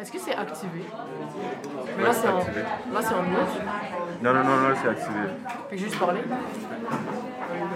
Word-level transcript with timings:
Est-ce 0.00 0.10
que 0.12 0.18
c'est 0.18 0.34
activé? 0.34 0.82
Mais 1.98 2.04
là, 2.04 2.12
c'est 2.12 2.28
en, 2.28 2.38
là, 2.38 3.00
c'est 3.00 3.14
en 3.14 3.22
mute. 3.22 4.22
Non, 4.22 4.32
non, 4.32 4.44
non, 4.44 4.68
là, 4.68 4.74
c'est 4.80 4.88
activé. 4.88 5.18
Puis 5.68 5.78
juste 5.78 5.98
parler. 5.98 6.20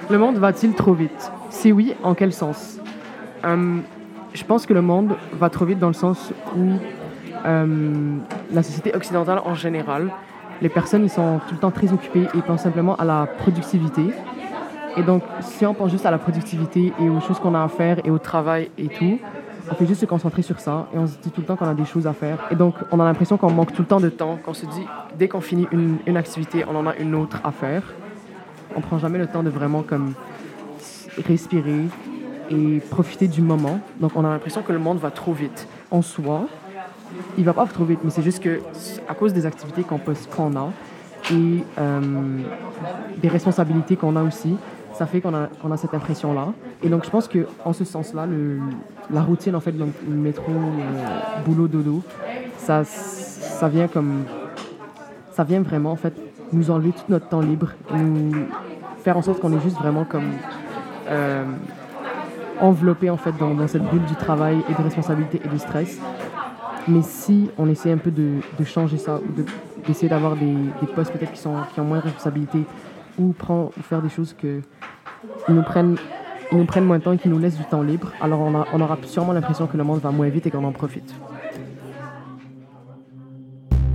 Le 0.09 0.19
monde 0.19 0.37
va-t-il 0.37 0.75
trop 0.75 0.95
vite? 0.95 1.31
Si 1.51 1.71
oui, 1.71 1.95
en 2.03 2.15
quel 2.15 2.33
sens? 2.33 2.81
Euh, 3.45 3.79
Je 4.33 4.43
pense 4.43 4.65
que 4.65 4.73
le 4.73 4.81
monde 4.81 5.17
va 5.35 5.51
trop 5.51 5.67
vite 5.67 5.79
dans 5.79 5.89
le 5.89 5.93
sens 5.93 6.33
où 6.57 6.73
euh, 7.45 8.17
la 8.51 8.63
société 8.63 8.95
occidentale 8.95 9.41
en 9.45 9.55
général, 9.55 10.11
les 10.63 10.71
personnes 10.71 11.05
ils 11.05 11.11
sont 11.11 11.41
tout 11.47 11.55
le 11.55 11.61
temps 11.61 11.71
très 11.71 11.93
occupées 11.93 12.27
et 12.35 12.41
pensent 12.41 12.63
simplement 12.63 12.97
à 12.97 13.05
la 13.05 13.27
productivité. 13.27 14.15
Et 14.97 15.03
donc, 15.03 15.23
si 15.41 15.67
on 15.67 15.75
pense 15.75 15.91
juste 15.91 16.07
à 16.07 16.11
la 16.11 16.19
productivité 16.19 16.93
et 17.01 17.09
aux 17.11 17.21
choses 17.21 17.39
qu'on 17.39 17.55
a 17.55 17.63
à 17.63 17.69
faire 17.69 17.99
et 18.05 18.11
au 18.11 18.19
travail 18.19 18.71
et 18.79 18.89
tout, 18.89 19.19
on 19.71 19.75
fait 19.75 19.87
juste 19.87 20.01
se 20.01 20.07
concentrer 20.07 20.43
sur 20.43 20.61
ça 20.61 20.89
et 20.95 20.99
on 20.99 21.07
se 21.07 21.17
dit 21.19 21.31
tout 21.31 21.41
le 21.41 21.47
temps 21.47 21.57
qu'on 21.57 21.69
a 21.69 21.75
des 21.75 21.85
choses 21.85 22.07
à 22.07 22.13
faire. 22.13 22.39
Et 22.51 22.55
donc, 22.55 22.75
on 22.93 23.01
a 23.01 23.05
l'impression 23.05 23.37
qu'on 23.37 23.51
manque 23.51 23.73
tout 23.73 23.83
le 23.83 23.89
temps 23.89 24.01
de 24.01 24.09
temps, 24.09 24.39
qu'on 24.45 24.55
se 24.55 24.67
dit, 24.67 24.87
dès 25.19 25.29
qu'on 25.29 25.41
finit 25.41 25.67
une, 25.73 25.99
une 26.07 26.17
activité, 26.17 26.65
on 26.69 26.77
en 26.77 26.87
a 26.87 26.95
une 26.97 27.15
autre 27.15 27.41
à 27.45 27.53
faire. 27.53 27.83
On 28.77 28.81
prend 28.81 28.99
jamais 28.99 29.19
le 29.19 29.27
temps 29.27 29.43
de 29.43 29.51
vraiment 29.51 29.83
comme 29.83 30.15
respirer 31.27 31.85
et 32.51 32.81
profiter 32.91 33.29
du 33.29 33.41
moment. 33.41 33.81
Donc, 34.01 34.13
on 34.17 34.25
a 34.25 34.29
l'impression 34.29 34.63
que 34.63 34.73
le 34.73 34.79
monde 34.79 34.99
va 34.99 35.11
trop 35.11 35.33
vite. 35.33 35.67
En 35.91 36.03
soi, 36.03 36.47
il 37.39 37.45
va 37.45 37.53
pas 37.53 37.67
trop 37.67 37.85
vite, 37.85 38.01
mais 38.05 38.11
c'est 38.11 38.23
juste 38.23 38.43
que 38.43 38.61
à 39.09 39.15
cause 39.15 39.33
des 39.33 39.47
activités 39.47 39.83
qu'on 39.83 40.57
a 40.57 40.71
et 41.31 41.65
euh, 41.79 42.01
des 43.19 43.29
responsabilités 43.29 43.97
qu'on 43.97 44.17
a 44.17 44.23
aussi, 44.23 44.57
ça 44.95 45.07
fait 45.07 45.21
qu'on 45.21 45.35
a, 45.35 45.49
qu'on 45.61 45.71
a 45.73 45.77
cette 45.77 45.93
impression-là. 45.95 46.53
Et 46.83 46.89
donc, 46.89 47.05
je 47.05 47.11
pense 47.11 47.29
que 47.29 47.47
en 47.65 47.73
ce 47.73 47.85
sens-là, 47.85 48.27
le- 48.27 48.61
la 49.11 49.23
routine, 49.23 49.55
en 49.57 49.61
fait, 49.61 49.73
donc, 49.73 49.91
métro, 50.09 50.51
euh, 50.51 51.45
boulot, 51.45 51.69
dodo, 51.69 52.03
ça, 52.59 52.85
ça 52.85 53.69
vient 53.69 53.89
comme... 53.89 54.25
Ça 55.33 55.43
vient 55.45 55.63
vraiment, 55.63 55.91
en 55.91 55.97
fait, 55.97 56.15
nous 56.53 56.71
enlever 56.71 56.93
tout 56.93 57.03
notre 57.09 57.29
temps 57.29 57.41
libre, 57.41 57.71
nous 57.93 58.33
faire 59.03 59.17
en 59.17 59.23
sorte 59.23 59.41
qu'on 59.41 59.53
est 59.53 59.61
juste 59.61 59.77
vraiment 59.79 60.05
comme... 60.05 60.31
euh, 61.09 61.45
enveloppé, 62.61 63.11
en 63.11 63.17
fait, 63.17 63.33
dans, 63.39 63.67
cette 63.67 63.83
bulle 63.91 64.05
du 64.05 64.15
travail 64.15 64.59
et 64.71 64.75
de 64.75 64.83
responsabilité 64.83 65.41
et 65.45 65.49
de 65.49 65.59
stress. 65.59 65.99
Mais 66.87 67.03
si 67.03 67.51
on 67.59 67.69
essaie 67.69 67.91
un 67.91 67.97
peu 67.99 68.11
de, 68.13 68.41
changer 68.65 68.99
ça, 68.99 69.17
ou 69.17 69.33
de- 69.33 69.47
d'essayer 69.87 70.09
d'avoir 70.09 70.37
des, 70.37 70.55
des 70.81 70.87
postes 70.95 71.13
peut-être 71.13 71.33
qui, 71.33 71.41
sont, 71.41 71.57
qui 71.73 71.81
ont 71.81 71.85
moins 71.85 71.99
de 71.99 72.05
responsabilité, 72.05 72.65
ou, 73.19 73.33
prend, 73.33 73.71
ou 73.77 73.83
faire 73.83 74.03
des 74.03 74.09
choses 74.09 74.35
que 74.39 74.61
ils 75.49 75.55
nous 75.55 75.63
prennent, 75.63 75.97
nous 76.53 76.65
prennent 76.65 76.85
moins 76.85 76.99
de 76.99 77.05
temps 77.05 77.13
et 77.13 77.19
qui 77.19 77.29
nous 77.29 77.39
laissent 77.39 77.57
du 77.57 77.65
temps 77.65 77.83
libre, 77.83 78.13
alors 78.21 78.41
on, 78.41 78.65
on 78.73 78.81
aura 78.81 78.99
sûrement 79.05 79.33
l'impression 79.33 79.67
que 79.67 79.77
le 79.77 79.85
monde 79.85 80.01
va 80.01 80.11
moins 80.11 80.29
vite 80.29 80.47
et 80.47 80.51
qu'on 80.51 80.65
en 80.65 80.73
profite. 80.73 81.15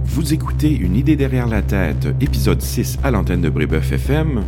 Vous 0.05 0.33
écoutez 0.33 0.75
Une 0.75 0.95
idée 0.95 1.15
derrière 1.15 1.47
la 1.47 1.61
tête, 1.61 2.07
épisode 2.19 2.61
6 2.61 2.99
à 3.03 3.11
l'antenne 3.11 3.41
de 3.41 3.49
Brébeuf 3.49 3.91
FM. 3.91 4.43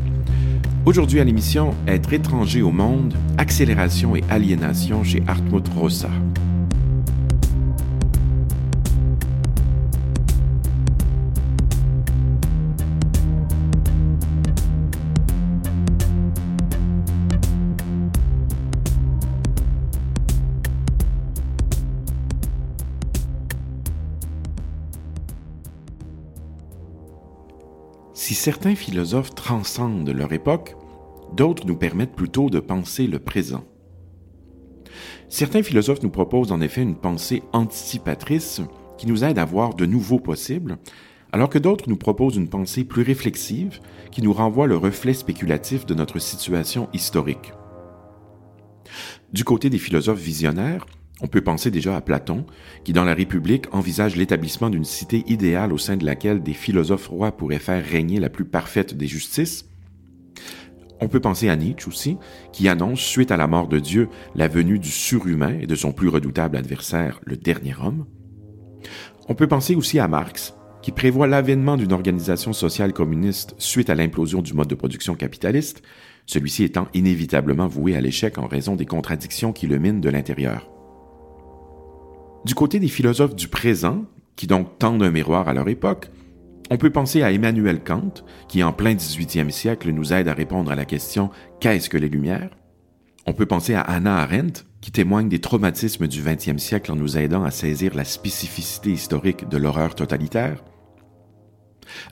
Aujourd'hui 0.85 1.19
à 1.19 1.23
l'émission 1.23 1.73
Être 1.87 2.11
étranger 2.11 2.61
au 2.61 2.71
monde, 2.71 3.13
accélération 3.37 4.15
et 4.15 4.23
aliénation 4.29 5.03
chez 5.03 5.23
Hartmut 5.27 5.67
Rossa. 5.69 6.09
Si 28.31 28.35
certains 28.35 28.75
philosophes 28.75 29.35
transcendent 29.35 30.07
leur 30.07 30.31
époque, 30.31 30.77
d'autres 31.35 31.67
nous 31.67 31.75
permettent 31.75 32.15
plutôt 32.15 32.49
de 32.49 32.61
penser 32.61 33.05
le 33.05 33.19
présent. 33.19 33.65
Certains 35.27 35.63
philosophes 35.63 36.01
nous 36.01 36.11
proposent 36.11 36.53
en 36.53 36.61
effet 36.61 36.81
une 36.81 36.95
pensée 36.95 37.43
anticipatrice 37.51 38.61
qui 38.97 39.07
nous 39.07 39.25
aide 39.25 39.37
à 39.37 39.43
voir 39.43 39.73
de 39.73 39.85
nouveaux 39.85 40.21
possibles, 40.21 40.77
alors 41.33 41.49
que 41.49 41.59
d'autres 41.59 41.89
nous 41.89 41.97
proposent 41.97 42.37
une 42.37 42.47
pensée 42.47 42.85
plus 42.85 43.01
réflexive 43.01 43.81
qui 44.13 44.21
nous 44.21 44.31
renvoie 44.31 44.65
le 44.65 44.77
reflet 44.77 45.13
spéculatif 45.13 45.85
de 45.85 45.93
notre 45.93 46.19
situation 46.19 46.87
historique. 46.93 47.51
Du 49.33 49.43
côté 49.43 49.69
des 49.69 49.77
philosophes 49.77 50.21
visionnaires, 50.21 50.85
on 51.21 51.27
peut 51.27 51.41
penser 51.41 51.71
déjà 51.71 51.95
à 51.95 52.01
Platon, 52.01 52.45
qui 52.83 52.93
dans 52.93 53.03
la 53.03 53.13
République 53.13 53.67
envisage 53.73 54.15
l'établissement 54.15 54.69
d'une 54.69 54.85
cité 54.85 55.23
idéale 55.27 55.73
au 55.73 55.77
sein 55.77 55.97
de 55.97 56.05
laquelle 56.05 56.41
des 56.41 56.53
philosophes 56.53 57.07
rois 57.07 57.31
pourraient 57.31 57.59
faire 57.59 57.85
régner 57.85 58.19
la 58.19 58.29
plus 58.29 58.45
parfaite 58.45 58.95
des 58.95 59.07
justices. 59.07 59.65
On 60.99 61.07
peut 61.07 61.19
penser 61.19 61.49
à 61.49 61.55
Nietzsche 61.55 61.87
aussi, 61.87 62.17
qui 62.53 62.69
annonce, 62.69 62.99
suite 62.99 63.31
à 63.31 63.37
la 63.37 63.47
mort 63.47 63.67
de 63.67 63.79
Dieu, 63.79 64.09
la 64.35 64.47
venue 64.47 64.79
du 64.79 64.89
surhumain 64.89 65.57
et 65.59 65.67
de 65.67 65.75
son 65.75 65.91
plus 65.91 66.09
redoutable 66.09 66.57
adversaire, 66.57 67.19
le 67.25 67.37
dernier 67.37 67.75
homme. 67.81 68.05
On 69.27 69.35
peut 69.35 69.47
penser 69.47 69.75
aussi 69.75 69.99
à 69.99 70.07
Marx, 70.07 70.53
qui 70.81 70.91
prévoit 70.91 71.27
l'avènement 71.27 71.77
d'une 71.77 71.93
organisation 71.93 72.53
sociale 72.53 72.93
communiste 72.93 73.55
suite 73.57 73.89
à 73.89 73.95
l'implosion 73.95 74.41
du 74.41 74.53
mode 74.53 74.67
de 74.67 74.75
production 74.75 75.15
capitaliste, 75.15 75.83
celui-ci 76.25 76.63
étant 76.63 76.87
inévitablement 76.93 77.67
voué 77.67 77.95
à 77.95 78.01
l'échec 78.01 78.37
en 78.37 78.47
raison 78.47 78.75
des 78.75 78.85
contradictions 78.85 79.53
qui 79.53 79.67
le 79.67 79.79
minent 79.79 80.01
de 80.01 80.09
l'intérieur. 80.09 80.70
Du 82.43 82.55
côté 82.55 82.79
des 82.79 82.87
philosophes 82.87 83.35
du 83.35 83.47
présent, 83.47 84.05
qui 84.35 84.47
donc 84.47 84.79
tendent 84.79 85.03
un 85.03 85.11
miroir 85.11 85.47
à 85.47 85.53
leur 85.53 85.69
époque, 85.69 86.09
on 86.71 86.77
peut 86.77 86.89
penser 86.89 87.21
à 87.21 87.31
Emmanuel 87.31 87.83
Kant, 87.83 88.13
qui 88.47 88.63
en 88.63 88.73
plein 88.73 88.95
18e 88.95 89.51
siècle 89.51 89.91
nous 89.91 90.11
aide 90.11 90.27
à 90.27 90.33
répondre 90.33 90.71
à 90.71 90.75
la 90.75 90.85
question 90.85 91.29
Qu'est-ce 91.59 91.89
que 91.89 91.97
les 91.97 92.09
Lumières? 92.09 92.49
On 93.27 93.33
peut 93.33 93.45
penser 93.45 93.75
à 93.75 93.81
Hannah 93.81 94.17
Arendt, 94.17 94.63
qui 94.81 94.91
témoigne 94.91 95.29
des 95.29 95.39
traumatismes 95.39 96.07
du 96.07 96.23
20e 96.23 96.57
siècle 96.57 96.91
en 96.91 96.95
nous 96.95 97.15
aidant 97.15 97.43
à 97.43 97.51
saisir 97.51 97.93
la 97.93 98.05
spécificité 98.05 98.89
historique 98.89 99.47
de 99.47 99.57
l'horreur 99.57 99.93
totalitaire. 99.93 100.63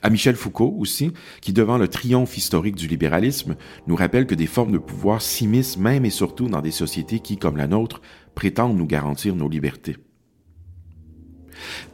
À 0.02 0.10
Michel 0.10 0.36
Foucault 0.36 0.76
aussi, 0.78 1.12
qui 1.40 1.52
devant 1.52 1.78
le 1.78 1.88
triomphe 1.88 2.36
historique 2.36 2.76
du 2.76 2.86
libéralisme, 2.86 3.56
nous 3.88 3.96
rappelle 3.96 4.26
que 4.26 4.36
des 4.36 4.46
formes 4.46 4.72
de 4.72 4.78
pouvoir 4.78 5.22
s'immiscent 5.22 5.78
même 5.78 6.04
et 6.04 6.10
surtout 6.10 6.48
dans 6.48 6.62
des 6.62 6.70
sociétés 6.70 7.18
qui, 7.18 7.36
comme 7.36 7.56
la 7.56 7.66
nôtre, 7.66 8.00
prétendent 8.36 8.76
nous 8.76 8.86
garantir 8.86 9.34
nos 9.34 9.48
libertés. 9.48 9.96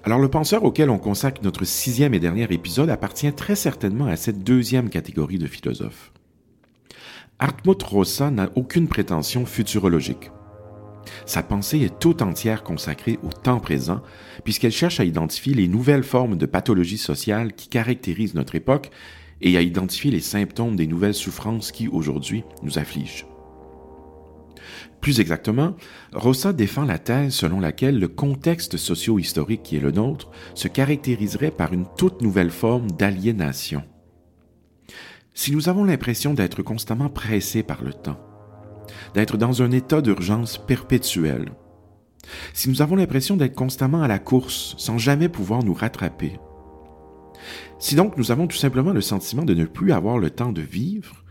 Alors 0.04 0.18
le 0.18 0.28
penseur 0.28 0.64
auquel 0.64 0.90
on 0.90 0.98
consacre 0.98 1.42
notre 1.42 1.64
sixième 1.64 2.14
et 2.14 2.20
dernier 2.20 2.46
épisode 2.50 2.90
appartient 2.90 3.32
très 3.32 3.56
certainement 3.56 4.06
à 4.06 4.16
cette 4.16 4.44
deuxième 4.44 4.90
catégorie 4.90 5.38
de 5.38 5.46
philosophes. 5.46 6.12
Hartmut 7.38 7.82
Rossa 7.82 8.30
n'a 8.30 8.50
aucune 8.54 8.88
prétention 8.88 9.44
futurologique. 9.44 10.30
Sa 11.26 11.42
pensée 11.42 11.80
est 11.80 11.98
tout 11.98 12.22
entière 12.22 12.62
consacrée 12.62 13.18
au 13.22 13.28
temps 13.28 13.60
présent, 13.60 14.02
puisqu'elle 14.44 14.72
cherche 14.72 15.00
à 15.00 15.04
identifier 15.04 15.54
les 15.54 15.68
nouvelles 15.68 16.04
formes 16.04 16.36
de 16.36 16.46
pathologie 16.46 16.98
sociale 16.98 17.52
qui 17.52 17.68
caractérisent 17.68 18.34
notre 18.34 18.54
époque 18.54 18.90
et 19.40 19.56
à 19.56 19.62
identifier 19.62 20.10
les 20.10 20.20
symptômes 20.20 20.76
des 20.76 20.86
nouvelles 20.86 21.14
souffrances 21.14 21.72
qui, 21.72 21.88
aujourd'hui, 21.88 22.42
nous 22.62 22.78
affligent. 22.78 23.26
Plus 25.06 25.20
exactement, 25.20 25.76
Rossa 26.12 26.52
défend 26.52 26.84
la 26.84 26.98
thèse 26.98 27.32
selon 27.32 27.60
laquelle 27.60 28.00
le 28.00 28.08
contexte 28.08 28.76
socio-historique 28.76 29.62
qui 29.62 29.76
est 29.76 29.80
le 29.80 29.92
nôtre 29.92 30.32
se 30.56 30.66
caractériserait 30.66 31.52
par 31.52 31.72
une 31.72 31.86
toute 31.96 32.22
nouvelle 32.22 32.50
forme 32.50 32.90
d'aliénation. 32.90 33.84
Si 35.32 35.52
nous 35.52 35.68
avons 35.68 35.84
l'impression 35.84 36.34
d'être 36.34 36.64
constamment 36.64 37.08
pressés 37.08 37.62
par 37.62 37.84
le 37.84 37.92
temps, 37.92 38.18
d'être 39.14 39.36
dans 39.36 39.62
un 39.62 39.70
état 39.70 40.00
d'urgence 40.00 40.58
perpétuel, 40.58 41.52
si 42.52 42.68
nous 42.68 42.82
avons 42.82 42.96
l'impression 42.96 43.36
d'être 43.36 43.54
constamment 43.54 44.02
à 44.02 44.08
la 44.08 44.18
course 44.18 44.74
sans 44.76 44.98
jamais 44.98 45.28
pouvoir 45.28 45.62
nous 45.62 45.74
rattraper, 45.74 46.40
si 47.78 47.94
donc 47.94 48.16
nous 48.16 48.32
avons 48.32 48.48
tout 48.48 48.56
simplement 48.56 48.92
le 48.92 49.02
sentiment 49.02 49.44
de 49.44 49.54
ne 49.54 49.66
plus 49.66 49.92
avoir 49.92 50.18
le 50.18 50.30
temps 50.30 50.50
de 50.50 50.62
vivre, 50.62 51.22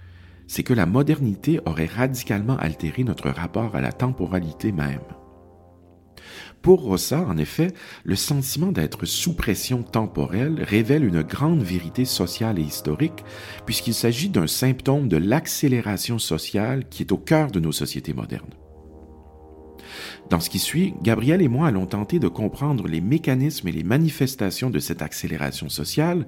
c'est 0.48 0.64
que 0.64 0.74
la 0.74 0.86
modernité 0.86 1.60
aurait 1.66 1.86
radicalement 1.86 2.58
altéré 2.58 3.04
notre 3.04 3.30
rapport 3.30 3.76
à 3.76 3.82
la 3.82 3.92
temporalité 3.92 4.72
même. 4.72 5.00
Pour 6.62 6.82
Rossa, 6.82 7.22
en 7.28 7.38
effet, 7.38 7.74
le 8.04 8.16
sentiment 8.16 8.72
d'être 8.72 9.06
sous 9.06 9.36
pression 9.36 9.84
temporelle 9.84 10.64
révèle 10.64 11.06
une 11.06 11.22
grande 11.22 11.62
vérité 11.62 12.06
sociale 12.06 12.58
et 12.58 12.64
historique, 12.64 13.24
puisqu'il 13.68 13.94
s'agit 13.94 14.30
d'un 14.30 14.48
symptôme 14.48 15.08
de 15.08 15.18
l'accélération 15.18 16.18
sociale 16.18 16.90
qui 16.90 17.04
est 17.04 17.12
au 17.12 17.18
cœur 17.18 17.52
de 17.52 17.60
nos 17.60 17.72
sociétés 17.72 18.14
modernes. 18.14 18.50
Dans 20.32 20.40
ce 20.40 20.50
qui 20.50 20.58
suit, 20.58 20.96
Gabriel 21.04 21.42
et 21.44 21.48
moi 21.48 21.68
allons 21.68 21.86
tenter 21.86 22.18
de 22.18 22.28
comprendre 22.28 22.88
les 22.88 23.02
mécanismes 23.02 23.68
et 23.68 23.72
les 23.72 23.84
manifestations 23.84 24.72
de 24.72 24.80
cette 24.80 25.04
accélération 25.04 25.70
sociale 25.70 26.26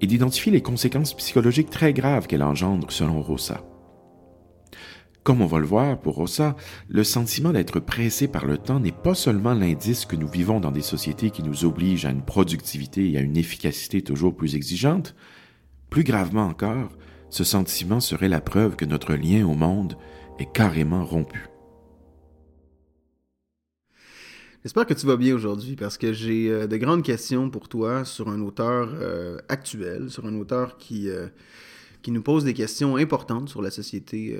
et 0.00 0.06
d'identifier 0.06 0.52
les 0.52 0.62
conséquences 0.62 1.14
psychologiques 1.14 1.70
très 1.70 1.92
graves 1.92 2.26
qu'elle 2.26 2.42
engendre 2.42 2.90
selon 2.90 3.22
Rossa. 3.22 3.62
Comme 5.26 5.42
on 5.42 5.46
va 5.46 5.58
le 5.58 5.66
voir 5.66 6.00
pour 6.00 6.14
Rossa, 6.14 6.54
le 6.88 7.02
sentiment 7.02 7.52
d'être 7.52 7.80
pressé 7.80 8.28
par 8.28 8.46
le 8.46 8.58
temps 8.58 8.78
n'est 8.78 8.92
pas 8.92 9.14
seulement 9.14 9.54
l'indice 9.54 10.04
que 10.04 10.14
nous 10.14 10.28
vivons 10.28 10.60
dans 10.60 10.70
des 10.70 10.82
sociétés 10.82 11.30
qui 11.30 11.42
nous 11.42 11.64
obligent 11.64 12.06
à 12.06 12.10
une 12.10 12.22
productivité 12.22 13.10
et 13.10 13.18
à 13.18 13.22
une 13.22 13.36
efficacité 13.36 14.02
toujours 14.02 14.36
plus 14.36 14.54
exigeante. 14.54 15.16
Plus 15.90 16.04
gravement 16.04 16.46
encore, 16.46 16.90
ce 17.28 17.42
sentiment 17.42 17.98
serait 17.98 18.28
la 18.28 18.40
preuve 18.40 18.76
que 18.76 18.84
notre 18.84 19.14
lien 19.14 19.44
au 19.44 19.54
monde 19.54 19.96
est 20.38 20.52
carrément 20.52 21.04
rompu. 21.04 21.48
J'espère 24.66 24.84
que 24.84 24.94
tu 24.94 25.06
vas 25.06 25.16
bien 25.16 25.32
aujourd'hui 25.32 25.76
parce 25.76 25.96
que 25.96 26.12
j'ai 26.12 26.50
euh, 26.50 26.66
de 26.66 26.76
grandes 26.76 27.04
questions 27.04 27.50
pour 27.50 27.68
toi 27.68 28.04
sur 28.04 28.28
un 28.28 28.40
auteur 28.40 28.88
euh, 28.94 29.38
actuel, 29.48 30.10
sur 30.10 30.26
un 30.26 30.34
auteur 30.40 30.76
qui, 30.76 31.08
euh, 31.08 31.28
qui 32.02 32.10
nous 32.10 32.20
pose 32.20 32.42
des 32.42 32.52
questions 32.52 32.96
importantes 32.96 33.48
sur 33.48 33.62
la 33.62 33.70
société 33.70 34.36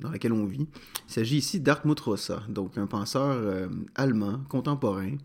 dans 0.00 0.10
laquelle 0.10 0.34
on 0.34 0.44
vit. 0.44 0.66
Il 1.08 1.12
s'agit 1.14 1.38
ici 1.38 1.60
d'Artmut 1.60 1.98
Rossa, 1.98 2.42
donc 2.50 2.76
un 2.76 2.86
penseur 2.86 3.70
allemand 3.94 4.40
contemporain. 4.50 5.16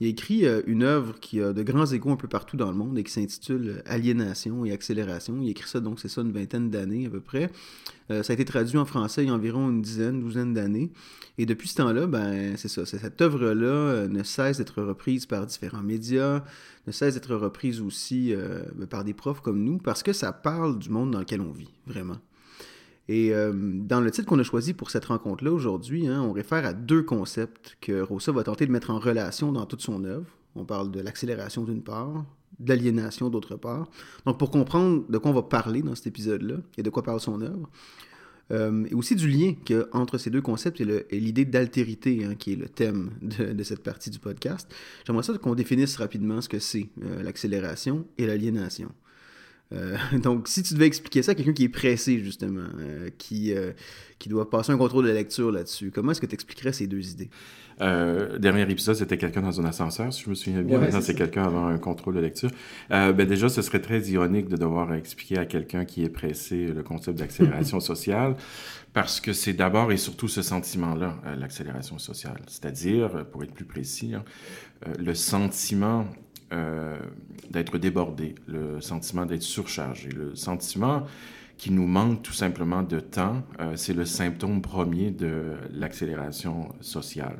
Il 0.00 0.06
a 0.06 0.10
écrit 0.10 0.46
une 0.66 0.82
œuvre 0.82 1.20
qui 1.20 1.42
a 1.42 1.52
de 1.52 1.62
grands 1.62 1.86
échos 1.86 2.10
un 2.10 2.16
peu 2.16 2.28
partout 2.28 2.56
dans 2.56 2.70
le 2.70 2.76
monde 2.76 2.98
et 2.98 3.04
qui 3.04 3.12
s'intitule 3.12 3.82
Aliénation 3.84 4.64
et 4.64 4.72
accélération. 4.72 5.38
Il 5.42 5.48
a 5.48 5.50
écrit 5.50 5.68
ça, 5.68 5.80
donc 5.80 6.00
c'est 6.00 6.08
ça, 6.08 6.22
une 6.22 6.32
vingtaine 6.32 6.70
d'années 6.70 7.06
à 7.06 7.10
peu 7.10 7.20
près. 7.20 7.50
ça 8.08 8.22
a 8.26 8.32
été 8.32 8.46
traduit 8.46 8.78
en 8.78 8.86
français 8.86 9.24
il 9.24 9.28
y 9.28 9.30
a 9.30 9.34
environ 9.34 9.68
une 9.68 9.82
dizaine, 9.82 10.20
douzaine 10.20 10.54
d'années. 10.54 10.90
Et 11.40 11.46
depuis 11.46 11.68
ce 11.68 11.76
temps-là, 11.76 12.06
ben, 12.06 12.54
c'est 12.58 12.68
ça. 12.68 12.84
Cette 12.84 13.22
œuvre-là 13.22 13.66
euh, 13.66 14.08
ne 14.08 14.22
cesse 14.22 14.58
d'être 14.58 14.82
reprise 14.82 15.24
par 15.24 15.46
différents 15.46 15.82
médias, 15.82 16.44
ne 16.86 16.92
cesse 16.92 17.14
d'être 17.14 17.34
reprise 17.34 17.80
aussi 17.80 18.34
euh, 18.34 18.62
ben, 18.74 18.86
par 18.86 19.04
des 19.04 19.14
profs 19.14 19.40
comme 19.40 19.64
nous, 19.64 19.78
parce 19.78 20.02
que 20.02 20.12
ça 20.12 20.34
parle 20.34 20.78
du 20.78 20.90
monde 20.90 21.12
dans 21.12 21.20
lequel 21.20 21.40
on 21.40 21.50
vit, 21.50 21.72
vraiment. 21.86 22.18
Et 23.10 23.34
euh, 23.34 23.52
dans 23.52 24.00
le 24.00 24.08
titre 24.12 24.28
qu'on 24.28 24.38
a 24.38 24.44
choisi 24.44 24.72
pour 24.72 24.92
cette 24.92 25.06
rencontre-là 25.06 25.50
aujourd'hui, 25.50 26.06
hein, 26.06 26.22
on 26.22 26.30
réfère 26.30 26.64
à 26.64 26.72
deux 26.72 27.02
concepts 27.02 27.76
que 27.80 28.02
Rossa 28.02 28.30
va 28.30 28.44
tenter 28.44 28.66
de 28.66 28.70
mettre 28.70 28.90
en 28.90 29.00
relation 29.00 29.50
dans 29.50 29.66
toute 29.66 29.80
son 29.80 30.04
œuvre. 30.04 30.26
On 30.54 30.64
parle 30.64 30.92
de 30.92 31.00
l'accélération 31.00 31.64
d'une 31.64 31.82
part, 31.82 32.24
de 32.60 32.68
l'aliénation 32.68 33.28
d'autre 33.28 33.56
part. 33.56 33.88
Donc 34.26 34.38
pour 34.38 34.52
comprendre 34.52 35.02
de 35.08 35.18
quoi 35.18 35.32
on 35.32 35.34
va 35.34 35.42
parler 35.42 35.82
dans 35.82 35.96
cet 35.96 36.06
épisode-là 36.06 36.58
et 36.78 36.84
de 36.84 36.90
quoi 36.90 37.02
parle 37.02 37.18
son 37.18 37.42
œuvre, 37.42 37.68
euh, 38.52 38.84
et 38.88 38.94
aussi 38.94 39.16
du 39.16 39.28
lien 39.28 39.54
entre 39.92 40.16
ces 40.16 40.30
deux 40.30 40.40
concepts 40.40 40.80
et 40.80 41.18
l'idée 41.18 41.44
d'altérité, 41.44 42.24
hein, 42.24 42.36
qui 42.36 42.52
est 42.52 42.56
le 42.56 42.68
thème 42.68 43.10
de, 43.22 43.60
cette 43.64 43.82
partie 43.82 44.10
du 44.10 44.20
podcast. 44.20 44.72
J'aimerais 45.04 45.24
ça 45.24 45.36
qu'on 45.36 45.56
définisse 45.56 45.96
rapidement 45.96 46.40
ce 46.40 46.48
que 46.48 46.60
c'est 46.60 46.88
euh, 47.02 47.24
l'accélération 47.24 48.06
et 48.18 48.26
l'aliénation. 48.28 48.92
Euh, 49.72 49.96
donc, 50.22 50.48
si 50.48 50.62
tu 50.62 50.74
devais 50.74 50.86
expliquer 50.86 51.22
ça 51.22 51.32
à 51.32 51.34
quelqu'un 51.34 51.52
qui 51.52 51.64
est 51.64 51.68
pressé, 51.68 52.18
justement, 52.18 52.66
qui, 53.18 53.52
qui 54.18 54.28
doit 54.28 54.50
passer 54.50 54.72
un 54.72 54.78
contrôle 54.78 55.06
de 55.06 55.12
lecture 55.12 55.50
là-dessus, 55.50 55.90
comment 55.90 56.12
est-ce 56.12 56.20
que 56.20 56.26
tu 56.26 56.34
expliquerais 56.34 56.72
ces 56.72 56.86
deux 56.86 57.10
idées? 57.10 57.30
Euh, 57.80 58.38
dernier 58.38 58.62
épisode, 58.62 58.94
c'était 58.94 59.16
quelqu'un 59.16 59.40
dans 59.40 59.60
un 59.60 59.64
ascenseur, 59.64 60.12
si 60.12 60.24
je 60.24 60.30
me 60.30 60.34
souviens 60.34 60.62
bien. 60.62 60.78
Maintenant, 60.78 61.00
c'est 61.00 61.14
quelqu'un 61.14 61.44
avant 61.44 61.66
un 61.66 61.78
contrôle 61.78 62.14
de 62.14 62.20
lecture. 62.20 62.50
Euh, 62.90 63.12
ben 63.12 63.26
déjà, 63.26 63.48
ce 63.48 63.62
serait 63.62 63.80
très 63.80 64.00
ironique 64.02 64.48
de 64.48 64.56
devoir 64.56 64.92
expliquer 64.94 65.38
à 65.38 65.46
quelqu'un 65.46 65.84
qui 65.84 66.04
est 66.04 66.10
pressé 66.10 66.66
le 66.66 66.82
concept 66.82 67.18
d'accélération 67.18 67.80
sociale, 67.80 68.36
parce 68.92 69.20
que 69.20 69.32
c'est 69.32 69.54
d'abord 69.54 69.92
et 69.92 69.96
surtout 69.96 70.28
ce 70.28 70.42
sentiment-là, 70.42 71.16
euh, 71.26 71.36
l'accélération 71.36 71.98
sociale. 71.98 72.40
C'est-à-dire, 72.46 73.24
pour 73.30 73.42
être 73.44 73.54
plus 73.54 73.64
précis, 73.64 74.14
hein, 74.14 74.24
euh, 74.86 74.92
le 74.98 75.14
sentiment 75.14 76.06
euh, 76.52 76.98
d'être 77.50 77.78
débordé, 77.78 78.34
le 78.46 78.80
sentiment 78.80 79.26
d'être 79.26 79.42
surchargé, 79.42 80.08
le 80.08 80.34
sentiment 80.34 81.04
qui 81.56 81.70
nous 81.70 81.86
manque 81.86 82.22
tout 82.22 82.32
simplement 82.32 82.82
de 82.82 83.00
temps, 83.00 83.42
euh, 83.60 83.74
c'est 83.76 83.92
le 83.92 84.04
symptôme 84.04 84.62
premier 84.62 85.10
de 85.10 85.56
l'accélération 85.72 86.70
sociale. 86.80 87.36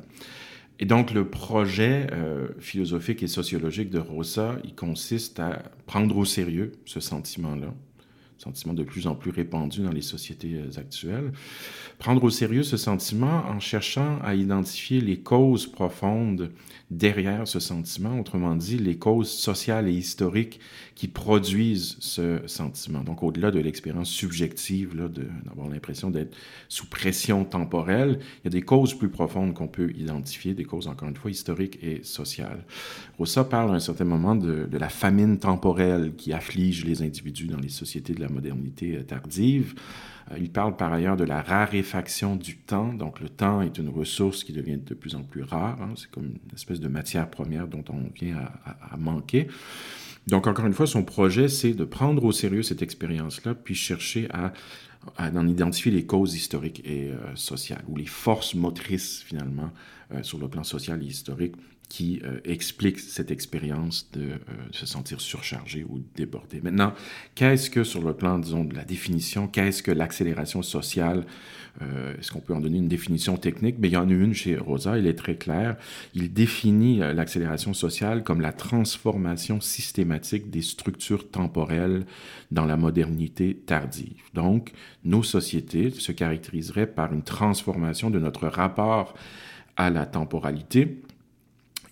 Et 0.79 0.85
donc, 0.85 1.11
le 1.11 1.27
projet 1.27 2.07
euh, 2.11 2.49
philosophique 2.59 3.21
et 3.23 3.27
sociologique 3.27 3.89
de 3.89 3.99
Rosa, 3.99 4.57
il 4.63 4.75
consiste 4.75 5.39
à 5.39 5.61
prendre 5.85 6.15
au 6.17 6.25
sérieux 6.25 6.71
ce 6.85 6.99
sentiment-là, 6.99 7.73
sentiment 8.41 8.73
de 8.73 8.83
plus 8.83 9.07
en 9.07 9.15
plus 9.15 9.31
répandu 9.31 9.81
dans 9.81 9.91
les 9.91 10.01
sociétés 10.01 10.55
euh, 10.55 10.79
actuelles, 10.79 11.31
prendre 11.99 12.23
au 12.23 12.29
sérieux 12.29 12.63
ce 12.63 12.77
sentiment 12.77 13.43
en 13.47 13.59
cherchant 13.59 14.19
à 14.23 14.35
identifier 14.35 15.01
les 15.01 15.19
causes 15.19 15.67
profondes 15.67 16.51
derrière 16.89 17.47
ce 17.47 17.59
sentiment, 17.59 18.19
autrement 18.19 18.55
dit, 18.55 18.77
les 18.77 18.97
causes 18.97 19.31
sociales 19.31 19.87
et 19.87 19.93
historiques 19.93 20.59
qui 20.95 21.07
produisent 21.07 21.95
ce 21.99 22.41
sentiment. 22.47 23.01
Donc, 23.01 23.23
au-delà 23.23 23.49
de 23.49 23.59
l'expérience 23.59 24.09
subjective, 24.09 24.93
d'avoir 25.45 25.69
l'impression 25.69 26.11
d'être 26.11 26.35
sous 26.67 26.87
pression 26.87 27.45
temporelle, 27.45 28.19
il 28.39 28.45
y 28.45 28.47
a 28.47 28.49
des 28.51 28.61
causes 28.61 28.93
plus 28.93 29.09
profondes 29.09 29.53
qu'on 29.53 29.69
peut 29.69 29.91
identifier, 29.95 30.53
des 30.53 30.65
causes, 30.65 30.87
encore 30.87 31.07
une 31.07 31.15
fois, 31.15 31.31
historiques 31.31 31.79
et 31.81 32.03
sociales. 32.03 32.65
Rousseau 33.17 33.45
parle 33.45 33.71
à 33.71 33.75
un 33.75 33.79
certain 33.79 34.05
moment 34.05 34.35
de, 34.35 34.67
de 34.69 34.77
la 34.77 34.89
famine 34.89 35.39
temporelle 35.39 36.13
qui 36.17 36.33
afflige 36.33 36.83
les 36.85 37.01
individus 37.01 37.47
dans 37.47 37.59
les 37.59 37.69
sociétés 37.69 38.13
de 38.13 38.21
la 38.21 38.29
modernité 38.31 38.97
euh, 38.97 39.03
tardive. 39.03 39.75
Euh, 40.31 40.37
il 40.39 40.51
parle 40.51 40.75
par 40.75 40.91
ailleurs 40.91 41.17
de 41.17 41.23
la 41.23 41.41
raréfaction 41.41 42.35
du 42.35 42.57
temps. 42.57 42.93
Donc 42.93 43.19
le 43.19 43.29
temps 43.29 43.61
est 43.61 43.77
une 43.77 43.89
ressource 43.89 44.43
qui 44.43 44.53
devient 44.53 44.77
de 44.77 44.93
plus 44.93 45.15
en 45.15 45.23
plus 45.23 45.43
rare. 45.43 45.81
Hein. 45.81 45.93
C'est 45.95 46.09
comme 46.09 46.25
une 46.25 46.55
espèce 46.55 46.79
de 46.79 46.87
matière 46.87 47.29
première 47.29 47.67
dont 47.67 47.83
on 47.89 48.09
vient 48.13 48.37
à, 48.65 48.97
manquer. 48.97 49.47
Donc 50.27 50.47
encore 50.47 50.65
une 50.65 50.73
fois, 50.73 50.87
son 50.87 51.03
projet, 51.03 51.47
c'est 51.47 51.73
de 51.73 51.83
prendre 51.83 52.23
au 52.23 52.31
sérieux 52.31 52.63
cette 52.63 52.81
expérience-là, 52.81 53.55
puis 53.55 53.75
chercher 53.75 54.27
à, 54.31 54.53
en 55.17 55.47
identifier 55.47 55.91
les 55.91 56.05
causes 56.05 56.35
historiques 56.35 56.81
et 56.85 57.09
euh, 57.09 57.35
sociales, 57.35 57.83
ou 57.87 57.95
les 57.95 58.05
forces 58.05 58.53
motrices 58.53 59.23
finalement 59.23 59.71
sur 60.23 60.39
le 60.39 60.49
plan 60.49 60.63
social 60.63 61.01
et 61.01 61.05
historique 61.05 61.55
qui 61.91 62.21
euh, 62.23 62.39
explique 62.45 62.99
cette 62.99 63.31
expérience 63.31 64.09
de 64.13 64.21
euh, 64.21 64.37
se 64.71 64.85
sentir 64.85 65.19
surchargé 65.19 65.83
ou 65.83 66.01
débordé. 66.15 66.61
Maintenant, 66.61 66.93
qu'est-ce 67.35 67.69
que 67.69 67.83
sur 67.83 68.01
le 68.01 68.13
plan, 68.13 68.39
disons, 68.39 68.63
de 68.63 68.73
la 68.73 68.85
définition, 68.85 69.45
qu'est-ce 69.45 69.83
que 69.83 69.91
l'accélération 69.91 70.61
sociale 70.61 71.25
euh, 71.81 72.17
Est-ce 72.17 72.31
qu'on 72.31 72.39
peut 72.39 72.53
en 72.53 72.61
donner 72.61 72.77
une 72.77 72.87
définition 72.87 73.35
technique? 73.35 73.75
Mais 73.79 73.89
il 73.89 73.91
y 73.91 73.97
en 73.97 74.09
a 74.09 74.13
une 74.13 74.33
chez 74.33 74.55
Rosa, 74.55 74.97
il 74.97 75.05
est 75.05 75.17
très 75.17 75.35
clair. 75.35 75.75
Il 76.13 76.31
définit 76.31 76.99
l'accélération 76.99 77.73
sociale 77.73 78.23
comme 78.23 78.39
la 78.39 78.53
transformation 78.53 79.59
systématique 79.59 80.49
des 80.49 80.61
structures 80.61 81.29
temporelles 81.29 82.05
dans 82.51 82.65
la 82.65 82.77
modernité 82.77 83.53
tardive. 83.65 84.23
Donc, 84.33 84.71
nos 85.03 85.23
sociétés 85.23 85.91
se 85.91 86.13
caractériseraient 86.13 86.87
par 86.87 87.11
une 87.11 87.23
transformation 87.23 88.09
de 88.09 88.19
notre 88.19 88.47
rapport 88.47 89.13
à 89.75 89.89
la 89.89 90.05
temporalité 90.05 91.01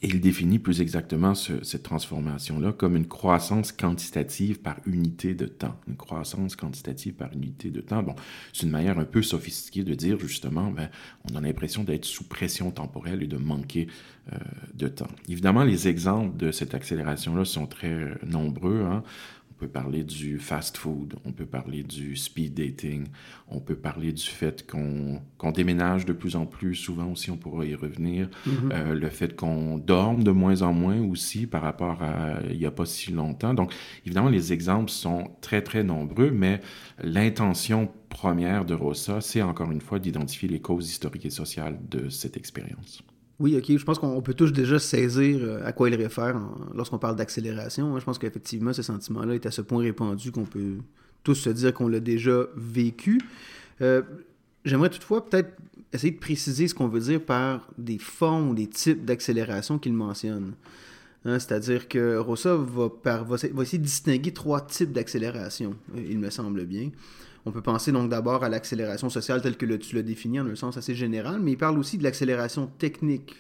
il 0.02 0.22
définit 0.22 0.60
plus 0.60 0.80
exactement 0.82 1.34
cette 1.36 1.84
transformation-là 1.84 2.72
comme 2.72 2.96
une 2.96 3.08
croissance 3.08 3.72
quantitative 3.74 4.60
par 4.60 4.78
unité 4.86 5.34
de 5.34 5.46
temps. 5.46 5.76
Une 5.88 5.98
croissance 5.98 6.56
quantitative 6.56 7.14
par 7.14 7.34
unité 7.34 7.70
de 7.70 7.82
temps. 7.82 8.02
Bon, 8.02 8.16
c'est 8.54 8.66
une 8.66 8.72
manière 8.72 8.98
un 8.98 9.06
peu 9.06 9.22
sophistiquée 9.22 9.84
de 9.84 9.94
dire 9.94 10.18
justement, 10.20 10.72
ben, 10.72 10.90
on 11.30 11.36
a 11.36 11.42
l'impression 11.42 11.84
d'être 11.84 12.06
sous 12.06 12.24
pression 12.24 12.72
temporelle 12.72 13.24
et 13.24 13.28
de 13.28 13.38
manquer 13.38 13.88
euh, 14.32 14.38
de 14.74 14.88
temps. 14.88 15.10
Évidemment, 15.28 15.64
les 15.64 15.88
exemples 15.90 16.38
de 16.38 16.52
cette 16.52 16.76
accélération-là 16.76 17.44
sont 17.44 17.68
très 17.68 18.14
nombreux. 18.26 18.84
Hein. 18.84 19.04
On 19.60 19.66
peut 19.66 19.72
parler 19.72 20.06
du 20.06 20.40
fast 20.40 20.78
food, 20.78 21.16
on 21.26 21.34
peut 21.34 21.46
parler 21.46 21.84
du 21.84 22.16
speed 22.16 22.54
dating, 22.54 23.08
on 23.50 23.60
peut 23.60 23.76
parler 23.76 24.14
du 24.14 24.24
fait 24.24 24.66
qu'on 24.66 25.52
déménage 25.52 26.06
de 26.06 26.14
plus 26.14 26.38
en 26.38 26.46
plus 26.46 26.76
souvent 26.76 27.12
aussi, 27.12 27.30
on 27.30 27.36
pourra 27.36 27.66
y 27.66 27.76
revenir. 27.76 28.30
Mm-hmm. 28.48 28.72
Euh, 28.72 28.94
le 28.94 29.10
fait 29.10 29.36
qu'on 29.36 29.78
dorme 29.78 30.24
de 30.24 30.32
moins 30.32 30.62
en 30.62 30.72
moins 30.72 31.02
aussi 31.02 31.46
par 31.46 31.64
rapport 31.64 32.02
à 32.02 32.40
il 32.50 32.58
n'y 32.58 32.66
a 32.66 32.72
pas 32.72 32.86
si 32.86 33.12
longtemps. 33.12 33.54
Donc, 33.54 33.74
évidemment, 34.06 34.30
les 34.30 34.54
exemples 34.54 34.92
sont 34.92 35.30
très, 35.42 35.62
très 35.62 35.84
nombreux, 35.84 36.32
mais 36.32 36.62
l'intention 37.04 37.92
première 38.08 38.64
de 38.64 38.74
Rossa, 38.74 39.20
c'est 39.20 39.42
encore 39.42 39.72
une 39.72 39.82
fois 39.82 40.00
d'identifier 40.00 40.48
les 40.48 40.62
causes 40.62 40.90
historiques 40.90 41.26
et 41.26 41.30
sociales 41.30 41.78
de 41.90 42.08
cette 42.08 42.38
expérience. 42.38 43.04
Oui, 43.40 43.56
ok. 43.56 43.78
Je 43.78 43.86
pense 43.86 44.00
qu'on 44.00 44.22
peut 44.22 44.34
tous 44.34 44.52
déjà 44.52 44.80
saisir 44.80 45.40
euh, 45.42 45.66
à 45.66 45.72
quoi 45.72 45.90
il 45.90 45.96
réfère 45.96 46.40
lorsqu'on 46.76 46.98
parle 46.98 47.16
d'accélération. 47.16 47.98
Je 47.98 48.04
pense 48.04 48.20
qu'effectivement, 48.20 48.74
ce 48.74 48.82
sentiment-là 48.82 49.36
est 49.36 49.46
à 49.46 49.52
ce 49.52 49.62
point 49.62 49.82
répandu 49.82 50.32
qu'on 50.32 50.46
peut 50.46 50.76
tous 51.24 51.36
se 51.36 51.50
dire 51.50 51.74
qu'on 51.74 51.88
l'a 51.88 52.02
déjà 52.02 52.48
vécu. 52.56 53.20
Euh, 53.82 54.02
j'aimerais 54.66 54.90
toutefois 54.90 55.26
peut-être 55.26 55.54
essayer 55.94 56.12
de 56.12 56.20
préciser 56.20 56.68
ce 56.68 56.76
qu'on 56.76 56.88
veut 56.88 57.00
dire 57.00 57.22
par 57.22 57.68
des 57.78 57.98
formes 57.98 58.50
ou 58.50 58.54
des 58.54 58.68
types 58.68 59.06
d'accélération 59.06 59.80
qu'il 59.80 59.94
mentionne. 59.94 60.54
Hein, 61.26 61.40
c'est-à-dire 61.40 61.88
que 61.88 62.18
Rossa 62.18 62.56
va, 62.56 62.90
va, 63.24 63.36
essayer 63.36 63.78
de 63.78 63.84
distinguer 63.84 64.32
trois 64.32 64.62
types 64.62 64.92
d'accélération, 64.92 65.76
il 65.96 66.20
me 66.20 66.30
semble 66.30 66.66
bien. 66.66 66.92
On 67.46 67.52
peut 67.52 67.62
penser 67.62 67.92
donc 67.92 68.10
d'abord 68.10 68.44
à 68.44 68.50
l'accélération 68.50 69.10
sociale 69.10 69.42
telle 69.42 69.58
que 69.58 69.66
tu 69.76 69.96
l'as 69.96 70.02
définie 70.02 70.40
en 70.40 70.48
un 70.48 70.56
sens 70.56 70.78
assez 70.78 70.96
général, 70.96 71.40
mais 71.40 71.52
il 71.52 71.58
parle 71.58 71.80
aussi 71.80 71.98
de 71.98 72.04
l'accélération 72.04 72.68
technique 72.78 73.36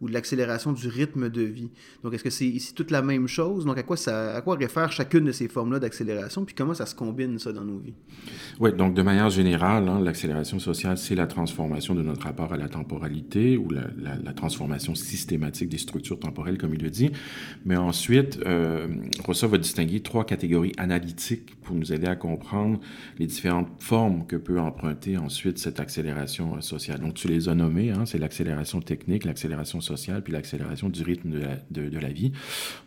ou 0.00 0.08
de 0.08 0.12
l'accélération 0.12 0.72
du 0.72 0.88
rythme 0.88 1.28
de 1.28 1.42
vie. 1.42 1.70
Donc, 2.02 2.14
est-ce 2.14 2.24
que 2.24 2.30
c'est 2.30 2.46
ici 2.46 2.74
toute 2.74 2.90
la 2.90 3.02
même 3.02 3.28
chose? 3.28 3.64
Donc, 3.64 3.78
à 3.78 3.82
quoi, 3.82 3.96
ça, 3.96 4.34
à 4.34 4.40
quoi 4.40 4.56
réfère 4.56 4.92
chacune 4.92 5.24
de 5.24 5.32
ces 5.32 5.48
formes-là 5.48 5.78
d'accélération, 5.78 6.44
puis 6.44 6.54
comment 6.54 6.74
ça 6.74 6.86
se 6.86 6.94
combine, 6.94 7.38
ça, 7.38 7.52
dans 7.52 7.64
nos 7.64 7.78
vies? 7.78 7.94
Oui, 8.60 8.72
donc 8.72 8.94
de 8.94 9.02
manière 9.02 9.30
générale, 9.30 9.88
hein, 9.88 10.00
l'accélération 10.00 10.58
sociale, 10.58 10.98
c'est 10.98 11.14
la 11.14 11.26
transformation 11.26 11.94
de 11.94 12.02
notre 12.02 12.22
rapport 12.22 12.52
à 12.52 12.56
la 12.56 12.68
temporalité 12.68 13.56
ou 13.56 13.68
la, 13.70 13.84
transformation 14.34 14.94
systématique 14.94 15.68
des 15.68 15.78
structures 15.78 16.18
temporelles, 16.18 16.58
comme 16.58 16.74
il 16.74 16.82
le 16.82 16.90
dit. 16.90 17.10
Mais 17.64 17.76
ensuite, 17.76 18.40
euh, 18.46 18.88
va 19.28 19.58
distinguer 19.58 20.00
trois 20.00 20.24
catégories 20.24 20.72
analytiques 20.78 21.60
pour 21.60 21.76
nous 21.76 21.92
aider 21.92 22.06
à 22.06 22.16
comprendre 22.16 22.80
les 23.18 23.26
différentes 23.26 23.68
formes 23.78 24.26
que 24.26 24.36
peut 24.36 24.58
emprunter 24.58 25.16
ensuite 25.16 25.58
cette 25.58 25.80
accélération 25.80 26.56
euh, 26.56 26.60
sociale. 26.60 27.00
Donc, 27.00 27.14
tu 27.14 27.28
les 27.28 27.48
as 27.48 27.54
nommées, 27.54 27.90
hein, 27.90 28.06
c'est 28.06 28.18
l'accélération 28.18 28.80
technique, 28.80 29.24
l'accélération 29.24 29.80
sociale, 29.84 30.22
puis 30.22 30.32
l'accélération 30.32 30.88
du 30.88 31.02
rythme 31.02 31.30
de 31.30 31.38
la, 31.38 31.58
de, 31.70 31.98
la, 31.98 32.08
vie. 32.08 32.32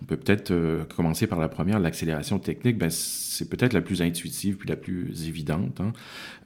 On 0.02 0.06
peut 0.06 0.18
peut-être 0.18 0.52
euh, 0.52 0.84
commencer 0.96 1.28
par 1.28 1.40
la 1.40 1.50
première, 1.50 1.80
l'accélération 1.80 2.40
technique. 2.40 2.78
Ben, 2.78 2.90
c'est 2.90 3.50
peut-être 3.50 3.74
la 3.74 3.82
plus 3.82 4.02
intuitive 4.02 4.58
puis 4.58 4.68
la 4.68 4.76
plus 4.76 5.28
évidente. 5.28 5.80
Hein. 5.80 5.94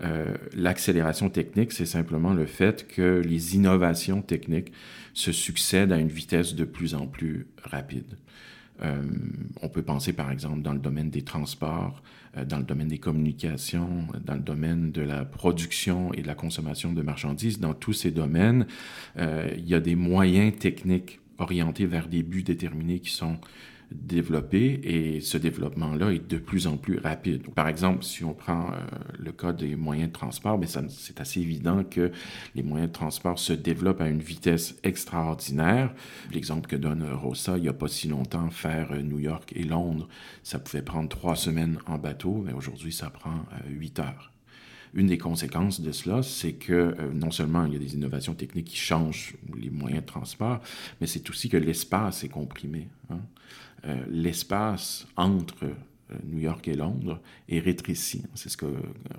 Euh, 0.03 0.35
l'accélération 0.53 1.29
technique, 1.29 1.71
c'est 1.71 1.85
simplement 1.85 2.33
le 2.33 2.45
fait 2.45 2.87
que 2.87 3.21
les 3.25 3.55
innovations 3.55 4.21
techniques 4.21 4.71
se 5.13 5.31
succèdent 5.31 5.91
à 5.91 5.97
une 5.97 6.09
vitesse 6.09 6.55
de 6.55 6.65
plus 6.65 6.95
en 6.95 7.07
plus 7.07 7.47
rapide. 7.63 8.17
Euh, 8.83 9.01
on 9.61 9.69
peut 9.69 9.83
penser 9.83 10.13
par 10.13 10.31
exemple 10.31 10.61
dans 10.61 10.73
le 10.73 10.79
domaine 10.79 11.09
des 11.09 11.21
transports, 11.21 12.01
dans 12.45 12.57
le 12.57 12.63
domaine 12.63 12.87
des 12.87 12.97
communications, 12.97 14.07
dans 14.23 14.35
le 14.35 14.39
domaine 14.39 14.91
de 14.91 15.01
la 15.01 15.25
production 15.25 16.13
et 16.13 16.21
de 16.21 16.27
la 16.27 16.35
consommation 16.35 16.93
de 16.93 17.01
marchandises. 17.01 17.59
Dans 17.59 17.73
tous 17.73 17.93
ces 17.93 18.11
domaines, 18.11 18.67
euh, 19.17 19.49
il 19.57 19.67
y 19.67 19.75
a 19.75 19.79
des 19.79 19.95
moyens 19.95 20.57
techniques 20.57 21.19
orientés 21.37 21.85
vers 21.85 22.07
des 22.07 22.23
buts 22.23 22.43
déterminés 22.43 22.99
qui 22.99 23.11
sont 23.11 23.37
développé 23.91 24.79
et 24.83 25.19
ce 25.21 25.37
développement-là 25.37 26.11
est 26.11 26.29
de 26.29 26.37
plus 26.37 26.67
en 26.67 26.77
plus 26.77 26.97
rapide. 26.97 27.49
Par 27.53 27.67
exemple, 27.67 28.03
si 28.03 28.23
on 28.23 28.33
prend 28.33 28.71
euh, 28.71 28.77
le 29.19 29.31
cas 29.31 29.53
des 29.53 29.75
moyens 29.75 30.09
de 30.09 30.13
transport, 30.13 30.57
ben, 30.57 30.67
c'est 30.67 31.19
assez 31.19 31.41
évident 31.41 31.83
que 31.83 32.11
les 32.55 32.63
moyens 32.63 32.89
de 32.89 32.93
transport 32.93 33.37
se 33.37 33.53
développent 33.53 34.01
à 34.01 34.07
une 34.07 34.21
vitesse 34.21 34.75
extraordinaire. 34.83 35.93
L'exemple 36.31 36.69
que 36.69 36.75
donne 36.75 37.03
Rosa, 37.11 37.57
il 37.57 37.63
n'y 37.63 37.69
a 37.69 37.73
pas 37.73 37.87
si 37.87 38.07
longtemps, 38.07 38.49
faire 38.49 38.91
euh, 38.91 39.01
New 39.01 39.19
York 39.19 39.51
et 39.55 39.63
Londres, 39.63 40.07
ça 40.43 40.59
pouvait 40.59 40.81
prendre 40.81 41.09
trois 41.09 41.35
semaines 41.35 41.77
en 41.85 41.97
bateau, 41.97 42.41
mais 42.45 42.53
aujourd'hui, 42.53 42.93
ça 42.93 43.09
prend 43.09 43.45
euh, 43.53 43.69
huit 43.69 43.99
heures. 43.99 44.31
Une 44.93 45.07
des 45.07 45.17
conséquences 45.17 45.79
de 45.79 45.93
cela, 45.93 46.21
c'est 46.21 46.51
que 46.51 46.97
non 47.13 47.31
seulement 47.31 47.63
il 47.63 47.71
y 47.71 47.75
a 47.77 47.79
des 47.79 47.93
innovations 47.93 48.33
techniques 48.33 48.67
qui 48.67 48.75
changent 48.75 49.35
les 49.57 49.69
moyens 49.69 50.01
de 50.01 50.05
transport, 50.05 50.59
mais 50.99 51.07
c'est 51.07 51.29
aussi 51.29 51.47
que 51.47 51.55
l'espace 51.55 52.25
est 52.25 52.29
comprimé. 52.29 52.89
Hein. 53.09 53.21
Euh, 53.85 53.95
l'espace 54.09 55.07
entre 55.17 55.63
euh, 55.63 56.15
New 56.25 56.39
York 56.39 56.67
et 56.67 56.75
Londres 56.75 57.19
est 57.49 57.59
rétréci. 57.59 58.23
C'est 58.35 58.49
ce 58.49 58.57
que 58.57 58.67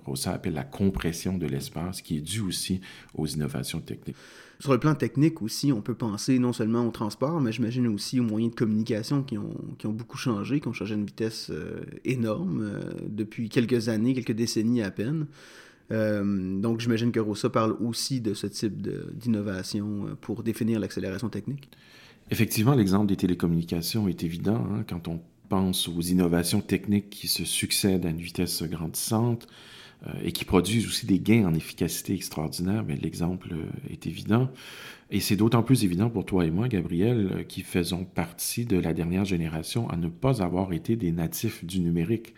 Rosa 0.04 0.32
appelle 0.32 0.54
la 0.54 0.62
compression 0.62 1.36
de 1.36 1.46
l'espace, 1.46 2.00
qui 2.00 2.18
est 2.18 2.20
due 2.20 2.42
aussi 2.42 2.80
aux 3.14 3.26
innovations 3.26 3.80
techniques. 3.80 4.16
Sur 4.60 4.70
le 4.70 4.78
plan 4.78 4.94
technique 4.94 5.42
aussi, 5.42 5.72
on 5.72 5.80
peut 5.80 5.94
penser 5.94 6.38
non 6.38 6.52
seulement 6.52 6.86
au 6.86 6.92
transport, 6.92 7.40
mais 7.40 7.50
j'imagine 7.50 7.88
aussi 7.88 8.20
aux 8.20 8.24
moyens 8.24 8.52
de 8.52 8.56
communication 8.56 9.24
qui 9.24 9.36
ont, 9.36 9.92
beaucoup 9.92 10.16
changé, 10.16 10.60
qui 10.60 10.68
ont 10.68 10.72
changé 10.72 10.94
à 10.94 10.96
une 10.96 11.06
vitesse 11.06 11.50
euh, 11.50 11.80
énorme 12.04 12.78
depuis 13.08 13.48
quelques 13.48 13.88
années, 13.88 14.14
quelques 14.14 14.32
décennies 14.32 14.82
à 14.82 14.92
peine. 14.92 15.26
donc 15.90 16.80
j'imagine 16.80 17.10
que 17.10 17.20
Rosa 17.20 17.50
parle 17.50 17.76
aussi 17.80 18.20
de 18.20 18.32
ce 18.32 18.46
type 18.46 18.80
d'innovation 19.14 20.16
pour 20.20 20.42
définir 20.44 20.78
l'accélération 20.78 21.28
technique. 21.28 21.68
Effectivement, 22.30 22.74
l'exemple 22.74 23.06
des 23.06 23.16
télécommunications 23.16 24.08
est 24.08 24.24
évident 24.24 24.66
hein, 24.72 24.84
quand 24.88 25.08
on 25.08 25.20
pense 25.48 25.88
aux 25.88 26.00
innovations 26.00 26.62
techniques 26.62 27.10
qui 27.10 27.28
se 27.28 27.44
succèdent 27.44 28.06
à 28.06 28.08
une 28.08 28.20
vitesse 28.20 28.62
grandissante 28.62 29.46
euh, 30.06 30.12
et 30.24 30.32
qui 30.32 30.46
produisent 30.46 30.86
aussi 30.86 31.04
des 31.04 31.18
gains 31.18 31.46
en 31.46 31.54
efficacité 31.54 32.14
extraordinaires. 32.14 32.84
Mais 32.88 32.96
l'exemple 32.96 33.48
euh, 33.52 33.66
est 33.90 34.06
évident. 34.06 34.48
Et 35.10 35.20
c'est 35.20 35.36
d'autant 35.36 35.62
plus 35.62 35.84
évident 35.84 36.08
pour 36.08 36.24
toi 36.24 36.46
et 36.46 36.50
moi, 36.50 36.68
Gabriel, 36.68 37.30
euh, 37.32 37.42
qui 37.42 37.60
faisons 37.60 38.04
partie 38.04 38.64
de 38.64 38.78
la 38.78 38.94
dernière 38.94 39.26
génération 39.26 39.90
à 39.90 39.96
ne 39.96 40.08
pas 40.08 40.42
avoir 40.42 40.72
été 40.72 40.96
des 40.96 41.12
natifs 41.12 41.64
du 41.66 41.80
numérique. 41.80 42.34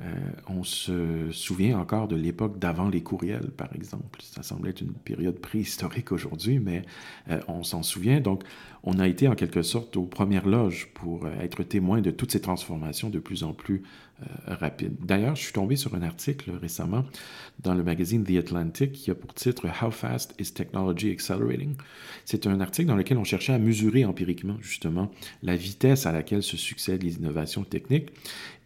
Euh, 0.00 0.14
on 0.48 0.64
se 0.64 1.30
souvient 1.32 1.78
encore 1.78 2.08
de 2.08 2.16
l'époque 2.16 2.58
d'avant 2.58 2.88
les 2.88 3.02
courriels, 3.02 3.50
par 3.50 3.74
exemple. 3.74 4.20
Ça 4.22 4.42
semble 4.42 4.68
être 4.68 4.80
une 4.80 4.92
période 4.92 5.38
préhistorique 5.38 6.12
aujourd'hui, 6.12 6.58
mais 6.58 6.82
euh, 7.30 7.40
on 7.48 7.62
s'en 7.62 7.82
souvient. 7.82 8.20
Donc, 8.20 8.42
on 8.84 8.98
a 8.98 9.06
été 9.06 9.28
en 9.28 9.34
quelque 9.34 9.62
sorte 9.62 9.96
aux 9.96 10.06
premières 10.06 10.48
loges 10.48 10.88
pour 10.94 11.26
euh, 11.26 11.30
être 11.40 11.62
témoin 11.62 12.00
de 12.00 12.10
toutes 12.10 12.32
ces 12.32 12.40
transformations 12.40 13.10
de 13.10 13.18
plus 13.18 13.42
en 13.44 13.52
plus 13.52 13.82
rapides. 14.46 14.94
D'ailleurs, 15.04 15.34
je 15.34 15.42
suis 15.42 15.52
tombé 15.52 15.74
sur 15.74 15.96
un 15.96 16.02
article 16.02 16.52
récemment 16.52 17.04
dans 17.58 17.74
le 17.74 17.82
magazine 17.82 18.22
The 18.22 18.36
Atlantic 18.36 18.92
qui 18.92 19.10
a 19.10 19.16
pour 19.16 19.34
titre 19.34 19.66
How 19.66 19.90
Fast 19.90 20.32
is 20.38 20.52
Technology 20.52 21.10
Accelerating? 21.10 21.74
C'est 22.24 22.46
un 22.46 22.60
article 22.60 22.86
dans 22.86 22.94
lequel 22.94 23.18
on 23.18 23.24
cherchait 23.24 23.52
à 23.52 23.58
mesurer 23.58 24.04
empiriquement 24.04 24.58
justement 24.60 25.10
la 25.42 25.56
vitesse 25.56 26.06
à 26.06 26.12
laquelle 26.12 26.44
se 26.44 26.56
succèdent 26.56 27.02
les 27.02 27.16
innovations 27.16 27.64
techniques. 27.64 28.10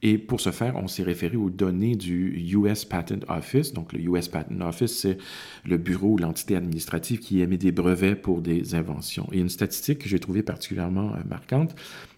Et 0.09 0.19
pour 0.19 0.41
ce 0.41 0.53
faire, 0.53 0.77
on 0.77 0.87
s'est 0.87 1.03
référé 1.03 1.37
aux 1.37 1.51
données 1.51 1.97
du 1.97 2.29
US 2.55 2.85
Patent 2.85 3.25
Office. 3.27 3.73
Donc, 3.73 3.93
le 3.93 3.99
US 4.03 4.29
Patent 4.29 4.61
Office, 4.61 4.97
c'est 5.01 5.19
le 5.65 5.79
bureau 5.79 6.11
ou 6.11 6.17
l'entité 6.17 6.55
administrative 6.55 7.19
qui 7.19 7.41
émet 7.41 7.57
des 7.57 7.73
brevets 7.73 8.15
pour 8.15 8.41
des 8.41 8.77
inventions. 8.77 9.29
Et 9.33 9.41
une 9.41 9.49
statistique 9.49 9.99
que 9.99 10.09
j'ai 10.09 10.21
trouvée 10.21 10.45
particulièrement 10.45 11.13
euh, 11.15 11.25
marquante, 11.29 11.75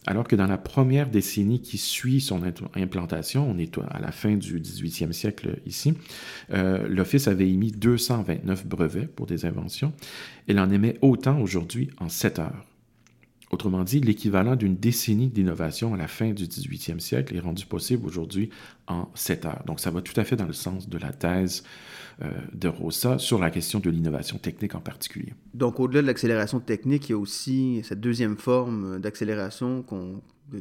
alors 0.06 0.28
que 0.28 0.36
dans 0.36 0.46
la 0.46 0.58
première 0.58 1.08
décennie 1.08 1.62
qui 1.62 1.78
suit 1.78 2.20
son 2.20 2.42
implantation, 2.74 3.50
on 3.50 3.56
est 3.56 3.78
à 3.90 4.00
la 4.00 4.12
fin 4.12 4.36
du 4.36 4.60
18e 4.60 5.12
siècle 5.12 5.58
ici, 5.64 5.94
euh, 6.52 6.86
l'Office 6.88 7.26
avait 7.26 7.48
émis 7.48 7.72
229 7.72 8.66
brevets 8.66 9.06
pour 9.06 9.24
des 9.24 9.46
inventions. 9.46 9.94
Elle 10.46 10.60
en 10.60 10.68
émet 10.68 10.98
autant 11.00 11.40
aujourd'hui 11.40 11.88
en 12.00 12.10
7 12.10 12.38
heures. 12.38 12.67
Autrement 13.50 13.82
dit, 13.82 14.00
l'équivalent 14.00 14.56
d'une 14.56 14.76
décennie 14.76 15.28
d'innovation 15.28 15.94
à 15.94 15.96
la 15.96 16.08
fin 16.08 16.32
du 16.32 16.44
18e 16.44 17.00
siècle 17.00 17.34
est 17.34 17.40
rendu 17.40 17.64
possible 17.64 18.06
aujourd'hui 18.06 18.50
en 18.86 19.08
7 19.14 19.46
heures. 19.46 19.62
Donc 19.66 19.80
ça 19.80 19.90
va 19.90 20.02
tout 20.02 20.18
à 20.20 20.24
fait 20.24 20.36
dans 20.36 20.46
le 20.46 20.52
sens 20.52 20.88
de 20.88 20.98
la 20.98 21.12
thèse 21.12 21.64
euh, 22.22 22.30
de 22.52 22.68
Rosa 22.68 23.18
sur 23.18 23.38
la 23.38 23.50
question 23.50 23.80
de 23.80 23.88
l'innovation 23.88 24.38
technique 24.38 24.74
en 24.74 24.80
particulier. 24.80 25.32
Donc 25.54 25.80
au-delà 25.80 26.02
de 26.02 26.06
l'accélération 26.06 26.60
technique, 26.60 27.08
il 27.08 27.12
y 27.12 27.14
a 27.14 27.18
aussi 27.18 27.80
cette 27.84 28.00
deuxième 28.00 28.36
forme 28.36 29.00
d'accélération 29.00 29.84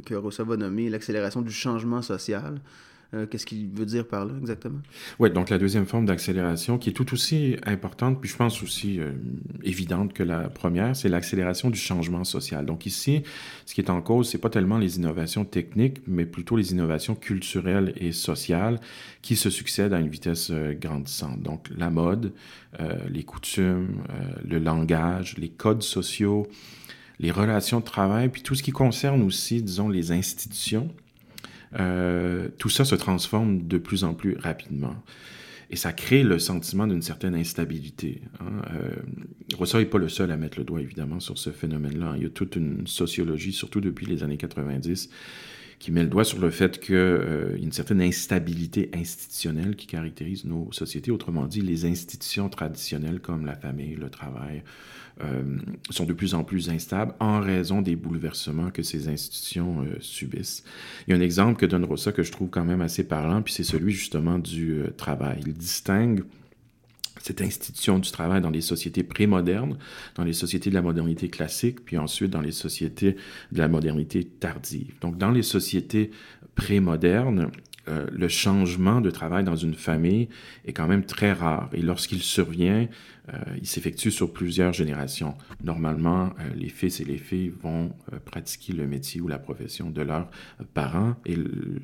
que 0.06 0.16
Rosa 0.16 0.44
va 0.44 0.56
nommer 0.56 0.90
l'accélération 0.90 1.42
du 1.42 1.52
changement 1.52 2.02
social. 2.02 2.62
Euh, 3.14 3.26
qu'est-ce 3.26 3.46
qu'il 3.46 3.70
veut 3.70 3.86
dire 3.86 4.06
par 4.06 4.26
là 4.26 4.34
exactement? 4.38 4.80
Oui, 5.18 5.32
donc 5.32 5.50
la 5.50 5.58
deuxième 5.58 5.86
forme 5.86 6.06
d'accélération 6.06 6.78
qui 6.78 6.90
est 6.90 6.94
tout 6.94 7.14
aussi 7.14 7.56
importante, 7.66 8.20
puis 8.20 8.30
je 8.30 8.36
pense 8.36 8.62
aussi 8.62 9.00
euh, 9.00 9.14
évidente 9.64 10.12
que 10.12 10.24
la 10.24 10.50
première, 10.50 10.94
c'est 10.94 11.08
l'accélération 11.08 11.70
du 11.70 11.80
changement 11.80 12.26
social. 12.26 12.66
Donc 12.66 12.86
ici, 12.86 13.24
ce 13.66 13.74
qui 13.74 13.80
est 13.80 13.90
en 13.90 14.02
cause, 14.02 14.30
c'est 14.30 14.38
pas 14.38 14.50
tellement 14.50 14.78
les 14.78 14.98
innovations 14.98 15.46
techniques, 15.46 16.02
mais 16.06 16.26
plutôt 16.26 16.58
les 16.58 16.74
innovations 16.74 17.16
culturelles 17.16 17.94
et 17.96 18.12
sociales 18.12 18.80
qui 19.22 19.38
se 19.38 19.50
succèdent 19.50 19.94
à 19.94 20.00
une 20.00 20.10
vitesse 20.10 20.50
euh, 20.52 20.74
grandissante. 20.74 21.42
Donc 21.42 21.68
la 21.76 21.90
mode, 21.90 22.34
les 23.10 23.24
coutumes, 23.24 24.04
le 24.48 24.60
langage, 24.60 25.36
les 25.40 25.50
codes 25.50 25.82
sociaux, 25.82 26.46
les 27.20 27.32
relations 27.32 27.80
de 27.80 27.86
travail, 27.86 28.30
puis 28.30 28.44
tout 28.44 28.54
ce 28.54 28.62
qui 28.62 28.72
concerne 28.72 29.24
aussi, 29.24 29.64
disons, 29.64 29.90
les 29.90 30.12
institutions 30.12 30.94
euh, 31.76 32.48
tout 32.58 32.70
ça 32.70 32.86
se 32.86 32.96
transforme 32.96 33.68
de 33.68 33.78
plus 33.78 34.04
en 34.04 34.14
plus 34.14 34.38
rapidement. 34.38 34.96
Et 35.70 35.76
ça 35.76 35.92
crée 35.92 36.24
le 36.24 36.40
sentiment 36.40 36.88
d'une 36.88 37.02
certaine 37.02 37.36
instabilité. 37.36 38.22
Hein. 38.40 38.62
Euh, 38.74 39.80
n'est 39.80 39.86
pas 39.86 39.98
le 39.98 40.08
seul 40.08 40.32
à 40.32 40.38
mettre 40.38 40.58
le 40.58 40.64
doigt, 40.64 40.82
évidemment, 40.82 41.20
sur 41.20 41.38
ce 41.38 41.50
phénomène-là. 41.50 42.14
Il 42.16 42.24
y 42.24 42.26
a 42.26 42.30
toute 42.30 42.56
une 42.56 42.88
sociologie, 42.88 43.52
surtout 43.52 43.82
depuis 43.82 44.06
les 44.06 44.24
années 44.24 44.38
90, 44.38 45.10
qui 45.80 45.92
met 45.92 46.04
le 46.04 46.10
doigt 46.10 46.24
sur 46.24 46.40
le 46.40 46.50
fait 46.52 46.80
qu'il 46.80 46.96
euh, 46.96 47.58
y 47.58 47.62
a 47.62 47.64
une 47.64 47.74
certaine 47.74 48.02
instabilité 48.02 48.90
institutionnelle 48.94 49.76
qui 49.76 49.88
caractérise 49.88 50.46
nos 50.46 50.72
sociétés. 50.72 51.12
Autrement 51.12 51.46
dit, 51.46 51.62
les 51.62 51.86
institutions 51.86 52.48
traditionnelles 52.48 53.20
comme 53.20 53.46
la 53.46 53.56
famille, 53.56 53.96
le 53.96 54.10
travail, 54.10 54.64
euh, 55.24 55.44
sont 55.90 56.06
de 56.06 56.14
plus 56.14 56.34
en 56.34 56.44
plus 56.44 56.70
instables 56.70 57.14
en 57.20 57.40
raison 57.40 57.82
des 57.82 57.96
bouleversements 57.96 58.70
que 58.70 58.84
ces 58.84 59.08
institutions 59.08 59.82
euh, 59.82 59.98
subissent. 60.00 60.64
Il 61.08 61.12
y 61.12 61.14
a 61.14 61.18
un 61.18 61.22
exemple 61.22 61.60
que 61.60 61.66
donne 61.66 61.86
Rossa 61.86 62.12
que 62.12 62.24
je 62.24 62.32
trouve 62.32 62.50
quand 62.50 62.66
même 62.66 62.82
assez 62.82 63.04
parlant, 63.04 63.42
puis 63.42 63.54
c'est 63.54 63.64
celui 63.64 63.94
justement 63.94 64.38
du 64.38 64.74
euh, 64.74 64.90
travail. 64.96 65.42
Il 65.46 65.54
distingue 65.54 66.24
cette 67.22 67.42
institution 67.42 68.00
du 68.00 68.12
travail 68.12 68.42
dans 68.42 68.50
les 68.50 68.62
sociétés 68.62 69.04
prémodernes, 69.04 69.78
dans 70.16 70.24
les 70.24 70.34
sociétés 70.34 70.70
de 70.70 70.76
la 70.76 70.82
modernité 70.82 71.30
classique, 71.30 71.84
puis 71.84 71.98
ensuite 71.98 72.32
dans 72.32 72.42
les 72.42 72.52
sociétés 72.52 73.16
de 73.52 73.58
la 73.58 73.68
modernité 73.68 74.24
tardive. 74.24 74.94
Donc 75.02 75.18
dans 75.18 75.32
les 75.32 75.44
sociétés 75.44 76.12
prémodernes, 76.56 77.52
euh, 77.90 78.06
le 78.12 78.28
changement 78.28 79.02
de 79.02 79.10
travail 79.10 79.44
dans 79.44 79.56
une 79.56 79.74
famille 79.74 80.30
est 80.66 80.74
quand 80.74 80.88
même 80.88 81.06
très 81.06 81.32
rare. 81.32 81.70
Et 81.74 81.82
lorsqu'il 81.82 82.22
survient, 82.22 82.88
euh, 83.34 83.38
il 83.60 83.68
s'effectue 83.68 84.12
sur 84.12 84.32
plusieurs 84.32 84.74
générations. 84.74 85.36
Normalement, 85.64 86.28
euh, 86.40 86.50
les 86.56 86.70
fils 86.70 87.00
et 87.00 87.06
les 87.06 87.18
filles 87.18 87.54
vont 87.62 87.92
pratiquer 88.26 88.74
le 88.74 88.88
métier 88.88 89.22
ou 89.22 89.28
la 89.28 89.40
profession 89.40 89.90
de 89.90 90.02
leurs 90.02 90.30
parents 90.74 91.16
et 91.26 91.36
le, 91.36 91.80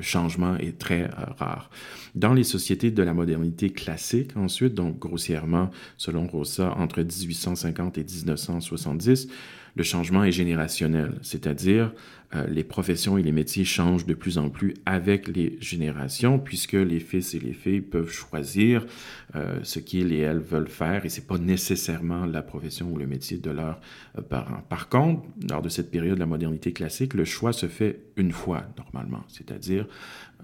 changement 0.00 0.56
est 0.56 0.78
très 0.78 1.06
rare. 1.38 1.70
Dans 2.14 2.34
les 2.34 2.44
sociétés 2.44 2.90
de 2.90 3.02
la 3.02 3.14
modernité 3.14 3.70
classique, 3.70 4.36
ensuite, 4.36 4.74
donc 4.74 4.98
grossièrement, 4.98 5.70
selon 5.96 6.26
Rossa, 6.26 6.74
entre 6.76 7.00
1850 7.00 7.98
et 7.98 8.04
1970, 8.04 9.28
le 9.74 9.82
changement 9.82 10.24
est 10.24 10.32
générationnel, 10.32 11.14
c'est-à-dire 11.22 11.92
euh, 12.34 12.46
les 12.46 12.64
professions 12.64 13.18
et 13.18 13.22
les 13.22 13.32
métiers 13.32 13.64
changent 13.64 14.06
de 14.06 14.14
plus 14.14 14.38
en 14.38 14.48
plus 14.48 14.74
avec 14.86 15.28
les 15.28 15.58
générations, 15.60 16.38
puisque 16.38 16.72
les 16.72 17.00
fils 17.00 17.34
et 17.34 17.38
les 17.38 17.52
filles 17.52 17.82
peuvent 17.82 18.10
choisir 18.10 18.86
euh, 19.34 19.58
ce 19.62 19.78
qu'ils 19.78 20.12
et 20.12 20.20
elles 20.20 20.40
veulent 20.40 20.68
faire, 20.68 21.04
et 21.04 21.08
c'est 21.08 21.26
pas 21.26 21.38
nécessairement 21.38 22.24
la 22.24 22.42
profession 22.42 22.90
ou 22.90 22.96
le 22.96 23.06
métier 23.06 23.38
de 23.38 23.50
leurs 23.50 23.80
euh, 24.18 24.22
parents. 24.22 24.62
Par 24.68 24.88
contre, 24.88 25.22
lors 25.50 25.62
de 25.62 25.68
cette 25.68 25.90
période 25.90 26.14
de 26.14 26.20
la 26.20 26.26
modernité 26.26 26.72
classique, 26.72 27.14
le 27.14 27.24
choix 27.24 27.52
se 27.52 27.66
fait 27.66 28.00
une 28.16 28.32
fois 28.32 28.64
normalement, 28.78 29.24
c'est-à-dire 29.28 29.86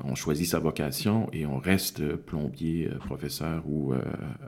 on 0.04 0.14
choisit 0.14 0.46
sa 0.46 0.58
vocation 0.58 1.28
et 1.32 1.46
on 1.46 1.58
reste 1.58 2.16
plombier, 2.16 2.88
professeur 3.00 3.62
ou 3.66 3.92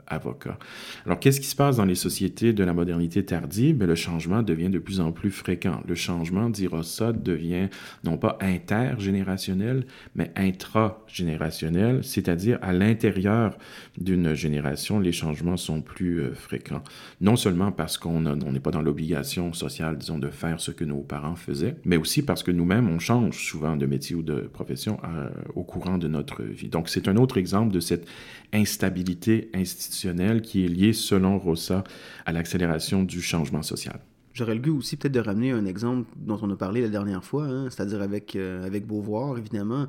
avocat. 0.07 0.57
Alors, 1.05 1.19
qu'est-ce 1.19 1.41
qui 1.41 1.47
se 1.47 1.55
passe 1.55 1.77
dans 1.77 1.85
les 1.85 1.95
sociétés 1.95 2.53
de 2.53 2.63
la 2.63 2.73
modernité 2.73 3.23
tardive? 3.23 3.77
Ben, 3.77 3.87
le 3.87 3.95
changement 3.95 4.43
devient 4.43 4.69
de 4.69 4.79
plus 4.79 4.99
en 4.99 5.11
plus 5.11 5.31
fréquent. 5.31 5.81
Le 5.87 5.95
changement, 5.95 6.49
dit 6.49 6.67
Rossod, 6.67 7.21
devient 7.23 7.69
non 8.03 8.17
pas 8.17 8.37
intergénérationnel, 8.41 9.85
mais 10.15 10.31
intragénérationnel, 10.35 12.03
c'est-à-dire 12.03 12.57
à, 12.61 12.73
l'intérieur 12.73 13.57
d'une 13.97 14.33
génération, 14.33 14.99
les 14.99 15.11
changements 15.11 15.57
sont 15.57 15.81
plus 15.81 16.19
euh, 16.19 16.33
fréquents. 16.33 16.83
Non 17.19 17.35
seulement 17.35 17.71
parce 17.71 17.97
qu'on 17.97 18.21
n'est 18.21 18.59
pas 18.59 18.71
dans 18.71 18.81
l'obligation 18.81 19.53
sociale, 19.53 19.97
disons, 19.97 20.19
de 20.19 20.29
faire 20.29 20.59
ce 20.59 20.71
que 20.71 20.83
nos 20.85 21.01
parents 21.01 21.35
faisaient, 21.35 21.75
mais 21.85 21.97
aussi 21.97 22.23
parce 22.23 22.43
que 22.43 22.51
nous-mêmes, 22.51 22.89
on 22.89 22.99
change 22.99 23.45
souvent 23.45 23.75
de 23.75 23.85
métier 23.85 24.15
ou 24.15 24.23
de 24.23 24.41
profession 24.41 24.99
euh, 25.03 25.29
au 25.55 25.63
courant 25.63 25.97
de 25.97 26.07
notre 26.07 26.43
vie. 26.43 26.69
Donc, 26.69 26.89
c'est 26.89 27.07
un 27.07 27.17
autre 27.17 27.37
exemple 27.37 27.73
de 27.73 27.79
cette 27.79 28.07
instabilité 28.53 29.49
institutionnelle 29.53 30.41
qui 30.41 30.65
est 30.65 30.67
liée, 30.67 30.93
selon 30.93 31.37
Rossa, 31.37 31.83
à 32.25 32.31
l'accélération 32.31 33.03
du 33.03 33.21
changement 33.21 33.61
social. 33.61 33.99
J'aurais 34.33 34.55
le 34.55 34.61
goût 34.61 34.77
aussi 34.77 34.95
peut-être 34.95 35.13
de 35.13 35.19
ramener 35.19 35.51
un 35.51 35.65
exemple 35.65 36.09
dont 36.15 36.39
on 36.41 36.49
a 36.51 36.55
parlé 36.55 36.81
la 36.81 36.87
dernière 36.87 37.23
fois, 37.23 37.45
hein, 37.45 37.69
c'est-à-dire 37.69 38.01
avec, 38.01 38.35
euh, 38.35 38.65
avec 38.65 38.87
Beauvoir, 38.87 39.37
évidemment, 39.37 39.87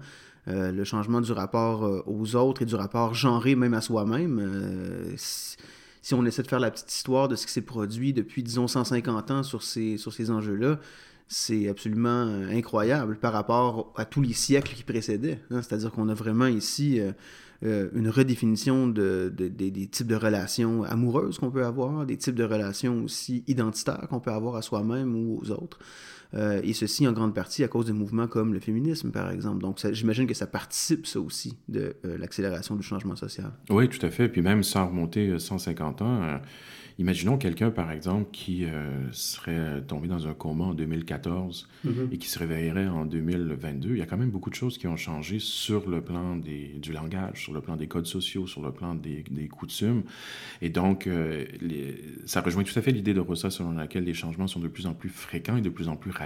euh, 0.49 0.73
le 0.73 0.85
changement 0.85 1.21
du 1.21 1.31
rapport 1.31 1.85
euh, 1.85 2.03
aux 2.07 2.35
autres 2.35 2.63
et 2.63 2.65
du 2.65 2.75
rapport 2.75 3.15
genré 3.15 3.55
même 3.55 3.75
à 3.75 3.81
soi-même. 3.81 5.15
Si, 5.17 6.15
on 6.15 6.27
essaie 6.27 6.43
de 6.43 6.49
faire 6.49 6.59
la 6.59 6.73
petite 6.73 6.93
histoire 6.93 7.29
de 7.29 7.37
ce 7.37 7.47
qui 7.47 7.53
s'est 7.53 7.63
produit 7.63 8.13
depuis, 8.13 8.43
disons, 8.43 8.67
150 8.67 9.31
ans 9.31 9.43
sur 9.45 9.63
ces, 9.63 9.97
sur 9.97 10.13
ces 10.13 10.33
enjeux-là, 10.33 10.81
c'est 11.33 11.69
absolument 11.69 12.27
incroyable 12.51 13.17
par 13.17 13.33
rapport 13.33 13.93
à 13.97 14.05
tous 14.05 14.21
les 14.21 14.35
siècles 14.35 14.75
qui 14.75 14.83
précédaient. 14.83 15.41
Hein. 15.51 15.63
C'est-à-dire 15.63 15.91
qu'on 15.91 16.09
a 16.11 16.15
vraiment 16.15 16.47
ici 16.47 17.01
euh, 17.65 17.89
une 17.95 18.09
redéfinition 18.09 18.87
de, 18.87 19.33
des 19.35 19.87
types 19.87 20.09
de 20.09 20.17
relations 20.17 20.83
amoureuses 20.83 21.39
qu'on 21.39 21.51
peut 21.51 21.65
avoir, 21.65 22.05
des 22.05 22.17
types 22.17 22.35
de 22.35 22.45
relations 22.45 23.05
aussi 23.05 23.45
identitaires 23.47 24.07
qu'on 24.11 24.21
peut 24.21 24.33
avoir 24.33 24.57
à 24.57 24.63
soi-même 24.63 25.15
ou 25.15 25.41
aux 25.41 25.51
autres. 25.51 25.79
Euh, 26.35 26.61
et 26.65 26.73
ceci 26.73 27.07
en 27.07 27.13
grande 27.13 27.35
partie 27.35 27.63
à 27.63 27.69
cause 27.69 27.87
de 27.87 27.93
mouvements 27.93 28.27
comme 28.27 28.55
le 28.55 28.61
féminisme, 28.61 29.11
par 29.11 29.31
exemple. 29.31 29.61
Donc, 29.61 29.81
j'imagine 29.93 30.27
que 30.27 30.35
ça 30.35 30.47
participe, 30.47 31.07
ça 31.07 31.21
aussi, 31.21 31.57
de 31.69 31.95
euh, 32.05 32.17
l'accélération 32.19 32.75
du 32.75 32.83
changement 32.83 33.17
social. 33.17 33.53
Oui, 33.71 33.89
tout 33.89 34.05
à 34.05 34.11
fait. 34.11 34.29
Puis 34.29 34.43
même 34.43 34.63
sans 34.63 34.87
remonter 34.87 35.39
150 35.39 36.03
ans, 36.03 36.41
Imaginons 36.99 37.39
quelqu'un, 37.39 37.71
par 37.71 37.91
exemple, 37.91 38.31
qui 38.33 38.65
euh, 38.65 39.11
serait 39.13 39.83
tombé 39.83 40.09
dans 40.09 40.29
un 40.29 40.35
coma 40.35 40.65
en 40.65 40.75
2014 40.75 41.69
mhm. 41.85 42.09
et 42.13 42.19
qui 42.19 42.29
se 42.29 42.39
réveillerait 42.39 42.87
en 42.87 43.07
2022. 43.07 43.91
Il 43.91 43.99
y 43.99 44.03
a 44.03 44.07
quand 44.07 44.17
même 44.17 44.31
beaucoup 44.31 44.51
de 44.51 44.55
choses 44.55 44.79
qui 44.79 44.87
ont 44.87 44.97
changé 44.97 45.39
sur 45.39 45.89
le 45.89 46.03
plan 46.03 46.37
des, 46.37 46.75
du 46.81 46.93
langage, 46.93 47.43
sur 47.43 47.53
le 47.53 47.61
plan 47.61 47.77
des 47.77 47.87
codes 47.87 48.07
sociaux, 48.07 48.47
sur 48.47 48.63
le 48.63 48.73
plan 48.73 48.95
des, 48.95 49.25
des 49.31 49.49
coutumes. 49.49 50.03
Et 50.61 50.69
donc, 50.69 51.07
euh, 51.07 51.45
ça 52.27 52.41
rejoint 52.41 52.63
tout 52.63 52.79
à 52.79 52.83
fait 52.83 52.93
l'idée 52.93 53.15
de 53.15 53.21
Rossa 53.21 53.51
selon 53.51 53.73
laquelle 53.73 54.05
les 54.05 54.15
changements 54.15 54.47
sont 54.47 54.61
de 54.61 54.69
plus 54.69 54.87
en 54.87 54.95
plus 54.95 55.09
fréquents 55.09 55.57
et 55.57 55.63
de 55.63 55.71
plus 55.71 55.89
en 55.89 55.97
plus 55.97 56.11
rapides. 56.11 56.22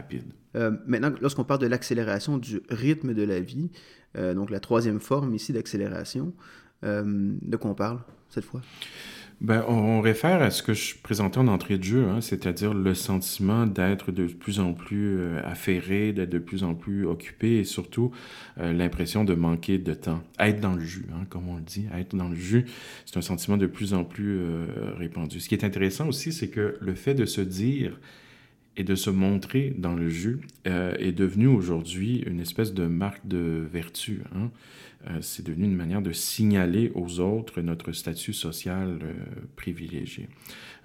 Euh, 0.54 0.72
maintenant, 0.86 1.12
lorsqu'on 1.20 1.44
parle 1.44 1.60
de 1.60 1.66
l'accélération 1.66 2.38
du 2.38 2.60
rythme 2.71 3.14
de 3.14 3.23
la 3.23 3.40
vie, 3.40 3.71
donc 4.14 4.49
la 4.49 4.60
troisième 4.60 4.99
forme 4.99 5.34
ici 5.34 5.52
d'accélération, 5.52 6.32
de 6.82 7.56
quoi 7.56 7.71
on 7.71 7.75
parle 7.75 7.99
cette 8.30 8.44
fois? 8.44 8.62
Ben, 9.42 9.66
on, 9.68 10.00
réfère 10.00 10.40
à 10.40 10.50
ce 10.50 10.62
que 10.62 10.73
je 10.73 10.94
présentais 10.97 11.36
en 11.36 11.49
entrée 11.49 11.76
de 11.76 11.84
jeu, 11.84 12.08
hein, 12.08 12.23
c'est-à-dire 12.23 12.73
le 12.73 12.94
sentiment 12.94 13.66
d'être 13.66 14.10
de 14.10 14.26
plus 14.26 14.60
en 14.60 14.73
plus 14.73 15.18
euh, 15.18 15.42
affairé, 15.44 16.14
d'être 16.14 16.30
de 16.30 16.38
plus 16.38 16.64
en 16.64 16.75
plus 16.75 17.04
occupé 17.06 17.58
et 17.58 17.64
surtout 17.64 18.12
euh, 18.58 18.73
l'impression 18.73 19.25
de 19.25 19.34
manquer 19.34 19.76
de 19.76 19.92
temps. 19.92 20.23
Être 20.38 20.60
dans 20.60 20.73
le 20.73 20.80
jus, 20.80 21.04
hein, 21.12 21.26
comme 21.28 21.50
on 21.50 21.56
le 21.56 21.62
dit, 21.62 21.86
être 21.94 22.16
dans 22.16 22.30
le 22.30 22.34
jus, 22.34 22.64
c'est 23.04 23.18
un 23.18 23.23
sentiment 23.23 23.58
de 23.58 23.66
plus 23.66 23.92
en 23.92 24.04
plus 24.04 24.38
euh, 24.38 24.94
répandu. 24.97 25.38
Ce 25.38 25.50
qui 25.50 25.54
est 25.54 25.64
intéressant 25.64 26.08
aussi, 26.08 26.32
c'est 26.32 26.49
que 26.49 26.78
le 26.80 26.94
fait 26.94 27.14
de 27.14 27.26
se 27.26 27.42
dire 27.42 28.00
et 28.76 28.84
de 28.84 28.95
se 28.95 29.10
montrer 29.10 29.75
dans 29.78 29.95
le 29.95 30.08
jus 30.08 30.41
est 30.65 31.12
devenu 31.12 31.47
aujourd'hui 31.47 32.23
une 32.26 32.41
espèce 32.41 32.75
de 32.75 32.86
marque 32.86 33.26
de 33.26 33.67
vertu. 33.73 34.23
Hein. 34.34 34.50
Euh, 35.08 35.19
c'est 35.21 35.45
devenu 35.45 35.64
une 35.64 35.76
manière 35.76 36.02
de 36.02 36.12
signaler 36.12 36.90
aux 36.95 37.21
autres 37.21 37.60
notre 37.60 37.92
statut 37.92 38.32
social 38.32 38.99
euh, 39.02 39.12
privilégié. 39.54 40.28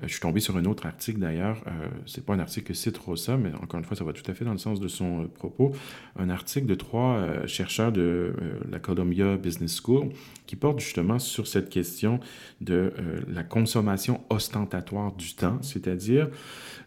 Euh, 0.01 0.07
je 0.07 0.12
suis 0.12 0.19
tombé 0.19 0.39
sur 0.39 0.57
un 0.57 0.65
autre 0.65 0.86
article 0.86 1.19
d'ailleurs, 1.19 1.63
c'est 2.05 2.25
pas 2.25 2.34
un 2.34 2.39
article 2.39 2.67
que 2.67 2.73
cite 2.73 2.97
Rosa, 2.97 3.38
mais 3.38 3.51
encore 3.62 3.79
une 3.79 3.86
fois, 3.86 3.95
ça 3.95 4.03
va 4.03 4.13
tout 4.13 4.29
à 4.29 4.34
fait 4.34 4.45
dans 4.45 4.51
le 4.51 4.57
sens 4.57 4.79
de 4.79 4.88
son 4.88 5.27
propos, 5.27 5.73
un 6.17 6.29
article 6.29 6.65
de 6.65 6.75
trois 6.75 7.45
chercheurs 7.45 7.91
de 7.91 8.34
la 8.69 8.79
Columbia 8.79 9.38
Business 9.38 9.79
School 9.81 10.10
qui 10.47 10.55
porte 10.55 10.79
justement 10.79 11.19
sur 11.19 11.47
cette 11.47 11.69
question 11.69 12.19
de 12.62 12.93
la 13.27 13.43
consommation 13.43 14.21
ostentatoire 14.29 15.13
du 15.13 15.34
temps, 15.34 15.62
c'est-à-dire 15.62 16.29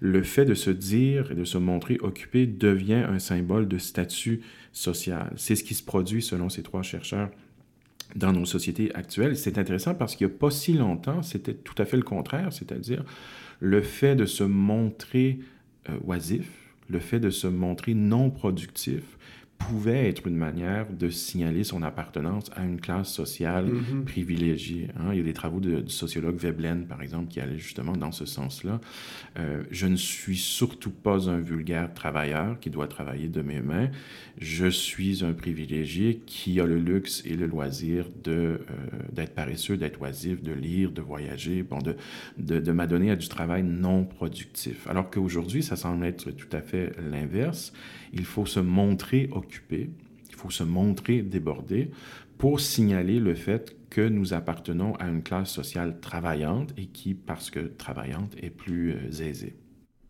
le 0.01 0.23
fait 0.23 0.45
de 0.45 0.55
se 0.55 0.71
dire 0.71 1.31
et 1.31 1.35
de 1.35 1.45
se 1.45 1.59
montrer 1.59 1.99
occupé 2.01 2.47
devient 2.47 3.05
un 3.09 3.19
symbole 3.19 3.69
de 3.69 3.79
statut 3.79 4.43
C'est 4.75 5.55
ce 5.57 5.65
qui 5.65 5.75
se 5.75 5.83
produit 5.83 6.21
selon 6.21 6.49
ces 6.49 6.63
trois 6.63 6.83
chercheurs 6.83 7.31
dans 8.17 8.33
nos 8.33 8.45
sociétés 8.45 8.95
actuelles. 8.95 9.37
C'est 9.37 9.57
intéressant 9.57 9.95
parce 9.95 10.17
qu'il 10.17 10.27
n'y 10.27 10.33
a 10.33 10.37
pas 10.37 10.51
si 10.51 10.75
longtemps, 10.75 11.23
c'était 11.23 11.55
tout 11.55 11.75
à 11.79 11.85
fait 11.85 11.97
le 11.97 12.03
contraire, 12.03 12.53
c'est-à-dire 12.53 13.05
le 13.61 13.81
fait 13.81 14.17
de 14.17 14.27
se 14.27 14.45
montrer 14.45 15.39
euh, 15.89 15.97
oisif, 16.05 16.51
le 16.89 16.99
fait 16.99 17.21
de 17.21 17.31
se 17.31 17.47
montrer 17.47 17.95
non 17.95 18.31
productif, 18.31 19.14
pouvait 19.59 20.09
être 20.09 20.27
une 20.27 20.37
manière 20.37 20.87
de 20.91 21.09
signaler 21.09 21.65
son 21.65 21.83
appartenance 21.83 22.51
à 22.55 22.65
une 22.65 22.81
classe 22.81 23.11
sociale 23.13 23.69
mm-hmm. 23.69 24.05
privilégiée. 24.05 24.89
Hein. 24.99 25.11
Il 25.13 25.19
y 25.19 25.21
a 25.21 25.25
des 25.25 25.33
travaux 25.33 25.61
de, 25.61 25.81
du 25.81 25.93
sociologue 25.93 26.37
Veblen, 26.37 26.87
par 26.87 27.03
exemple, 27.03 27.29
qui 27.29 27.41
allaient 27.41 27.59
justement 27.59 27.93
dans 27.93 28.13
ce 28.13 28.27
sens-là. 28.27 28.81
Euh, 29.39 29.63
je 29.71 29.87
ne 29.87 29.97
suis 29.97 30.37
surtout 30.37 30.91
pas 30.91 31.31
un 31.31 31.39
vulgaire 31.39 31.93
travailleur 31.95 32.61
qui 32.61 32.71
doit 32.71 32.89
travailler 32.89 33.29
de 33.29 33.43
mes 33.43 33.61
mains. 33.61 33.91
Je 34.39 34.67
suis 34.67 35.25
un 35.25 35.33
privilégié 35.33 36.23
qui 36.27 36.61
a 36.61 36.67
le 36.67 36.79
luxe 36.79 37.23
et 37.25 37.35
le 37.35 37.47
loisir 37.47 38.07
euh, 38.29 38.59
d'être 39.13 39.35
paresseux, 39.35 39.77
d'être 39.77 40.01
oisif, 40.01 40.43
de 40.43 40.53
lire, 40.53 40.91
de 40.91 41.01
voyager, 41.01 41.63
bon, 41.63 41.79
de, 41.79 41.97
de, 42.39 42.59
de 42.59 42.73
m'adonner 42.73 43.11
à 43.11 43.17
du 43.17 43.29
travail 43.29 43.63
non 43.63 44.05
productif. 44.05 44.87
Alors 44.89 45.11
qu'aujourd'hui, 45.11 45.63
ça 45.63 45.77
semble 45.77 46.05
être 46.05 46.31
tout 46.33 46.49
à 46.53 46.61
fait 46.61 46.93
l'inverse. 47.11 47.73
Il 48.15 48.25
faut 48.25 48.47
se 48.47 48.61
montrer 48.61 49.29
occupé, 49.33 49.91
il 50.29 50.35
faut 50.35 50.51
se 50.51 50.65
montrer 50.65 51.23
débordé 51.23 51.91
pour 52.39 52.61
signaler 52.61 53.21
le 53.21 53.35
fait 53.35 53.77
que 53.91 54.09
nous 54.09 54.35
appartenons 54.35 54.95
à 54.97 55.09
une 55.09 55.23
classe 55.23 55.51
sociale 55.51 56.01
travaillante 56.01 56.73
et 56.77 56.87
qui, 56.87 57.15
parce 57.15 57.51
que 57.51 57.61
travaillante, 57.61 58.35
est 58.43 58.51
plus 58.51 58.93
euh, 58.93 59.23
aisée. 59.23 59.57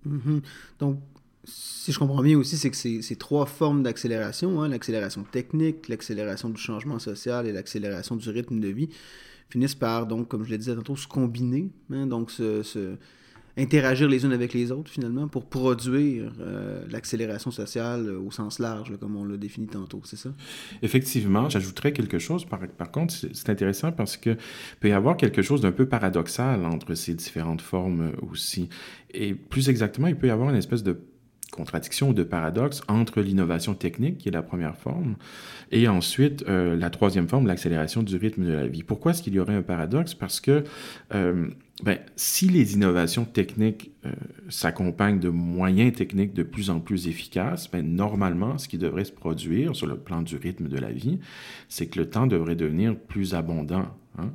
Mm-hmm. 0.09 0.41
Donc, 0.79 1.01
si 1.45 1.93
je 1.93 1.99
comprends 1.99 2.23
bien 2.23 2.39
aussi, 2.39 2.57
c'est 2.57 2.71
que 2.71 2.77
ces, 2.77 3.17
trois 3.17 3.47
formes 3.47 3.83
d'accélération, 3.83 4.63
hein, 4.63 4.69
l'accélération 4.69 5.25
technique, 5.25 5.89
l'accélération 5.89 6.49
du 6.49 6.61
changement 6.61 6.99
social 6.99 7.47
et 7.47 7.53
l'accélération 7.53 8.17
du 8.17 8.29
rythme 8.31 8.61
de 8.61 8.69
vie, 8.69 8.89
finissent 9.51 9.75
par, 9.75 10.07
donc, 10.07 10.29
comme 10.29 10.45
je 10.45 10.51
le 10.51 10.59
disais 10.59 10.75
tantôt, 10.75 10.97
se 10.97 11.07
combiner. 11.07 11.71
Hein, 11.91 12.07
donc, 12.07 12.31
ce, 12.31 12.97
interagir 13.57 14.09
les 14.09 14.25
unes 14.25 14.33
avec 14.33 14.53
les 14.53 14.73
autres, 14.73 14.91
finalement, 14.91 15.29
pour 15.29 15.47
produire 15.47 16.33
euh, 16.41 16.85
l'accélération 16.91 17.51
sociale 17.51 18.09
au 18.11 18.31
sens 18.31 18.59
large, 18.59 18.97
comme 18.99 19.17
on 19.17 19.25
l'a 19.25 19.37
défini 19.37 19.67
tantôt, 19.67 20.01
c'est 20.05 20.17
ça? 20.17 20.31
Effectivement, 20.83 21.49
j'ajouterais 21.49 21.93
quelque 21.93 22.19
chose, 22.19 22.45
par, 22.45 22.61
par 22.67 22.91
contre, 22.91 23.15
c'est 23.15 23.51
intéressant 23.51 23.93
parce 23.93 24.17
que 24.17 24.37
peut 24.81 24.89
y 24.89 24.93
avoir 24.93 25.17
quelque 25.17 25.43
chose 25.43 25.61
d'un 25.61 25.73
peu 25.73 25.87
paradoxal 25.87 26.65
entre 26.65 26.95
ces 26.95 27.15
différentes 27.15 27.63
formes 27.63 28.13
aussi. 28.31 28.69
Et 29.13 29.35
plus 29.35 29.69
exactement, 29.69 30.09
il 30.09 30.17
peut 30.17 30.27
y 30.27 30.31
avoir 30.31 30.51
une 30.51 30.57
espèce 30.57 30.83
de 30.83 30.99
contradiction 31.53 32.11
ou 32.11 32.15
de 32.15 32.25
paradoxe 32.25 32.83
entre 32.89 33.21
l'innovation 33.21 33.75
technique, 33.75 34.19
qui 34.19 34.29
est 34.29 34.33
la 34.33 34.43
première 34.43 34.77
forme, 34.77 35.15
et 35.71 35.87
ensuite 35.87 36.45
euh, 36.49 36.77
la 36.77 36.91
troisième 36.91 37.29
forme, 37.29 37.47
l'accélération 37.47 38.03
du 38.03 38.17
rythme 38.17 38.45
de 38.45 38.53
la 38.53 38.67
vie. 38.67 38.83
Pourquoi 38.83 39.13
est-ce 39.13 39.23
qu'il 39.23 39.35
y 39.35 39.39
aurait 39.39 39.55
un 39.55 39.63
paradoxe? 39.63 40.15
Parce 40.15 40.41
que 40.41 40.65
euh, 41.15 41.47
ben, 41.83 41.99
si 42.15 42.49
les 42.49 42.75
innovations 42.75 43.25
techniques 43.25 43.91
euh, 44.07 44.13
s'accompagnent 44.49 45.19
de 45.19 45.29
moyens 45.29 45.93
techniques 45.93 46.33
de 46.33 46.45
plus 46.45 46.71
en 46.71 46.79
plus 46.79 47.09
efficaces, 47.09 47.69
ben, 47.71 47.85
normalement, 47.85 48.59
ce 48.59 48.69
qui 48.69 48.79
devrait 48.79 49.05
se 49.05 49.13
produire 49.13 49.75
sur 49.75 49.87
le 49.87 49.97
plan 49.97 50.23
du 50.23 50.37
rythme 50.37 50.69
de 50.69 50.79
la 50.79 50.93
vie, 50.93 51.19
c'est 51.69 51.87
que 51.87 51.99
le 51.99 52.09
temps 52.09 52.27
devrait 52.27 52.55
devenir 52.55 52.97
plus 52.97 53.35
abondant. 53.35 53.89
Hein? 54.19 54.31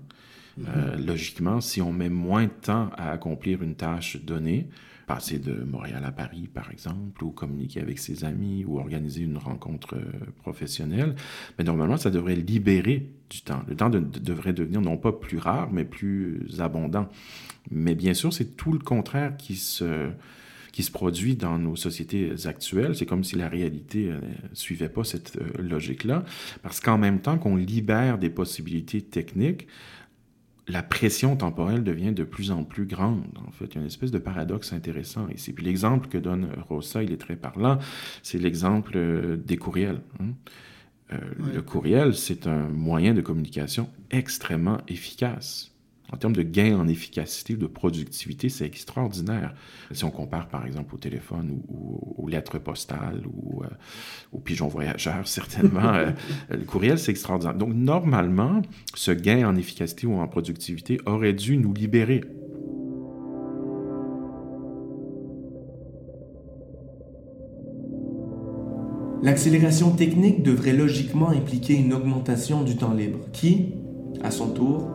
Mm-hmm. 0.60 1.06
logiquement, 1.06 1.62
si 1.62 1.82
on 1.82 1.94
met 1.94 2.10
moins 2.10 2.44
de 2.44 2.52
temps 2.62 2.90
à 2.98 3.12
accomplir 3.12 3.62
une 3.62 3.76
tâche 3.76 4.18
donnée, 4.22 4.68
passer 5.10 5.40
de 5.40 5.64
Montréal 5.64 6.04
à 6.06 6.12
Paris, 6.12 6.48
par 6.54 6.70
exemple, 6.70 7.24
ou 7.24 7.32
communiquer 7.32 7.82
avec 7.82 7.98
ses 7.98 8.26
amis, 8.26 8.64
ou 8.64 8.78
organiser 8.78 9.24
une 9.24 9.38
rencontre 9.38 9.96
euh, 9.96 10.06
professionnelle, 10.44 11.16
mais 11.58 11.64
normalement, 11.64 11.98
ça 11.98 12.12
devrait 12.12 12.36
libérer 12.36 13.10
du 13.28 13.42
temps. 13.42 13.64
Le 13.68 13.76
temps 13.76 13.90
devrait 13.90 14.54
devenir 14.54 14.82
non 14.82 14.98
pas 14.98 15.12
plus 15.12 15.40
rare, 15.40 15.70
mais 15.72 15.84
plus 15.84 16.62
abondant. 16.62 17.10
Mais 17.72 17.96
bien 17.96 18.14
sûr, 18.14 18.32
c'est 18.32 18.56
tout 18.56 18.72
le 18.72 18.78
contraire 18.78 19.36
qui 19.36 19.56
se, 19.56 20.12
qui 20.72 20.84
se 20.84 20.92
produit 20.92 21.36
dans 21.36 21.58
nos 21.58 21.76
sociétés 21.76 22.32
actuelles. 22.46 22.96
C'est 22.96 23.08
comme 23.08 23.24
si 23.24 23.36
la 23.36 23.50
réalité 23.50 24.10
ne 24.10 24.14
euh, 24.14 24.20
suivait 24.54 24.90
pas 24.90 25.04
cette 25.04 25.38
euh, 25.38 25.60
logique-là, 25.60 26.24
parce 26.62 26.80
qu'en 26.80 27.00
même 27.00 27.20
temps 27.20 27.40
qu'on 27.40 27.56
libère 27.56 28.20
des 28.20 28.30
possibilités 28.30 29.02
techniques, 29.02 29.66
la 30.70 30.84
pression 30.84 31.36
temporelle 31.36 31.84
devient 31.84 32.12
de 32.12 32.24
plus 32.24 32.52
en 32.52 32.64
plus 32.64 32.86
grande. 32.86 33.26
En 33.48 33.52
fait, 33.52 33.66
il 33.66 33.76
y 33.76 33.78
a 33.78 33.82
une 33.82 33.88
espèce 33.88 34.12
de 34.12 34.20
paradoxe 34.20 34.72
intéressant 34.72 35.28
ici. 35.30 35.52
Puis 35.52 35.66
l'exemple 35.66 36.08
que 36.08 36.18
donne 36.18 36.50
Rosa, 36.68 37.04
il 37.04 37.12
est 37.12 37.18
très 37.18 37.36
parlant, 37.36 37.80
c'est 38.22 38.38
l'exemple 38.38 38.94
euh, 38.96 39.36
des 39.36 39.58
courriels. 39.58 40.02
Hein. 40.20 40.28
Euh, 41.12 41.18
le 41.54 41.62
courriel, 41.64 42.14
c'est 42.14 42.46
un 42.46 42.68
moyen 42.68 43.16
de 43.16 43.22
communication 43.22 43.90
extrêmement 44.12 44.78
efficace. 44.88 45.69
En 46.12 46.18
termes 46.18 46.36
de 46.36 46.42
gain 46.42 46.76
en 46.78 46.88
efficacité, 46.88 47.56
de 47.56 47.68
productivité, 47.68 48.50
c'est 48.50 48.66
extraordinaire. 48.66 49.54
Si 49.92 50.04
on 50.06 50.10
compare 50.10 50.48
par 50.48 50.66
exemple 50.66 50.96
au 50.96 50.98
téléphone 50.98 51.62
ou, 51.68 52.16
aux 52.18 52.28
lettres 52.28 52.58
postales 52.58 53.22
ou 53.28 53.64
euh, 53.64 53.68
aux 54.32 54.40
pigeons 54.40 54.68
voyageurs, 54.68 55.28
certainement, 55.28 55.94
euh, 55.94 56.12
le 56.50 56.66
courriel, 56.66 56.98
c'est 56.98 57.12
extraordinaire. 57.12 57.56
Donc 57.56 57.74
normalement, 57.74 58.62
ce 58.96 59.12
gain 59.12 59.48
en 59.48 59.56
efficacité 59.56 60.08
ou 60.08 60.16
en 60.16 60.28
productivité 60.28 61.00
aurait 61.06 61.34
dû 61.34 61.58
nous 61.58 61.74
libérer. 61.74 62.22
L'accélération 69.22 69.92
technique 69.92 70.44
devrait 70.44 70.72
logiquement 70.72 71.30
impliquer 71.30 71.76
une 71.76 71.94
augmentation 71.94 72.64
du 72.64 72.78
temps 72.78 72.94
libre 72.94 73.20
qui, 73.34 73.74
à 74.24 74.32
son 74.32 74.50
tour, 74.50 74.90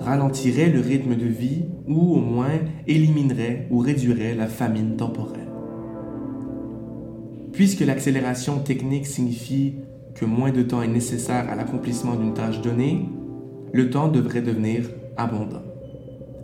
ralentirait 0.00 0.70
le 0.70 0.80
rythme 0.80 1.16
de 1.16 1.26
vie 1.26 1.64
ou 1.86 2.14
au 2.14 2.20
moins 2.20 2.58
éliminerait 2.86 3.66
ou 3.70 3.78
réduirait 3.78 4.34
la 4.34 4.46
famine 4.46 4.96
temporelle. 4.96 5.48
Puisque 7.52 7.80
l'accélération 7.80 8.58
technique 8.58 9.06
signifie 9.06 9.76
que 10.14 10.24
moins 10.24 10.52
de 10.52 10.62
temps 10.62 10.82
est 10.82 10.88
nécessaire 10.88 11.48
à 11.48 11.56
l'accomplissement 11.56 12.14
d'une 12.14 12.34
tâche 12.34 12.60
donnée, 12.60 13.08
le 13.72 13.90
temps 13.90 14.08
devrait 14.08 14.42
devenir 14.42 14.88
abondant. 15.16 15.62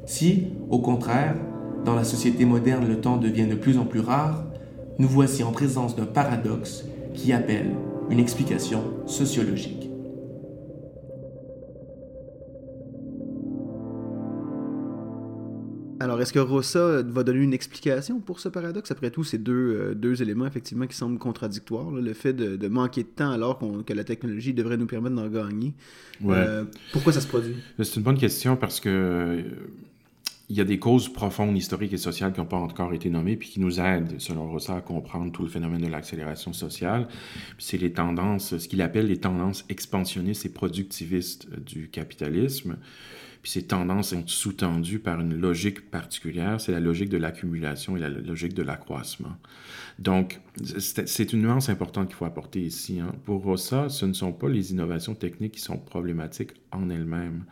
Si, 0.06 0.48
au 0.70 0.80
contraire, 0.80 1.36
dans 1.84 1.94
la 1.94 2.04
société 2.04 2.44
moderne 2.44 2.86
le 2.86 3.00
temps 3.00 3.16
devient 3.16 3.46
de 3.46 3.54
plus 3.54 3.78
en 3.78 3.84
plus 3.84 4.00
rare, 4.00 4.44
nous 4.98 5.08
voici 5.08 5.42
en 5.42 5.52
présence 5.52 5.96
d'un 5.96 6.06
paradoxe 6.06 6.84
qui 7.14 7.32
appelle 7.32 7.70
une 8.10 8.20
explication 8.20 8.82
sociologique. 9.06 9.83
Alors, 16.04 16.20
est-ce 16.20 16.34
que 16.34 16.38
Rossa 16.38 17.00
va 17.02 17.22
donner 17.22 17.38
une 17.38 17.54
explication 17.54 18.20
pour 18.20 18.38
ce 18.38 18.50
paradoxe? 18.50 18.90
Après 18.90 19.10
tout, 19.10 19.24
c'est 19.24 19.38
deux, 19.38 19.54
euh, 19.54 19.94
deux 19.94 20.20
éléments, 20.20 20.46
effectivement, 20.46 20.86
qui 20.86 20.94
semblent 20.94 21.18
contradictoires. 21.18 21.90
Le 21.90 22.12
fait 22.12 22.34
de, 22.34 22.68
manquer 22.68 23.04
de 23.04 23.08
temps 23.08 23.30
alors 23.30 23.58
que 23.86 23.92
la 23.94 24.04
technologie 24.04 24.52
devrait 24.52 24.76
nous 24.76 24.84
permettre 24.84 25.16
d'en 25.16 25.28
gagner. 25.28 25.72
Euh, 26.26 26.64
pourquoi 26.92 27.14
ça 27.14 27.22
se 27.22 27.26
produit? 27.26 27.56
C'est 27.78 27.96
une 27.96 28.02
bonne 28.02 28.18
question 28.18 28.54
parce 28.54 28.80
que 28.80 28.90
euh, 28.90 29.42
il 30.50 30.56
y 30.56 30.60
a 30.60 30.64
des 30.64 30.78
causes 30.78 31.10
profondes, 31.10 31.56
historiques 31.56 31.94
et 31.94 31.96
sociales 31.96 32.34
qui 32.34 32.40
n'ont 32.40 32.46
pas 32.46 32.58
encore 32.58 32.92
été 32.92 33.08
nommées, 33.08 33.36
puis 33.36 33.48
qui 33.48 33.60
nous 33.60 33.80
aident, 33.80 34.16
selon 34.18 34.46
Rossa, 34.50 34.76
à 34.76 34.80
comprendre 34.82 35.32
tout 35.32 35.42
le 35.42 35.48
phénomène 35.48 35.80
de 35.80 35.88
l'accélération 35.88 36.52
sociale. 36.52 37.08
C'est 37.56 37.78
les 37.78 37.94
tendances, 37.94 38.58
ce 38.58 38.68
qu'il 38.68 38.82
appelle 38.82 39.06
les 39.06 39.20
tendances 39.20 39.64
expansionnistes 39.70 40.44
et 40.44 40.50
productivistes 40.50 41.48
du 41.60 41.88
capitalisme. 41.88 42.76
Puis 43.44 43.50
ces 43.50 43.66
tendances 43.66 44.08
sont 44.08 44.26
sous-tendues 44.26 45.00
par 45.00 45.20
une 45.20 45.38
logique 45.38 45.90
particulière, 45.90 46.62
c'est 46.62 46.72
la 46.72 46.80
logique 46.80 47.10
de 47.10 47.18
l'accumulation 47.18 47.94
et 47.94 48.00
la 48.00 48.08
logique 48.08 48.54
de 48.54 48.62
l'accroissement. 48.62 49.36
Donc, 49.98 50.40
c'est 50.78 51.30
une 51.34 51.42
nuance 51.42 51.68
importante 51.68 52.06
qu'il 52.06 52.16
faut 52.16 52.24
apporter 52.24 52.62
ici. 52.62 53.00
Hein. 53.00 53.12
Pour 53.26 53.42
Rossa, 53.42 53.90
ce 53.90 54.06
ne 54.06 54.14
sont 54.14 54.32
pas 54.32 54.48
les 54.48 54.72
innovations 54.72 55.14
techniques 55.14 55.52
qui 55.52 55.60
sont 55.60 55.76
problématiques 55.76 56.52
en 56.72 56.88
elles-mêmes 56.88 57.44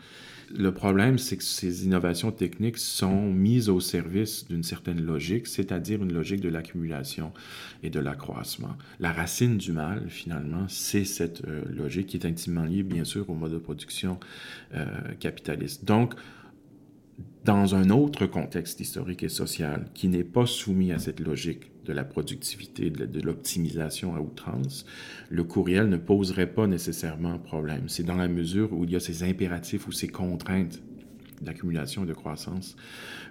le 0.54 0.72
problème, 0.72 1.18
c'est 1.18 1.36
que 1.36 1.42
ces 1.42 1.84
innovations 1.84 2.30
techniques 2.30 2.78
sont 2.78 3.30
mises 3.32 3.68
au 3.68 3.80
service 3.80 4.46
d'une 4.46 4.62
certaine 4.62 5.00
logique, 5.00 5.46
c'est-à-dire 5.46 6.02
une 6.02 6.12
logique 6.12 6.40
de 6.40 6.48
l'accumulation 6.48 7.32
et 7.82 7.90
de 7.90 8.00
l'accroissement. 8.00 8.76
La 9.00 9.12
racine 9.12 9.56
du 9.58 9.72
mal, 9.72 10.04
finalement, 10.08 10.66
c'est 10.68 11.04
cette 11.04 11.44
euh, 11.46 11.62
logique 11.70 12.08
qui 12.08 12.16
est 12.16 12.26
intimement 12.26 12.64
liée, 12.64 12.82
bien 12.82 13.04
sûr, 13.04 13.28
au 13.30 13.34
mode 13.34 13.52
de 13.52 13.58
production 13.58 14.18
euh, 14.74 14.86
capitaliste. 15.20 15.84
Donc, 15.84 16.14
dans 17.44 17.74
un 17.74 17.90
autre 17.90 18.26
contexte 18.26 18.80
historique 18.80 19.22
et 19.22 19.28
social 19.28 19.86
qui 19.94 20.08
n'est 20.08 20.24
pas 20.24 20.46
soumis 20.46 20.92
à 20.92 20.98
cette 20.98 21.20
logique 21.20 21.72
de 21.84 21.92
la 21.92 22.04
productivité, 22.04 22.90
de 22.90 23.20
l'optimisation 23.20 24.14
à 24.14 24.20
outrance, 24.20 24.86
le 25.28 25.42
courriel 25.42 25.88
ne 25.88 25.96
poserait 25.96 26.46
pas 26.46 26.68
nécessairement 26.68 27.38
problème. 27.38 27.88
C'est 27.88 28.04
dans 28.04 28.16
la 28.16 28.28
mesure 28.28 28.72
où 28.72 28.84
il 28.84 28.90
y 28.90 28.96
a 28.96 29.00
ces 29.00 29.24
impératifs 29.24 29.88
ou 29.88 29.92
ces 29.92 30.06
contraintes 30.06 30.80
d'accumulation 31.40 32.04
et 32.04 32.06
de 32.06 32.12
croissance 32.12 32.76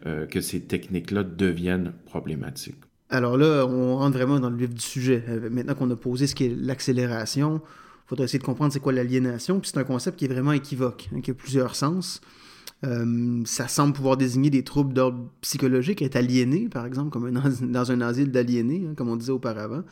euh, 0.06 0.26
que 0.26 0.41
ces 0.41 0.62
techniques-là 0.62 1.24
deviennent 1.24 1.93
problématiques. 2.06 2.76
Alors 3.10 3.38
là, 3.38 3.65
on 3.65 3.97
rentre 3.97 4.17
vraiment 4.17 4.39
dans 4.39 4.50
le 4.50 4.58
vif 4.58 4.74
du 4.74 4.82
sujet. 4.82 5.24
Euh, 5.30 5.50
maintenant 5.50 5.76
qu'on 5.76 5.89
a 5.89 5.95
posé 5.95 6.28
ce 6.28 6.36
qu'est 6.36 6.54
l'accélération, 6.54 7.62
il 7.63 8.10
faudrait 8.10 8.26
essayer 8.26 8.39
de 8.39 8.43
comprendre 8.43 8.74
c'est 8.74 8.82
quoi 8.82 8.91
l'aliénation. 8.91 9.62
Puis 9.62 9.71
c'est 9.74 9.80
un 9.80 9.86
concept 9.86 10.19
qui 10.19 10.26
est 10.26 10.30
vraiment 10.30 10.52
équivoque, 10.52 11.10
hein, 11.15 11.21
qui 11.21 11.32
a 11.32 11.34
plusieurs 11.34 11.76
sens. 11.76 12.21
Euh, 12.83 13.43
ça 13.45 13.67
semble 13.67 13.93
pouvoir 13.93 14.17
désigner 14.17 14.49
des 14.49 14.63
troubles 14.63 14.93
d'ordre 14.93 15.29
psychologique, 15.41 16.01
être 16.01 16.15
aliéné, 16.15 16.67
par 16.69 16.85
exemple, 16.85 17.11
comme 17.11 17.31
dans 17.61 17.91
un 17.91 18.01
asile 18.01 18.31
d'aliénés, 18.31 18.87
hein, 18.89 18.93
comme 18.95 19.09
on 19.09 19.15
disait 19.15 19.31
auparavant. 19.31 19.83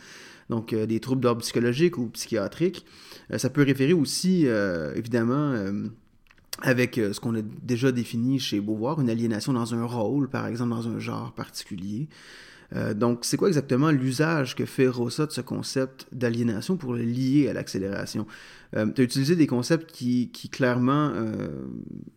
Donc, 0.50 0.74
euh, 0.74 0.88
des 0.88 1.00
troubles 1.00 1.22
d'ordre 1.22 1.42
psychologique 1.42 1.98
ou 1.98 2.08
psychiatrique. 2.08 2.86
Euh, 3.32 3.38
ça 3.38 3.50
peut 3.50 3.64
référer 3.64 3.94
aussi, 3.94 4.46
évidemment, 4.96 5.54
avec 6.62 6.96
ce 6.96 7.20
qu'on 7.20 7.36
a 7.36 7.42
déjà 7.42 7.92
défini 7.92 8.40
chez 8.40 8.60
Beauvoir, 8.60 9.00
une 9.00 9.10
aliénation 9.10 9.54
dans 9.54 9.74
un 9.74 9.86
rôle, 9.86 10.30
par 10.30 10.48
exemple, 10.48 10.72
dans 10.72 10.88
un 10.88 11.00
genre 11.00 11.34
particulier. 11.34 12.08
Euh, 12.76 12.94
donc, 12.94 13.20
c'est 13.24 13.38
quoi 13.38 13.48
exactement 13.48 13.92
l'usage 13.92 14.56
que 14.56 14.66
fait 14.66 14.88
Rosa 14.88 15.26
de 15.26 15.32
ce 15.32 15.42
concept 15.42 16.08
d'aliénation 16.12 16.78
pour 16.78 16.94
le 16.94 17.04
lier 17.04 17.50
à 17.50 17.54
l'accélération? 17.54 18.28
Euh, 18.76 18.86
tu 18.94 19.02
as 19.02 19.04
utilisé 19.04 19.36
des 19.36 19.48
concepts 19.48 19.92
qui, 19.92 20.30
clairement 20.52 21.12
euh, 21.16 21.48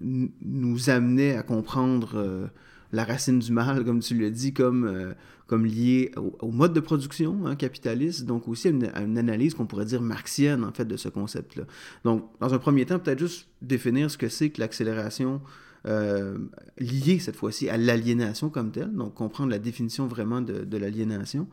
nous 0.00 0.90
amenaient 0.90 1.36
à 1.36 1.42
comprendre 1.42 2.50
la 2.92 3.04
racine 3.04 3.38
du 3.38 3.52
mal, 3.52 3.84
comme 3.84 4.00
tu 4.00 4.18
l'as 4.20 4.30
dit, 4.30 4.52
comme, 4.52 5.14
comme 5.46 5.64
lié 5.64 6.12
au, 6.40 6.50
mode 6.50 6.74
de 6.74 6.80
production 6.80 7.46
hein, 7.46 7.56
capitaliste, 7.56 8.26
donc 8.26 8.48
aussi 8.48 8.68
à 8.68 8.70
une, 8.70 8.90
à 8.92 9.00
une 9.00 9.16
analyse 9.16 9.54
qu'on 9.54 9.64
pourrait 9.64 9.86
dire 9.86 10.02
marxienne, 10.02 10.64
en 10.64 10.72
fait, 10.72 10.84
de 10.84 10.98
ce 10.98 11.08
concept-là. 11.08 11.64
Donc, 12.04 12.28
dans 12.40 12.52
un 12.52 12.58
premier 12.58 12.84
temps, 12.84 12.98
peut-être 12.98 13.20
juste 13.20 13.48
définir 13.62 14.10
ce 14.10 14.18
que 14.18 14.28
c'est 14.28 14.50
que 14.50 14.60
l'accélération 14.60 15.40
euh, 15.86 16.38
lié 16.78 17.18
cette 17.18 17.34
fois-ci 17.36 17.68
à 17.68 17.76
l'aliénation 17.76 18.50
comme 18.50 18.70
telle, 18.70 18.92
donc 18.92 19.14
comprendre 19.14 19.50
la 19.50 19.58
définition 19.58 20.06
vraiment 20.06 20.40
de, 20.40 20.76
l'aliénation, 20.76 21.48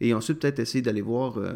et 0.00 0.14
ensuite 0.14 0.38
peut-être 0.38 0.58
essayer 0.58 0.80
d'aller 0.80 1.02
voir 1.02 1.38
euh, 1.38 1.52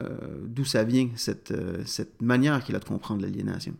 d'où 0.47 0.65
ça 0.65 0.85
vient, 0.85 1.09
cette, 1.17 1.53
euh, 1.53 1.83
cette 1.87 2.21
manière 2.21 2.63
qu'il 2.63 2.77
a 2.77 2.81
de 2.81 2.85
comprendre 2.85 3.23
l'aliénation. 3.23 3.75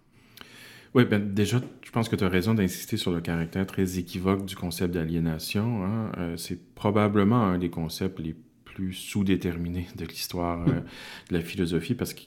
Oui, 0.95 1.05
ben 1.05 1.35
déjà, 1.35 1.61
je 1.85 1.91
pense 1.91 2.09
que 2.09 2.17
tu 2.17 2.25
as 2.25 2.29
raison 2.31 2.55
d'insister 2.55 2.97
sur 2.97 3.13
le 3.13 3.21
caractère 3.21 3.67
très 3.67 3.99
équivoque 3.99 4.47
du 4.47 4.57
concept 4.57 4.95
d'aliénation. 4.95 5.85
Hein. 5.85 6.35
c'est 6.37 6.59
probablement 6.75 7.45
un 7.45 7.59
des 7.59 7.69
concepts 7.69 8.19
les 8.21 8.35
plus 8.65 8.95
sous-déterminés 8.95 9.87
de 9.97 10.07
l'histoire 10.07 10.65
de 11.31 11.35
la 11.35 11.43
philosophie 11.43 11.95
parce 11.95 12.15
que 12.15 12.23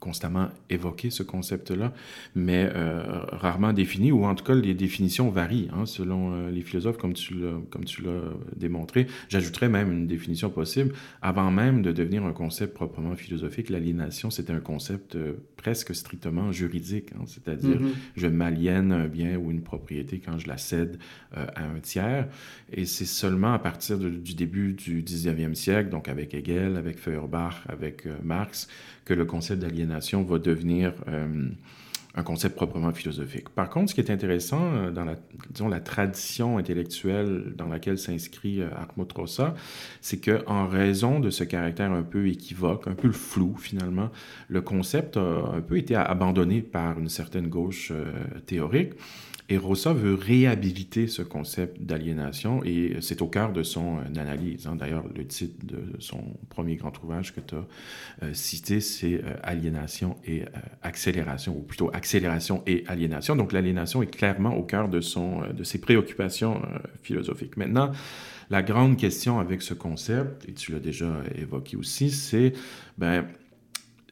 constamment 0.00 0.48
évoqué 0.70 1.10
ce 1.10 1.22
concept-là, 1.22 1.92
mais 2.34 2.70
euh, 2.74 3.02
rarement 3.32 3.72
défini, 3.72 4.12
ou 4.12 4.24
en 4.24 4.34
tout 4.34 4.44
cas 4.44 4.54
les 4.54 4.74
définitions 4.74 5.28
varient 5.28 5.68
hein, 5.72 5.86
selon 5.86 6.32
euh, 6.32 6.50
les 6.50 6.62
philosophes, 6.62 6.98
comme 6.98 7.14
tu 7.14 7.34
l'as 7.34 8.20
démontré. 8.56 9.06
J'ajouterais 9.28 9.68
même 9.68 9.92
une 9.92 10.06
définition 10.06 10.50
possible. 10.50 10.94
Avant 11.22 11.50
même 11.50 11.82
de 11.82 11.92
devenir 11.92 12.24
un 12.24 12.32
concept 12.32 12.74
proprement 12.74 13.14
philosophique, 13.16 13.70
l'aliénation, 13.70 14.30
c'était 14.30 14.52
un 14.52 14.60
concept 14.60 15.16
euh, 15.16 15.34
presque 15.58 15.94
strictement 15.94 16.50
juridique, 16.52 17.10
hein, 17.14 17.24
c'est-à-dire 17.26 17.78
mm-hmm. 17.80 17.94
je 18.16 18.26
m'aliène 18.26 18.92
un 18.92 19.06
bien 19.06 19.36
ou 19.36 19.50
une 19.50 19.60
propriété 19.60 20.22
quand 20.24 20.38
je 20.38 20.48
la 20.48 20.56
cède 20.56 20.98
à 21.32 21.64
un 21.64 21.80
tiers, 21.80 22.26
et 22.72 22.86
c'est 22.86 23.04
seulement 23.04 23.52
à 23.52 23.58
partir 23.58 23.98
du 23.98 24.34
début 24.34 24.72
du 24.72 25.02
19e 25.02 25.54
siècle, 25.54 25.90
donc 25.90 26.08
avec 26.08 26.32
Hegel, 26.32 26.76
avec 26.76 26.98
Feuerbach, 26.98 27.56
avec 27.68 28.06
Marx, 28.22 28.68
que 29.04 29.14
le 29.14 29.24
concept 29.24 29.62
d'aliénation 29.62 30.22
va 30.22 30.38
devenir 30.38 30.92
euh, 31.08 31.48
un 32.18 32.24
concept 32.24 32.56
proprement 32.56 32.92
philosophique. 32.92 33.48
Par 33.50 33.70
contre, 33.70 33.90
ce 33.90 33.94
qui 33.94 34.00
est 34.00 34.10
intéressant 34.10 34.60
euh, 34.60 34.90
dans 34.90 35.04
la, 35.04 35.14
disons, 35.50 35.68
la 35.68 35.80
tradition 35.80 36.58
intellectuelle 36.58 37.54
dans 37.56 37.68
laquelle 37.68 37.96
s'inscrit 37.96 38.60
euh, 38.60 38.68
Hartmut 38.76 39.10
Rosa, 39.12 39.54
c'est 40.00 40.18
qu'en 40.18 40.66
raison 40.66 41.20
de 41.20 41.30
ce 41.30 41.44
caractère 41.44 41.92
un 41.92 42.02
peu 42.02 42.28
équivoque, 42.28 42.88
un 42.88 42.94
peu 42.94 43.12
flou 43.12 43.56
finalement, 43.56 44.10
le 44.48 44.60
concept 44.60 45.16
a 45.16 45.20
un 45.20 45.60
peu 45.60 45.78
été 45.78 45.94
abandonné 45.94 46.60
par 46.60 46.98
une 46.98 47.08
certaine 47.08 47.48
gauche 47.48 47.92
théorique. 48.46 48.94
Et 49.50 49.56
Rossa 49.56 49.94
veut 49.94 50.12
réhabiliter 50.12 51.06
ce 51.06 51.22
concept 51.22 51.80
d'aliénation 51.80 52.62
et 52.64 52.96
c'est 53.00 53.22
au 53.22 53.28
cœur 53.28 53.50
de 53.52 53.62
son 53.62 53.96
euh, 53.96 54.20
analyse. 54.20 54.66
Hein. 54.66 54.76
D'ailleurs, 54.76 55.04
le 55.16 55.26
titre 55.26 55.64
de 55.64 55.98
son 56.00 56.22
premier 56.50 56.76
grand 56.76 56.92
ouvrage 57.02 57.34
que 57.34 57.40
tu 57.40 57.54
as 57.54 57.64
euh, 58.24 58.34
cité, 58.34 58.80
c'est 58.80 59.14
euh, 59.14 59.36
Aliénation 59.42 60.16
et 60.26 60.42
accélération, 60.82 61.56
ou 61.56 61.62
plutôt 61.62 61.90
Accélération 61.94 62.62
et 62.66 62.84
aliénation. 62.86 63.36
Donc 63.36 63.52
l'aliénation 63.52 64.02
est 64.02 64.14
clairement 64.14 64.54
au 64.54 64.62
cœur 64.62 64.88
de, 64.88 65.00
son, 65.00 65.40
de 65.52 65.64
ses 65.64 65.80
préoccupations 65.80 66.60
philosophiques. 67.02 67.56
Maintenant, 67.56 67.92
la 68.50 68.62
grande 68.62 68.96
question 68.98 69.38
avec 69.38 69.62
ce 69.62 69.72
concept, 69.72 70.46
et 70.48 70.52
tu 70.52 70.72
l'as 70.72 70.78
déjà 70.80 71.22
évoqué 71.34 71.76
aussi, 71.76 72.10
c'est 72.10 72.52
ben, 72.98 73.26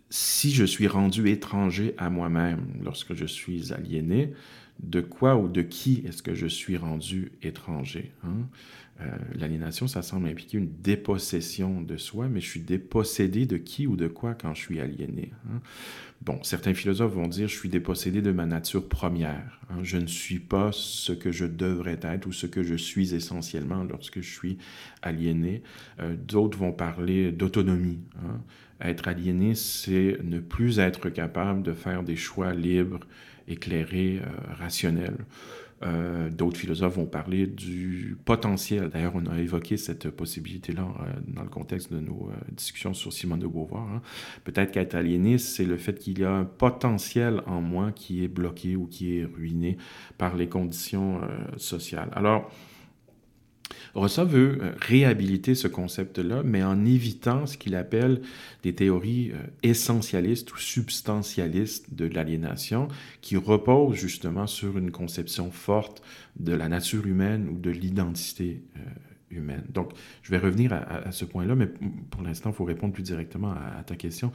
si 0.08 0.52
je 0.52 0.64
suis 0.64 0.86
rendu 0.86 1.28
étranger 1.28 1.94
à 1.98 2.10
moi-même 2.10 2.60
lorsque 2.82 3.14
je 3.14 3.26
suis 3.26 3.72
aliéné, 3.72 4.32
de 4.80 5.00
quoi 5.00 5.36
ou 5.36 5.48
de 5.48 5.62
qui 5.62 6.02
est-ce 6.06 6.22
que 6.22 6.34
je 6.34 6.46
suis 6.46 6.76
rendu 6.76 7.32
étranger. 7.42 8.12
Hein? 8.24 8.48
Euh, 9.02 9.10
l'aliénation, 9.34 9.86
ça 9.86 10.00
semble 10.00 10.28
impliquer 10.28 10.56
une 10.56 10.70
dépossession 10.80 11.82
de 11.82 11.98
soi, 11.98 12.28
mais 12.28 12.40
je 12.40 12.48
suis 12.48 12.60
dépossédé 12.60 13.44
de 13.44 13.58
qui 13.58 13.86
ou 13.86 13.94
de 13.94 14.08
quoi 14.08 14.34
quand 14.34 14.54
je 14.54 14.60
suis 14.60 14.80
aliéné. 14.80 15.32
Hein? 15.50 15.60
Bon, 16.22 16.42
certains 16.42 16.72
philosophes 16.72 17.12
vont 17.12 17.28
dire 17.28 17.46
je 17.46 17.54
suis 17.54 17.68
dépossédé 17.68 18.22
de 18.22 18.32
ma 18.32 18.46
nature 18.46 18.88
première. 18.88 19.60
Hein? 19.68 19.80
Je 19.82 19.98
ne 19.98 20.06
suis 20.06 20.38
pas 20.38 20.70
ce 20.72 21.12
que 21.12 21.30
je 21.30 21.44
devrais 21.44 21.98
être 22.02 22.26
ou 22.26 22.32
ce 22.32 22.46
que 22.46 22.62
je 22.62 22.74
suis 22.74 23.14
essentiellement 23.14 23.84
lorsque 23.84 24.20
je 24.22 24.32
suis 24.32 24.56
aliéné. 25.02 25.62
Euh, 26.00 26.16
d'autres 26.16 26.56
vont 26.56 26.72
parler 26.72 27.32
d'autonomie. 27.32 28.00
Être 28.80 29.08
aliéné, 29.08 29.54
c'est 29.54 30.18
ne 30.22 30.38
plus 30.38 30.78
être 30.78 31.08
capable 31.08 31.62
de 31.62 31.72
faire 31.72 32.02
des 32.02 32.16
choix 32.16 32.52
libres 32.52 33.00
éclairé, 33.48 34.20
euh, 34.22 34.54
rationnel. 34.54 35.16
Euh, 35.82 36.30
d'autres 36.30 36.56
philosophes 36.56 36.96
vont 36.96 37.06
parler 37.06 37.46
du 37.46 38.16
potentiel. 38.24 38.88
D'ailleurs, 38.88 39.12
on 39.14 39.26
a 39.26 39.38
évoqué 39.38 39.76
cette 39.76 40.08
possibilité-là 40.08 40.82
euh, 40.82 41.12
dans 41.28 41.42
le 41.42 41.50
contexte 41.50 41.92
de 41.92 42.00
nos 42.00 42.30
discussions 42.50 42.94
sur 42.94 43.12
Simone 43.12 43.40
de 43.40 43.46
Beauvoir. 43.46 43.86
Hein. 43.92 44.02
Peut-être 44.44 44.72
qu'être 44.72 44.94
aliéné, 44.94 45.36
c'est 45.36 45.66
le 45.66 45.76
fait 45.76 45.98
qu'il 45.98 46.18
y 46.18 46.24
a 46.24 46.32
un 46.32 46.44
potentiel 46.44 47.42
en 47.46 47.60
moi 47.60 47.92
qui 47.92 48.24
est 48.24 48.28
bloqué 48.28 48.74
ou 48.74 48.86
qui 48.86 49.18
est 49.18 49.24
ruiné 49.24 49.76
par 50.16 50.34
les 50.34 50.48
conditions 50.48 51.20
sociales. 51.58 52.08
Alors, 52.12 52.50
Rossa 53.96 54.24
veut 54.24 54.58
euh, 54.60 54.72
réhabiliter 54.78 55.54
ce 55.54 55.68
concept-là, 55.68 56.42
mais 56.44 56.62
en 56.62 56.84
évitant 56.84 57.46
ce 57.46 57.56
qu'il 57.56 57.74
appelle 57.74 58.20
des 58.62 58.74
théories 58.74 59.32
euh, 59.32 59.38
essentialistes 59.62 60.52
ou 60.52 60.58
substantialistes 60.58 61.94
de 61.94 62.06
l'aliénation, 62.06 62.88
qui 63.22 63.36
reposent 63.36 63.96
justement 63.96 64.46
sur 64.46 64.76
une 64.76 64.90
conception 64.90 65.50
forte 65.50 66.02
de 66.38 66.52
la 66.52 66.68
nature 66.68 67.06
humaine 67.06 67.48
ou 67.48 67.58
de 67.58 67.70
l'identité 67.70 68.62
euh, 68.76 68.80
humaine. 69.30 69.64
Donc, 69.70 69.92
je 70.22 70.30
vais 70.30 70.38
revenir 70.38 70.72
à, 70.72 71.10
ce 71.10 71.24
point-là, 71.24 71.56
mais 71.56 71.66
pour 72.10 72.22
l'instant, 72.22 72.50
il 72.50 72.54
faut 72.54 72.64
répondre 72.64 72.92
plus 72.92 73.02
directement 73.02 73.52
à, 73.52 73.82
ta 73.82 73.96
question. 73.96 74.30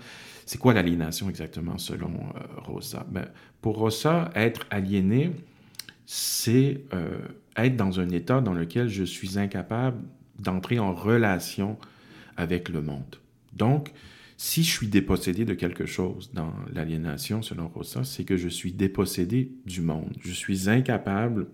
C'est 0.46 0.58
quoi 0.58 0.74
l'aliénation 0.74 1.30
exactement 1.30 1.78
selon 1.78 2.12
Rossa? 2.58 3.06
Ben, 3.10 3.28
pour 3.62 3.78
Rossa, 3.78 4.32
être 4.36 4.66
aliéné, 4.70 5.32
c'est 6.06 6.82
être 7.58 7.76
dans 7.76 8.00
un 8.00 8.10
état 8.10 8.42
dans 8.42 8.54
lequel 8.54 8.88
je 8.88 9.04
suis 9.04 9.38
incapable 9.38 10.02
d'entrer 10.40 10.80
en 10.80 10.94
relation 10.94 11.78
avec 12.38 12.70
le 12.70 12.82
monde. 12.82 13.18
Donc, 13.54 13.92
si 14.38 14.64
je 14.64 14.72
suis 14.72 14.88
dépossédé 14.88 15.46
de 15.46 15.54
quelque 15.54 15.86
chose 15.86 16.32
dans 16.34 16.52
l'aliénation, 16.74 17.44
selon 17.44 17.68
Rosa, 17.68 18.04
c'est 18.04 18.24
que 18.24 18.38
je 18.38 18.48
suis 18.48 18.72
dépossédé 18.72 19.52
du 19.66 19.82
monde. 19.82 20.16
Je 20.22 20.32
suis 20.32 20.68
incapable 20.70 21.48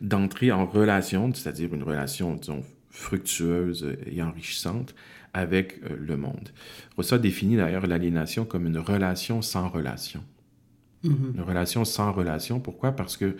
d'entrer 0.00 0.52
en 0.52 0.66
relation, 0.66 1.32
c'est-à-dire 1.32 1.72
une 1.72 1.82
relation, 1.82 2.34
disons, 2.34 2.62
fructueuse 2.90 3.96
et 4.06 4.22
enrichissante 4.22 4.94
avec 5.32 5.80
euh, 5.84 5.96
le 5.98 6.16
monde. 6.16 6.50
Rosa 6.96 7.18
définit 7.18 7.56
d'ailleurs 7.56 7.86
l'aliénation 7.86 8.44
comme 8.44 8.66
une 8.66 8.78
relation 8.78 9.42
sans 9.42 9.68
relation. 9.68 10.22
Mm-hmm. 11.04 11.34
Une 11.34 11.40
relation 11.40 11.84
sans 11.84 12.12
relation, 12.12 12.60
pourquoi? 12.60 12.92
Parce 12.92 13.16
que 13.16 13.36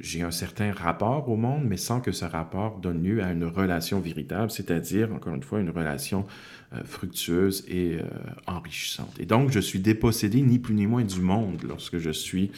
j'ai 0.00 0.22
un 0.22 0.30
certain 0.30 0.72
rapport 0.72 1.28
au 1.28 1.36
monde, 1.36 1.64
mais 1.64 1.76
sans 1.76 2.00
que 2.00 2.12
ce 2.12 2.24
rapport 2.24 2.78
donne 2.78 3.02
lieu 3.02 3.22
à 3.22 3.32
une 3.32 3.44
relation 3.44 4.00
véritable, 4.00 4.50
c'est-à-dire, 4.50 5.12
encore 5.12 5.34
une 5.34 5.42
fois, 5.42 5.60
une 5.60 5.70
relation 5.70 6.26
euh, 6.74 6.82
fructueuse 6.84 7.64
et 7.68 7.94
euh, 7.94 8.02
enrichissante. 8.46 9.14
Et 9.18 9.26
donc, 9.26 9.50
je 9.50 9.60
suis 9.60 9.78
dépossédé 9.78 10.42
ni 10.42 10.58
plus 10.58 10.74
ni 10.74 10.86
moins 10.86 11.04
du 11.04 11.20
monde 11.20 11.62
lorsque 11.66 11.98
je 11.98 12.10
suis 12.10 12.50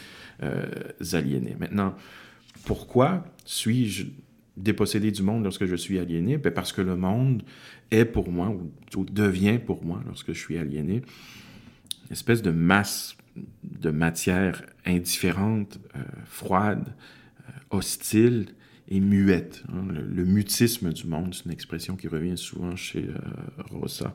euh, 0.42 0.66
aliéné. 1.12 1.56
Maintenant, 1.58 1.94
pourquoi 2.64 3.24
suis-je 3.44 4.06
dépossédé 4.56 5.10
du 5.12 5.22
monde 5.22 5.44
lorsque 5.44 5.66
je 5.66 5.76
suis 5.76 5.98
aliéné? 5.98 6.38
Ben, 6.38 6.52
parce 6.52 6.72
que 6.72 6.82
le 6.82 6.96
monde 6.96 7.42
est 7.90 8.04
pour 8.04 8.30
moi, 8.30 8.48
ou 8.96 9.04
devient 9.04 9.58
pour 9.58 9.84
moi 9.84 10.02
lorsque 10.06 10.32
je 10.32 10.38
suis 10.38 10.58
aliéné, 10.58 11.02
une 12.06 12.12
espèce 12.12 12.42
de 12.42 12.50
masse 12.50 13.16
de 13.62 13.90
matière 13.90 14.64
indifférente, 14.84 15.78
froide, 16.24 16.92
hostile 17.70 18.46
et 18.90 19.00
muette. 19.00 19.62
Hein. 19.68 19.86
Le, 19.92 20.24
mutisme 20.24 20.92
du 20.92 21.06
monde, 21.06 21.34
c'est 21.34 21.44
une 21.44 21.52
expression 21.52 21.96
qui 21.96 22.08
revient 22.08 22.38
souvent 22.38 22.74
chez 22.74 23.04
euh, 23.04 23.62
Rosa. 23.70 24.14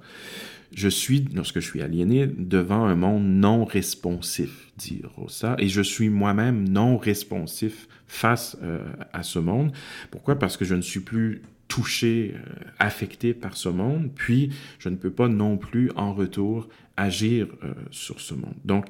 Je 0.74 0.89
suis, 0.89 1.26
lorsque 1.34 1.60
je 1.60 1.68
suis 1.68 1.82
aliéné, 1.82 2.28
devant 2.28 2.86
un 2.86 2.96
monde 2.96 3.24
non 3.24 3.66
responsif, 3.66 4.72
dit 4.78 5.02
Rosa, 5.16 5.56
et 5.60 5.68
je 5.68 5.82
suis 5.82 6.10
moi-même 6.10 6.68
non 6.68 6.98
responsif 6.98 7.88
face 8.08 8.58
euh, 8.63 8.84
à 9.13 9.22
ce 9.22 9.38
monde. 9.38 9.72
Pourquoi? 10.10 10.39
Parce 10.39 10.58
que 10.58 10.66
je 10.66 10.76
ne 10.76 10.82
suis 10.82 11.02
plus 11.02 11.44
touché, 11.68 12.34
euh, 12.36 12.39
affecté 12.80 13.34
par 13.34 13.56
ce 13.56 13.70
monde, 13.70 14.10
puis 14.16 14.52
je 14.80 14.89
ne 14.89 14.96
peux 14.96 15.12
pas 15.12 15.28
non 15.28 15.58
plus 15.58 15.92
en 15.96 16.13
retour 16.13 16.68
agir 16.98 17.48
sur 17.89 18.20
ce 18.20 18.36
monde. 18.36 18.54
Donc, 18.66 18.86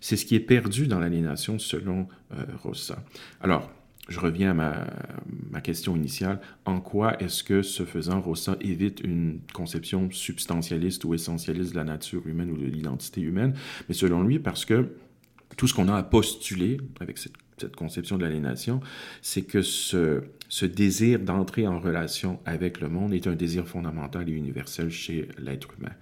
c'est 0.00 0.16
ce 0.16 0.24
qui 0.24 0.36
est 0.36 0.40
perdu 0.40 0.86
dans 0.86 1.00
l'aliénation 1.00 1.58
selon 1.58 2.06
Rosa. 2.62 3.02
Alors, 3.40 3.68
je 4.08 4.20
reviens 4.20 4.50
à 4.50 4.54
ma, 4.54 5.60
question 5.60 5.96
initiale. 5.96 6.40
En 6.64 6.80
quoi 6.80 7.20
est-ce 7.22 7.42
que, 7.42 7.62
ce 7.62 7.84
faisant, 7.84 8.20
Rossa 8.20 8.56
évite 8.60 9.00
une 9.00 9.40
conception 9.52 10.08
substantialiste 10.10 11.04
ou 11.04 11.14
essentialiste 11.14 11.72
de 11.72 11.76
la 11.76 11.84
nature 11.84 12.26
humaine 12.26 12.50
ou 12.50 12.56
de 12.56 12.64
l'identité 12.64 13.20
humaine? 13.20 13.54
Mais 13.88 13.94
selon 13.94 14.22
lui, 14.22 14.38
parce 14.38 14.64
que 14.64 14.94
tout 15.56 15.66
ce 15.66 15.74
qu'on 15.74 15.88
a 15.88 15.96
à 15.96 16.02
postuler 16.02 16.78
avec 17.00 17.18
cette 17.18 17.34
cette 17.60 17.76
conception 17.76 18.18
de 18.18 18.24
l'aliénation, 18.24 18.80
c'est 19.22 19.42
que 19.42 19.62
ce, 19.62 20.22
désir 20.62 21.18
d'entrer 21.18 21.66
en 21.66 21.78
relation 21.78 22.40
avec 22.44 22.80
le 22.80 22.88
monde 22.88 23.12
est 23.12 23.26
un 23.26 23.34
désir 23.34 23.66
fondamental 23.66 24.28
et 24.28 24.32
universel 24.32 24.90
chez 24.90 25.28
l'être 25.38 25.68
humain. 25.78 25.92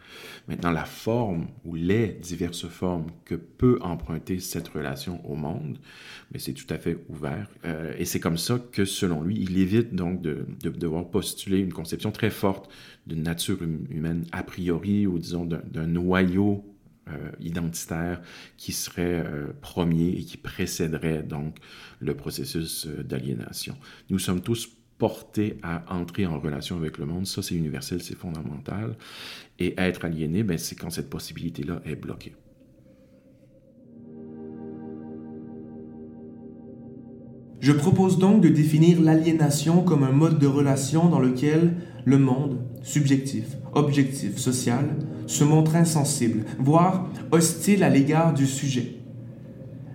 Maintenant, 0.48 0.70
la 0.70 0.84
forme 0.84 1.48
ou 1.64 1.74
les 1.74 2.08
diverses 2.08 2.68
formes 2.68 3.06
que 3.24 3.34
peut 3.34 3.78
emprunter 3.82 4.38
cette 4.38 4.68
relation 4.68 5.24
au 5.28 5.34
monde, 5.34 5.78
mais 6.32 6.38
c'est 6.38 6.52
tout 6.52 6.66
à 6.70 6.78
fait 6.78 6.98
ouvert. 7.08 7.48
Euh, 7.64 7.94
et 7.98 8.04
c'est 8.04 8.20
comme 8.20 8.38
ça 8.38 8.58
que, 8.72 8.84
selon 8.84 9.22
lui, 9.22 9.38
il 9.40 9.58
évite 9.58 9.94
donc 9.94 10.22
de, 10.22 10.46
de, 10.62 10.70
devoir 10.70 11.08
postuler 11.08 11.58
une 11.58 11.72
conception 11.72 12.12
très 12.12 12.30
forte 12.30 12.70
d'une 13.06 13.22
nature 13.22 13.60
hum, 13.60 13.84
humaine 13.90 14.24
a 14.32 14.42
priori, 14.42 15.06
ou 15.06 15.18
disons 15.18 15.44
d'un 15.44 15.86
noyau 15.86 16.64
euh, 17.08 17.30
identitaire 17.38 18.20
qui 18.56 18.72
serait 18.72 19.24
euh, 19.24 19.52
premier 19.60 20.08
et 20.08 20.24
qui 20.24 20.36
précéderait 20.36 21.22
donc 21.22 21.58
le 22.00 22.16
processus 22.16 22.86
euh, 22.86 23.04
d'aliénation. 23.04 23.76
Nous 24.10 24.18
sommes 24.18 24.40
tous 24.40 24.68
portés 24.98 25.58
à 25.62 25.84
entrer 25.94 26.26
en 26.26 26.40
relation 26.40 26.76
avec 26.76 26.98
le 26.98 27.06
monde. 27.06 27.26
Ça, 27.26 27.42
c'est 27.42 27.54
universel, 27.54 28.02
c'est 28.02 28.16
fondamental. 28.16 28.96
Et 29.58 29.74
être 29.78 30.04
aliéné, 30.04 30.42
ben, 30.42 30.58
c'est 30.58 30.74
quand 30.74 30.90
cette 30.90 31.08
possibilité-là 31.08 31.80
est 31.84 31.96
bloquée. 31.96 32.34
Je 37.60 37.72
propose 37.72 38.18
donc 38.18 38.42
de 38.42 38.48
définir 38.48 39.00
l'aliénation 39.00 39.82
comme 39.82 40.04
un 40.04 40.12
mode 40.12 40.38
de 40.38 40.46
relation 40.46 41.08
dans 41.08 41.20
lequel 41.20 41.74
le 42.04 42.18
monde, 42.18 42.58
subjectif, 42.82 43.56
objectif, 43.72 44.36
social, 44.36 44.84
se 45.26 45.42
montre 45.42 45.74
insensible, 45.74 46.44
voire 46.58 47.08
hostile 47.32 47.82
à 47.82 47.88
l'égard 47.88 48.34
du 48.34 48.46
sujet. 48.46 48.96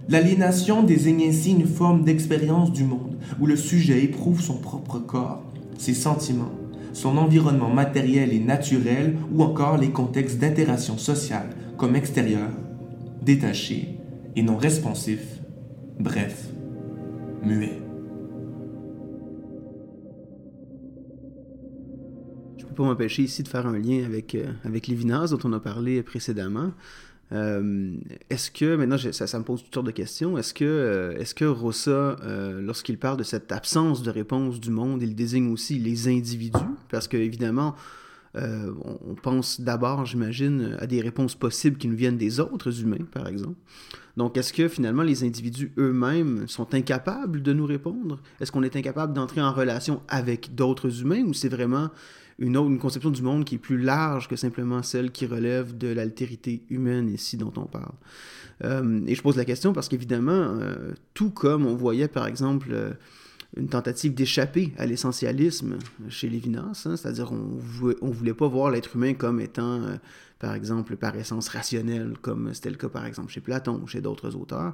L'aliénation 0.09 0.83
désigne 0.83 1.29
ainsi 1.29 1.51
une 1.51 1.67
forme 1.67 2.03
d'expérience 2.03 2.71
du 2.71 2.83
monde 2.83 3.17
où 3.39 3.45
le 3.45 3.55
sujet 3.55 4.03
éprouve 4.03 4.41
son 4.41 4.55
propre 4.55 4.99
corps, 4.99 5.43
ses 5.77 5.93
sentiments, 5.93 6.51
son 6.93 7.17
environnement 7.17 7.69
matériel 7.69 8.33
et 8.33 8.39
naturel 8.39 9.15
ou 9.33 9.43
encore 9.43 9.77
les 9.77 9.91
contextes 9.91 10.39
d'interaction 10.39 10.97
sociale 10.97 11.49
comme 11.77 11.95
extérieur, 11.95 12.49
détaché 13.21 13.99
et 14.35 14.43
non 14.43 14.57
responsif, 14.57 15.21
bref, 15.99 16.49
muet. 17.43 17.81
Je 22.57 22.63
ne 22.63 22.69
peux 22.69 22.75
pas 22.75 22.83
m'empêcher 22.83 23.23
ici 23.23 23.43
de 23.43 23.47
faire 23.47 23.67
un 23.67 23.77
lien 23.77 24.03
avec, 24.05 24.35
euh, 24.35 24.45
Lévinas 24.65 25.29
dont 25.31 25.39
on 25.43 25.53
a 25.53 25.59
parlé 25.59 26.03
précédemment. 26.03 26.71
Euh, 27.33 27.93
est-ce 28.29 28.51
que, 28.51 28.75
maintenant 28.75 28.97
ça, 28.97 29.25
ça, 29.25 29.39
me 29.39 29.43
pose 29.43 29.63
toutes 29.63 29.73
sortes 29.73 29.85
de 29.85 29.91
questions, 29.91 30.37
est-ce 30.37 30.53
que, 30.53 30.65
euh, 30.65 31.17
est-ce 31.17 31.33
que 31.33 31.45
Rossa, 31.45 32.17
euh, 32.23 32.61
lorsqu'il 32.61 32.97
parle 32.97 33.17
de 33.17 33.23
cette 33.23 33.51
absence 33.53 34.03
de 34.03 34.11
réponse 34.11 34.59
du 34.59 34.69
monde, 34.69 35.01
il 35.01 35.15
désigne 35.15 35.49
aussi 35.51 35.79
les 35.79 36.09
individus? 36.09 36.59
Parce 36.89 37.07
que, 37.07 37.15
évidemment, 37.15 37.75
on, 38.35 38.97
on, 39.09 39.15
pense 39.15 39.59
d'abord, 39.59 40.05
j'imagine, 40.05 40.77
à 40.79 40.87
des 40.87 41.01
réponses 41.01 41.35
possibles 41.35 41.77
qui 41.77 41.87
nous 41.87 41.95
viennent 41.95 42.17
des 42.17 42.39
autres 42.39 42.81
humains, 42.81 43.05
par 43.11 43.27
exemple. 43.27 43.55
Donc, 44.17 44.37
est-ce 44.37 44.53
que 44.53 44.67
finalement 44.67 45.03
les 45.03 45.23
individus 45.23 45.71
eux-mêmes 45.77 46.47
sont 46.47 46.73
incapables 46.73 47.41
de 47.41 47.53
nous 47.53 47.65
répondre? 47.65 48.19
Est-ce 48.39 48.51
qu'on 48.51 48.63
est 48.63 48.75
incapable 48.75 49.13
d'entrer 49.13 49.41
en 49.41 49.53
relation 49.53 50.01
avec 50.07 50.53
d'autres 50.55 51.01
humains 51.01 51.23
ou 51.23 51.33
c'est 51.33 51.49
vraiment 51.49 51.89
une, 52.39 52.57
autre, 52.57 52.75
conception 52.77 53.11
du 53.11 53.21
monde 53.21 53.45
qui 53.45 53.55
est 53.55 53.59
plus 53.59 53.79
large 53.79 54.27
que 54.27 54.35
simplement 54.35 54.83
celle 54.83 55.11
qui 55.11 55.25
relève 55.25 55.77
de 55.77 55.87
l'altérité 55.87 56.63
humaine 56.69 57.09
ici 57.09 57.37
dont 57.37 57.53
on 57.55 57.65
parle? 57.65 57.93
Euh, 58.63 59.01
et 59.07 59.15
je 59.15 59.21
pose 59.21 59.37
la 59.37 59.45
question 59.45 59.73
parce 59.73 59.87
qu'évidemment, 59.87 60.31
euh, 60.31 60.91
tout 61.13 61.31
comme 61.31 61.65
on 61.65 61.75
voyait 61.75 62.07
par 62.07 62.27
exemple 62.27 62.69
euh, 62.71 62.91
une 63.57 63.67
tentative 63.67 64.13
d'échapper 64.13 64.73
à 64.77 64.85
l'essentialisme 64.85 65.77
chez 66.09 66.29
Lévinas, 66.29 66.83
hein, 66.85 66.95
c'est-à-dire 66.95 67.31
on 67.31 67.59
ne 68.05 68.13
voulait 68.13 68.33
pas 68.33 68.47
voir 68.47 68.71
l'être 68.71 68.95
humain 68.95 69.13
comme 69.13 69.41
étant, 69.41 69.83
euh, 69.83 69.97
par 70.39 70.55
exemple, 70.55 70.95
par 70.95 71.15
essence 71.17 71.49
rationnel, 71.49 72.13
comme 72.21 72.53
c'était 72.53 72.69
le 72.69 72.77
cas 72.77 72.89
par 72.89 73.05
exemple 73.05 73.31
chez 73.31 73.41
Platon 73.41 73.81
ou 73.83 73.87
chez 73.87 74.01
d'autres 74.01 74.35
auteurs. 74.35 74.73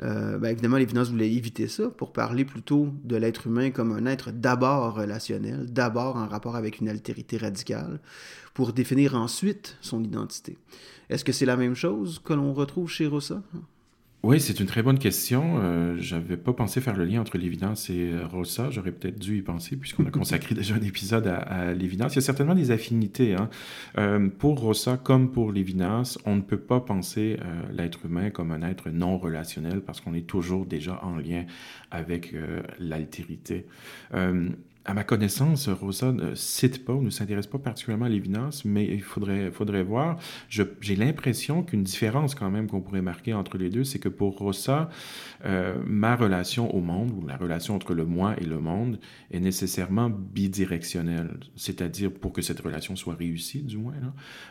Euh, 0.00 0.38
ben 0.38 0.50
évidemment, 0.50 0.76
Lévinas 0.76 1.04
voulait 1.04 1.32
éviter 1.32 1.66
ça 1.66 1.88
pour 1.90 2.12
parler 2.12 2.44
plutôt 2.44 2.88
de 3.04 3.16
l'être 3.16 3.46
humain 3.46 3.70
comme 3.70 3.92
un 3.92 4.06
être 4.06 4.30
d'abord 4.30 4.94
relationnel, 4.94 5.66
d'abord 5.72 6.16
en 6.16 6.28
rapport 6.28 6.56
avec 6.56 6.80
une 6.80 6.88
altérité 6.88 7.36
radicale, 7.36 8.00
pour 8.54 8.72
définir 8.72 9.14
ensuite 9.14 9.76
son 9.80 10.02
identité. 10.02 10.56
Est-ce 11.08 11.24
que 11.24 11.32
c'est 11.32 11.46
la 11.46 11.56
même 11.56 11.74
chose 11.74 12.20
que 12.24 12.32
l'on 12.32 12.52
retrouve 12.52 12.88
chez 12.88 13.06
Rossa? 13.06 13.42
Oui, 14.24 14.40
c'est 14.40 14.58
une 14.58 14.66
très 14.66 14.82
bonne 14.82 14.98
question. 14.98 15.60
Euh, 15.62 15.96
J'avais 15.98 16.36
pas 16.36 16.52
pensé 16.52 16.80
faire 16.80 16.96
le 16.96 17.04
lien 17.04 17.20
entre 17.20 17.38
l'évidence 17.38 17.88
et 17.88 18.10
euh, 18.10 18.26
Rossa. 18.26 18.68
J'aurais 18.68 18.90
peut-être 18.90 19.20
dû 19.20 19.38
y 19.38 19.42
penser 19.42 19.76
puisqu'on 19.76 20.04
a 20.06 20.10
consacré 20.10 20.54
déjà 20.56 20.74
un 20.74 20.80
épisode 20.80 21.28
à, 21.28 21.72
l'évidence. 21.72 22.14
Il 22.14 22.16
y 22.16 22.18
a 22.18 22.22
certainement 22.22 22.56
des 22.56 22.72
affinités. 22.72 23.36
Hein. 23.36 23.48
Euh, 23.96 24.28
pour 24.28 24.58
Rossa 24.58 24.96
comme 24.96 25.30
pour 25.30 25.52
l'évidence, 25.52 26.18
on 26.26 26.34
ne 26.34 26.40
peut 26.40 26.58
pas 26.58 26.80
penser 26.80 27.38
euh, 27.40 27.62
l'être 27.72 28.06
humain 28.06 28.30
comme 28.30 28.50
un 28.50 28.62
être 28.62 28.90
non 28.90 29.18
relationnel 29.18 29.82
parce 29.82 30.00
qu'on 30.00 30.14
est 30.14 30.26
toujours 30.26 30.66
déjà 30.66 30.98
en 31.04 31.16
lien 31.16 31.44
avec 31.92 32.34
l'altérité. 32.78 33.66
À 34.88 34.94
ma 34.94 35.04
connaissance, 35.04 35.68
Rosa 35.68 36.12
ne 36.12 36.34
cite 36.34 36.82
pas 36.82 36.94
ou 36.94 37.02
ne 37.02 37.10
s'intéresse 37.10 37.46
pas 37.46 37.58
particulièrement 37.58 38.06
à 38.06 38.08
l'évidence, 38.08 38.64
mais 38.64 38.86
il 38.86 39.02
faudrait, 39.02 39.50
faudrait 39.50 39.82
voir. 39.82 40.18
J'ai 40.48 40.96
l'impression 40.96 41.62
qu'une 41.62 41.82
différence 41.82 42.34
quand 42.34 42.48
même 42.50 42.68
qu'on 42.68 42.80
pourrait 42.80 43.02
marquer 43.02 43.34
entre 43.34 43.58
les 43.58 43.68
deux, 43.68 43.84
c'est 43.84 43.98
que 43.98 44.08
pour 44.08 44.38
Rosa, 44.38 44.88
euh, 45.44 45.76
ma 45.84 46.16
relation 46.16 46.74
au 46.74 46.80
monde, 46.80 47.10
ou 47.10 47.26
la 47.26 47.36
relation 47.36 47.74
entre 47.74 47.92
le 47.92 48.06
moi 48.06 48.34
et 48.40 48.46
le 48.46 48.60
monde, 48.60 48.98
est 49.30 49.40
nécessairement 49.40 50.08
bidirectionnelle. 50.08 51.38
C'est-à-dire, 51.54 52.10
pour 52.10 52.32
que 52.32 52.40
cette 52.40 52.60
relation 52.60 52.96
soit 52.96 53.14
réussie, 53.14 53.60
du 53.60 53.76
moins, 53.76 53.92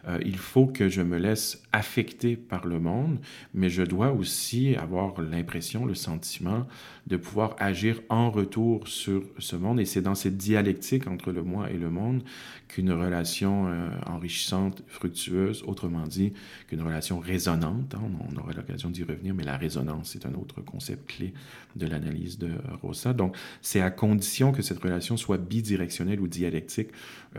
euh, 0.08 0.19
il 0.23 0.38
faut 0.38 0.67
que 0.67 0.88
je 0.88 1.02
me 1.02 1.17
laisse 1.17 1.63
affecter 1.71 2.36
par 2.36 2.67
le 2.67 2.80
monde, 2.80 3.17
mais 3.56 3.69
je 3.69 3.82
dois 3.82 4.12
aussi 4.12 4.76
avoir 4.76 5.19
l'impression, 5.19 5.84
le 5.84 5.95
sentiment 5.95 6.67
de 7.07 7.15
pouvoir 7.15 7.55
agir 7.57 8.01
en 8.09 8.29
retour 8.29 8.87
sur 8.87 9.23
ce 9.39 9.55
monde. 9.55 9.79
Et 9.79 9.85
c'est 9.85 10.01
dans 10.01 10.15
cette 10.15 10.35
dialectique 10.35 11.07
entre 11.07 11.31
le 11.31 11.41
moi 11.41 11.71
et 11.71 11.77
le 11.77 11.89
monde 11.89 12.21
qu'une 12.67 12.91
relation 12.91 13.67
euh, 13.67 13.89
enrichissante, 14.05 14.83
fructueuse, 14.87 15.63
autrement 15.65 16.05
dit, 16.05 16.33
qu'une 16.67 16.81
relation 16.81 17.19
résonante, 17.19 17.95
hein, 17.95 18.01
on, 18.29 18.37
aura 18.37 18.51
l'occasion 18.51 18.89
d'y 18.89 19.03
revenir, 19.03 19.33
mais 19.33 19.43
la 19.43 19.55
résonance, 19.55 20.09
c'est 20.11 20.25
un 20.25 20.33
autre 20.33 20.61
concept 20.61 21.09
clé 21.09 21.33
de 21.77 21.87
l'analyse 21.87 22.37
de 22.37 22.51
Rosa. 22.81 23.13
Donc, 23.13 23.37
c'est 23.61 23.81
à 23.81 23.89
condition 23.89 24.51
que 24.51 24.61
cette 24.61 24.79
relation 24.79 25.15
soit 25.15 25.37
bidirectionnelle 25.37 26.19
ou 26.19 26.27
dialectique 26.27 26.89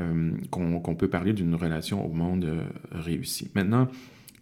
euh, 0.01 0.33
qu'on 0.51 0.81
qu 0.81 0.95
peut 0.95 1.09
parler 1.09 1.35
d'une 1.35 1.55
relation 1.55 2.05
au 2.05 2.13
monde 2.13 2.45
euh, 2.45 2.63
réussi. 2.91 3.51
Maintenant, 3.55 3.89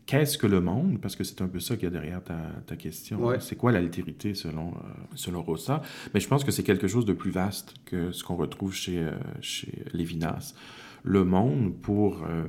Qu'est-ce 0.07 0.39
que 0.39 0.47
le 0.47 0.61
monde? 0.61 1.01
Parce 1.01 1.17
que 1.17 1.25
c'est 1.25 1.43
un 1.43 1.49
peu 1.49 1.59
ça 1.59 1.75
qu'il 1.75 1.85
y 1.85 1.87
a 1.89 1.91
derrière 1.91 2.23
ta, 2.23 2.39
ta 2.65 2.77
question. 2.77 3.25
Ouais. 3.25 3.41
C'est 3.41 3.57
quoi 3.57 3.73
l'altérité 3.73 4.35
selon, 4.35 4.69
euh, 4.69 4.89
selon 5.17 5.43
Rosa? 5.43 5.83
Mais 6.15 6.21
je 6.21 6.29
pense 6.29 6.45
que 6.45 6.53
c'est 6.53 6.63
quelque 6.63 6.87
chose 6.87 7.05
de 7.05 7.13
plus 7.13 7.33
vaste 7.33 7.75
que 7.85 8.13
ce 8.13 8.23
qu'on 8.23 8.37
retrouve 8.37 8.73
chez, 8.73 9.01
euh, 9.01 9.11
chez 9.41 9.85
Lévinas. 9.93 10.55
Le 11.03 11.25
monde, 11.25 11.75
pour 11.83 12.23
euh, 12.23 12.45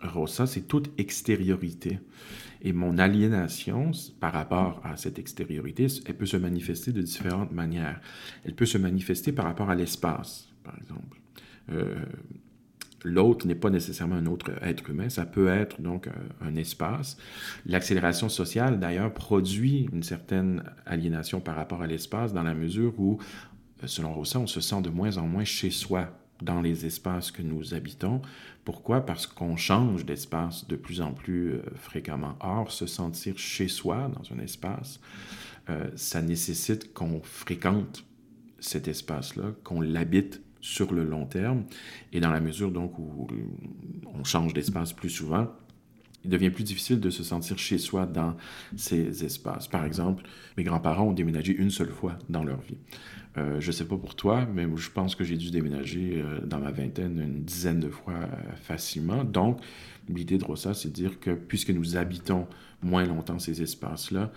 Rosa, 0.00 0.46
c'est 0.46 0.62
toute 0.62 0.90
extériorité. 0.98 1.98
Et 2.62 2.72
mon 2.72 2.96
aliénation 2.96 3.90
par 4.18 4.32
rapport 4.32 4.80
à 4.84 4.96
cette 4.96 5.18
extériorité, 5.18 5.86
elle 6.06 6.16
peut 6.16 6.24
se 6.24 6.38
manifester 6.38 6.92
de 6.92 7.02
différentes 7.02 7.52
manières. 7.52 8.00
Elle 8.46 8.54
peut 8.54 8.64
se 8.64 8.78
manifester 8.78 9.32
par 9.32 9.44
rapport 9.44 9.68
à 9.68 9.74
l'espace, 9.74 10.48
par 10.62 10.74
exemple. 10.78 11.18
Euh, 13.04 13.10
l'autre 13.10 13.46
n'est 13.46 13.54
pas 13.54 13.70
nécessairement 13.70 14.16
un 14.16 14.26
autre 14.26 14.52
être 14.62 14.90
humain, 14.90 15.08
ça 15.08 15.26
peut 15.26 15.48
être 15.48 15.80
donc 15.80 16.08
un 16.40 16.56
espace. 16.56 17.16
L'accélération 17.66 18.28
sociale, 18.28 18.80
d'ailleurs, 18.80 19.12
produit 19.12 19.88
une 19.92 20.02
certaine 20.02 20.62
aliénation 20.86 21.40
par 21.40 21.56
rapport 21.56 21.82
à 21.82 21.86
l'espace 21.86 22.32
dans 22.32 22.42
la 22.42 22.54
mesure 22.54 22.98
où, 22.98 23.18
selon 23.84 24.12
Rousseau, 24.12 24.40
on 24.40 24.46
se 24.46 24.60
sent 24.60 24.82
de 24.82 24.90
moins 24.90 25.16
en 25.16 25.26
moins 25.26 25.44
chez 25.44 25.70
soi 25.70 26.10
dans 26.42 26.60
les 26.60 26.86
espaces 26.86 27.30
que 27.30 27.42
nous 27.42 27.74
habitons. 27.74 28.20
Pourquoi? 28.64 29.04
Parce 29.04 29.26
qu'on 29.26 29.56
change 29.56 30.04
d'espace 30.04 30.66
de 30.66 30.76
plus 30.76 31.00
en 31.00 31.12
plus 31.12 31.54
euh, 31.54 31.62
fréquemment. 31.76 32.36
Or, 32.40 32.72
se 32.72 32.86
sentir 32.86 33.38
chez 33.38 33.68
soi 33.68 34.08
dans 34.08 34.34
un 34.34 34.40
espace, 34.40 35.00
euh, 35.70 35.88
ça 35.96 36.22
nécessite 36.22 36.92
qu'on 36.92 37.20
fréquente 37.22 38.04
cet 38.58 38.88
espace-là, 38.88 39.52
qu'on 39.62 39.80
l'habite 39.80 40.42
sur 40.64 40.94
le 40.94 41.04
long 41.04 41.26
terme. 41.26 41.64
Et 42.12 42.20
dans 42.20 42.30
la 42.30 42.40
mesure 42.40 42.72
donc 42.72 42.98
où 42.98 43.28
on 44.14 44.24
change 44.24 44.54
d'espace 44.54 44.94
plus 44.94 45.10
souvent, 45.10 45.48
il 46.24 46.30
devient 46.30 46.48
plus 46.48 46.64
difficile 46.64 47.00
de 47.00 47.10
se 47.10 47.22
sentir 47.22 47.58
chez 47.58 47.76
soi 47.76 48.06
dans 48.06 48.34
ces 48.74 49.24
espaces. 49.24 49.68
Par 49.68 49.84
exemple, 49.84 50.24
mes 50.56 50.64
grands-parents 50.64 51.08
ont 51.08 51.12
déménagé 51.12 51.54
une 51.54 51.68
seule 51.68 51.90
fois 51.90 52.16
dans 52.30 52.42
leur 52.42 52.62
vie. 52.62 52.78
Euh, 53.36 53.60
je 53.60 53.66
ne 53.66 53.72
sais 53.72 53.84
pas 53.84 53.98
pour 53.98 54.14
toi, 54.14 54.46
mais 54.46 54.66
je 54.74 54.90
pense 54.90 55.14
que 55.14 55.22
j'ai 55.22 55.36
dû 55.36 55.50
déménager 55.50 56.22
euh, 56.22 56.40
dans 56.46 56.60
ma 56.60 56.70
vingtaine 56.70 57.20
une 57.20 57.44
dizaine 57.44 57.80
de 57.80 57.90
fois 57.90 58.14
euh, 58.14 58.56
facilement. 58.56 59.22
Donc, 59.22 59.60
l'idée 60.08 60.38
de 60.38 60.44
Rossa, 60.44 60.72
c'est 60.72 60.88
de 60.88 60.94
dire 60.94 61.20
que 61.20 61.32
puisque 61.32 61.70
nous 61.70 61.98
habitons 61.98 62.46
moins 62.80 63.04
longtemps 63.04 63.38
ces 63.38 63.60
espaces-là, 63.60 64.32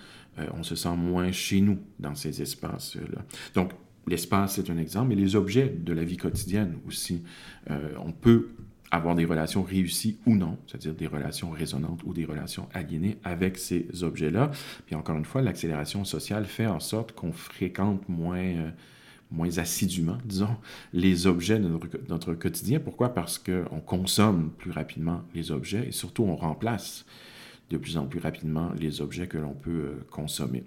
on 0.53 0.61
se 0.61 0.75
sent 0.75 0.95
moins 0.95 1.31
chez 1.31 1.61
nous 1.61 1.79
dans 1.99 2.13
ces 2.13 2.43
espaces-là. 2.43 3.25
Donc, 3.55 3.71
l'espace, 4.07 4.55
c'est 4.55 4.69
un 4.69 4.77
exemple, 4.77 5.09
mais 5.09 5.15
les 5.15 5.35
objets 5.35 5.69
de 5.69 5.93
la 5.93 6.03
vie 6.03 6.17
quotidienne 6.17 6.77
aussi. 6.87 7.23
Euh, 7.69 7.93
on 8.03 8.11
peut 8.11 8.49
avoir 8.91 9.15
des 9.15 9.25
relations 9.25 9.63
réussies 9.63 10.17
ou 10.25 10.35
non, 10.35 10.57
c'est-à-dire 10.65 10.93
des 10.93 11.07
relations 11.07 11.51
résonantes 11.51 12.01
ou 12.05 12.13
des 12.13 12.25
relations 12.25 12.69
aliénées 12.73 13.17
avec 13.23 13.57
ces 13.57 13.87
objets-là. 14.01 14.51
Puis 14.85 14.95
encore 14.95 15.17
une 15.17 15.25
fois, 15.25 15.41
l'accélération 15.41 16.05
sociale 16.05 16.45
fait 16.45 16.67
en 16.67 16.79
sorte 16.79 17.11
qu'on 17.11 17.33
fréquente 17.33 18.07
moins, 18.07 18.37
euh, 18.37 18.69
moins 19.29 19.57
assidûment, 19.57 20.17
disons, 20.23 20.55
les 20.93 21.27
objets 21.27 21.59
de 21.59 21.67
notre, 21.67 21.87
de 21.87 22.07
notre 22.07 22.33
quotidien. 22.33 22.79
Pourquoi? 22.79 23.13
Parce 23.13 23.37
qu'on 23.37 23.81
consomme 23.81 24.51
plus 24.57 24.71
rapidement 24.71 25.23
les 25.35 25.51
objets 25.51 25.87
et 25.87 25.91
surtout 25.91 26.23
on 26.23 26.35
remplace 26.35 27.05
de 27.69 27.77
plus 27.77 27.97
en 27.97 28.05
plus 28.05 28.19
rapidement 28.19 28.71
les 28.79 29.01
objets 29.01 29.27
que 29.27 29.37
l'on 29.37 29.53
peut 29.53 29.69
euh, 29.69 30.05
consommer. 30.09 30.63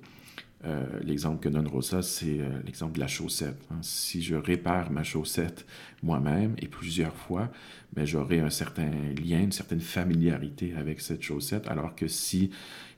Euh, 0.67 0.85
l'exemple 1.03 1.41
que 1.41 1.49
donne 1.49 1.67
Rosa, 1.67 2.03
c'est 2.03 2.41
euh, 2.41 2.61
l'exemple 2.67 2.95
de 2.95 3.01
la 3.01 3.07
chaussette. 3.07 3.63
Hein. 3.71 3.79
Si 3.81 4.23
je 4.23 4.35
répare 4.35 4.91
ma 4.91 5.03
chaussette 5.03 5.67
moi-même 6.03 6.55
et 6.59 6.69
plusieurs 6.69 7.15
fois, 7.15 7.51
ben, 7.95 8.05
j'aurai 8.05 8.41
un 8.41 8.51
certain 8.51 8.91
lien, 9.25 9.41
une 9.41 9.53
certaine 9.53 9.81
familiarité 9.81 10.75
avec 10.77 11.01
cette 11.01 11.23
chaussette, 11.23 11.67
alors 11.67 11.95
que 11.95 12.09
si 12.09 12.51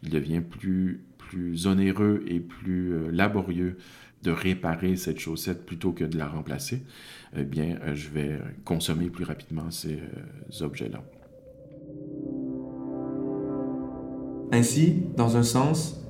il 0.03 0.11
devient 0.11 0.41
plus, 0.41 1.05
plus 1.19 1.69
onéreux 1.69 2.25
et 2.27 2.41
plus 2.41 2.95
euh, 2.95 3.11
laborieux 3.13 3.79
de 4.25 4.33
réparer 4.33 4.97
cette 4.97 5.21
chaussette 5.21 5.65
plutôt 5.65 5.93
que 5.93 6.05
de 6.05 6.19
la 6.19 6.27
remplacer, 6.27 6.83
eh 7.37 7.45
bien, 7.45 7.79
je 7.93 8.09
vais 8.09 8.39
consommer 8.65 9.11
plus 9.11 9.25
rapidement 9.25 9.69
ces 9.73 9.99
objets-là. 10.61 11.03
Ainsi, 14.53 15.03
dans 15.17 15.37
un 15.37 15.43
sens, 15.43 16.03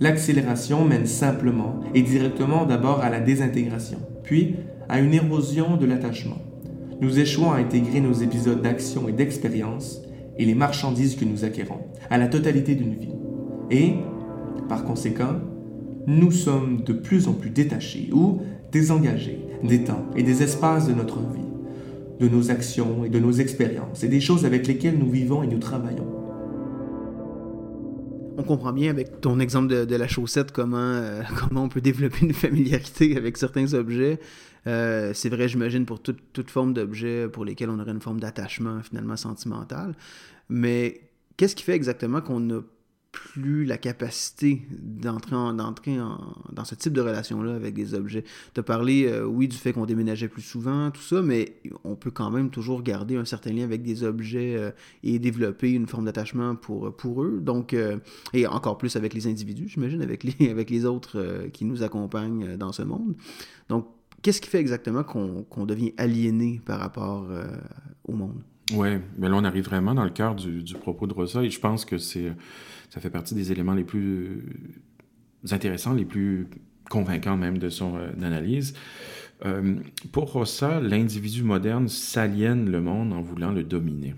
l'accélération 0.00 0.84
mène 0.84 1.06
simplement 1.06 1.80
et 1.94 2.02
directement 2.02 2.66
d'abord 2.66 3.00
à 3.00 3.10
la 3.10 3.20
désintégration, 3.20 3.98
puis 4.22 4.56
à 4.88 5.00
une 5.00 5.14
érosion 5.14 5.76
de 5.76 5.86
l'attachement. 5.86 6.38
Nous 7.00 7.18
échouons 7.18 7.52
à 7.52 7.58
intégrer 7.58 8.00
nos 8.00 8.12
épisodes 8.12 8.62
d'action 8.62 9.08
et 9.08 9.12
d'expérience 9.12 10.00
et 10.38 10.44
les 10.44 10.54
marchandises 10.54 11.16
que 11.16 11.24
nous 11.24 11.44
acquérons 11.44 11.80
à 12.10 12.18
la 12.18 12.28
totalité 12.28 12.74
d'une 12.74 12.94
vie. 12.94 13.14
Et, 13.70 13.94
par 14.68 14.84
conséquent, 14.84 15.40
nous 16.06 16.30
sommes 16.30 16.82
de 16.84 16.92
plus 16.92 17.28
en 17.28 17.32
plus 17.32 17.50
détachés 17.50 18.10
ou 18.12 18.40
désengagés 18.70 19.40
des 19.62 19.84
temps 19.84 20.06
et 20.14 20.22
des 20.22 20.42
espaces 20.42 20.86
de 20.86 20.94
notre 20.94 21.18
vie, 21.18 21.40
de 22.20 22.28
nos 22.28 22.50
actions 22.50 23.04
et 23.04 23.08
de 23.08 23.18
nos 23.18 23.32
expériences 23.32 24.04
et 24.04 24.08
des 24.08 24.20
choses 24.20 24.44
avec 24.44 24.66
lesquelles 24.66 24.98
nous 24.98 25.10
vivons 25.10 25.42
et 25.42 25.46
nous 25.46 25.58
travaillons 25.58 26.15
on 28.36 28.42
comprend 28.42 28.72
bien 28.72 28.90
avec 28.90 29.20
ton 29.20 29.40
exemple 29.40 29.86
de, 29.86 29.96
la 29.96 30.08
chaussette 30.08 30.52
comment, 30.52 30.76
euh, 30.78 31.22
comment 31.38 31.64
on 31.64 31.68
peut 31.68 31.80
développer 31.80 32.18
une 32.22 32.34
familiarité 32.34 33.16
avec 33.16 33.36
certains 33.36 33.74
objets. 33.74 34.18
Euh, 34.66 35.12
c'est 35.14 35.28
vrai, 35.28 35.48
j'imagine, 35.48 35.86
pour 35.86 36.00
toute, 36.00 36.18
toute 36.32 36.50
forme 36.50 36.74
d'objet 36.74 37.28
pour 37.28 37.44
lesquels 37.44 37.70
on 37.70 37.78
aurait 37.78 37.92
une 37.92 38.00
forme 38.00 38.20
d'attachement 38.20 38.82
finalement 38.82 39.16
sentimental. 39.16 39.94
Mais 40.48 41.00
qu'est-ce 41.36 41.54
qui 41.54 41.62
fait 41.62 41.74
exactement 41.74 42.20
qu'on 42.20 42.50
a 42.50 42.60
plus 43.16 43.64
la 43.64 43.78
capacité 43.78 44.62
d'entrer 44.70 45.96
dans 46.52 46.64
ce 46.64 46.74
type 46.74 46.92
de 46.92 47.00
relation-là 47.00 47.54
avec 47.54 47.72
des 47.72 47.94
objets. 47.94 48.24
Tu 48.52 48.60
as 48.60 48.62
parlé, 48.62 49.06
euh, 49.06 49.24
oui, 49.24 49.48
du 49.48 49.56
fait 49.56 49.72
qu'on 49.72 49.86
déménageait 49.86 50.28
plus 50.28 50.42
souvent, 50.42 50.90
tout 50.90 51.00
ça, 51.00 51.22
mais 51.22 51.56
on 51.82 51.96
peut 51.96 52.10
quand 52.10 52.30
même 52.30 52.50
toujours 52.50 52.82
garder 52.82 53.16
un 53.16 53.24
certain 53.24 53.52
lien 53.52 53.64
avec 53.64 53.82
des 53.82 54.04
objets 54.04 54.54
euh, 54.56 54.70
et 55.02 55.18
développer 55.18 55.72
une 55.72 55.86
forme 55.86 56.04
d'attachement 56.04 56.56
pour, 56.56 56.94
pour 56.94 57.22
eux. 57.22 57.40
Donc, 57.40 57.72
euh, 57.72 57.96
et 58.34 58.46
encore 58.46 58.76
plus 58.76 58.96
avec 58.96 59.14
les 59.14 59.26
individus, 59.26 59.68
j'imagine, 59.68 60.02
avec 60.02 60.22
les, 60.22 60.50
avec 60.50 60.68
les 60.68 60.84
autres 60.84 61.48
qui 61.54 61.64
nous 61.64 61.82
accompagnent 61.82 62.58
dans 62.58 62.72
ce 62.72 62.82
monde. 62.82 63.16
Donc, 63.70 63.86
qu'est-ce 64.20 64.42
qui 64.42 64.50
fait 64.50 64.60
exactement 64.60 65.04
qu'on 65.04 65.64
devient 65.64 65.94
aliéné 65.96 66.60
par 66.66 66.80
rapport 66.80 67.26
au 68.04 68.12
monde? 68.12 68.42
Oui, 68.72 68.88
mais 69.16 69.28
là, 69.28 69.36
on 69.36 69.44
arrive 69.44 69.64
vraiment 69.64 69.94
dans 69.94 70.04
le 70.04 70.10
cœur 70.10 70.34
du, 70.34 70.62
du 70.62 70.74
propos 70.74 71.06
de 71.06 71.14
Rosa 71.14 71.42
et 71.42 71.50
je 71.50 71.60
pense 71.60 71.84
que 71.84 71.98
c'est 71.98 72.32
ça 72.90 73.00
fait 73.00 73.10
partie 73.10 73.34
des 73.34 73.52
éléments 73.52 73.74
les 73.74 73.84
plus 73.84 74.42
intéressants, 75.50 75.92
les 75.92 76.04
plus 76.04 76.48
convaincants 76.88 77.36
même 77.36 77.58
de 77.58 77.68
son 77.68 77.96
euh, 77.96 78.12
analyse. 78.22 78.74
Euh, 79.44 79.76
pour 80.12 80.32
Rossa, 80.32 80.80
l'individu 80.80 81.42
moderne 81.42 81.88
s'aliène 81.88 82.70
le 82.70 82.80
monde 82.80 83.12
en 83.12 83.20
voulant 83.20 83.52
le 83.52 83.64
dominer 83.64 84.14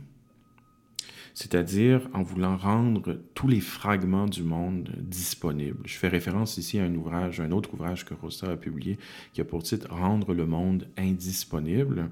c'est-à-dire 1.39 2.01
en 2.15 2.25
voulant 2.25 2.57
rendre 2.57 3.17
tous 3.35 3.47
les 3.47 3.61
fragments 3.61 4.27
du 4.27 4.43
monde 4.43 4.91
disponibles. 4.99 5.79
Je 5.85 5.97
fais 5.97 6.09
référence 6.09 6.59
ici 6.59 6.81
à 6.81 6.85
un 6.85 6.93
ouvrage, 6.97 7.39
un 7.39 7.53
autre 7.53 7.75
ouvrage 7.75 8.05
que 8.05 8.13
Rossa 8.13 8.51
a 8.51 8.57
publié, 8.57 8.99
qui 9.33 9.41
a 9.41 9.45
pour 9.45 9.63
titre 9.63 9.87
Rendre 9.89 10.35
le 10.35 10.47
monde 10.47 10.89
indisponible. 10.97 12.11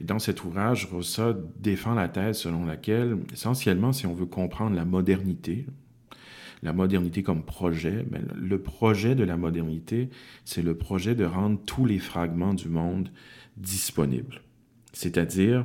Et 0.00 0.04
dans 0.04 0.18
cet 0.18 0.42
ouvrage, 0.42 0.86
Rossa 0.86 1.36
défend 1.60 1.94
la 1.94 2.08
thèse 2.08 2.38
selon 2.38 2.66
laquelle, 2.66 3.18
essentiellement, 3.32 3.92
si 3.92 4.08
on 4.08 4.12
veut 4.12 4.26
comprendre 4.26 4.74
la 4.74 4.84
modernité, 4.84 5.66
la 6.64 6.72
modernité 6.72 7.22
comme 7.22 7.44
projet, 7.44 8.04
mais 8.10 8.22
le 8.34 8.60
projet 8.60 9.14
de 9.14 9.22
la 9.22 9.36
modernité, 9.36 10.10
c'est 10.44 10.62
le 10.62 10.76
projet 10.76 11.14
de 11.14 11.24
rendre 11.24 11.60
tous 11.64 11.86
les 11.86 12.00
fragments 12.00 12.54
du 12.54 12.68
monde 12.68 13.08
disponibles. 13.56 14.40
C'est-à-dire 14.92 15.64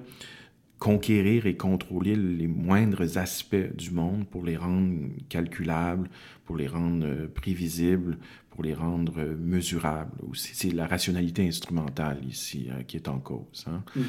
conquérir 0.80 1.45
et 1.45 1.57
contrôler 1.57 2.15
les 2.15 2.47
moindres 2.47 3.17
aspects 3.17 3.75
du 3.75 3.91
monde 3.91 4.25
pour 4.25 4.43
les 4.43 4.55
rendre 4.55 4.93
calculables, 5.27 6.09
pour 6.45 6.55
les 6.57 6.67
rendre 6.67 7.05
euh, 7.05 7.27
prévisibles, 7.27 8.17
pour 8.49 8.63
les 8.63 8.73
rendre 8.73 9.19
euh, 9.19 9.36
mesurables. 9.38 10.11
C'est 10.34 10.73
la 10.73 10.88
rationalité 10.88 11.45
instrumentale 11.45 12.19
ici 12.27 12.69
hein, 12.71 12.84
qui 12.88 12.95
est 12.95 13.09
en 13.09 13.19
cause. 13.19 13.65
Hein. 13.67 13.84
Mm-hmm. 13.95 14.03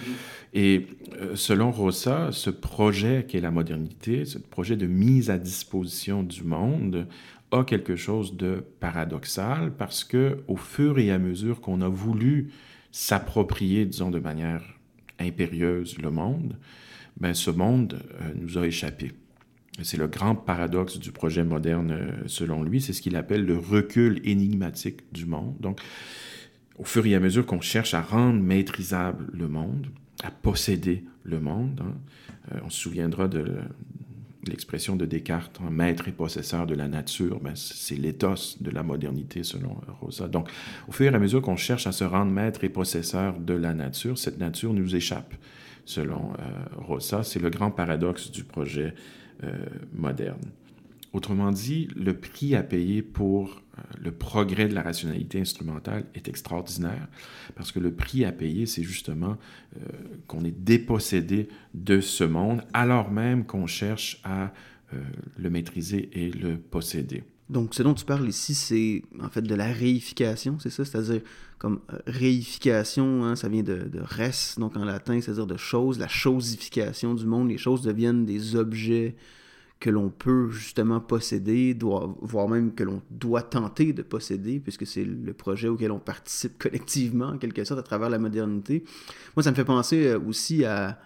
Et 0.55 0.87
euh, 1.21 1.35
selon 1.35 1.73
Rossa, 1.73 2.31
ce 2.31 2.51
projet 2.51 3.27
qu'est 3.29 3.41
la 3.41 3.51
modernité, 3.51 4.25
ce 4.25 4.39
projet 4.39 4.77
de 4.77 4.87
mise 4.87 5.29
à 5.29 5.39
disposition 5.39 6.23
du 6.23 6.45
monde, 6.45 7.09
a 7.51 7.65
quelque 7.65 7.97
chose 7.97 8.37
de 8.37 8.65
paradoxal 8.79 9.73
parce 9.77 10.05
que 10.05 10.39
au 10.47 10.57
fur 10.57 11.01
et 11.01 11.11
à 11.11 11.19
mesure 11.19 11.61
qu'on 11.61 11.81
a 11.81 11.89
voulu 11.89 12.53
s'approprier, 12.93 13.87
disons, 13.87 14.11
de 14.11 14.21
manière 14.21 14.80
impérieuse 15.21 15.99
le 15.99 16.11
monde, 16.11 16.57
ben, 17.19 17.35
ce 17.35 17.51
monde 17.51 18.01
euh, 18.21 18.33
nous 18.35 18.59
a 18.59 18.67
échappé. 18.67 19.13
C'est 19.83 19.97
le 19.97 20.09
grand 20.09 20.35
paradoxe 20.35 20.99
du 20.99 21.13
projet 21.13 21.45
moderne, 21.45 21.93
euh, 21.93 22.23
selon 22.27 22.63
lui. 22.63 22.81
C'est 22.81 22.93
ce 22.93 23.03
qu'il 23.03 23.17
appelle 23.17 23.45
le 23.45 23.57
recul 23.57 24.21
énigmatique 24.25 25.01
du 25.13 25.27
monde. 25.27 25.57
Donc, 25.61 25.81
au 26.79 26.85
fur 26.85 27.07
et 27.07 27.15
à 27.15 27.21
mesure 27.21 27.47
qu'on 27.47 27.61
cherche 27.61 27.95
à 27.95 28.01
rendre 28.01 28.41
maîtrisable 28.41 29.27
le 29.33 29.49
monde, 29.49 29.89
à 30.23 30.31
posséder 30.31 31.05
le 31.25 31.41
monde, 31.41 31.83
hein, 31.85 31.95
euh, 32.53 32.61
on 32.65 32.71
se 32.71 32.81
souviendra 32.81 33.29
de 33.29 33.59
l'expression 34.47 34.97
de 34.97 35.05
Descartes, 35.05 35.61
maître 35.71 36.09
et 36.09 36.13
possesseur 36.13 36.67
de 36.67 36.75
la 36.75 36.89
nature, 36.89 37.41
ben, 37.41 37.55
c'est 37.55 37.97
l'éthos 37.97 38.57
de 38.61 38.71
la 38.71 38.83
modernité 38.83 39.43
selon 39.43 39.77
Rosa. 40.01 40.29
Donc, 40.29 40.49
au 40.89 40.93
fur 40.93 41.13
et 41.13 41.15
à 41.15 41.19
mesure 41.19 41.43
qu'on 41.43 41.57
cherche 41.57 41.87
à 41.87 41.93
se 41.93 42.05
rendre 42.05 42.33
maître 42.33 42.65
et 42.65 42.69
possesseur 42.69 43.39
de 43.39 43.55
la 43.55 43.75
nature, 43.75 44.19
cette 44.19 44.39
nature 44.39 44.73
nous 44.73 44.97
échappe, 44.97 45.35
selon 45.85 46.33
euh, 46.39 46.43
Rosa. 46.77 47.23
C'est 47.23 47.41
le 47.41 47.51
grand 47.51 47.71
paradoxe 47.71 48.31
du 48.31 48.45
projet 48.45 48.95
euh, 49.45 49.53
moderne. 49.93 50.51
Autrement 51.13 51.51
dit, 51.51 51.89
le 51.97 52.15
prix 52.15 52.55
à 52.55 52.63
payer 52.63 53.03
pour 53.03 53.63
le 53.99 54.13
progrès 54.13 54.69
de 54.69 54.75
la 54.75 54.83
rationalité 54.83 55.41
instrumentale 55.41 56.05
est 56.15 56.29
extraordinaire, 56.29 57.09
parce 57.55 57.73
que 57.73 57.79
le 57.79 57.93
prix 57.93 58.25
à 58.25 58.33
payer, 58.33 58.67
c'est 58.67 58.83
justement 58.83 59.37
euh, 59.77 59.81
qu'on 60.27 60.45
est 60.45 60.57
dépossédé 60.57 61.49
de 61.75 62.01
ce 62.01 62.25
monde, 62.25 62.63
alors 62.73 63.11
même 63.11 63.45
qu'on 63.45 63.67
cherche 63.67 64.21
à 64.25 64.53
euh, 64.93 65.01
le 65.39 65.51
maîtriser 65.51 66.11
et 66.13 66.31
le 66.31 66.57
posséder. 66.57 67.23
Donc, 67.49 67.75
ce 67.75 67.83
dont 67.83 67.95
tu 67.95 68.05
parles 68.05 68.29
ici, 68.29 68.55
c'est 68.55 69.03
en 69.21 69.29
fait 69.29 69.43
de 69.43 69.55
la 69.57 69.73
réification, 69.73 70.59
c'est 70.61 70.71
ça? 70.71 70.85
C'est-à-dire, 70.85 71.21
comme 71.59 71.81
réification, 72.07 73.25
hein, 73.25 73.35
ça 73.35 73.49
vient 73.49 73.65
de, 73.65 73.89
de 73.89 74.01
res, 74.01 74.57
donc 74.59 74.77
en 74.77 74.85
latin, 74.85 75.21
c'est-à-dire 75.21 75.49
de 75.49 75.57
choses, 75.57 75.99
la 75.99 76.07
chosification 76.07 77.15
du 77.15 77.27
monde, 77.27 77.49
les 77.49 77.59
choses 77.59 77.83
deviennent 77.83 78.25
des 78.25 78.55
objets 78.55 79.17
que 79.81 79.89
l'on 79.89 80.11
peut 80.11 80.51
justement 80.51 81.01
posséder, 81.01 81.77
voire 82.21 82.49
même 82.49 82.75
que 82.75 82.85
l'on 82.85 83.01
doit 83.11 83.43
tenter 83.43 83.95
de 83.95 84.03
posséder, 84.03 84.61
puisque 84.61 84.87
c'est 84.87 85.05
le 85.05 85.33
projet 85.33 85.69
auquel 85.69 85.91
on 85.91 85.99
participe 85.99 86.59
collectivement, 86.63 87.29
en 87.29 87.39
quelque 87.39 87.65
sorte, 87.65 87.81
à 87.81 87.83
travers 87.83 88.11
la 88.11 88.19
modernité. 88.19 88.85
Moi, 89.35 89.43
ça 89.43 89.51
me 89.51 89.57
fait 89.57 89.65
penser 89.65 90.07
euh, 90.07 90.21
aussi 90.21 90.67
à, 90.67 91.01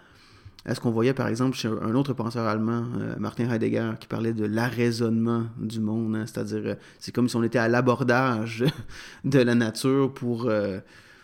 à 0.65 0.75
ce 0.75 0.81
qu'on 0.81 0.91
voyait, 0.91 1.13
par 1.13 1.29
exemple, 1.29 1.55
chez 1.55 1.69
un 1.69 1.95
autre 1.95 2.11
penseur 2.13 2.45
allemand, 2.45 2.85
euh, 2.99 3.15
Martin 3.17 3.49
Heidegger, 3.49 3.93
qui 3.97 4.07
parlait 4.07 4.33
de 4.33 4.45
l'arraisonnement 4.45 5.45
du 5.57 5.79
monde, 5.79 6.17
hein. 6.17 6.25
c'est-à-dire, 6.25 6.63
euh, 6.65 6.75
c'est 6.99 7.15
comme 7.15 7.29
si 7.29 7.37
on 7.37 7.43
était 7.43 7.59
à 7.59 7.69
l'abordage 7.69 8.65
de 9.23 9.39
la 9.39 9.55
nature 9.55 10.13
pour, 10.13 10.51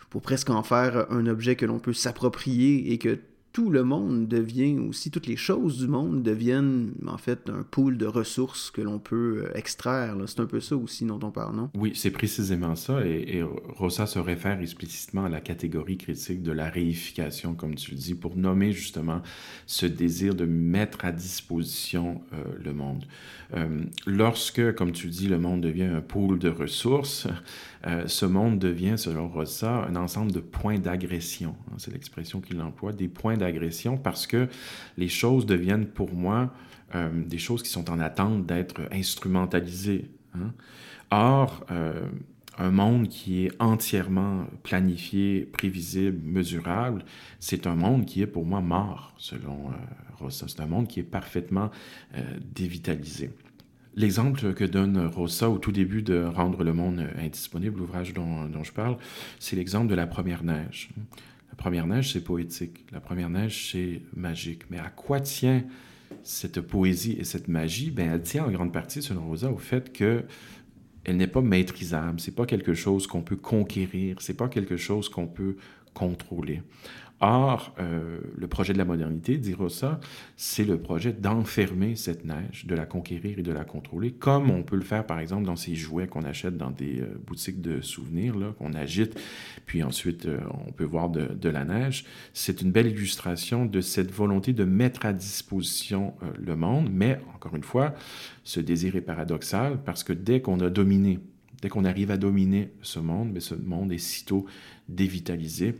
pour 0.08 0.22
presque 0.22 0.48
en 0.48 0.62
faire 0.62 1.06
un 1.10 1.26
objet 1.26 1.54
que 1.54 1.66
l'on 1.66 1.80
peut 1.80 1.92
s'approprier 1.92 2.94
et 2.94 2.98
que 2.98 3.18
tout 3.52 3.68
le 3.68 3.84
monde 3.84 4.28
devient 4.28 4.78
aussi, 4.78 5.10
toutes 5.10 5.26
les 5.26 5.36
choses 5.36 5.78
du 5.78 5.86
monde 5.86 6.22
deviennent 6.22 6.92
en 7.06 7.18
fait 7.18 7.50
un 7.50 7.62
pool 7.62 7.98
de 7.98 8.06
ressources 8.06 8.70
que 8.70 8.80
l'on 8.80 8.98
peut 8.98 9.44
euh, 9.44 9.56
extraire. 9.56 10.16
C'est 10.26 10.40
un 10.40 10.46
peu 10.46 10.60
ça 10.60 10.76
aussi 10.76 11.04
dont 11.04 11.20
on 11.22 11.30
parle, 11.30 11.56
non? 11.56 11.70
Oui, 11.74 11.92
c'est 11.94 12.10
précisément 12.10 12.74
ça. 12.76 13.04
Et, 13.04 13.42
Rosa 13.76 14.06
se 14.06 14.18
réfère 14.18 14.60
explicitement 14.60 15.24
à 15.24 15.28
la 15.28 15.40
catégorie 15.40 15.98
critique 15.98 16.42
de 16.42 16.52
la 16.52 16.68
réification, 16.68 17.54
comme 17.54 17.74
tu 17.74 17.90
le 17.90 17.96
dis, 17.98 18.14
pour 18.14 18.36
nommer 18.36 18.72
justement 18.72 19.20
ce 19.66 19.86
désir 19.86 20.34
de 20.34 20.46
mettre 20.46 21.04
à 21.04 21.12
disposition 21.12 22.22
euh, 22.32 22.42
le 22.62 22.72
monde. 22.72 23.04
Euh, 23.54 23.82
lorsque, 24.06 24.74
comme 24.74 24.92
tu 24.92 25.08
dis, 25.08 25.28
le 25.28 25.38
monde 25.38 25.60
devient 25.60 25.84
un 25.84 26.00
pool 26.00 26.38
de 26.38 26.48
ressources, 26.48 27.26
ce 28.06 28.26
monde 28.26 28.60
devient, 28.60 28.94
selon 28.96 29.28
Rosa, 29.28 29.84
un 29.88 29.96
ensemble 29.96 30.30
de 30.30 30.38
points 30.38 30.78
d'agression. 30.78 31.56
Hein, 31.68 31.74
c'est 31.78 31.92
l'expression 31.92 32.40
qu'il 32.40 32.60
emploie, 32.62 32.92
des 32.92 33.08
points 33.08 33.36
d'agression 33.42 33.96
parce 33.96 34.26
que 34.26 34.48
les 34.96 35.08
choses 35.08 35.46
deviennent 35.46 35.86
pour 35.86 36.14
moi 36.14 36.52
euh, 36.94 37.08
des 37.26 37.38
choses 37.38 37.62
qui 37.62 37.70
sont 37.70 37.90
en 37.90 38.00
attente 38.00 38.44
d'être 38.44 38.82
instrumentalisées. 38.92 40.10
Hein. 40.34 40.52
Or, 41.10 41.64
euh, 41.70 42.06
un 42.58 42.70
monde 42.70 43.08
qui 43.08 43.46
est 43.46 43.52
entièrement 43.60 44.46
planifié, 44.62 45.40
prévisible, 45.40 46.20
mesurable, 46.22 47.04
c'est 47.40 47.66
un 47.66 47.76
monde 47.76 48.04
qui 48.04 48.20
est 48.20 48.26
pour 48.26 48.44
moi 48.44 48.60
mort, 48.60 49.14
selon 49.16 49.70
euh, 49.70 49.74
Rossa. 50.18 50.46
C'est 50.48 50.60
un 50.60 50.66
monde 50.66 50.86
qui 50.86 51.00
est 51.00 51.04
parfaitement 51.04 51.70
dévitalisé. 52.54 53.30
L'exemple 53.94 54.52
que 54.52 54.64
donne 54.64 55.06
Rosa 55.06 55.48
au 55.48 55.58
tout 55.58 55.72
début 55.72 56.02
de 56.02 56.22
Rendre 56.22 56.62
le 56.62 56.74
monde 56.74 57.06
indisponible, 57.18 57.78
l'ouvrage 57.78 58.12
dont, 58.12 58.44
dont, 58.46 58.64
je 58.64 58.72
parle, 58.72 58.96
c'est 59.38 59.56
l'exemple 59.56 59.88
de 59.88 59.94
la 59.94 60.06
première 60.06 60.44
neige. 60.44 60.90
La 61.52 61.56
première 61.56 61.86
neige, 61.86 62.12
c'est 62.14 62.24
poétique. 62.24 62.86
La 62.92 63.00
première 63.00 63.28
neige, 63.28 63.70
c'est 63.70 64.00
magique. 64.16 64.62
Mais 64.70 64.78
à 64.78 64.88
quoi 64.88 65.20
tient 65.20 65.62
cette 66.22 66.62
poésie 66.62 67.16
et 67.18 67.24
cette 67.24 67.46
magie? 67.46 67.90
Ben, 67.90 68.10
elle 68.10 68.22
tient 68.22 68.46
en 68.46 68.50
grande 68.50 68.72
partie, 68.72 69.02
selon 69.02 69.26
Rosa, 69.26 69.50
au 69.52 69.58
fait 69.58 69.92
que 69.92 70.24
elle 71.04 71.18
n'est 71.18 71.26
pas 71.26 71.42
maîtrisable. 71.42 72.20
C'est 72.20 72.34
pas 72.34 72.46
quelque 72.46 72.74
chose 72.74 73.06
qu'on 73.06 73.22
peut 73.22 73.36
conquérir. 73.36 74.16
C'est 74.20 74.36
pas 74.36 74.48
quelque 74.48 74.76
chose 74.76 75.08
qu'on 75.08 75.26
peut 75.26 75.56
contrôler. 75.94 76.62
Or, 77.24 77.72
euh, 77.78 78.18
le 78.36 78.48
projet 78.48 78.72
de 78.72 78.78
la 78.78 78.84
modernité, 78.84 79.38
dit 79.38 79.54
Rossa, 79.54 80.00
c'est 80.36 80.64
le 80.64 80.78
projet 80.78 81.12
d'enfermer 81.12 81.94
cette 81.94 82.24
neige, 82.24 82.66
de 82.66 82.74
la 82.74 82.84
conquérir 82.84 83.38
et 83.38 83.42
de 83.42 83.52
la 83.52 83.64
contrôler, 83.64 84.10
comme 84.10 84.50
on 84.50 84.64
peut 84.64 84.74
le 84.74 84.82
faire, 84.82 85.06
par 85.06 85.20
exemple, 85.20 85.44
dans 85.44 85.54
ces 85.54 85.76
jouets 85.76 86.08
qu'on 86.08 86.24
achète 86.24 86.56
dans 86.56 86.72
des 86.72 87.00
euh, 87.00 87.06
boutiques 87.24 87.62
de 87.62 87.80
souvenirs, 87.80 88.34
qu'on 88.58 88.72
agite, 88.72 89.16
puis 89.66 89.84
ensuite 89.84 90.26
euh, 90.26 90.40
on 90.66 90.72
peut 90.72 90.82
voir 90.82 91.10
de, 91.10 91.26
de 91.26 91.48
la 91.48 91.64
neige. 91.64 92.04
C'est 92.32 92.60
une 92.60 92.72
belle 92.72 92.88
illustration 92.88 93.66
de 93.66 93.80
cette 93.80 94.10
volonté 94.10 94.52
de 94.52 94.64
mettre 94.64 95.06
à 95.06 95.12
disposition 95.12 96.14
le 96.36 96.56
monde, 96.56 96.88
mais, 96.92 97.20
encore 97.36 97.54
une 97.54 97.62
fois, 97.62 97.94
ce 98.42 98.58
désir 98.58 98.96
est 98.96 99.00
paradoxal 99.00 99.80
parce 99.84 100.02
que 100.02 100.12
dès 100.12 100.40
qu'on 100.40 100.58
a 100.58 100.70
dominé, 100.70 101.20
dès 101.60 101.68
qu'on 101.68 101.84
arrive 101.84 102.10
à 102.10 102.16
dominer 102.16 102.72
ce 102.82 102.98
monde, 102.98 103.30
mais 103.32 103.38
ce 103.40 103.54
monde 103.54 103.92
est 103.92 103.98
sitôt 103.98 104.44
dévitalisé 104.88 105.76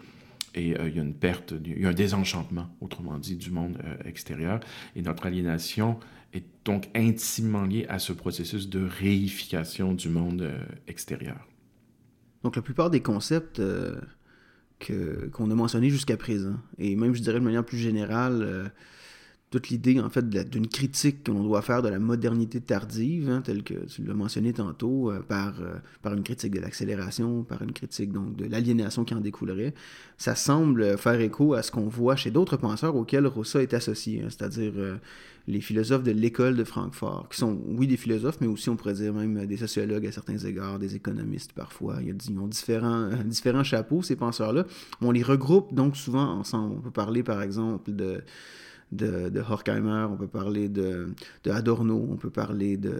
et 0.54 0.78
euh, 0.78 0.88
il 0.88 0.96
y 0.96 0.98
a 0.98 1.02
une 1.02 1.14
perte, 1.14 1.54
il 1.64 1.80
y 1.80 1.86
a 1.86 1.88
un 1.88 1.94
désenchantement, 1.94 2.68
autrement 2.80 3.18
dit, 3.18 3.36
du 3.36 3.50
monde 3.50 3.78
euh, 3.84 3.96
extérieur. 4.04 4.60
Et 4.96 5.02
notre 5.02 5.26
aliénation 5.26 5.98
est 6.32 6.44
donc 6.64 6.88
intimement 6.94 7.64
liée 7.64 7.86
à 7.88 7.98
ce 7.98 8.12
processus 8.12 8.68
de 8.68 8.84
réification 8.84 9.94
du 9.94 10.08
monde 10.08 10.42
euh, 10.42 10.64
extérieur. 10.86 11.48
Donc 12.42 12.56
la 12.56 12.62
plupart 12.62 12.90
des 12.90 13.00
concepts 13.00 13.62
qu'on 14.80 15.50
a 15.50 15.54
mentionnés 15.54 15.90
jusqu'à 15.90 16.16
présent, 16.16 16.56
et 16.76 16.96
même 16.96 17.14
je 17.14 17.22
dirais 17.22 17.38
de 17.38 17.44
manière 17.44 17.64
plus 17.64 17.78
générale, 17.78 18.72
toute 19.52 19.68
l'idée, 19.68 20.00
en 20.00 20.08
fait, 20.08 20.26
d'une 20.28 20.66
critique 20.66 21.26
qu'on 21.26 21.44
doit 21.44 21.60
faire 21.60 21.82
de 21.82 21.88
la 21.88 21.98
modernité 21.98 22.58
tardive, 22.60 23.28
hein, 23.28 23.42
telle 23.42 23.62
que 23.62 23.74
tu 23.84 24.02
l'as 24.02 24.14
mentionné 24.14 24.54
tantôt, 24.54 25.10
euh, 25.10 25.20
par, 25.20 25.60
euh, 25.60 25.74
par 26.00 26.14
une 26.14 26.22
critique 26.22 26.54
de 26.54 26.60
l'accélération, 26.60 27.44
par 27.44 27.60
une 27.60 27.72
critique 27.72 28.12
donc 28.12 28.34
de 28.34 28.46
l'aliénation 28.46 29.04
qui 29.04 29.14
en 29.14 29.20
découlerait, 29.20 29.74
ça 30.16 30.34
semble 30.36 30.96
faire 30.96 31.20
écho 31.20 31.52
à 31.52 31.62
ce 31.62 31.70
qu'on 31.70 31.86
voit 31.86 32.16
chez 32.16 32.30
d'autres 32.30 32.56
penseurs 32.56 32.96
auxquels 32.96 33.26
Rousseau 33.26 33.58
est 33.58 33.74
associé, 33.74 34.22
hein, 34.22 34.28
c'est-à-dire 34.30 34.72
euh, 34.76 34.96
les 35.46 35.60
philosophes 35.60 36.02
de 36.02 36.12
l'école 36.12 36.56
de 36.56 36.64
Francfort, 36.64 37.28
qui 37.28 37.36
sont, 37.36 37.60
oui, 37.66 37.86
des 37.86 37.98
philosophes, 37.98 38.38
mais 38.40 38.46
aussi, 38.46 38.70
on 38.70 38.76
pourrait 38.76 38.94
dire 38.94 39.12
même 39.12 39.44
des 39.44 39.58
sociologues 39.58 40.06
à 40.06 40.12
certains 40.12 40.38
égards, 40.38 40.78
des 40.78 40.96
économistes 40.96 41.52
parfois. 41.52 41.96
Il 42.00 42.06
y 42.06 42.10
a, 42.10 42.14
ils 42.26 42.38
ont 42.38 42.46
différents, 42.46 43.10
différents 43.26 43.64
chapeaux, 43.64 44.02
ces 44.02 44.16
penseurs-là. 44.16 44.64
On 45.02 45.10
les 45.10 45.22
regroupe 45.22 45.74
donc 45.74 45.98
souvent 45.98 46.38
ensemble. 46.38 46.76
On 46.78 46.80
peut 46.80 46.90
parler, 46.90 47.22
par 47.22 47.42
exemple, 47.42 47.92
de 47.92 48.22
de, 48.92 49.40
Horkheimer, 49.40 50.06
on 50.10 50.16
peut 50.16 50.26
parler 50.26 50.68
de, 50.68 51.08
Adorno, 51.50 52.06
on 52.10 52.16
peut 52.16 52.30
parler 52.30 52.76
de, 52.76 52.94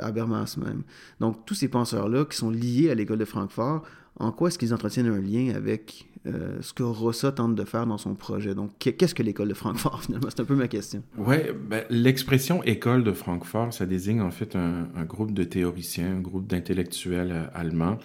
Habermas 0.00 0.56
même. 0.58 0.82
Donc, 1.20 1.44
tous 1.46 1.54
ces 1.54 1.68
penseurs-là 1.68 2.24
qui 2.24 2.36
sont 2.36 2.50
liés 2.50 2.90
à 2.90 2.94
l'école 2.94 3.18
de 3.18 3.24
Francfort, 3.24 3.82
en 4.18 4.32
quoi 4.32 4.48
est-ce 4.48 4.58
qu'ils 4.58 4.72
entretiennent 4.72 5.08
un 5.08 5.20
lien 5.20 5.54
avec 5.54 6.08
euh, 6.26 6.56
ce 6.62 6.72
que 6.72 6.82
Rossa 6.82 7.32
tente 7.32 7.54
de 7.54 7.64
faire 7.64 7.86
dans 7.86 7.98
son 7.98 8.14
projet? 8.14 8.54
Donc, 8.54 8.70
qu'est-ce 8.78 9.14
que 9.14 9.22
l'école 9.22 9.48
de 9.48 9.54
Francfort, 9.54 10.02
finalement? 10.04 10.28
C'est 10.30 10.40
un 10.40 10.46
peu 10.46 10.56
ma 10.56 10.68
question. 10.68 11.02
Oui, 11.18 11.36
ben, 11.68 11.84
l'expression 11.90 12.62
école 12.64 13.04
de 13.04 13.12
Francfort, 13.12 13.74
ça 13.74 13.84
désigne 13.84 14.22
en 14.22 14.30
fait 14.30 14.56
un, 14.56 15.04
groupe 15.04 15.32
de 15.32 15.44
théoriciens, 15.44 16.16
un 16.16 16.20
groupe 16.20 16.46
d'intellectuels 16.46 17.32
euh, 17.32 17.46
allemands. 17.54 17.98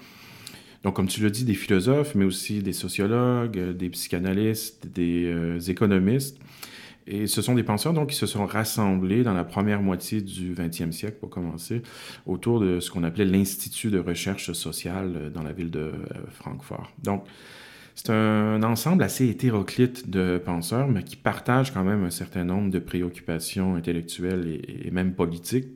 Donc, 0.83 0.95
comme 0.95 1.07
tu 1.07 1.21
l'as 1.21 1.29
dit, 1.29 1.45
des 1.45 1.53
philosophes, 1.53 2.15
mais 2.15 2.25
aussi 2.25 2.61
des 2.61 2.73
sociologues, 2.73 3.57
des 3.77 3.89
psychanalystes, 3.89 4.87
des 4.87 5.25
euh, 5.27 5.59
économistes 5.59 6.37
et 7.07 7.27
ce 7.27 7.41
sont 7.41 7.55
des 7.55 7.63
penseurs 7.63 7.93
donc, 7.93 8.09
qui 8.09 8.15
se 8.15 8.25
sont 8.25 8.45
rassemblés 8.45 9.23
dans 9.23 9.33
la 9.33 9.43
première 9.43 9.81
moitié 9.81 10.21
du 10.21 10.53
20e 10.53 10.91
siècle, 10.91 11.17
pour 11.19 11.29
commencer, 11.29 11.81
autour 12.25 12.59
de 12.59 12.79
ce 12.79 12.91
qu'on 12.91 13.03
appelait 13.03 13.25
l'Institut 13.25 13.89
de 13.89 13.99
recherche 13.99 14.51
sociale 14.53 15.13
euh, 15.15 15.29
dans 15.29 15.43
la 15.43 15.53
ville 15.53 15.71
de 15.71 15.79
euh, 15.79 15.93
Francfort. 16.29 16.91
Donc, 17.03 17.25
c'est 17.95 18.09
un 18.09 18.63
ensemble 18.63 19.03
assez 19.03 19.27
hétéroclite 19.27 20.09
de 20.09 20.41
penseurs, 20.43 20.87
mais 20.87 21.03
qui 21.03 21.15
partagent 21.15 21.73
quand 21.73 21.83
même 21.83 22.03
un 22.03 22.09
certain 22.09 22.43
nombre 22.43 22.69
de 22.71 22.79
préoccupations 22.79 23.75
intellectuelles 23.75 24.61
et, 24.85 24.89
même 24.91 25.13
politiques. 25.13 25.67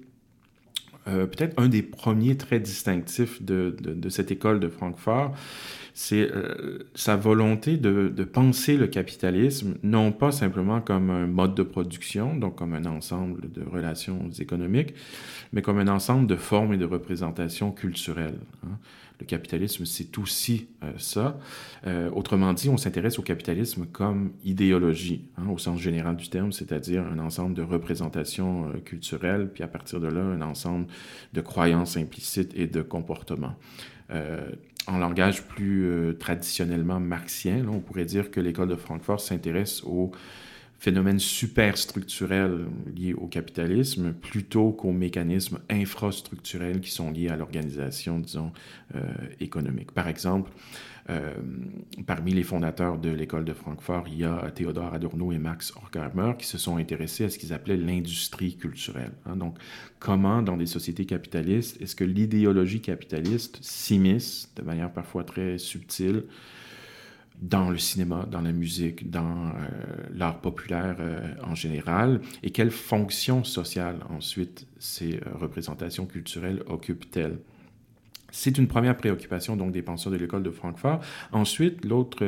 Euh, 1.08 1.28
peut-être 1.28 1.60
un 1.62 1.68
des 1.68 1.84
premiers 1.84 2.36
traits 2.38 2.64
distinctifs 2.64 3.44
de, 3.44 3.76
cette 4.10 4.32
école 4.32 4.60
de 4.60 4.70
Francfort, 4.70 5.36
c'est 5.98 6.30
euh, 6.30 6.80
sa 6.94 7.16
volonté 7.16 7.78
de, 7.78 8.10
de, 8.10 8.24
penser 8.26 8.76
le 8.76 8.88
capitalisme 8.88 9.76
non 9.82 10.12
pas 10.12 10.34
simplement 10.34 10.82
comme 10.82 11.10
un 11.10 11.26
mode 11.26 11.56
de 11.56 11.64
production, 11.64 12.36
donc 12.36 12.58
comme 12.58 12.74
un 12.74 12.84
ensemble 12.84 13.50
de 13.50 13.64
relations 13.64 14.30
économiques, 14.38 14.94
mais 15.54 15.62
comme 15.62 15.80
un 15.80 15.88
ensemble 15.88 16.28
de 16.28 16.36
formes 16.36 16.74
et 16.74 16.78
de 16.78 16.84
représentations 16.84 17.72
culturelles. 17.72 18.40
Hein. 18.66 18.78
Le 19.22 19.26
capitalisme, 19.26 19.86
c'est 19.86 20.18
aussi 20.18 20.68
euh, 20.84 20.92
ça. 20.98 21.40
Euh, 21.88 22.12
autrement 22.12 22.52
dit, 22.52 22.68
on 22.68 22.76
s'intéresse 22.76 23.18
au 23.18 23.24
capitalisme 23.24 23.86
comme 23.86 24.34
idéologie, 24.44 25.30
hein, 25.38 25.48
au 25.50 25.58
sens 25.58 25.80
général 25.80 26.18
du 26.18 26.28
terme, 26.28 26.52
c'est-à-dire 26.52 27.06
un 27.06 27.20
ensemble 27.20 27.54
de 27.54 27.62
représentations 27.62 28.70
culturelles, 28.84 29.50
puis 29.54 29.64
à 29.64 29.70
partir 29.70 30.02
de 30.02 30.08
là, 30.08 30.20
un 30.20 30.42
ensemble 30.42 30.88
de 31.32 31.40
croyances 31.40 31.96
implicites 31.96 32.52
et 32.54 32.68
de 32.68 32.82
comportements 32.82 33.56
en 34.88 34.98
langage 34.98 35.44
plus 35.44 35.86
euh, 35.86 36.14
traditionnellement 36.14 37.00
marxien, 37.00 37.66
on 37.68 37.80
pourrait 37.80 38.06
dire 38.06 38.32
que 38.32 38.40
l'école 38.40 38.70
de 38.70 38.76
Francfort 38.76 39.20
s'intéresse 39.20 39.84
aux 39.84 40.12
phénomènes 40.78 41.20
superstructurels 41.20 42.66
liés 42.96 43.14
au 43.14 43.28
capitalisme 43.28 44.14
plutôt 44.14 44.72
qu'aux 44.72 44.92
mécanismes 44.92 45.60
infrastructurels 45.70 46.82
qui 46.82 46.92
sont 46.92 47.12
liés 47.12 47.30
à 47.30 47.38
l'organisation, 47.38 48.20
disons, 48.20 48.52
euh, 48.96 49.02
économique. 49.40 49.92
Par 49.94 50.08
exemple, 50.08 50.52
parmi 52.08 52.34
les 52.34 52.44
fondateurs 52.44 52.98
de 52.98 53.10
l'école 53.10 53.46
de 53.46 53.54
Francfort, 53.54 54.06
il 54.08 54.18
y 54.18 54.24
a 54.24 54.50
Théodore 54.52 54.94
Adorno 54.94 55.32
et 55.32 55.38
Max 55.38 55.72
Horkheimer 55.76 56.34
qui 56.38 56.48
se 56.48 56.58
sont 56.58 56.78
intéressés 56.78 57.26
à 57.26 57.30
ce 57.30 57.38
qu'ils 57.38 57.54
appelaient 57.54 57.78
l'industrie 57.78 58.56
culturelle. 58.56 59.12
Hein. 59.26 59.36
Donc, 59.36 59.58
comment 60.00 60.42
dans 60.42 60.58
des 60.58 60.66
sociétés 60.66 61.06
capitalistes 61.06 61.80
est-ce 61.82 61.96
que 61.96 62.04
l'idéologie 62.04 62.82
capitaliste 62.82 63.60
s'immisce 63.62 64.52
de 64.56 64.64
manière 64.64 64.92
parfois 64.92 65.24
très 65.24 65.58
subtile 65.58 66.24
dans 67.42 67.70
le 67.70 67.78
cinéma, 67.78 68.26
dans 68.32 68.42
la 68.42 68.52
musique, 68.52 69.10
dans 69.10 69.48
euh, 69.48 69.52
l'art 70.14 70.40
populaire 70.40 70.96
euh, 71.00 71.34
en 71.44 71.54
général, 71.54 72.22
et 72.44 72.52
quelle 72.52 72.72
fonction 72.72 73.44
sociale 73.44 74.00
ensuite 74.10 74.68
ces 74.80 75.20
représentations 75.34 76.06
culturelles 76.06 76.64
occupent-elles? 76.68 77.38
C'est 78.36 78.58
une 78.58 78.68
première 78.68 78.98
préoccupation 78.98 79.56
donc 79.56 79.72
des 79.72 79.82
penseurs 79.82 80.12
de 80.12 80.18
l'école 80.18 80.44
de 80.44 80.52
Francfort. 80.52 81.00
Ensuite, 81.32 81.86
l'autre 81.86 82.26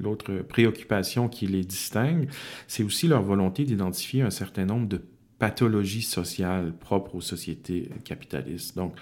l'autre 0.00 0.32
préoccupation 0.48 1.28
qui 1.28 1.46
les 1.46 1.64
distingue, 1.64 2.28
c'est 2.66 2.82
aussi 2.82 3.08
leur 3.08 3.22
volonté 3.22 3.64
d'identifier 3.64 4.22
un 4.22 4.30
certain 4.30 4.64
nombre 4.64 4.88
de 4.88 5.02
pathologies 5.38 6.02
sociales 6.02 6.72
propres 6.72 7.16
aux 7.16 7.20
sociétés 7.20 7.90
capitalistes. 8.04 8.76
Donc, 8.76 8.94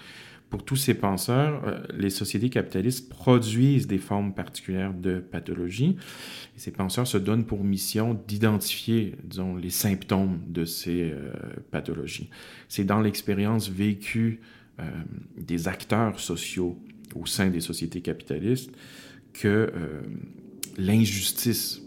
pour 0.49 0.63
tous 0.63 0.77
ces 0.77 0.93
penseurs, 0.93 1.61
euh, 1.65 1.79
les 1.93 2.09
sociétés 2.09 2.49
capitalistes 2.49 3.09
produisent 3.09 3.87
des 3.87 3.97
formes 3.97 4.33
particulières 4.33 4.93
de 4.93 5.19
pathologie. 5.19 5.97
Ces 6.55 6.71
penseurs 6.71 7.05
se 7.05 7.17
donnent 7.17 7.45
pour 7.45 7.63
mission 7.65 8.17
d'identifier, 8.27 9.15
disons, 9.23 9.57
les 9.57 9.69
symptômes 9.69 10.39
de 10.47 10.63
ces 10.63 11.11
euh, 11.11 11.31
pathologies. 11.71 12.29
C'est 12.69 12.85
dans 12.85 13.01
l'expérience 13.01 13.69
vécue 13.69 14.39
euh, 14.79 14.83
des 15.37 15.67
acteurs 15.67 16.19
sociaux 16.19 16.77
au 17.15 17.25
sein 17.25 17.49
des 17.49 17.61
sociétés 17.61 18.01
capitalistes 18.01 18.71
que 19.33 19.47
euh, 19.47 20.01
l'injustice 20.77 21.81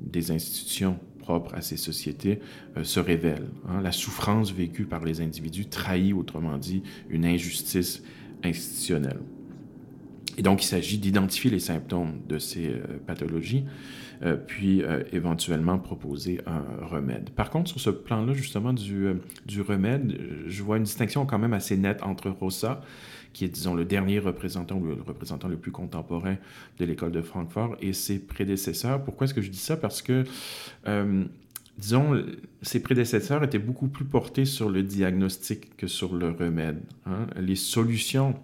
des 0.00 0.30
institutions 0.30 0.98
propres 1.18 1.54
à 1.54 1.62
ces 1.62 1.78
sociétés 1.78 2.40
euh, 2.76 2.84
se 2.84 3.00
révèle. 3.00 3.48
Hein. 3.68 3.80
La 3.80 3.92
souffrance 3.92 4.52
vécue 4.52 4.84
par 4.84 5.04
les 5.04 5.20
individus 5.22 5.66
trahit, 5.66 6.12
autrement 6.12 6.58
dit, 6.58 6.82
une 7.08 7.24
injustice 7.24 8.02
institutionnelle. 8.42 9.20
Et 10.36 10.42
donc, 10.42 10.62
il 10.62 10.66
s'agit 10.66 10.98
d'identifier 10.98 11.50
les 11.50 11.60
symptômes 11.60 12.20
de 12.28 12.38
ces 12.38 12.74
pathologies 13.06 13.64
euh, 14.22 14.36
puis 14.36 14.82
euh, 14.82 15.02
éventuellement 15.12 15.78
proposer 15.78 16.40
un 16.46 16.62
remède. 16.86 17.30
Par 17.30 17.50
contre, 17.50 17.70
sur 17.70 17.80
ce 17.80 17.90
plan-là, 17.90 18.32
justement, 18.32 18.72
du, 18.72 19.06
euh, 19.06 19.14
du 19.46 19.60
remède, 19.60 20.18
je 20.46 20.62
vois 20.62 20.76
une 20.76 20.84
distinction 20.84 21.26
quand 21.26 21.38
même 21.38 21.52
assez 21.52 21.76
nette 21.76 22.02
entre 22.02 22.30
Rossa, 22.30 22.82
qui 23.32 23.44
est, 23.44 23.48
disons, 23.48 23.74
le 23.74 23.84
dernier 23.84 24.18
représentant, 24.18 24.78
le 24.80 24.94
représentant 24.94 25.48
le 25.48 25.56
plus 25.56 25.72
contemporain 25.72 26.36
de 26.78 26.84
l'école 26.84 27.12
de 27.12 27.22
Francfort, 27.22 27.76
et 27.80 27.92
ses 27.92 28.18
prédécesseurs. 28.18 29.02
Pourquoi 29.02 29.26
est-ce 29.26 29.34
que 29.34 29.42
je 29.42 29.50
dis 29.50 29.58
ça? 29.58 29.76
Parce 29.76 30.02
que 30.02 30.24
disons, 31.76 32.24
ses 32.62 32.80
prédécesseurs 32.80 33.42
étaient 33.42 33.58
beaucoup 33.58 33.88
plus 33.88 34.04
portés 34.04 34.44
sur 34.44 34.70
le 34.70 34.84
diagnostic 34.84 35.76
que 35.76 35.88
sur 35.88 36.14
le 36.14 36.30
remède. 36.30 36.80
Hein. 37.06 37.26
Les 37.36 37.56
solutions 37.56 38.36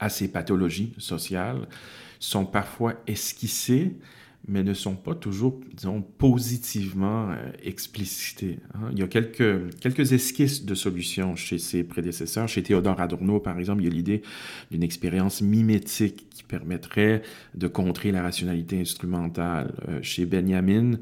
à 0.00 0.08
ces 0.08 0.32
pathologies 0.32 0.94
sociales 0.98 1.68
sont 2.18 2.44
parfois 2.44 2.94
esquissées, 3.06 3.96
mais 4.48 4.64
ne 4.64 4.74
sont 4.74 4.96
pas 4.96 5.14
toujours, 5.14 5.60
disons, 5.74 6.02
positivement 6.02 7.30
euh, 7.30 7.52
explicités. 7.62 8.58
Hein. 8.74 8.90
Il 8.92 8.98
y 8.98 9.02
a 9.02 9.06
quelques, 9.06 9.78
quelques 9.80 10.12
esquisses 10.12 10.64
de 10.64 10.74
solutions 10.74 11.36
chez 11.36 11.58
ses 11.58 11.84
prédécesseurs. 11.84 12.48
Chez 12.48 12.62
Théodore 12.62 13.00
Adorno, 13.00 13.38
par 13.38 13.58
exemple, 13.58 13.82
il 13.82 13.84
y 13.84 13.90
a 13.90 13.94
l'idée 13.94 14.22
d'une 14.70 14.82
expérience 14.82 15.42
mimétique 15.42 16.26
qui 16.32 16.42
permettrait 16.42 17.22
de 17.54 17.66
contrer 17.66 18.12
la 18.12 18.22
rationalité 18.22 18.80
instrumentale. 18.80 19.72
Euh, 19.88 19.98
chez 20.02 20.26
Benjamin, 20.26 20.98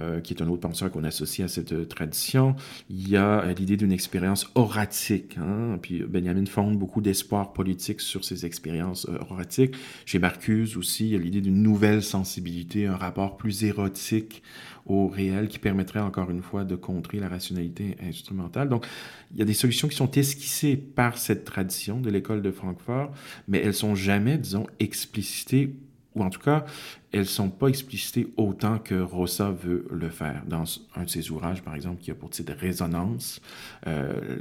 euh, 0.00 0.20
qui 0.20 0.34
est 0.34 0.42
un 0.42 0.48
autre 0.48 0.60
penseur 0.60 0.90
qu'on 0.90 1.04
associe 1.04 1.44
à 1.44 1.48
cette 1.48 1.88
tradition, 1.88 2.56
il 2.88 3.08
y 3.08 3.16
a 3.16 3.52
l'idée 3.52 3.76
d'une 3.76 3.92
expérience 3.92 4.50
oratique. 4.54 5.36
Hein. 5.38 5.78
Puis 5.82 6.02
Benjamin 6.02 6.46
fonde 6.46 6.78
beaucoup 6.78 7.00
d'espoir 7.00 7.52
politique 7.52 8.00
sur 8.00 8.24
ces 8.24 8.46
expériences 8.46 9.06
oratiques. 9.30 9.76
Chez 10.06 10.18
Marcuse 10.18 10.76
aussi, 10.76 11.06
il 11.06 11.12
y 11.12 11.16
a 11.16 11.18
l'idée 11.18 11.40
d'une 11.40 11.62
nouvelle 11.62 12.02
sensibilité 12.02 12.86
un 12.86 12.96
rapport 12.96 13.36
plus 13.36 13.64
érotique 13.64 14.42
au 14.86 15.08
réel 15.08 15.48
qui 15.48 15.58
permettrait 15.58 16.00
encore 16.00 16.30
une 16.30 16.42
fois 16.42 16.64
de 16.64 16.76
contrer 16.76 17.18
la 17.18 17.28
rationalité 17.28 17.96
instrumentale. 18.02 18.68
Donc, 18.68 18.86
il 19.32 19.38
y 19.38 19.42
a 19.42 19.44
des 19.44 19.54
solutions 19.54 19.88
qui 19.88 19.96
sont 19.96 20.10
esquissées 20.12 20.76
par 20.76 21.18
cette 21.18 21.44
tradition 21.44 22.00
de 22.00 22.10
l'école 22.10 22.42
de 22.42 22.50
Francfort, 22.50 23.12
mais 23.48 23.58
elles 23.58 23.74
sont 23.74 23.94
jamais, 23.94 24.38
disons, 24.38 24.66
explicitées 24.78 25.74
ou 26.14 26.24
en 26.24 26.30
tout 26.30 26.40
cas, 26.40 26.64
elles 27.12 27.26
sont 27.26 27.50
pas 27.50 27.68
explicitées 27.68 28.32
autant 28.36 28.78
que 28.78 29.00
Rossa 29.00 29.50
veut 29.50 29.86
le 29.90 30.08
faire. 30.08 30.42
Dans 30.46 30.64
un 30.96 31.04
de 31.04 31.08
ses 31.08 31.30
ouvrages, 31.30 31.62
par 31.62 31.74
exemple, 31.74 32.00
qui 32.00 32.10
a 32.10 32.14
pour 32.14 32.30
titre 32.30 32.52
Résonance, 32.58 33.40
euh, 33.86 34.38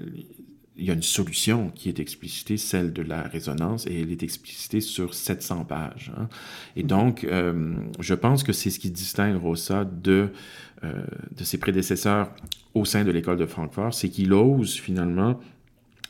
il 0.80 0.86
y 0.86 0.92
a 0.92 0.94
une 0.94 1.04
solution 1.04 1.72
qui 1.76 1.90
est 1.90 2.00
explicitée, 2.00 2.58
celle 2.58 2.94
de 2.94 3.02
la 3.02 3.24
résonance, 3.24 3.86
et 3.86 4.02
elle 4.02 4.12
est 4.12 4.24
explicitée 4.24 4.82
sur 4.82 5.14
700 5.14 5.66
pages. 5.66 6.12
Hein. 6.18 6.30
Et 6.76 6.84
donc, 6.84 7.26
euh, 7.26 7.74
je 8.00 8.14
pense 8.14 8.44
que 8.44 8.54
c'est 8.54 8.70
ce 8.70 8.80
qui 8.80 8.90
distingue 8.90 9.36
Rossa 9.36 9.86
de, 9.86 10.30
euh, 10.84 11.04
de 11.36 11.44
ses 11.44 11.58
prédécesseurs 11.58 12.32
au 12.74 12.86
sein 12.86 13.04
de 13.04 13.12
l'école 13.12 13.38
de 13.38 13.46
Francfort, 13.46 13.94
c'est 13.94 14.10
qu'il 14.10 14.34
ose 14.34 14.76
finalement 14.80 15.40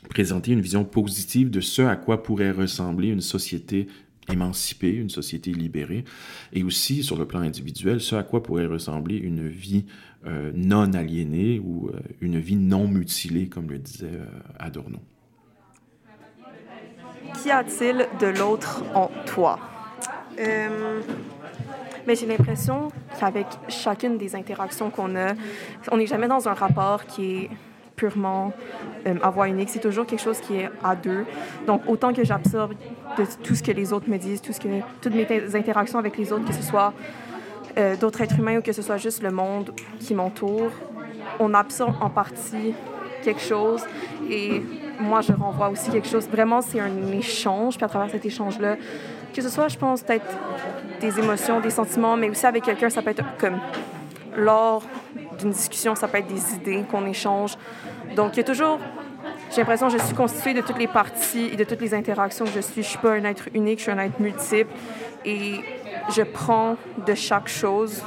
présenter 0.10 0.52
une 0.52 0.62
vision 0.62 0.86
positive 0.86 1.50
de 1.50 1.62
ce 1.62 1.82
à 1.82 1.96
quoi 1.96 2.24
pourrait 2.24 2.52
ressembler 2.52 3.10
une 3.10 3.22
société 3.22 3.88
émancipée, 4.32 4.92
une 4.92 5.10
société 5.10 5.52
libérée, 5.52 6.06
et 6.54 6.64
aussi 6.64 7.04
sur 7.04 7.18
le 7.18 7.26
plan 7.26 7.40
individuel, 7.40 8.00
ce 8.00 8.16
à 8.16 8.24
quoi 8.24 8.44
pourrait 8.44 8.68
ressembler 8.68 9.18
une 9.18 9.48
vie 9.48 9.86
euh, 10.28 10.52
non 10.54 10.94
aliénée 10.94 11.62
ou 11.64 11.88
euh, 11.88 12.00
une 12.20 12.40
vie 12.40 12.58
non 12.58 12.90
mutilée, 12.90 13.48
comme 13.48 13.70
le 13.70 13.78
disait 13.78 14.12
euh, 14.14 14.26
Adorno. 14.60 14.98
Qu'y 17.36 17.52
a-t-il 17.52 18.06
de 18.20 18.28
l'autre 18.28 18.84
en 18.94 19.10
toi? 19.26 19.60
mais 22.08 22.16
j'ai 22.16 22.26
l'impression 22.26 22.88
qu'avec 23.20 23.46
chacune 23.68 24.18
des 24.18 24.34
interactions 24.36 24.90
qu'on 24.90 25.18
a, 25.18 25.34
on 25.92 25.98
n'est 25.98 26.08
jamais 26.08 26.30
dans 26.30 26.48
un 26.48 26.54
rapport 26.54 27.06
qui 27.06 27.36
est 27.36 27.50
purement 27.98 28.54
à 29.06 29.30
voix 29.30 29.50
unique. 29.50 29.68
C'est 29.68 29.82
toujours 29.82 30.06
quelque 30.06 30.22
chose 30.22 30.40
qui 30.40 30.56
est 30.56 30.70
à 30.82 30.96
deux. 30.96 31.26
Donc, 31.68 31.82
autant 31.88 32.14
que 32.14 32.24
j'absorbe 32.24 32.74
de 33.18 33.26
tout 33.44 33.54
ce 33.54 33.62
que 33.62 33.74
les 33.74 33.92
autres 33.92 34.10
me 34.10 34.18
disent, 34.18 34.42
tout 34.42 34.54
ce 34.54 34.62
que, 34.62 34.70
toutes 35.02 35.14
mes 35.14 35.28
interactions 35.56 36.00
avec 36.00 36.18
les 36.18 36.32
autres, 36.32 36.46
que 36.46 36.54
ce 36.54 36.64
soit 36.64 36.94
euh, 37.80 37.96
d'autres 37.96 38.22
êtres 38.22 38.38
humains 38.38 38.58
ou 38.58 38.62
que 38.62 38.74
ce 38.74 38.82
soit 38.82 38.98
juste 38.98 39.24
le 39.24 39.32
monde 39.32 39.72
qui 40.00 40.14
m'entoure, 40.14 40.72
on 41.40 41.54
absorbe 41.54 41.96
en 42.02 42.10
partie 42.10 42.74
quelque 43.24 43.42
chose 43.42 43.84
et 44.30 44.62
moi 45.00 45.22
je 45.22 45.32
renvoie 45.32 45.70
aussi 45.70 45.90
quelque 45.90 46.08
chose. 46.08 46.28
Vraiment, 46.28 46.62
c'est 46.62 46.80
un 46.80 47.12
échange, 47.12 47.78
puis 47.78 47.86
à 47.86 47.88
travers 47.88 48.10
cet 48.12 48.26
échange-là, 48.26 48.76
que 49.34 49.42
ce 49.42 49.50
soit, 49.50 49.70
je 49.70 49.78
pense, 49.78 50.04
peut-être 50.04 50.26
des 51.00 51.20
émotions, 51.20 51.62
des 51.62 51.70
sentiments, 51.70 52.18
mais 52.18 52.30
aussi 52.30 52.46
avec 52.46 52.64
quelqu'un, 52.64 52.90
ça 52.90 53.02
peut 53.02 53.12
être 53.12 53.24
comme 53.38 53.60
lors 54.36 54.84
d'une 55.40 55.52
discussion, 55.52 55.96
ça 55.96 56.08
peut 56.08 56.18
être 56.18 56.28
des 56.28 56.56
idées 56.56 56.84
qu'on 56.92 57.06
échange. 57.06 57.56
Donc, 58.16 58.34
il 58.34 58.38
y 58.38 58.40
a 58.42 58.44
toujours 58.44 58.80
j'ai 59.52 59.62
l'impression 59.62 59.88
que 59.88 59.98
je 59.98 60.04
suis 60.04 60.16
constituée 60.16 60.54
de 60.54 60.62
toutes 60.62 60.78
les 60.78 60.88
parties 60.88 61.50
et 61.52 61.56
de 61.56 61.64
toutes 61.64 61.82
les 61.82 61.94
interactions 61.96 62.46
que 62.46 62.52
je 62.52 62.60
suis. 62.60 62.84
Je 62.84 62.90
suis 62.90 63.00
pas 63.00 63.14
un 63.14 63.24
être 63.24 63.50
unique, 63.56 63.80
je 63.80 63.84
suis 63.84 63.92
un 63.92 63.98
être 63.98 64.20
multiple. 64.20 64.72
Et 65.26 65.56
je 66.16 66.22
prends 66.24 66.76
de 67.06 67.14
chaque 67.14 67.48
chose 67.48 68.02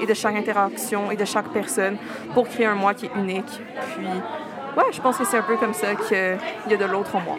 et 0.00 0.06
de 0.06 0.14
chaque 0.14 0.36
interaction 0.36 1.10
et 1.10 1.16
de 1.16 1.24
chaque 1.24 1.48
personne 1.52 1.96
pour 2.34 2.48
créer 2.48 2.66
un 2.66 2.74
moi 2.74 2.94
qui 2.94 3.06
est 3.06 3.14
unique. 3.16 3.60
Puis, 3.94 4.06
ouais, 4.06 4.92
je 4.92 5.00
pense 5.00 5.18
que 5.18 5.24
c'est 5.24 5.38
un 5.38 5.42
peu 5.42 5.56
comme 5.56 5.74
ça 5.74 5.94
qu'il 5.94 6.70
y 6.70 6.74
a 6.74 6.76
de 6.76 6.84
l'autre 6.84 7.16
en 7.16 7.20
moi. 7.20 7.38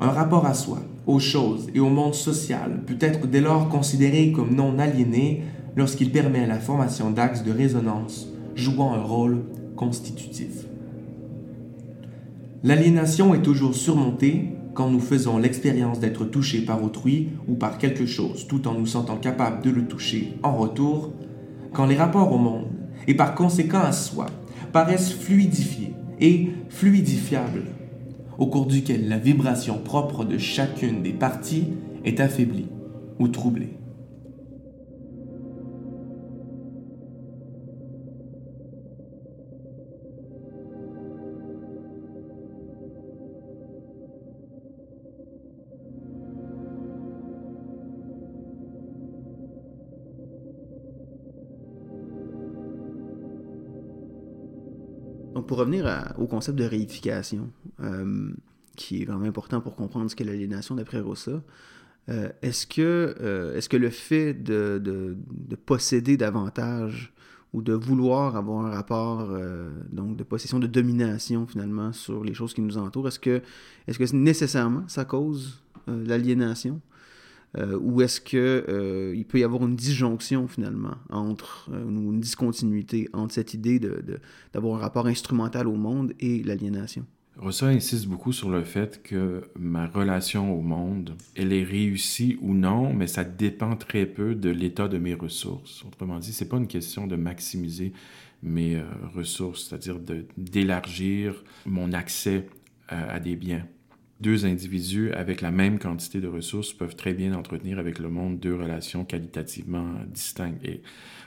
Un 0.00 0.10
rapport 0.10 0.44
à 0.44 0.54
soi, 0.54 0.78
aux 1.06 1.20
choses 1.20 1.68
et 1.74 1.80
au 1.80 1.88
monde 1.88 2.14
social 2.14 2.82
peut 2.86 2.98
être 3.00 3.26
dès 3.26 3.40
lors 3.40 3.68
considéré 3.68 4.32
comme 4.32 4.54
non 4.54 4.78
aliéné 4.78 5.44
lorsqu'il 5.76 6.12
permet 6.12 6.46
la 6.46 6.58
formation 6.58 7.10
d'axes 7.10 7.42
de 7.42 7.52
résonance 7.52 8.28
jouant 8.54 8.92
un 8.92 9.02
rôle 9.02 9.44
constitutif. 9.76 10.66
L'aliénation 12.62 13.34
est 13.34 13.42
toujours 13.42 13.74
surmontée 13.74 14.56
quand 14.74 14.90
nous 14.90 15.00
faisons 15.00 15.38
l'expérience 15.38 16.00
d'être 16.00 16.24
touchés 16.24 16.60
par 16.60 16.82
autrui 16.82 17.30
ou 17.48 17.54
par 17.54 17.78
quelque 17.78 18.06
chose 18.06 18.46
tout 18.46 18.66
en 18.68 18.74
nous 18.74 18.86
sentant 18.86 19.16
capables 19.16 19.62
de 19.62 19.70
le 19.70 19.86
toucher 19.86 20.34
en 20.42 20.56
retour, 20.56 21.12
quand 21.72 21.86
les 21.86 21.96
rapports 21.96 22.32
au 22.32 22.38
monde, 22.38 22.66
et 23.06 23.14
par 23.14 23.34
conséquent 23.34 23.80
à 23.80 23.92
soi, 23.92 24.26
paraissent 24.72 25.12
fluidifiés 25.12 25.94
et 26.20 26.50
fluidifiables, 26.68 27.64
au 28.38 28.46
cours 28.46 28.66
duquel 28.66 29.08
la 29.08 29.18
vibration 29.18 29.78
propre 29.78 30.24
de 30.24 30.38
chacune 30.38 31.02
des 31.02 31.12
parties 31.12 31.68
est 32.04 32.20
affaiblie 32.20 32.66
ou 33.18 33.28
troublée. 33.28 33.76
Pour 55.46 55.58
revenir 55.58 56.14
au 56.18 56.26
concept 56.26 56.58
de 56.58 56.64
réification, 56.64 57.50
euh, 57.80 58.30
qui 58.76 59.02
est 59.02 59.04
vraiment 59.04 59.26
important 59.26 59.60
pour 59.60 59.76
comprendre 59.76 60.10
ce 60.10 60.16
qu'est 60.16 60.24
l'aliénation 60.24 60.74
d'après 60.74 61.00
Rossa, 61.00 61.42
euh, 62.08 62.28
est-ce 62.42 62.66
que, 62.66 63.14
euh, 63.20 63.56
est 63.56 63.66
que 63.68 63.76
le 63.76 63.90
fait 63.90 64.34
de, 64.34 64.80
de, 64.84 65.16
posséder 65.56 66.16
davantage 66.16 67.12
ou 67.52 67.62
de 67.62 67.72
vouloir 67.72 68.36
avoir 68.36 68.66
un 68.66 68.70
rapport 68.70 69.30
donc 69.92 70.16
de 70.16 70.24
possession, 70.24 70.58
de 70.58 70.66
domination 70.66 71.46
finalement 71.46 71.92
sur 71.92 72.24
les 72.24 72.34
choses 72.34 72.52
qui 72.52 72.60
nous 72.60 72.76
entourent, 72.76 73.06
est-ce 73.06 73.20
que, 73.20 73.40
est-ce 73.86 73.98
que 73.98 74.16
nécessairement 74.16 74.82
ça 74.88 75.04
cause 75.04 75.62
l'aliénation? 75.86 76.80
Euh, 77.56 77.78
ou 77.80 78.02
est-ce 78.02 78.20
qu'il 78.20 78.38
euh, 78.38 79.22
peut 79.28 79.38
y 79.38 79.44
avoir 79.44 79.64
une 79.64 79.76
disjonction 79.76 80.48
finalement 80.48 80.96
entre, 81.08 81.70
euh, 81.72 81.88
une 81.88 82.20
discontinuité 82.20 83.08
entre 83.12 83.34
cette 83.34 83.54
idée 83.54 83.80
d'avoir 84.52 84.78
un 84.78 84.80
rapport 84.80 85.06
instrumental 85.06 85.68
au 85.68 85.76
monde 85.76 86.12
et 86.18 86.42
l'aliénation? 86.42 87.06
Rousseau 87.36 87.66
insiste 87.66 88.06
beaucoup 88.06 88.32
sur 88.32 88.48
le 88.48 88.62
fait 88.62 89.02
que 89.02 89.42
ma 89.58 89.88
relation 89.88 90.56
au 90.56 90.60
monde, 90.60 91.16
elle 91.34 91.52
est 91.52 91.64
réussie 91.64 92.38
ou 92.40 92.54
non, 92.54 92.92
mais 92.92 93.08
ça 93.08 93.24
dépend 93.24 93.74
très 93.76 94.06
peu 94.06 94.36
de 94.36 94.50
l'état 94.50 94.86
de 94.86 94.98
mes 94.98 95.14
ressources. 95.14 95.84
Autrement 95.84 96.20
dit, 96.20 96.32
c'est 96.32 96.48
pas 96.48 96.58
une 96.58 96.68
question 96.68 97.08
de 97.08 97.16
maximiser 97.16 97.92
mes 98.44 98.80
ressources, 99.16 99.66
c'est-à-dire 99.66 99.98
d'élargir 100.36 101.42
mon 101.66 101.92
accès 101.92 102.46
à 102.88 103.18
des 103.18 103.34
biens 103.34 103.66
deux 104.24 104.46
individus 104.46 105.12
avec 105.12 105.42
la 105.42 105.50
même 105.50 105.78
quantité 105.78 106.18
de 106.18 106.28
ressources 106.28 106.72
peuvent 106.72 106.96
très 106.96 107.12
bien 107.12 107.34
entretenir 107.34 107.78
avec 107.78 107.98
le 107.98 108.08
monde 108.08 108.40
deux 108.40 108.54
relations 108.54 109.04
qualitativement 109.04 109.86
distinctes. 110.08 110.64
Et 110.64 110.80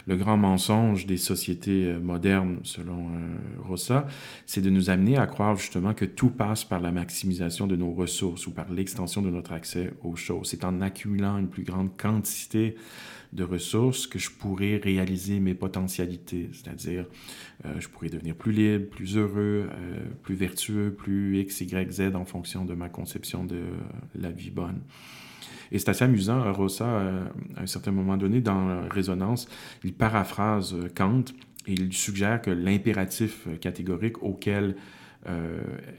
le 0.07 0.15
grand 0.15 0.35
mensonge 0.35 1.05
des 1.05 1.17
sociétés 1.17 1.85
euh, 1.85 1.99
modernes, 1.99 2.57
selon 2.63 3.09
euh, 3.09 3.61
Rossa, 3.67 4.07
c'est 4.47 4.61
de 4.61 4.71
nous 4.71 4.89
amener 4.89 5.15
à 5.15 5.27
croire 5.27 5.57
justement 5.57 5.93
que 5.93 6.05
tout 6.05 6.29
passe 6.29 6.63
par 6.63 6.79
la 6.79 6.91
maximisation 6.91 7.67
de 7.67 7.75
nos 7.75 7.91
ressources 7.91 8.47
ou 8.47 8.51
par 8.51 8.71
l'extension 8.71 9.21
de 9.21 9.29
notre 9.29 9.51
accès 9.51 9.93
aux 10.03 10.15
choses. 10.15 10.47
C'est 10.49 10.65
en 10.65 10.81
accumulant 10.81 11.37
une 11.37 11.49
plus 11.49 11.63
grande 11.63 11.95
quantité 11.97 12.77
de 13.33 13.43
ressources 13.43 14.07
que 14.07 14.19
je 14.19 14.29
pourrais 14.31 14.77
réaliser 14.77 15.39
mes 15.39 15.53
potentialités, 15.53 16.49
c'est-à-dire 16.53 17.05
euh, 17.65 17.73
je 17.79 17.87
pourrais 17.87 18.09
devenir 18.09 18.35
plus 18.35 18.51
libre, 18.51 18.89
plus 18.89 19.17
heureux, 19.17 19.69
euh, 19.71 19.99
plus 20.23 20.35
vertueux, 20.35 20.93
plus 20.97 21.39
X, 21.39 21.61
Y, 21.61 21.91
Z 21.91 22.15
en 22.15 22.25
fonction 22.25 22.65
de 22.65 22.73
ma 22.73 22.89
conception 22.89 23.43
de 23.43 23.63
la 24.15 24.31
vie 24.31 24.51
bonne. 24.51 24.81
Et 25.71 25.79
c'est 25.79 25.89
assez 25.89 26.05
amusant, 26.05 26.51
Rosa, 26.53 26.85
à 27.57 27.61
un 27.61 27.67
certain 27.67 27.91
moment 27.91 28.15
donné, 28.15 28.39
dans 28.39 28.87
Résonance, 28.87 29.49
il 29.83 29.93
paraphrase 29.93 30.75
Kant 30.95 31.25
et 31.67 31.73
il 31.73 31.91
suggère 31.91 32.41
que 32.41 32.51
l'impératif 32.51 33.47
catégorique 33.59 34.23
auquel 34.23 34.63
euh, 34.63 34.73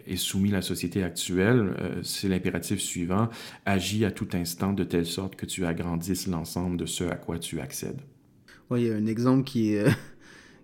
est 0.07 0.17
soumis 0.17 0.51
la 0.51 0.63
société 0.63 1.03
actuelle, 1.03 1.75
euh, 1.81 2.01
c'est 2.03 2.29
l'impératif 2.29 2.81
suivant, 2.81 3.29
agis 3.67 4.05
à 4.05 4.11
tout 4.11 4.29
instant 4.33 4.73
de 4.73 4.85
telle 4.85 5.07
sorte 5.07 5.37
que 5.37 5.47
tu 5.47 5.67
agrandisses 5.67 6.27
l'ensemble 6.27 6.77
de 6.77 6.87
ce 6.87 7.05
à 7.05 7.17
quoi 7.17 7.39
tu 7.39 7.61
accèdes. 7.61 8.01
Oui, 8.71 8.83
il 8.83 8.89
y 8.89 8.91
a 8.91 8.97
un 8.97 9.07
exemple 9.07 9.45
qui 9.51 9.75
est, 9.75 9.87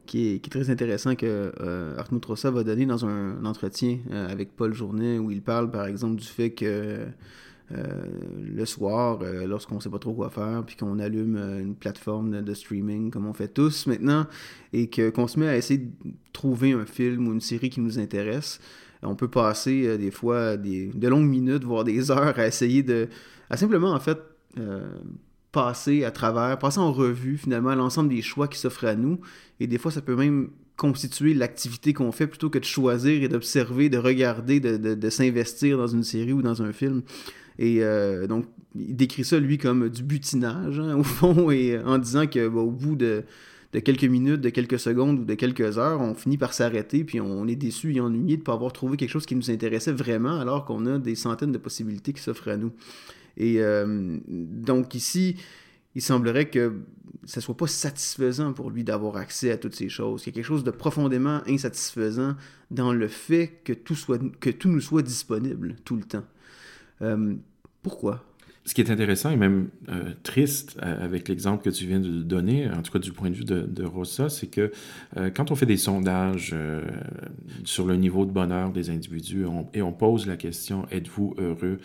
qui 0.07 0.29
est, 0.29 0.51
très 0.51 0.71
intéressant 0.71 1.15
que 1.15 1.53
euh, 1.61 1.97
Arnaud 1.99 2.21
va 2.53 2.65
donner 2.65 2.87
dans 2.87 3.05
un, 3.07 3.45
entretien 3.45 3.99
avec 4.11 4.55
Paul 4.57 4.73
Journet, 4.73 5.19
où 5.19 5.31
il 5.31 5.43
parle 5.43 5.71
par 5.71 5.87
exemple 5.87 6.17
du 6.17 6.27
fait 6.27 6.51
que 6.51 6.65
euh, 6.65 7.07
le 7.71 8.65
soir, 8.67 9.21
euh, 9.23 9.47
lorsqu'on 9.47 9.77
ne 9.77 9.81
sait 9.81 9.89
pas 9.89 9.99
trop 9.99 10.12
quoi 10.12 10.31
faire, 10.31 10.62
puis 10.67 10.77
qu'on 10.77 10.99
allume 10.99 11.37
euh, 11.37 11.61
une 11.61 11.75
plateforme 11.75 12.43
de, 12.43 12.55
streaming 12.55 13.11
comme 13.11 13.27
on 13.27 13.33
fait 13.33 13.49
tous 13.49 13.87
maintenant, 13.87 14.27
et 14.73 14.89
qu'on 14.89 15.27
se 15.27 15.39
met 15.39 15.49
à 15.49 15.57
essayer 15.57 15.79
de 15.81 15.91
trouver 16.33 16.73
un 16.73 16.85
film 16.85 17.29
ou 17.29 17.33
une 17.33 17.41
série 17.41 17.71
qui 17.71 17.81
nous 17.81 17.99
intéresse, 17.99 18.61
on 19.03 19.17
peut 19.17 19.29
passer 19.29 19.99
des 19.99 20.11
fois 20.11 20.57
des, 20.57 20.87
de 20.89 21.09
longues 21.09 21.29
minutes, 21.29 21.65
voire 21.65 21.85
des 21.85 22.11
heures 22.11 22.39
à 22.39 22.47
essayer 22.47 22.83
de... 22.83 23.09
à 23.51 23.57
simplement 23.59 23.93
en 23.93 24.01
fait 24.01 24.19
passer 25.53 26.05
à 26.05 26.11
travers, 26.11 26.59
passer 26.59 26.79
en 26.79 26.91
revue 26.91 27.37
finalement 27.37 27.75
l'ensemble 27.75 28.09
des 28.09 28.23
choix 28.23 28.49
qui 28.49 28.59
s'offrent 28.59 28.87
à 28.87 28.95
nous, 28.95 29.21
et 29.61 29.67
des 29.67 29.77
fois 29.77 29.91
ça 29.91 30.01
peut 30.01 30.17
même 30.17 30.51
constituer 30.77 31.35
l'activité 31.35 31.93
qu'on 31.93 32.12
fait 32.12 32.27
plutôt 32.27 32.49
que 32.51 32.59
de 32.59 32.65
choisir 32.65 33.23
et 33.23 33.29
d'observer, 33.29 33.91
de 33.91 33.99
regarder, 33.99 34.59
de, 34.59 34.77
de 34.95 35.11
s'investir 35.11 35.77
dans 35.77 35.87
une 35.87 36.03
série 36.03 36.33
ou 36.33 36.41
dans 36.41 36.62
un 36.62 36.73
film. 36.73 37.03
Et 37.59 37.83
euh, 37.83 38.27
donc, 38.27 38.47
il 38.75 38.97
décrit 38.97 39.25
ça, 39.25 39.39
lui, 39.39 39.59
comme 39.59 39.89
du 39.89 40.03
butinage, 40.03 40.81
hein, 40.81 40.97
au 40.99 41.05
fond, 41.05 41.51
et 41.51 41.79
en 41.79 41.99
disant 41.99 42.27
que 42.27 42.49
bah, 42.49 42.63
bout 42.65 42.97
de, 42.97 43.25
quelques 43.73 44.05
minutes, 44.05 44.41
de 44.41 44.51
quelques 44.51 44.79
secondes 44.79 45.21
ou 45.21 45.25
de 45.25 45.35
quelques 45.35 45.79
heures, 45.79 46.01
on 46.01 46.15
finit 46.15 46.39
par 46.39 46.53
s'arrêter, 46.53 47.05
puis 47.05 47.21
on 47.21 47.47
est 47.47 47.57
déçu 47.57 47.95
et 47.95 48.01
ennuyé 48.01 48.37
de 48.37 48.43
ne 48.43 48.45
pas 48.45 48.55
avoir 48.55 48.73
trouvé 48.73 48.97
quelque 48.97 49.11
chose 49.11 49.27
qui 49.27 49.37
nous 49.37 49.51
intéressait 49.51 49.93
vraiment, 49.93 50.41
alors 50.41 50.65
qu'on 50.65 50.87
a 50.87 50.99
des 50.99 51.15
centaines 51.15 51.53
de 51.53 51.59
possibilités 51.59 52.13
qui 52.13 52.23
s'offrent 52.23 52.49
à 52.49 52.57
nous. 52.57 52.73
Et 53.37 53.61
euh, 53.61 54.19
donc 54.27 54.95
ici, 54.95 55.37
il 55.95 56.03
semblerait 56.03 56.51
que 56.51 56.73
ce 57.25 57.41
soit 57.41 57.57
pas 57.57 57.67
satisfaisant 57.67 58.53
pour 58.53 58.71
lui 58.71 58.85
d'avoir 58.85 59.17
accès 59.17 59.51
à 59.51 59.57
toutes 59.57 59.75
ces 59.75 59.89
choses. 59.89 60.23
Il 60.25 60.27
y 60.27 60.31
a 60.31 60.33
quelque 60.33 60.45
chose 60.45 60.65
de 60.65 60.71
profondément 60.71 61.41
insatisfaisant 61.47 62.37
dans 62.71 62.93
le 62.93 63.09
fait 63.09 63.61
que 63.65 63.73
tout, 63.73 63.95
soit, 63.95 64.21
que 64.41 64.51
tout 64.51 64.69
nous 64.69 64.81
soit 64.81 65.03
disponible 65.03 65.77
tout 65.85 65.97
le 65.97 66.03
temps. 66.03 66.25
Euh, 67.03 67.35
pourquoi? 67.83 68.25
Ce 68.67 68.73
qui 68.73 68.81
est 68.81 68.91
intéressant 68.91 69.31
et 69.31 69.37
même 69.37 69.69
euh, 69.91 70.13
triste 70.23 70.79
euh, 70.83 71.05
avec 71.05 71.29
l'exemple 71.29 71.63
que 71.63 71.69
tu 71.69 71.85
viens 71.85 72.01
de 72.01 72.23
donner, 72.23 72.71
en 72.71 72.81
tout 72.81 72.93
cas 72.93 72.99
du 72.99 73.13
point 73.13 73.29
de 73.29 73.35
vue 73.35 73.45
de, 73.45 73.85
Rossa, 73.85 74.31
c'est 74.31 74.47
que 74.47 74.73
quand 75.35 75.51
on 75.51 75.55
fait 75.55 75.67
des 75.67 75.77
sondages 75.77 76.57
sur 77.65 77.87
le 77.87 77.97
niveau 77.97 78.25
de 78.25 78.31
bonheur 78.31 78.73
des 78.73 78.89
individus 78.89 79.45
et 79.75 79.83
on 79.83 79.93
pose 79.93 80.27
la 80.27 80.39
question 80.39 80.87
êtes-vous 80.91 81.35
heureux, 81.37 81.79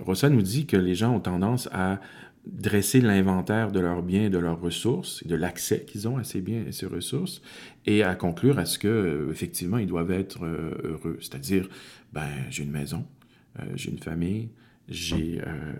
Rossa 0.00 0.28
nous 0.28 0.42
dit 0.42 0.66
que 0.66 0.76
les 0.76 0.96
gens 0.96 1.14
ont 1.14 1.20
tendance 1.20 1.68
à 1.70 2.00
dresser 2.46 3.00
l'inventaire 3.00 3.70
de 3.70 3.78
leurs 3.78 4.02
biens 4.02 4.24
et 4.24 4.30
de 4.30 4.38
leurs 4.38 4.60
ressources, 4.60 5.24
de 5.24 5.36
l'accès 5.36 5.84
qu'ils 5.84 6.08
ont 6.08 6.16
à 6.16 6.24
ces 6.24 6.40
biens 6.40 6.64
et 6.66 6.72
ces 6.72 6.86
ressources, 6.86 7.42
et 7.86 8.02
à 8.02 8.16
conclure 8.16 8.58
à 8.58 8.64
ce 8.64 8.76
que 8.76 9.28
effectivement 9.30 9.78
ils 9.78 9.86
doivent 9.86 10.10
être 10.10 10.44
heureux. 10.82 11.18
C'est-à-dire, 11.20 11.68
ben 12.12 12.26
j'ai 12.50 12.64
une 12.64 12.72
maison, 12.72 13.04
j'ai 13.74 13.90
une 13.90 13.98
famille, 13.98 14.50
j'ai 14.88 15.40
euh, 15.46 15.72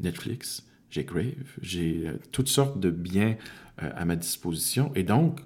Netflix, 0.00 0.66
j'ai 0.90 1.04
Crave, 1.04 1.56
j'ai 1.60 2.04
euh, 2.06 2.12
toutes 2.32 2.48
sortes 2.48 2.80
de 2.80 2.90
biens 2.90 3.36
à 3.78 4.06
ma 4.06 4.16
disposition. 4.16 4.90
Et 4.94 5.02
donc, 5.02 5.40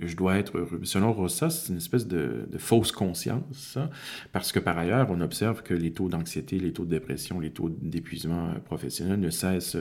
je 0.00 0.16
dois 0.16 0.36
être 0.36 0.58
heureux. 0.58 0.80
Selon 0.82 1.12
Rossa, 1.12 1.48
c'est 1.48 1.70
une 1.70 1.76
espèce 1.76 2.08
de, 2.08 2.48
fausse 2.58 2.90
conscience, 2.90 3.78
parce 4.32 4.50
que 4.50 4.58
par 4.58 4.76
ailleurs, 4.76 5.08
on 5.12 5.20
observe 5.20 5.62
que 5.62 5.74
les 5.74 5.92
taux 5.92 6.08
d'anxiété, 6.08 6.58
les 6.58 6.72
taux 6.72 6.84
de 6.84 6.90
dépression, 6.90 7.38
les 7.38 7.52
taux 7.52 7.68
d'épuisement 7.68 8.52
professionnel 8.64 9.20
ne 9.20 9.30
cessent 9.30 9.76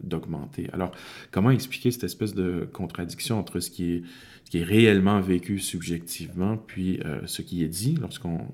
d'augmenter. 0.00 0.70
Alors, 0.72 0.92
comment 1.32 1.50
expliquer 1.50 1.90
cette 1.90 2.04
espèce 2.04 2.34
de 2.34 2.68
contradiction 2.72 3.36
entre 3.36 3.58
ce 3.58 3.70
qui 3.70 3.94
est 3.94 4.02
qui 4.44 4.58
est 4.58 4.64
réellement 4.64 5.20
vécu 5.20 5.58
subjectivement, 5.58 6.56
puis 6.56 7.00
euh, 7.04 7.20
ce 7.26 7.42
qui 7.42 7.64
est 7.64 7.68
dit 7.68 7.96
lorsqu'on 8.00 8.46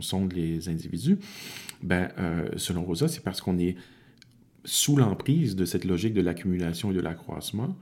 sonde 0.00 0.32
les 0.32 0.68
individus, 0.68 1.18
ben, 1.82 2.10
euh, 2.18 2.48
selon 2.56 2.84
Rosa, 2.84 3.08
c'est 3.08 3.22
parce 3.22 3.40
qu'on 3.40 3.58
est 3.58 3.76
sous 4.64 4.96
l'emprise 4.96 5.56
de 5.56 5.64
cette 5.64 5.84
logique 5.84 6.14
de 6.14 6.22
l'accumulation 6.22 6.90
et 6.90 6.94
de 6.94 7.00
l'accroissement, 7.00 7.76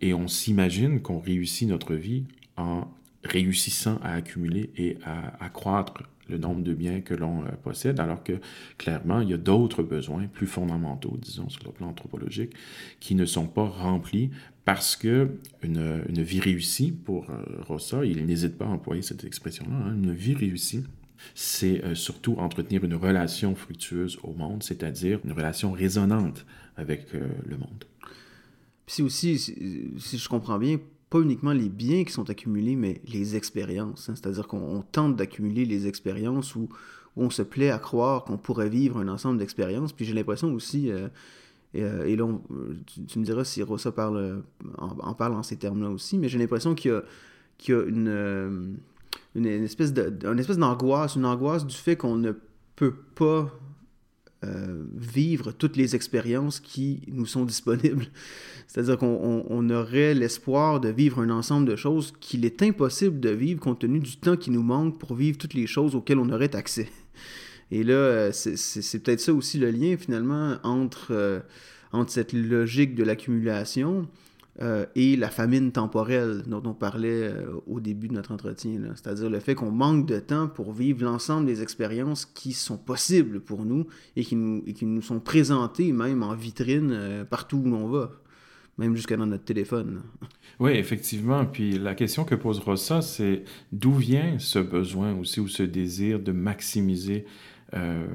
et 0.00 0.14
on 0.14 0.28
s'imagine 0.28 1.00
qu'on 1.00 1.20
réussit 1.20 1.68
notre 1.68 1.94
vie 1.94 2.24
en 2.56 2.88
réussissant 3.22 3.98
à 4.02 4.12
accumuler 4.12 4.70
et 4.76 4.98
à 5.04 5.44
accroître 5.44 6.02
le 6.28 6.38
nombre 6.38 6.62
de 6.62 6.74
biens 6.74 7.00
que 7.00 7.14
l'on 7.14 7.44
euh, 7.44 7.50
possède, 7.62 8.00
alors 8.00 8.22
que 8.22 8.40
clairement, 8.78 9.20
il 9.20 9.30
y 9.30 9.34
a 9.34 9.38
d'autres 9.38 9.82
besoins 9.82 10.26
plus 10.26 10.46
fondamentaux, 10.46 11.16
disons, 11.20 11.48
sur 11.48 11.64
le 11.64 11.70
plan 11.70 11.88
anthropologique, 11.88 12.52
qui 13.00 13.14
ne 13.14 13.24
sont 13.24 13.46
pas 13.46 13.66
remplis 13.66 14.30
parce 14.66 14.96
que 14.96 15.30
une, 15.62 16.02
vie 16.22 16.40
réussie, 16.40 16.92
pour 16.92 17.30
euh, 17.30 17.42
Rossa, 17.62 18.04
il 18.04 18.26
n'hésite 18.26 18.58
pas 18.58 18.66
à 18.66 18.68
employer 18.68 19.00
cette 19.00 19.24
expression-là, 19.24 19.74
hein, 19.74 19.94
une 19.94 20.12
vie 20.12 20.34
réussie, 20.34 20.84
c'est 21.34 21.82
euh, 21.82 21.94
surtout 21.94 22.34
entretenir 22.34 22.84
une 22.84 22.94
relation 22.94 23.54
fructueuse 23.54 24.18
au 24.22 24.34
monde, 24.34 24.62
c'est-à-dire 24.62 25.20
une 25.24 25.32
relation 25.32 25.72
résonante 25.72 26.44
avec 26.76 27.14
le 27.14 27.56
monde. 27.56 27.84
Puis 28.84 29.02
aussi, 29.02 29.38
si 29.38 30.18
je 30.18 30.28
comprends 30.28 30.58
bien, 30.58 30.78
pas 31.10 31.20
uniquement 31.20 31.52
les 31.52 31.68
biens 31.68 32.04
qui 32.04 32.12
sont 32.12 32.28
accumulés, 32.30 32.76
mais 32.76 33.00
les 33.06 33.36
expériences. 33.36 34.08
Hein. 34.08 34.14
C'est-à-dire 34.16 34.46
qu'on 34.46 34.82
tente 34.92 35.16
d'accumuler 35.16 35.64
les 35.64 35.86
expériences 35.86 36.54
où, 36.54 36.68
on 37.18 37.30
se 37.30 37.40
plaît 37.40 37.70
à 37.70 37.78
croire 37.78 38.24
qu'on 38.24 38.36
pourrait 38.36 38.68
vivre 38.68 38.98
un 38.98 39.08
ensemble 39.08 39.38
d'expériences. 39.38 39.94
Puis 39.94 40.04
j'ai 40.04 40.12
l'impression 40.12 40.52
aussi, 40.52 40.90
euh, 40.90 41.08
euh, 41.82 42.04
et, 42.04 42.16
là, 42.16 42.26
tu, 43.08 43.18
me 43.18 43.24
diras 43.24 43.44
si 43.44 43.62
Rosa 43.62 43.92
parle, 43.92 44.42
en, 44.78 45.14
parle 45.14 45.34
en 45.34 45.42
ces 45.42 45.56
termes-là 45.56 45.90
aussi, 45.90 46.18
mais 46.18 46.28
j'ai 46.28 46.38
l'impression 46.38 46.74
qu'il 46.74 46.90
y 47.68 47.72
a, 47.72 47.82
une, 47.82 48.08
euh, 48.08 48.72
une, 49.34 49.46
espèce 49.46 49.92
d'angoisse, 49.92 51.16
une 51.16 51.24
angoisse 51.24 51.66
du 51.66 51.76
fait 51.76 51.96
qu'on 51.96 52.16
ne 52.16 52.32
peut 52.76 52.94
pas 53.14 53.50
euh, 54.44 54.84
vivre 54.94 55.50
toutes 55.50 55.76
les 55.76 55.96
expériences 55.96 56.60
qui 56.60 57.00
nous 57.08 57.26
sont 57.26 57.44
disponibles. 57.44 58.06
C'est-à-dire 58.66 58.98
qu'on 58.98 59.70
aurait 59.70 60.14
l'espoir 60.14 60.78
de 60.78 60.88
vivre 60.88 61.20
un 61.20 61.30
ensemble 61.30 61.66
de 61.66 61.74
choses 61.74 62.12
qu'il 62.20 62.44
est 62.44 62.62
impossible 62.62 63.18
de 63.18 63.30
vivre 63.30 63.60
compte 63.60 63.80
tenu 63.80 63.98
du 63.98 64.18
temps 64.18 64.36
qui 64.36 64.50
nous 64.50 64.62
manque 64.62 64.98
pour 64.98 65.14
vivre 65.14 65.38
toutes 65.38 65.54
les 65.54 65.66
choses 65.66 65.94
auxquelles 65.94 66.18
on 66.18 66.28
aurait 66.30 66.54
accès. 66.54 66.88
Et 67.70 67.82
là, 67.82 67.94
euh, 67.94 68.30
c'est 68.32 69.02
peut-être 69.02 69.20
ça 69.20 69.34
aussi 69.34 69.58
le 69.58 69.70
lien 69.70 69.96
finalement 69.96 70.56
entre, 70.62 71.08
euh, 71.10 71.40
entre 71.92 72.10
cette 72.10 72.32
logique 72.32 72.94
de 72.94 73.02
l'accumulation 73.02 74.06
euh, 74.62 74.86
et 74.94 75.16
la 75.16 75.28
famine 75.28 75.72
temporelle 75.72 76.44
dont 76.46 76.62
on 76.64 76.74
parlait 76.74 77.34
au 77.66 77.80
début 77.80 78.08
de 78.08 78.14
notre 78.14 78.32
entretien. 78.32 78.80
C'est-à-dire 78.94 79.28
le 79.28 79.40
fait 79.40 79.54
qu'on 79.54 79.72
manque 79.72 80.06
de 80.06 80.20
temps 80.20 80.48
pour 80.48 80.72
vivre 80.72 81.04
l'ensemble 81.04 81.46
des 81.46 81.62
expériences 81.62 82.24
qui 82.24 82.52
sont 82.52 82.78
possibles 82.78 83.40
pour 83.40 83.64
nous 83.64 83.86
et 84.14 84.24
qui 84.24 84.36
nous, 84.36 84.62
qui 84.62 84.86
nous 84.86 85.02
sont 85.02 85.20
présentées 85.20 85.92
même 85.92 86.22
en 86.22 86.34
vitrine 86.34 87.26
partout 87.28 87.58
où 87.58 87.68
l'on 87.68 87.88
va, 87.88 88.12
même 88.78 88.94
jusqu'à 88.94 89.16
dans 89.16 89.26
notre 89.26 89.44
téléphone. 89.44 90.02
Oui, 90.60 90.72
effectivement. 90.72 91.44
Puis 91.44 91.78
la 91.78 91.94
question 91.94 92.24
que 92.24 92.34
pose 92.34 92.60
Rossa, 92.60 93.02
c'est 93.02 93.42
d'où 93.72 93.92
vient 93.92 94.38
ce 94.38 94.58
besoin 94.58 95.14
aussi 95.18 95.40
ou 95.40 95.48
ce 95.48 95.64
désir 95.64 96.20
de 96.20 96.32
maximiser 96.32 97.26
euh, 97.76 98.06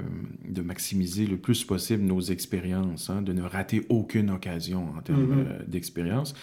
de 0.44 0.60
maximiser 0.60 1.26
le 1.26 1.36
plus 1.36 1.64
possible 1.64 2.02
nos 2.02 2.20
expériences, 2.20 3.08
hein, 3.08 3.22
de 3.22 3.32
ne 3.32 3.42
rater 3.42 3.86
aucune 3.88 4.30
occasion 4.30 4.88
en 4.96 5.00
termes 5.00 5.42
mm-hmm. 5.42 5.46
euh, 5.46 5.58
d'expérience. 5.66 6.34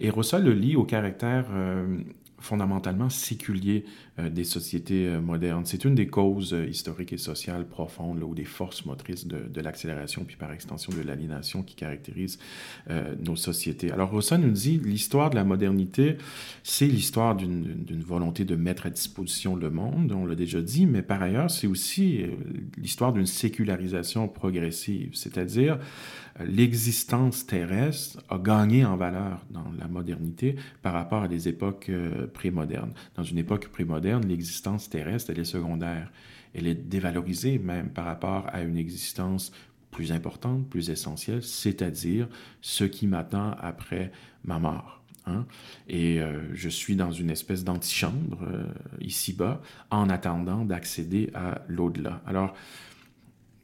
Et 0.00 0.10
Rossa 0.10 0.38
le 0.38 0.52
lit 0.52 0.74
au 0.74 0.84
caractère 0.84 1.46
euh, 1.52 1.98
fondamentalement 2.42 3.08
séculier 3.08 3.84
euh, 4.18 4.28
des 4.28 4.44
sociétés 4.44 5.06
euh, 5.06 5.20
modernes. 5.20 5.64
C'est 5.64 5.84
une 5.84 5.94
des 5.94 6.08
causes 6.08 6.52
euh, 6.52 6.66
historiques 6.66 7.12
et 7.12 7.18
sociales 7.18 7.66
profondes 7.66 8.22
ou 8.22 8.34
des 8.34 8.44
forces 8.44 8.84
motrices 8.84 9.26
de, 9.26 9.38
de 9.48 9.60
l'accélération, 9.60 10.24
puis 10.24 10.36
par 10.36 10.52
extension 10.52 10.92
de 10.92 11.00
l'aliénation 11.00 11.62
qui 11.62 11.74
caractérise 11.74 12.38
nos 13.20 13.36
sociétés. 13.36 13.92
Alors 13.92 14.10
Rousseau 14.10 14.36
nous 14.38 14.50
dit, 14.50 14.80
l'histoire 14.84 15.30
de 15.30 15.36
la 15.36 15.44
modernité, 15.44 16.16
c'est 16.62 16.86
l'histoire 16.86 17.36
d'une 17.36 18.02
volonté 18.04 18.44
de 18.44 18.56
mettre 18.56 18.86
à 18.86 18.90
disposition 18.90 19.54
le 19.54 19.70
monde, 19.70 20.12
on 20.12 20.26
l'a 20.26 20.34
déjà 20.34 20.60
dit, 20.60 20.86
mais 20.86 21.02
par 21.02 21.22
ailleurs, 21.22 21.50
c'est 21.50 21.66
aussi 21.66 22.24
l'histoire 22.76 23.12
d'une 23.12 23.26
sécularisation 23.26 24.28
progressive, 24.28 25.10
c'est-à-dire 25.14 25.78
l'existence 26.40 27.46
terrestre 27.46 28.22
a 28.28 28.38
gagné 28.38 28.84
en 28.84 28.96
valeur 28.96 29.44
dans 29.50 29.70
la 29.78 29.88
modernité 29.88 30.56
par 30.82 30.92
rapport 30.92 31.22
à 31.22 31.28
des 31.28 31.48
époques 31.48 31.88
euh, 31.88 32.26
prémodernes. 32.26 32.92
Dans 33.14 33.22
une 33.22 33.38
époque 33.38 33.68
prémoderne, 33.68 34.26
l'existence 34.26 34.88
terrestre, 34.88 35.30
elle 35.30 35.40
est 35.40 35.44
secondaire. 35.44 36.10
Elle 36.54 36.66
est 36.66 36.74
dévalorisée 36.74 37.58
même 37.58 37.90
par 37.90 38.04
rapport 38.04 38.46
à 38.52 38.62
une 38.62 38.76
existence 38.76 39.52
plus 39.90 40.12
importante, 40.12 40.68
plus 40.68 40.90
essentielle, 40.90 41.42
c'est-à-dire 41.42 42.28
ce 42.60 42.84
qui 42.84 43.06
m'attend 43.06 43.52
après 43.60 44.10
ma 44.44 44.58
mort. 44.58 45.02
Hein. 45.26 45.46
Et 45.88 46.20
euh, 46.20 46.40
je 46.54 46.68
suis 46.68 46.96
dans 46.96 47.12
une 47.12 47.30
espèce 47.30 47.62
d'antichambre 47.62 48.42
euh, 48.42 48.64
ici-bas 49.00 49.62
en 49.90 50.08
attendant 50.08 50.64
d'accéder 50.64 51.30
à 51.34 51.62
l'au-delà. 51.68 52.22
Alors, 52.26 52.54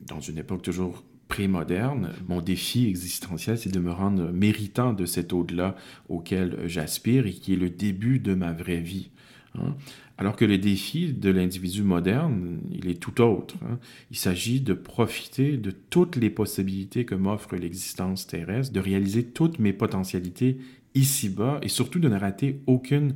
dans 0.00 0.20
une 0.20 0.38
époque 0.38 0.62
toujours 0.62 1.02
prémoderne, 1.28 2.12
mon 2.26 2.40
défi 2.40 2.88
existentiel, 2.88 3.58
c'est 3.58 3.72
de 3.72 3.80
me 3.80 3.92
rendre 3.92 4.32
méritant 4.32 4.92
de 4.92 5.06
cet 5.06 5.32
au-delà 5.32 5.76
auquel 6.08 6.58
j'aspire 6.66 7.26
et 7.26 7.32
qui 7.32 7.52
est 7.52 7.56
le 7.56 7.70
début 7.70 8.18
de 8.18 8.34
ma 8.34 8.52
vraie 8.52 8.80
vie. 8.80 9.10
Hein. 9.54 9.76
Alors 10.16 10.34
que 10.34 10.44
le 10.44 10.58
défi 10.58 11.12
de 11.12 11.30
l'individu 11.30 11.82
moderne, 11.82 12.58
il 12.72 12.88
est 12.88 13.00
tout 13.00 13.20
autre. 13.20 13.54
Hein. 13.62 13.78
Il 14.10 14.16
s'agit 14.16 14.60
de 14.60 14.74
profiter 14.74 15.56
de 15.56 15.70
toutes 15.70 16.16
les 16.16 16.30
possibilités 16.30 17.04
que 17.04 17.14
m'offre 17.14 17.54
l'existence 17.56 18.26
terrestre, 18.26 18.72
de 18.72 18.80
réaliser 18.80 19.24
toutes 19.24 19.60
mes 19.60 19.72
potentialités 19.72 20.58
ici-bas 20.94 21.60
et 21.62 21.68
surtout 21.68 22.00
de 22.00 22.08
ne 22.08 22.18
rater 22.18 22.60
aucune 22.66 23.14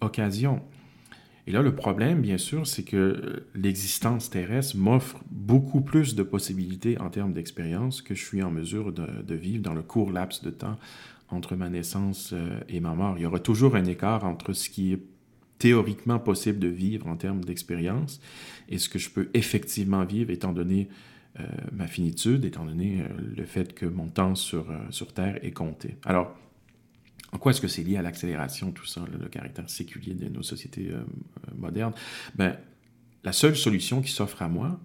occasion. 0.00 0.60
Et 1.46 1.50
là, 1.50 1.60
le 1.60 1.74
problème, 1.74 2.20
bien 2.20 2.38
sûr, 2.38 2.66
c'est 2.66 2.84
que 2.84 3.44
l'existence 3.54 4.30
terrestre 4.30 4.76
m'offre 4.76 5.20
beaucoup 5.30 5.80
plus 5.80 6.14
de 6.14 6.22
possibilités 6.22 6.98
en 6.98 7.10
termes 7.10 7.32
d'expérience 7.32 8.00
que 8.00 8.14
je 8.14 8.24
suis 8.24 8.42
en 8.42 8.50
mesure 8.50 8.92
de, 8.92 9.34
vivre 9.34 9.62
dans 9.62 9.74
le 9.74 9.82
court 9.82 10.12
laps 10.12 10.42
de 10.42 10.50
temps 10.50 10.78
entre 11.30 11.56
ma 11.56 11.68
naissance 11.68 12.30
euh, 12.32 12.60
et 12.68 12.80
ma 12.80 12.94
mort. 12.94 13.14
Il 13.16 13.22
y 13.22 13.26
aura 13.26 13.40
toujours 13.40 13.74
un 13.74 13.86
écart 13.86 14.24
entre 14.24 14.52
ce 14.52 14.68
qui 14.68 14.92
est 14.92 15.00
théoriquement 15.58 16.18
possible 16.18 16.58
de 16.58 16.68
vivre 16.68 17.06
en 17.06 17.16
termes 17.16 17.42
d'expérience 17.42 18.20
et 18.68 18.78
ce 18.78 18.88
que 18.88 18.98
je 18.98 19.10
peux 19.10 19.30
effectivement 19.32 20.04
vivre 20.04 20.30
étant 20.30 20.52
donné 20.52 20.88
euh, 21.40 21.46
ma 21.72 21.86
finitude, 21.86 22.44
étant 22.44 22.66
donné 22.66 23.00
euh, 23.00 23.08
le 23.36 23.44
fait 23.46 23.74
que 23.74 23.86
mon 23.86 24.08
temps 24.08 24.34
sur, 24.34 24.66
sur 24.90 25.12
Terre 25.12 25.38
est 25.42 25.52
compté. 25.52 25.96
Alors, 26.04 26.36
en 27.32 27.38
quoi 27.38 27.52
est-ce 27.52 27.60
que 27.60 27.68
c'est 27.68 27.82
lié 27.82 27.96
à 27.96 28.02
l'accélération, 28.02 28.72
tout 28.72 28.86
ça, 28.86 29.02
le, 29.10 29.28
caractère 29.28 29.68
séculier 29.68 30.14
de 30.14 30.28
nos 30.28 30.42
sociétés 30.42 30.88
euh, 30.90 30.98
euh, 31.48 31.54
modernes? 31.56 31.94
Ben, 32.34 32.56
la 33.24 33.32
seule 33.32 33.56
solution 33.56 34.02
qui 34.02 34.10
s'offre 34.10 34.42
à 34.42 34.48
moi, 34.48 34.78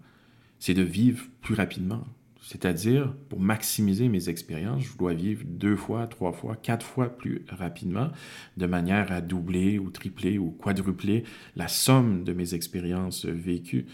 c'est 0.59 0.73
de 0.73 0.81
vivre 0.81 1.25
plus 1.41 1.55
rapidement. 1.55 2.05
C'est-à-dire, 2.41 3.13
pour 3.27 3.41
maximiser 3.41 4.07
mes 4.07 4.29
expériences, 4.29 4.83
je 4.83 4.97
dois 4.97 5.13
vivre 5.13 5.43
deux 5.45 5.75
fois, 5.75 6.07
trois 6.07 6.31
fois, 6.31 6.55
quatre 6.55 6.85
fois 6.85 7.09
plus 7.09 7.43
rapidement, 7.49 8.07
de 8.55 8.65
manière 8.65 9.11
à 9.11 9.19
doubler 9.19 9.79
ou 9.79 9.89
tripler 9.89 10.37
ou 10.37 10.51
quadrupler 10.51 11.25
la 11.57 11.67
somme 11.67 12.23
de 12.23 12.31
mes 12.31 12.53
expériences 12.53 13.25
vécues. 13.25 13.85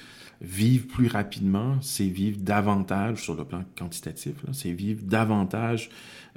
Vivre 0.41 0.85
plus 0.85 1.07
rapidement, 1.07 1.81
c'est 1.81 2.05
vivre 2.05 2.37
davantage 2.41 3.23
sur 3.23 3.35
le 3.35 3.43
plan 3.43 3.63
quantitatif, 3.75 4.35
c'est 4.51 4.71
vivre 4.71 5.01
davantage 5.03 5.89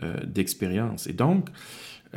euh, 0.03 0.25
d'expériences. 0.25 1.07
Et 1.09 1.13
donc, 1.13 1.51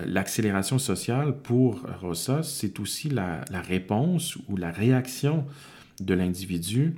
l'accélération 0.06 0.80
sociale 0.80 1.38
pour 1.38 1.82
Rossa, 2.02 2.44
c'est 2.44 2.80
aussi 2.80 3.10
la, 3.10 3.44
réponse 3.52 4.38
ou 4.48 4.58
la 4.58 4.72
réaction 4.72 5.46
de 6.00 6.14
l'individu 6.14 6.96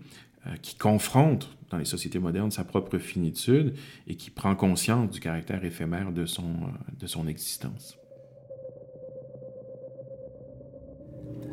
euh, 0.47 0.51
qui 0.61 0.75
confronte 0.75 1.55
dans 1.69 1.77
les 1.77 1.85
sociétés 1.85 2.19
modernes 2.19 2.51
sa 2.51 2.63
propre 2.63 2.97
finitude 2.97 3.73
et 4.07 4.15
qui 4.15 4.29
prend 4.29 4.55
conscience 4.55 5.11
du 5.11 5.19
caractère 5.19 5.63
éphémère 5.63 6.11
de 6.11 6.25
son, 6.25 6.43
euh, 6.43 6.91
de 6.99 7.07
son 7.07 7.27
existence. 7.27 7.97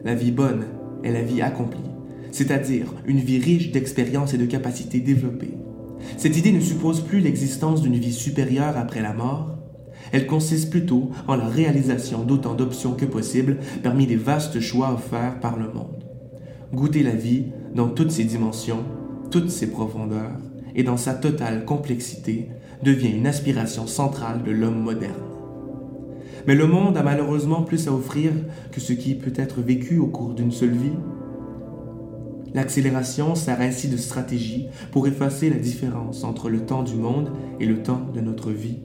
La 0.05 0.15
vie 0.15 0.33
bonne 0.33 0.67
est 1.03 1.13
la 1.13 1.23
vie 1.23 1.43
accomplie, 1.43 1.91
c'est-à-dire 2.31 2.93
une 3.07 3.19
vie 3.19 3.39
riche 3.39 3.73
d'expériences 3.73 4.35
et 4.35 4.39
de 4.39 4.47
capacités 4.47 5.01
développées. 5.01 5.55
Cette 6.17 6.37
idée 6.37 6.53
ne 6.53 6.61
suppose 6.61 7.01
plus 7.01 7.21
l'existence 7.21 7.83
d'une 7.83 7.97
vie 7.97 8.13
supérieure 8.13 8.77
après 8.77 9.03
la 9.03 9.13
mort, 9.13 9.58
elle 10.13 10.27
consiste 10.27 10.71
plutôt 10.71 11.11
en 11.27 11.37
la 11.37 11.47
réalisation 11.47 12.23
d'autant 12.23 12.55
d'options 12.55 12.95
que 12.95 13.05
possible 13.05 13.59
parmi 13.83 14.07
les 14.07 14.17
vastes 14.17 14.61
choix 14.61 14.93
offerts 14.93 15.41
par 15.41 15.59
le 15.59 15.73
monde. 15.73 16.05
Goûter 16.73 17.03
la 17.03 17.13
vie 17.13 17.45
dans 17.75 17.89
toutes 17.89 18.11
ses 18.11 18.25
dimensions, 18.25 18.85
toutes 19.31 19.51
ses 19.51 19.71
profondeurs 19.71 20.39
et 20.75 20.83
dans 20.83 20.97
sa 20.97 21.15
totale 21.15 21.65
complexité 21.65 22.49
devient 22.83 23.17
une 23.17 23.27
aspiration 23.27 23.87
centrale 23.87 24.43
de 24.43 24.51
l'homme 24.51 24.81
moderne. 24.81 25.15
Mais 26.47 26.55
le 26.55 26.67
monde 26.67 26.97
a 26.97 27.03
malheureusement 27.03 27.63
plus 27.63 27.89
à 27.89 27.93
offrir 27.93 28.33
que 28.73 28.81
ce 28.81 28.93
qui 28.93 29.15
peut 29.15 29.33
être 29.37 29.61
vécu 29.61 29.99
au 29.99 30.07
cours 30.07 30.35
d'une 30.35 30.53
seule 30.53 30.71
vie. 30.71 30.93
L'accélération 32.55 33.35
sert 33.35 33.61
ainsi 33.61 33.89
de 33.89 33.97
stratégie 33.97 34.69
pour 34.91 35.07
effacer 35.07 35.51
la 35.51 35.59
différence 35.59 36.25
entre 36.25 36.49
le 36.49 36.65
temps 36.65 36.83
du 36.83 36.95
monde 36.95 37.31
et 37.61 37.67
le 37.67 37.83
temps 37.83 38.01
de 38.15 38.21
notre 38.21 38.51
vie. 38.51 38.79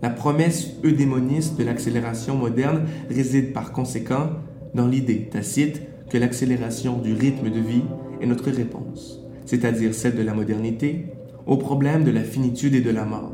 La 0.00 0.10
promesse 0.10 0.74
eudémoniste 0.84 1.58
de 1.58 1.64
l'accélération 1.64 2.36
moderne 2.36 2.84
réside 3.10 3.52
par 3.52 3.72
conséquent 3.72 4.30
dans 4.74 4.86
l'idée 4.86 5.28
tacite 5.28 5.82
que 6.08 6.18
l'accélération 6.18 6.98
du 6.98 7.14
rythme 7.14 7.50
de 7.50 7.58
vie 7.58 7.82
est 8.20 8.26
notre 8.26 8.50
réponse, 8.50 9.20
c'est-à-dire 9.44 9.94
celle 9.94 10.14
de 10.14 10.22
la 10.22 10.34
modernité, 10.34 11.06
au 11.46 11.56
problème 11.56 12.04
de 12.04 12.12
la 12.12 12.22
finitude 12.22 12.74
et 12.74 12.80
de 12.80 12.90
la 12.90 13.04
mort. 13.04 13.32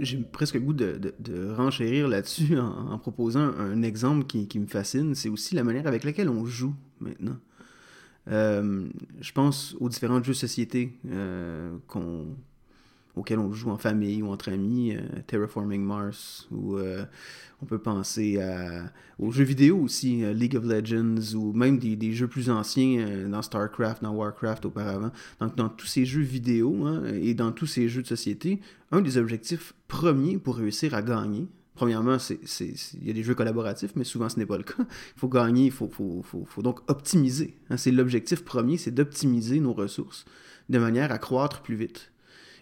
J'ai 0.00 0.16
presque 0.18 0.54
le 0.54 0.60
goût 0.60 0.72
de, 0.72 1.52
renchérir 1.54 2.08
là-dessus 2.08 2.58
en, 2.58 2.98
proposant 2.98 3.52
un, 3.58 3.82
exemple 3.82 4.24
qui 4.24 4.58
me 4.58 4.66
fascine. 4.66 5.14
C'est 5.14 5.28
aussi 5.28 5.54
la 5.54 5.62
manière 5.62 5.86
avec 5.86 6.02
laquelle 6.04 6.28
on 6.28 6.44
joue 6.44 6.74
maintenant. 7.00 7.36
Euh, 8.28 8.88
je 9.20 9.32
pense 9.32 9.74
aux 9.80 9.88
différents 9.88 10.22
jeux 10.22 10.32
de 10.32 10.36
société 10.36 10.92
euh, 11.10 11.72
auxquels 13.16 13.40
on 13.40 13.52
joue 13.52 13.70
en 13.70 13.78
famille 13.78 14.22
ou 14.22 14.28
entre 14.28 14.50
amis, 14.50 14.94
euh, 14.94 15.00
Terraforming 15.26 15.82
Mars, 15.82 16.46
ou 16.52 16.78
on 17.60 17.66
peut 17.66 17.78
penser 17.78 18.40
aux 19.18 19.30
jeux 19.30 19.44
vidéo 19.44 19.78
aussi, 19.78 20.24
League 20.34 20.56
of 20.56 20.64
Legends, 20.64 21.34
ou 21.34 21.52
même 21.52 21.78
des, 21.78 22.12
jeux 22.12 22.28
plus 22.28 22.50
anciens 22.50 23.28
dans 23.28 23.42
StarCraft, 23.42 24.02
dans 24.02 24.12
Warcraft 24.12 24.66
auparavant. 24.66 25.12
Donc 25.40 25.56
dans 25.56 25.68
tous 25.68 25.86
ces 25.86 26.04
jeux 26.04 26.22
vidéo 26.22 26.86
hein, 26.86 27.04
et 27.20 27.34
dans 27.34 27.52
tous 27.52 27.66
ces 27.66 27.88
jeux 27.88 28.02
de 28.02 28.08
société, 28.08 28.60
un 28.90 29.00
des 29.00 29.16
objectifs 29.16 29.74
premiers 29.88 30.38
pour 30.38 30.56
réussir 30.56 30.94
à 30.94 31.02
gagner, 31.02 31.46
Premièrement, 31.74 32.18
il 32.60 33.06
y 33.06 33.10
a 33.10 33.12
des 33.14 33.22
jeux 33.22 33.34
collaboratifs, 33.34 33.92
mais 33.96 34.04
souvent 34.04 34.28
ce 34.28 34.38
n'est 34.38 34.46
pas 34.46 34.58
le 34.58 34.62
cas. 34.62 34.74
Il 34.78 35.20
faut 35.20 35.28
gagner, 35.28 35.66
il 35.66 35.70
faut, 35.72 35.90
donc 36.58 36.80
optimiser. 36.90 37.56
Hein. 37.70 37.76
c'est 37.76 37.90
l'objectif 37.90 38.44
premier, 38.44 38.76
c'est 38.76 38.90
d'optimiser 38.90 39.58
nos 39.58 39.72
ressources 39.72 40.26
de 40.68 40.78
manière 40.78 41.12
à 41.12 41.18
croître 41.18 41.62
plus 41.62 41.76
vite. 41.76 42.12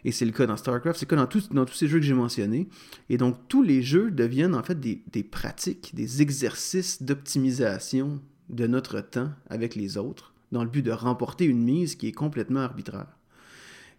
Et 0.05 0.13
c'est 0.13 0.25
le 0.25 0.33
cas 0.33 0.47
dans 0.47 0.57
StarCraft, 0.57 0.99
c'est 0.99 1.11
le 1.11 1.17
cas 1.17 1.17
dans, 1.17 1.55
dans 1.55 1.65
tous 1.65 1.75
ces 1.75 1.89
jeux 1.89 1.99
que 1.99 2.05
j'ai 2.05 2.15
mentionnés. 2.15 2.69
Et 3.09 3.19
donc 3.19 3.37
tous 3.49 3.63
les 3.63 3.83
jeux 3.83 4.11
deviennent 4.11 4.55
en 4.55 4.63
fait 4.63 4.79
des, 4.79 5.03
des 5.13 5.25
pratiques, 5.25 5.93
des 5.95 6.23
exercices 6.23 7.03
d'optimisation 7.03 8.21
de 8.49 8.67
notre 8.67 9.01
temps 9.01 9.31
avec 9.49 9.75
les 9.75 9.97
autres, 9.97 10.35
dans 10.53 10.65
le 10.65 10.71
but 10.71 10.83
de 10.83 10.93
remporter 10.93 11.45
une 11.45 11.63
mise 11.63 11.97
qui 11.97 12.09
est 12.09 12.13
complètement 12.13 12.61
arbitraire. 12.61 13.20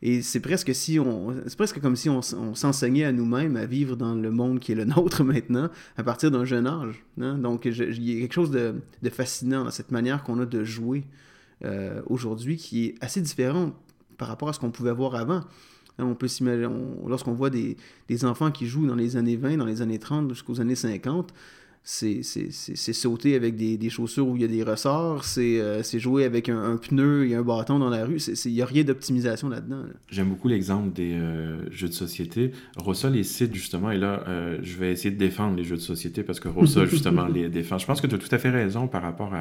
Et 0.04 0.22
c'est 0.22 0.40
presque 0.40 0.74
si 0.74 1.00
on, 1.00 1.36
c'est 1.46 1.56
presque 1.56 1.80
comme 1.80 1.96
si 1.96 2.10
on, 2.10 2.22
s'enseignait 2.22 3.04
à 3.04 3.12
nous-mêmes 3.12 3.56
à 3.56 3.66
vivre 3.66 3.96
dans 3.96 4.16
le 4.16 4.32
monde 4.32 4.60
qui 4.60 4.72
est 4.72 4.76
le 4.76 4.86
nôtre 4.86 5.24
maintenant, 5.24 5.70
à 5.98 6.04
partir 6.04 6.32
d'un 6.32 6.46
jeune 6.46 6.66
âge. 6.66 7.04
Hein. 7.20 7.38
Donc, 7.38 7.66
il 7.66 8.10
y 8.10 8.18
a 8.18 8.22
quelque 8.22 8.34
chose 8.34 8.52
de, 8.52 8.82
fascinant 9.10 9.64
dans 9.64 9.72
cette 9.72 9.92
manière 9.92 10.24
qu'on 10.24 10.40
a 10.40 10.46
de 10.46 10.64
jouer 10.64 11.04
euh, 11.64 12.02
aujourd'hui, 12.08 12.58
qui 12.58 12.86
est 12.88 12.96
assez 13.02 13.22
différent 13.22 13.74
par 14.18 14.28
rapport 14.28 14.50
à 14.50 14.54
ce 14.54 14.60
qu'on 14.60 14.72
pouvait 14.72 14.94
voir 14.94 15.16
avant. 15.16 15.44
Hein, 16.00 16.06
on 16.06 16.16
peut 16.16 16.28
s'imaginer, 16.28 16.68
lorsqu'on 17.06 17.34
voit 17.34 17.52
des, 17.52 17.78
des, 18.08 18.26
enfants 18.26 18.50
qui 18.50 18.66
jouent 18.66 18.88
dans 18.88 18.96
les 18.96 19.18
années 19.18 19.36
20, 19.36 19.58
dans 19.58 19.66
les 19.66 19.84
années 19.84 20.00
30 20.00 20.30
jusqu'aux 20.30 20.62
années 20.62 20.76
50, 20.76 21.32
c'est 21.84 22.94
sauter 22.94 23.36
avec 23.36 23.56
des, 23.56 23.90
chaussures 23.90 24.28
où 24.28 24.36
il 24.36 24.44
y 24.44 24.46
a 24.46 24.48
des 24.48 24.64
ressorts, 24.64 25.26
c'est 25.26 25.60
euh, 25.60 25.82
jouer 25.84 26.26
avec 26.26 26.48
un, 26.48 26.78
pneu 26.78 27.28
et 27.28 27.36
un 27.36 27.42
bâton 27.42 27.80
dans 27.80 27.90
la 27.90 28.06
rue. 28.06 28.18
Il 28.46 28.54
n'y 28.54 28.62
a 28.62 28.66
rien 28.66 28.84
d'optimisation 28.84 29.50
là-dedans. 29.50 29.84
J'aime 30.10 30.30
beaucoup 30.30 30.48
l'exemple 30.48 30.94
des 30.94 31.14
euh, 31.14 31.70
jeux 31.72 31.88
de 31.88 31.94
société. 31.94 32.52
Rossa 32.78 33.10
les 33.10 33.24
cite 33.24 33.56
justement, 33.56 33.92
et 33.92 33.98
là, 33.98 34.24
euh, 34.28 34.60
je 34.62 34.78
vais 34.78 34.92
essayer 34.92 35.12
de 35.12 35.20
défendre 35.20 35.58
les 35.58 35.64
jeux 35.64 35.76
de 35.76 35.82
société 35.82 36.24
parce 36.24 36.40
que 36.40 36.48
Rossa, 36.48 36.86
justement, 36.90 37.26
les 37.26 37.50
défend. 37.50 37.78
Je 37.78 37.86
pense 37.86 38.00
que 38.00 38.08
tu 38.08 38.16
as 38.16 38.20
tout 38.20 38.34
à 38.34 38.38
fait 38.38 38.52
raison 38.52 38.88
par 38.88 39.02
rapport 39.02 39.34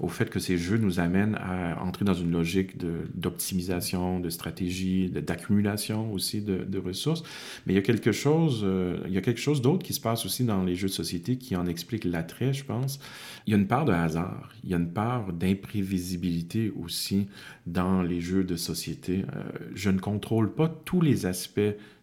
au 0.00 0.08
fait 0.08 0.30
que 0.30 0.38
ces 0.38 0.58
jeux 0.58 0.76
nous 0.76 1.00
amènent 1.00 1.36
à 1.36 1.82
entrer 1.82 2.04
dans 2.04 2.14
une 2.14 2.30
logique 2.30 2.76
d'optimisation, 3.14 4.20
de, 4.20 4.30
stratégie, 4.30 5.10
d'accumulation 5.10 6.12
aussi 6.12 6.42
de, 6.42 6.78
ressources. 6.78 7.22
Mais 7.64 7.72
il 7.72 7.76
y 7.76 7.78
a 7.78 7.82
quelque 7.82 8.12
chose, 8.12 8.60
euh, 8.62 8.98
il 9.06 9.12
y 9.12 9.18
a 9.18 9.22
quelque 9.22 9.40
chose 9.40 9.62
d'autre 9.62 9.84
qui 9.84 9.94
se 9.94 10.00
passe 10.00 10.26
aussi 10.26 10.44
dans 10.44 10.62
les 10.62 10.76
jeux 10.76 10.88
de 10.88 10.92
société 10.92 11.36
qui 11.36 11.56
en 11.56 11.66
explique 11.66 12.04
l'attrait, 12.04 12.52
je 12.52 12.64
pense. 12.64 13.00
Il 13.46 13.52
y 13.52 13.54
a 13.54 13.56
une 13.56 13.66
part 13.66 13.86
de 13.86 13.92
hasard, 13.92 14.50
il 14.62 14.70
y 14.70 14.74
a 14.74 14.76
une 14.76 14.92
part 14.92 15.32
d'imprévisibilité 15.32 16.72
aussi 16.82 17.28
dans 17.66 18.02
les 18.02 18.20
jeux 18.20 18.44
de 18.44 18.56
société. 18.56 19.24
Euh, 19.34 19.42
je 19.74 19.90
ne 19.90 19.98
contrôle 19.98 20.52
pas 20.52 20.68
tous 20.68 21.00
les 21.00 21.26
aspects 21.26 21.60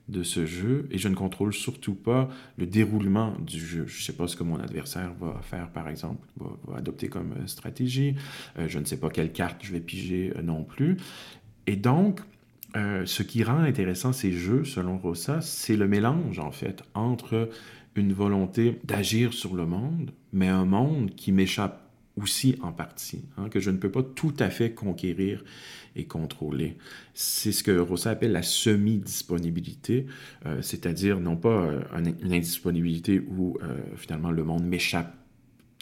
de 0.09 0.23
ce 0.23 0.45
jeu 0.45 0.87
et 0.91 0.97
je 0.97 1.07
ne 1.07 1.15
contrôle 1.15 1.53
surtout 1.53 1.95
pas 1.95 2.29
le 2.57 2.65
déroulement 2.65 3.35
du 3.39 3.59
jeu. 3.59 3.85
Je 3.87 3.97
ne 3.97 4.01
sais 4.01 4.13
pas 4.13 4.27
ce 4.27 4.35
que 4.35 4.43
mon 4.43 4.59
adversaire 4.59 5.13
va 5.19 5.39
faire, 5.41 5.69
par 5.69 5.87
exemple, 5.87 6.27
va, 6.37 6.77
adopter 6.77 7.07
comme 7.07 7.33
euh, 7.33 7.47
stratégie. 7.47 8.15
Euh, 8.59 8.67
je 8.67 8.79
ne 8.79 8.85
sais 8.85 8.97
pas 8.97 9.09
quelle 9.09 9.31
carte 9.31 9.63
je 9.63 9.71
vais 9.71 9.79
piger 9.79 10.33
euh, 10.35 10.41
non 10.41 10.63
plus. 10.63 10.97
Et 11.67 11.75
donc, 11.75 12.19
ce 12.75 13.21
qui 13.21 13.43
rend 13.43 13.59
intéressant 13.59 14.13
ces 14.13 14.31
jeux, 14.31 14.65
selon 14.65 14.97
Rossa, 14.97 15.41
c'est 15.41 15.77
le 15.77 15.87
mélange, 15.87 16.39
en 16.39 16.51
fait, 16.51 16.81
entre 16.95 17.47
une 17.95 18.13
volonté 18.13 18.79
d'agir 18.83 19.31
sur 19.31 19.53
le 19.53 19.67
monde, 19.67 20.11
mais 20.31 20.47
un 20.47 20.65
monde 20.65 21.11
qui 21.11 21.31
m'échappe 21.31 21.82
aussi 22.15 22.55
en 22.61 22.71
partie, 22.71 23.25
hein, 23.37 23.49
que 23.49 23.59
je 23.59 23.71
ne 23.71 23.77
peux 23.77 23.91
pas 23.91 24.03
tout 24.03 24.33
à 24.39 24.49
fait 24.49 24.73
conquérir 24.73 25.43
et 25.95 26.05
contrôler. 26.05 26.77
C'est 27.13 27.51
ce 27.51 27.63
que 27.63 27.71
Rossa 27.77 28.11
appelle 28.11 28.31
la 28.31 28.43
semi-disponibilité, 28.43 30.05
euh, 30.45 30.61
c'est-à-dire 30.61 31.19
non 31.19 31.35
pas 31.35 31.49
euh, 31.49 31.81
une 32.21 32.33
indisponibilité 32.33 33.19
où 33.19 33.57
euh, 33.63 33.77
finalement 33.95 34.31
le 34.31 34.43
monde 34.43 34.65
m'échappe 34.65 35.15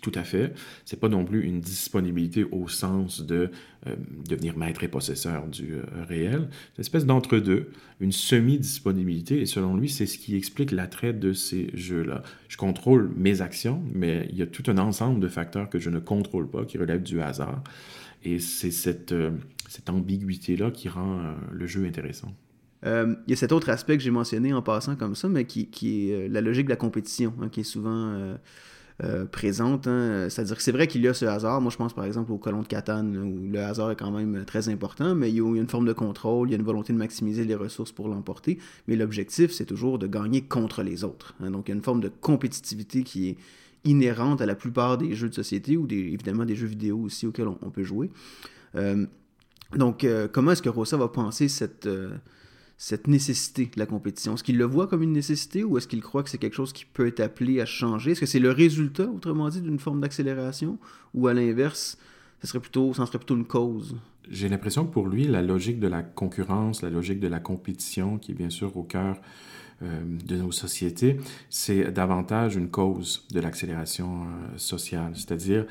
tout 0.01 0.11
à 0.15 0.23
fait. 0.23 0.53
C'est 0.83 0.99
pas 0.99 1.09
non 1.09 1.23
plus 1.23 1.43
une 1.43 1.61
disponibilité 1.61 2.43
au 2.43 2.67
sens 2.67 3.21
de 3.21 3.51
euh, 3.87 3.95
devenir 4.27 4.57
maître 4.57 4.83
et 4.83 4.87
possesseur 4.87 5.47
du 5.47 5.75
euh, 5.75 5.83
réel. 6.07 6.49
C'est 6.51 6.77
une 6.77 6.81
espèce 6.81 7.05
d'entre-deux, 7.05 7.69
une 7.99 8.11
semi-disponibilité, 8.11 9.39
et 9.39 9.45
selon 9.45 9.77
lui, 9.77 9.89
c'est 9.89 10.07
ce 10.07 10.17
qui 10.17 10.35
explique 10.35 10.71
l'attrait 10.71 11.13
de 11.13 11.33
ces 11.33 11.69
jeux-là. 11.75 12.23
Je 12.49 12.57
contrôle 12.57 13.11
mes 13.15 13.41
actions, 13.41 13.81
mais 13.93 14.27
il 14.31 14.37
y 14.37 14.41
a 14.41 14.47
tout 14.47 14.63
un 14.67 14.77
ensemble 14.79 15.19
de 15.19 15.27
facteurs 15.27 15.69
que 15.69 15.79
je 15.79 15.91
ne 15.91 15.99
contrôle 15.99 16.49
pas, 16.49 16.65
qui 16.65 16.77
relèvent 16.79 17.03
du 17.03 17.21
hasard. 17.21 17.63
Et 18.23 18.39
c'est 18.39 18.71
cette, 18.71 19.11
euh, 19.11 19.31
cette 19.69 19.89
ambiguïté-là 19.89 20.71
qui 20.71 20.89
rend 20.89 21.35
le 21.51 21.67
jeu 21.67 21.85
intéressant. 21.85 22.33
Il 22.83 23.15
y 23.27 23.33
a 23.33 23.35
cet 23.35 23.51
autre 23.51 23.69
aspect 23.69 23.95
que 23.95 24.01
j'ai 24.01 24.09
mentionné 24.09 24.53
en 24.53 24.63
passant 24.63 24.95
comme 24.95 25.13
ça, 25.13 25.29
mais 25.29 25.45
qui, 25.45 25.67
qui 25.67 26.09
est 26.09 26.27
la 26.27 26.41
logique 26.41 26.65
de 26.65 26.71
la 26.71 26.75
compétition, 26.75 27.31
hein, 27.39 27.47
qui 27.49 27.59
est 27.59 27.63
souvent 27.63 28.35
présente. 29.31 29.87
Hein. 29.87 30.27
C'est-à-dire 30.29 30.57
que 30.57 30.63
c'est 30.63 30.71
vrai 30.71 30.87
qu'il 30.87 31.01
y 31.01 31.07
a 31.07 31.13
ce 31.13 31.25
hasard. 31.25 31.61
Moi, 31.61 31.71
je 31.71 31.77
pense 31.77 31.93
par 31.93 32.05
exemple 32.05 32.31
au 32.31 32.37
colon 32.37 32.61
de 32.61 32.67
Catane, 32.67 33.17
où 33.17 33.51
le 33.51 33.59
hasard 33.59 33.91
est 33.91 33.95
quand 33.95 34.11
même 34.11 34.45
très 34.45 34.69
important, 34.69 35.15
mais 35.15 35.29
il 35.29 35.37
y 35.37 35.41
a 35.41 35.55
une 35.55 35.67
forme 35.67 35.85
de 35.85 35.93
contrôle, 35.93 36.49
il 36.49 36.51
y 36.51 36.55
a 36.55 36.57
une 36.57 36.65
volonté 36.65 36.93
de 36.93 36.97
maximiser 36.97 37.43
les 37.43 37.55
ressources 37.55 37.91
pour 37.91 38.09
l'emporter. 38.09 38.59
Mais 38.87 38.95
l'objectif, 38.95 39.51
c'est 39.51 39.65
toujours 39.65 39.99
de 39.99 40.07
gagner 40.07 40.41
contre 40.41 40.83
les 40.83 41.03
autres. 41.03 41.33
Hein. 41.41 41.51
Donc, 41.51 41.67
il 41.67 41.71
y 41.71 41.73
a 41.73 41.75
une 41.75 41.83
forme 41.83 42.01
de 42.01 42.09
compétitivité 42.09 43.03
qui 43.03 43.29
est 43.29 43.37
inhérente 43.83 44.41
à 44.41 44.45
la 44.45 44.55
plupart 44.55 44.97
des 44.97 45.15
jeux 45.15 45.29
de 45.29 45.33
société 45.33 45.77
ou 45.77 45.87
évidemment 45.89 46.45
des 46.45 46.55
jeux 46.55 46.67
vidéo 46.67 46.99
aussi 46.99 47.25
auxquels 47.25 47.47
on, 47.47 47.69
peut 47.71 47.83
jouer. 47.83 48.11
Euh, 48.75 49.05
donc, 49.75 50.03
euh, 50.03 50.27
comment 50.31 50.51
est-ce 50.51 50.61
que 50.61 50.69
Rossa 50.69 50.97
va 50.97 51.07
penser 51.07 51.47
cette 51.47 51.87
cette 52.83 53.07
nécessité 53.07 53.67
de 53.67 53.79
la 53.79 53.85
compétition? 53.85 54.33
Est-ce 54.33 54.43
qu'il 54.43 54.57
le 54.57 54.65
voit 54.65 54.87
comme 54.87 55.03
une 55.03 55.11
nécessité 55.11 55.63
ou 55.63 55.77
est-ce 55.77 55.87
qu'il 55.87 56.01
croit 56.01 56.23
que 56.23 56.31
c'est 56.31 56.39
quelque 56.39 56.55
chose 56.55 56.73
qui 56.73 56.85
peut 56.85 57.05
être 57.05 57.19
appelé 57.19 57.61
à 57.61 57.65
changer? 57.67 58.13
Est-ce 58.13 58.21
que 58.21 58.25
c'est 58.25 58.39
le 58.39 58.49
résultat, 58.49 59.05
autrement 59.05 59.49
dit, 59.49 59.61
d'une 59.61 59.77
forme 59.77 60.01
d'accélération 60.01 60.79
ou 61.13 61.27
à 61.27 61.33
l'inverse, 61.35 61.99
ce 62.41 62.47
serait 62.47 62.59
plutôt, 62.59 62.91
ça 62.95 63.05
serait 63.05 63.19
plutôt 63.19 63.35
une 63.35 63.45
cause? 63.45 63.97
J'ai 64.31 64.49
l'impression 64.49 64.87
que 64.87 64.91
pour 64.91 65.07
lui, 65.07 65.27
la 65.27 65.43
logique 65.43 65.79
de 65.79 65.87
la 65.87 66.01
concurrence, 66.01 66.81
la 66.81 66.89
logique 66.89 67.19
de 67.19 67.27
la 67.27 67.39
compétition, 67.39 68.17
qui 68.17 68.31
est 68.31 68.35
bien 68.35 68.49
sûr 68.49 68.75
au 68.75 68.81
cœur 68.81 69.21
euh, 69.83 70.01
de 70.25 70.37
nos 70.37 70.51
sociétés, 70.51 71.19
c'est 71.51 71.91
davantage 71.91 72.55
une 72.55 72.71
cause 72.71 73.27
de 73.31 73.41
l'accélération 73.41 74.23
euh, 74.23 74.57
sociale. 74.57 75.11
C'est-à-dire, 75.13 75.67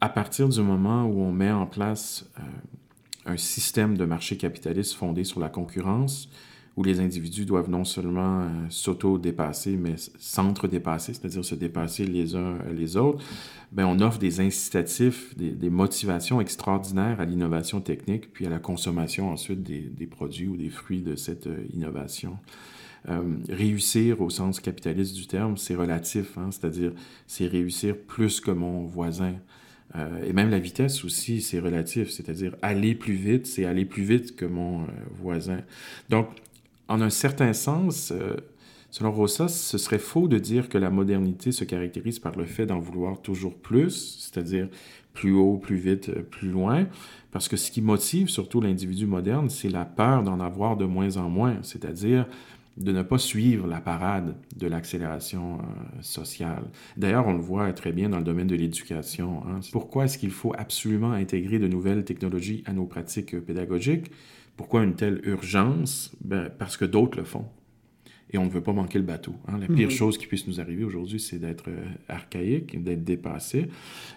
à 0.00 0.08
partir 0.08 0.48
du 0.48 0.60
moment 0.60 1.04
où 1.04 1.20
on 1.20 1.30
met 1.30 1.52
en 1.52 1.66
place 1.66 2.28
euh, 2.40 2.42
un 3.28 3.36
système 3.36 3.96
de 3.96 4.04
marché 4.04 4.36
capitaliste 4.36 4.94
fondé 4.94 5.22
sur 5.22 5.38
la 5.38 5.48
concurrence, 5.48 6.28
où 6.76 6.84
les 6.84 7.00
individus 7.00 7.44
doivent 7.44 7.68
non 7.68 7.84
seulement 7.84 8.42
euh, 8.42 8.46
s'auto-dépasser, 8.70 9.76
mais 9.76 9.96
s'entre-dépasser, 10.18 11.12
c'est-à-dire 11.12 11.44
se 11.44 11.56
dépasser 11.56 12.06
les 12.06 12.36
uns 12.36 12.58
les 12.72 12.96
autres, 12.96 13.24
ben, 13.72 13.84
on 13.86 13.98
offre 14.00 14.18
des 14.18 14.40
incitatifs, 14.40 15.36
des, 15.36 15.70
motivations 15.70 16.40
extraordinaires 16.40 17.20
à 17.20 17.24
l'innovation 17.24 17.80
technique, 17.80 18.32
puis 18.32 18.46
à 18.46 18.48
la 18.48 18.60
consommation 18.60 19.32
ensuite 19.32 19.64
des, 19.64 20.06
produits 20.06 20.46
ou 20.46 20.56
des 20.56 20.70
fruits 20.70 21.02
de 21.02 21.16
cette 21.16 21.48
euh, 21.48 21.66
innovation. 21.74 22.38
Euh, 23.08 23.22
réussir 23.48 24.20
au 24.20 24.30
sens 24.30 24.60
capitaliste 24.60 25.16
du 25.16 25.26
terme, 25.26 25.56
c'est 25.56 25.74
relatif, 25.74 26.38
hein, 26.38 26.50
c'est-à-dire 26.52 26.92
c'est 27.26 27.46
réussir 27.46 27.96
plus 27.96 28.40
que 28.40 28.52
mon 28.52 28.86
voisin. 28.86 29.34
Euh, 29.96 30.22
et 30.24 30.32
même 30.32 30.50
la 30.50 30.58
vitesse 30.58 31.04
aussi, 31.04 31.40
c'est 31.40 31.60
relatif, 31.60 32.10
c'est-à-dire 32.10 32.54
aller 32.62 32.94
plus 32.94 33.14
vite, 33.14 33.46
c'est 33.46 33.64
aller 33.64 33.84
plus 33.84 34.02
vite 34.02 34.36
que 34.36 34.44
mon 34.44 34.86
voisin. 35.20 35.60
Donc, 36.10 36.28
en 36.88 37.00
un 37.00 37.10
certain 37.10 37.52
sens, 37.52 38.12
euh, 38.12 38.34
selon 38.90 39.12
Rossa, 39.12 39.48
ce 39.48 39.78
serait 39.78 39.98
faux 39.98 40.26
de 40.26 40.38
dire 40.38 40.68
que 40.68 40.78
la 40.78 40.90
modernité 40.90 41.52
se 41.52 41.64
caractérise 41.64 42.18
par 42.18 42.36
le 42.36 42.44
fait 42.44 42.66
d'en 42.66 42.78
vouloir 42.78 43.20
toujours 43.20 43.54
plus, 43.54 44.18
c'est-à-dire 44.18 44.68
plus 45.12 45.32
haut, 45.32 45.58
plus 45.58 45.76
vite, 45.76 46.08
euh, 46.08 46.22
plus 46.22 46.48
loin, 46.48 46.86
parce 47.30 47.48
que 47.48 47.56
ce 47.56 47.70
qui 47.70 47.82
motive 47.82 48.28
surtout 48.28 48.60
l'individu 48.60 49.06
moderne, 49.06 49.50
c'est 49.50 49.68
la 49.68 49.84
peur 49.84 50.22
d'en 50.22 50.40
avoir 50.40 50.76
de 50.76 50.86
moins 50.86 51.16
en 51.18 51.28
moins, 51.28 51.58
c'est-à-dire 51.62 52.26
de 52.78 52.92
ne 52.92 53.02
pas 53.02 53.18
suivre 53.18 53.66
la 53.66 53.80
parade 53.80 54.36
de 54.56 54.66
l'accélération 54.66 55.58
euh, 55.58 56.02
sociale. 56.02 56.64
D'ailleurs, 56.96 57.26
on 57.26 57.34
le 57.34 57.40
voit 57.40 57.72
très 57.72 57.92
bien 57.92 58.08
dans 58.08 58.18
le 58.18 58.24
domaine 58.24 58.46
de 58.46 58.54
l'éducation. 58.54 59.42
Hein. 59.46 59.60
Pourquoi 59.72 60.04
est-ce 60.04 60.18
qu'il 60.18 60.30
faut 60.30 60.54
absolument 60.56 61.12
intégrer 61.12 61.58
de 61.58 61.68
nouvelles 61.68 62.04
technologies 62.04 62.62
à 62.66 62.72
nos 62.72 62.86
pratiques 62.86 63.38
pédagogiques? 63.40 64.10
Pourquoi 64.56 64.82
une 64.82 64.94
telle 64.94 65.20
urgence? 65.24 66.12
Ben, 66.20 66.50
parce 66.58 66.76
que 66.76 66.84
d'autres 66.84 67.18
le 67.18 67.24
font. 67.24 67.46
Et 68.30 68.38
on 68.38 68.44
ne 68.44 68.50
veut 68.50 68.60
pas 68.60 68.72
manquer 68.72 68.98
le 68.98 69.04
bateau. 69.04 69.34
Hein. 69.46 69.58
La 69.58 69.66
pire 69.66 69.90
chose 69.90 70.18
qui 70.18 70.26
puisse 70.26 70.46
nous 70.46 70.60
arriver 70.60 70.84
aujourd'hui, 70.84 71.18
c'est 71.18 71.38
d'être 71.38 71.68
euh, 71.68 71.84
archaïque, 72.08 72.82
d'être 72.82 73.04
dépassé. 73.04 73.68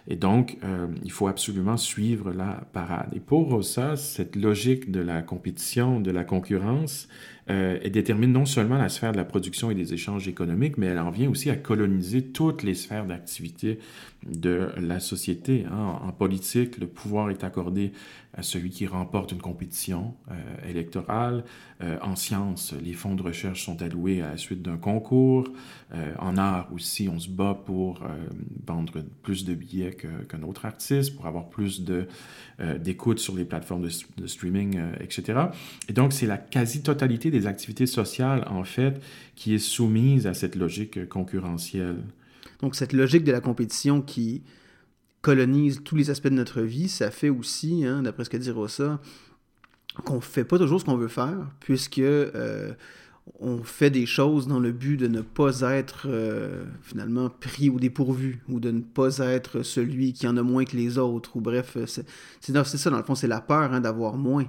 Et 0.08 0.16
donc, 0.18 0.58
euh, 0.64 0.88
il 1.04 1.12
faut 1.12 1.28
absolument 1.28 1.78
suivre 1.78 2.32
la 2.32 2.68
parade. 2.74 3.10
Et 3.16 3.20
pour 3.20 3.64
ça, 3.64 3.96
cette 3.96 4.36
logique 4.36 4.92
de 4.92 5.00
la 5.00 5.22
compétition, 5.22 6.02
de 6.02 6.12
la 6.12 6.26
concurrence, 6.26 7.08
euh, 7.50 7.80
elle 7.84 7.92
détermine 7.92 8.32
non 8.32 8.46
seulement 8.46 8.78
la 8.78 8.90
sphère 8.90 9.12
de 9.12 9.18
la 9.18 9.26
production 9.26 9.72
et 9.72 9.76
des 9.76 9.94
échanges 9.94 10.28
économiques, 10.28 10.78
mais 10.78 10.88
elle 10.88 11.00
en 11.00 11.10
vient 11.10 11.30
aussi 11.30 11.50
à 11.50 11.56
coloniser 11.56 12.24
toutes 12.24 12.64
les 12.64 12.76
sphères 12.76 13.06
d'activité 13.06 13.80
de 14.30 14.70
la 14.78 15.00
société. 15.00 15.66
Hein. 15.72 16.00
En 16.02 16.12
politique, 16.12 16.78
le 16.78 16.88
pouvoir 16.88 17.30
est 17.30 17.44
accordé 17.44 17.92
celui 18.40 18.70
qui 18.70 18.88
remporte 18.88 19.34
une 19.34 19.42
compétition 19.42 20.16
euh, 20.30 20.34
électorale. 20.70 21.44
Euh, 21.84 21.98
en 22.02 22.16
sciences, 22.16 22.74
les 22.82 22.94
fonds 22.94 23.16
de 23.16 23.22
recherche 23.22 23.66
sont 23.66 23.82
alloués 23.82 24.22
à 24.22 24.32
la 24.32 24.38
suite 24.38 24.62
d'un 24.62 24.78
concours. 24.78 25.50
Euh, 25.94 26.14
en 26.18 26.38
art 26.38 26.70
aussi, 26.74 27.10
on 27.10 27.20
se 27.20 27.30
bat 27.30 27.60
pour 27.66 28.00
vendre 28.66 29.04
plus 29.24 29.44
de 29.44 29.54
billets 29.54 29.96
qu'un 30.30 30.44
autre 30.44 30.66
artiste, 30.66 31.16
pour 31.16 31.26
avoir 31.28 31.50
plus 31.50 31.84
d'écoute 32.80 33.20
sur 33.20 33.36
les 33.36 33.46
plateformes 33.46 33.82
de, 33.82 33.90
de 34.18 34.28
streaming, 34.28 34.80
etc. 35.00 35.48
Et 35.90 35.94
donc, 35.94 36.14
c'est 36.14 36.28
la 36.28 36.38
quasi-totalité 36.38 37.32
des 37.32 37.48
activités 37.48 37.86
sociales, 37.86 38.46
en 38.50 38.64
fait, 38.64 39.02
qui 39.36 39.54
est 39.54 39.60
soumise 39.60 40.28
à 40.28 40.34
cette 40.34 40.56
logique 40.56 41.10
concurrentielle. 41.10 41.98
Donc 42.62 42.76
cette 42.76 42.94
logique 42.94 43.24
de 43.24 43.32
la 43.32 43.42
compétition 43.42 44.02
qui 44.02 44.44
colonise 45.22 45.82
tous 45.84 45.96
les 45.96 46.10
aspects 46.10 46.28
de 46.28 46.36
notre 46.36 46.62
vie, 46.62 46.90
ça 46.90 47.12
fait 47.12 47.30
aussi, 47.30 47.86
hein, 47.86 48.04
d'après 48.04 48.26
ce 48.26 48.30
que 48.30 48.38
dit 48.38 48.52
Rossa, 48.52 49.00
qu'on 50.06 50.22
fait 50.22 50.44
pas 50.44 50.58
toujours 50.58 50.80
ce 50.80 50.86
qu'on 50.86 50.98
veut 50.98 51.08
faire, 51.08 51.48
puisque 51.60 52.00
euh, 52.00 52.74
on 53.40 53.62
fait 53.64 53.92
des 53.92 54.06
choses 54.06 54.48
dans 54.48 54.60
le 54.60 54.72
but 54.72 54.98
de 54.98 55.08
ne 55.08 55.22
pas 55.22 55.62
être 55.62 56.08
euh, 56.08 56.64
finalement 56.82 57.30
pris 57.30 57.70
au 57.70 57.80
dépourvu, 57.80 58.42
ou 58.50 58.60
de 58.60 58.72
ne 58.72 58.82
pas 58.82 59.20
être 59.20 59.64
celui 59.64 60.14
qui 60.14 60.28
en 60.28 60.38
a 60.38 60.44
moins 60.44 60.66
que 60.66 60.76
les 60.76 60.98
autres, 60.98 61.38
ou 61.38 61.42
bref, 61.42 61.78
c'est 61.86 62.06
ça, 62.54 62.90
dans 62.90 62.98
le 62.98 63.04
fond, 63.04 63.16
c'est 63.16 63.28
la 63.28 63.42
peur 63.42 63.74
hein, 63.74 63.82
d'avoir 63.82 64.18
moins 64.18 64.48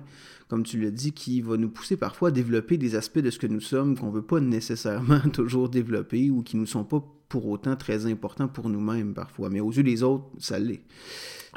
comme 0.52 0.64
tu 0.64 0.78
l'as 0.78 0.90
dit, 0.90 1.12
qui 1.12 1.40
va 1.40 1.56
nous 1.56 1.70
pousser 1.70 1.96
parfois 1.96 2.28
à 2.28 2.30
développer 2.30 2.76
des 2.76 2.94
aspects 2.94 3.20
de 3.20 3.30
ce 3.30 3.38
que 3.38 3.46
nous 3.46 3.62
sommes 3.62 3.96
qu'on 3.96 4.08
ne 4.08 4.12
veut 4.12 4.20
pas 4.20 4.38
nécessairement 4.38 5.20
toujours 5.32 5.70
développer 5.70 6.28
ou 6.28 6.42
qui 6.42 6.58
ne 6.58 6.66
sont 6.66 6.84
pas 6.84 7.02
pour 7.32 7.48
autant 7.48 7.76
très 7.76 8.04
importants 8.04 8.46
pour 8.46 8.68
nous-mêmes 8.68 9.14
parfois. 9.14 9.48
Mais 9.48 9.60
aux 9.60 9.72
yeux 9.72 9.82
des 9.82 10.02
autres, 10.02 10.26
ça 10.38 10.58
l'est. 10.58 10.82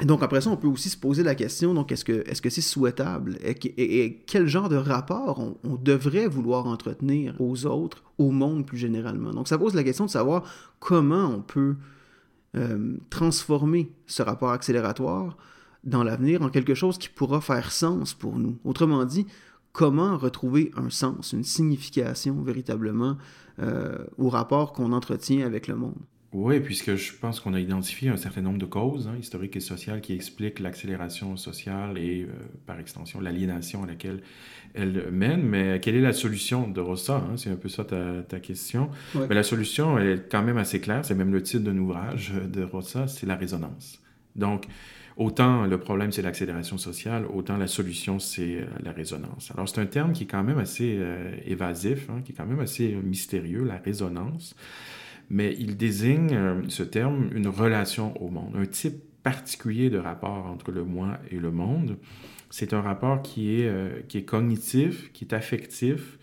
Donc 0.00 0.22
après 0.22 0.40
ça, 0.40 0.48
on 0.48 0.56
peut 0.56 0.68
aussi 0.68 0.88
se 0.88 0.96
poser 0.96 1.22
la 1.22 1.34
question, 1.34 1.74
donc 1.74 1.92
est-ce 1.92 2.02
que 2.02 2.24
est-ce 2.26 2.40
que 2.40 2.48
c'est 2.48 2.62
souhaitable? 2.62 3.36
Et, 3.42 4.22
quel 4.26 4.46
genre 4.46 4.70
de 4.70 4.76
rapport 4.76 5.38
on, 5.64 5.76
devrait 5.76 6.28
vouloir 6.28 6.66
entretenir 6.66 7.34
aux 7.40 7.66
autres, 7.66 8.04
au 8.16 8.30
monde 8.30 8.64
plus 8.64 8.78
généralement? 8.78 9.32
Donc 9.32 9.48
ça 9.48 9.58
pose 9.58 9.74
la 9.74 9.84
question 9.84 10.06
de 10.06 10.10
savoir 10.10 10.44
comment 10.80 11.26
on 11.26 11.42
peut 11.42 11.76
euh, 12.56 12.96
transformer 13.10 13.92
ce 14.06 14.22
rapport 14.22 14.52
accélératoire 14.52 15.36
dans 15.84 16.04
l'avenir 16.04 16.40
en 16.40 16.48
quelque 16.48 16.74
chose 16.74 16.96
qui 16.96 17.10
pourra 17.10 17.42
faire 17.42 17.70
sens 17.70 18.14
pour 18.14 18.38
nous. 18.38 18.56
Autrement 18.64 19.04
dit, 19.04 19.26
comment 19.76 20.16
retrouver 20.16 20.70
un 20.74 20.88
sens, 20.88 21.34
une 21.34 21.44
signification 21.44 22.40
véritablement 22.40 23.18
euh, 23.58 23.98
au 24.16 24.30
rapport 24.30 24.72
qu'on 24.72 24.90
entretient 24.90 25.44
avec 25.44 25.68
le 25.68 25.76
monde? 25.76 25.98
Oui, 26.32 26.60
puisque 26.60 26.94
je 26.94 27.12
pense 27.12 27.40
qu'on 27.40 27.52
a 27.52 27.60
identifié 27.60 28.08
un 28.08 28.16
certain 28.16 28.40
nombre 28.40 28.56
de 28.56 28.64
causes 28.64 29.06
hein, 29.06 29.16
historiques 29.20 29.54
et 29.56 29.60
sociales 29.60 30.00
qui 30.00 30.14
expliquent 30.14 30.60
l'accélération 30.60 31.36
sociale 31.36 31.98
et, 31.98 32.22
euh, 32.22 32.32
par 32.64 32.80
extension, 32.80 33.20
l'aliénation 33.20 33.84
à 33.84 33.86
laquelle 33.86 34.22
elle 34.72 35.10
mène. 35.12 35.42
Mais 35.42 35.78
quelle 35.80 35.96
est 35.96 36.00
la 36.00 36.14
solution 36.14 36.68
de 36.68 36.80
Rossa 36.80 37.16
hein? 37.16 37.36
C'est 37.36 37.50
un 37.50 37.56
peu 37.56 37.68
ça 37.68 37.84
ta, 37.84 38.22
ta 38.22 38.40
question. 38.40 38.88
Mais 39.28 39.34
la 39.34 39.42
solution, 39.42 39.98
elle 39.98 40.06
est 40.06 40.30
quand 40.30 40.42
même 40.42 40.56
assez 40.56 40.80
claire. 40.80 41.04
C'est 41.04 41.14
même 41.14 41.32
le 41.32 41.42
titre 41.42 41.64
d'un 41.64 41.76
ouvrage 41.76 42.32
de 42.32 42.62
Rossa, 42.62 43.08
c'est 43.08 43.26
la 43.26 43.36
résonance. 43.36 44.00
Donc, 44.36 44.64
autant 45.16 45.66
le 45.66 45.78
problème, 45.78 46.12
c'est 46.12 46.22
l'accélération 46.22 46.78
sociale, 46.78 47.26
autant 47.26 47.56
la 47.56 47.66
solution, 47.66 48.18
c'est 48.18 48.56
euh, 48.56 48.66
la 48.82 48.92
résonance. 48.92 49.50
Alors, 49.52 49.68
c'est 49.68 49.80
un 49.80 49.86
terme 49.86 50.12
qui 50.12 50.24
est 50.24 50.26
quand 50.26 50.44
même 50.44 50.58
assez 50.58 50.96
euh, 50.98 51.34
évasif, 51.44 52.08
hein, 52.10 52.20
qui 52.24 52.32
est 52.32 52.34
quand 52.34 52.46
même 52.46 52.60
assez 52.60 52.96
mystérieux, 53.02 53.64
la 53.64 53.76
résonance 53.78 54.54
mais 55.28 55.54
il 55.58 55.76
désigne, 55.76 56.32
euh, 56.32 56.62
ce 56.68 56.82
terme, 56.82 57.30
une 57.34 57.48
relation 57.48 58.20
au 58.22 58.28
monde, 58.28 58.54
un 58.56 58.66
type 58.66 59.02
particulier 59.22 59.90
de 59.90 59.98
rapport 59.98 60.46
entre 60.46 60.70
le 60.70 60.84
moi 60.84 61.18
et 61.30 61.36
le 61.36 61.50
monde. 61.50 61.96
C'est 62.50 62.72
un 62.72 62.80
rapport 62.80 63.22
qui 63.22 63.60
est, 63.60 63.68
euh, 63.68 64.00
qui 64.08 64.18
est 64.18 64.24
cognitif, 64.24 65.12
qui 65.12 65.24
est 65.24 65.34
affectif, 65.34 66.18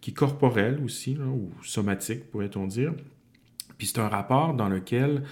qui 0.00 0.10
est 0.10 0.14
corporel 0.14 0.80
aussi, 0.84 1.16
ou 1.16 1.50
somatique, 1.62 2.30
pourrait-on 2.30 2.66
dire. 2.66 2.92
Puis 3.78 3.86
c'est 3.86 4.00
un 4.00 4.08
rapport 4.08 4.54
dans 4.54 4.68
lequel 4.68 5.22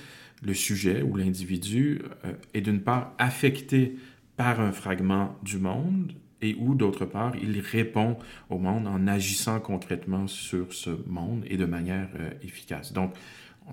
le 0.42 0.54
sujet 0.54 1.02
ou 1.02 1.16
l'individu 1.16 2.02
euh, 2.24 2.32
est 2.54 2.60
d'une 2.60 2.80
part 2.80 3.14
affecté 3.18 3.96
par 4.36 4.60
un 4.60 4.72
fragment 4.72 5.36
du 5.42 5.58
monde 5.58 6.12
et 6.42 6.56
où, 6.58 6.74
d'autre 6.74 7.04
part, 7.04 7.34
il 7.36 7.60
répond 7.60 8.16
au 8.48 8.58
monde 8.58 8.86
en 8.86 9.06
agissant 9.06 9.60
concrètement 9.60 10.26
sur 10.26 10.72
ce 10.72 10.90
monde 11.06 11.44
et 11.46 11.56
de 11.56 11.66
manière 11.66 12.08
euh, 12.18 12.30
efficace. 12.42 12.92
Donc, 12.92 13.12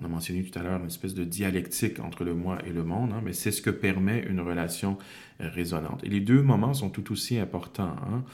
on 0.00 0.04
a 0.04 0.08
mentionné 0.08 0.44
tout 0.44 0.56
à 0.58 0.62
l'heure 0.62 0.80
une 0.80 0.86
espèce 0.86 1.14
de 1.14 1.24
dialectique 1.24 1.98
entre 1.98 2.24
le 2.24 2.34
moi 2.34 2.58
et 2.66 2.72
le 2.72 2.84
monde, 2.84 3.12
hein, 3.12 3.22
mais 3.24 3.32
c'est 3.32 3.50
ce 3.50 3.62
que 3.62 3.70
permet 3.70 4.24
une 4.28 4.40
relation 4.40 4.98
euh, 5.40 5.48
résonante. 5.48 6.02
Et 6.04 6.08
les 6.08 6.20
deux 6.20 6.42
moments 6.42 6.74
sont 6.74 6.90
tout 6.90 7.12
aussi 7.12 7.38
importants. 7.38 7.96
Hein. 8.10 8.24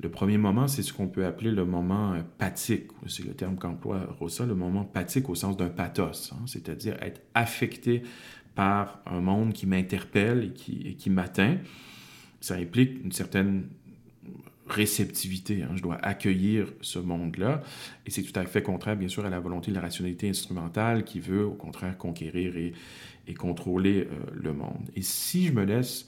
Le 0.00 0.10
premier 0.10 0.38
moment, 0.38 0.68
c'est 0.68 0.82
ce 0.82 0.92
qu'on 0.92 1.08
peut 1.08 1.26
appeler 1.26 1.50
le 1.50 1.64
moment 1.64 2.14
pathique, 2.38 2.88
c'est 3.06 3.24
le 3.24 3.34
terme 3.34 3.56
qu'emploie 3.56 4.06
Rossa, 4.18 4.46
le 4.46 4.54
moment 4.54 4.84
pathique 4.84 5.28
au 5.28 5.34
sens 5.34 5.56
d'un 5.56 5.68
pathos, 5.68 6.32
hein, 6.32 6.44
c'est-à-dire 6.46 6.96
être 7.02 7.20
affecté 7.34 8.02
par 8.54 9.00
un 9.06 9.20
monde 9.20 9.52
qui 9.52 9.66
m'interpelle 9.66 10.44
et 10.44 10.52
qui, 10.52 10.96
qui 10.96 11.10
m'atteint 11.10 11.58
ça 12.40 12.54
implique 12.54 13.04
une 13.04 13.12
certaine 13.12 13.68
réceptivité. 14.68 15.62
Hein. 15.62 15.70
Je 15.74 15.82
dois 15.82 15.96
accueillir 15.96 16.68
ce 16.80 16.98
monde-là. 16.98 17.62
Et 18.06 18.10
c'est 18.10 18.22
tout 18.22 18.38
à 18.38 18.44
fait 18.44 18.62
contraire, 18.62 18.96
bien 18.96 19.08
sûr, 19.08 19.24
à 19.24 19.30
la 19.30 19.40
volonté 19.40 19.70
de 19.70 19.76
la 19.76 19.82
rationalité 19.82 20.28
instrumentale 20.28 21.04
qui 21.04 21.20
veut, 21.20 21.44
au 21.44 21.54
contraire, 21.54 21.96
conquérir 21.96 22.56
et, 22.56 22.72
et 23.26 23.34
contrôler 23.34 24.08
euh, 24.10 24.26
le 24.34 24.52
monde. 24.52 24.90
Et 24.94 25.02
si 25.02 25.46
je 25.46 25.52
me 25.52 25.64
laisse, 25.64 26.06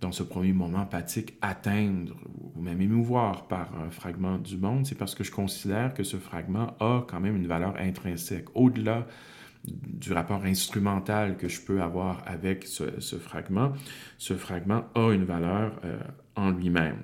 dans 0.00 0.12
ce 0.12 0.22
premier 0.22 0.52
moment 0.52 0.86
pathique, 0.86 1.34
atteindre 1.40 2.14
ou 2.54 2.60
même 2.60 2.80
émouvoir 2.80 3.48
par 3.48 3.68
un 3.78 3.90
fragment 3.90 4.38
du 4.38 4.56
monde, 4.56 4.86
c'est 4.86 4.94
parce 4.94 5.14
que 5.14 5.24
je 5.24 5.32
considère 5.32 5.92
que 5.94 6.04
ce 6.04 6.16
fragment 6.16 6.76
a 6.80 7.04
quand 7.08 7.20
même 7.20 7.36
une 7.36 7.46
valeur 7.46 7.74
intrinsèque, 7.78 8.46
au-delà 8.54 9.06
du 9.64 10.12
rapport 10.12 10.44
instrumental 10.44 11.36
que 11.36 11.48
je 11.48 11.60
peux 11.60 11.82
avoir 11.82 12.22
avec 12.26 12.64
ce, 12.64 12.84
fragment, 13.18 13.72
ce 14.16 14.34
fragment 14.34 14.84
a 14.94 15.10
une 15.12 15.24
valeur 15.24 15.72
euh, 15.84 15.98
en 16.36 16.50
lui-même. 16.50 17.02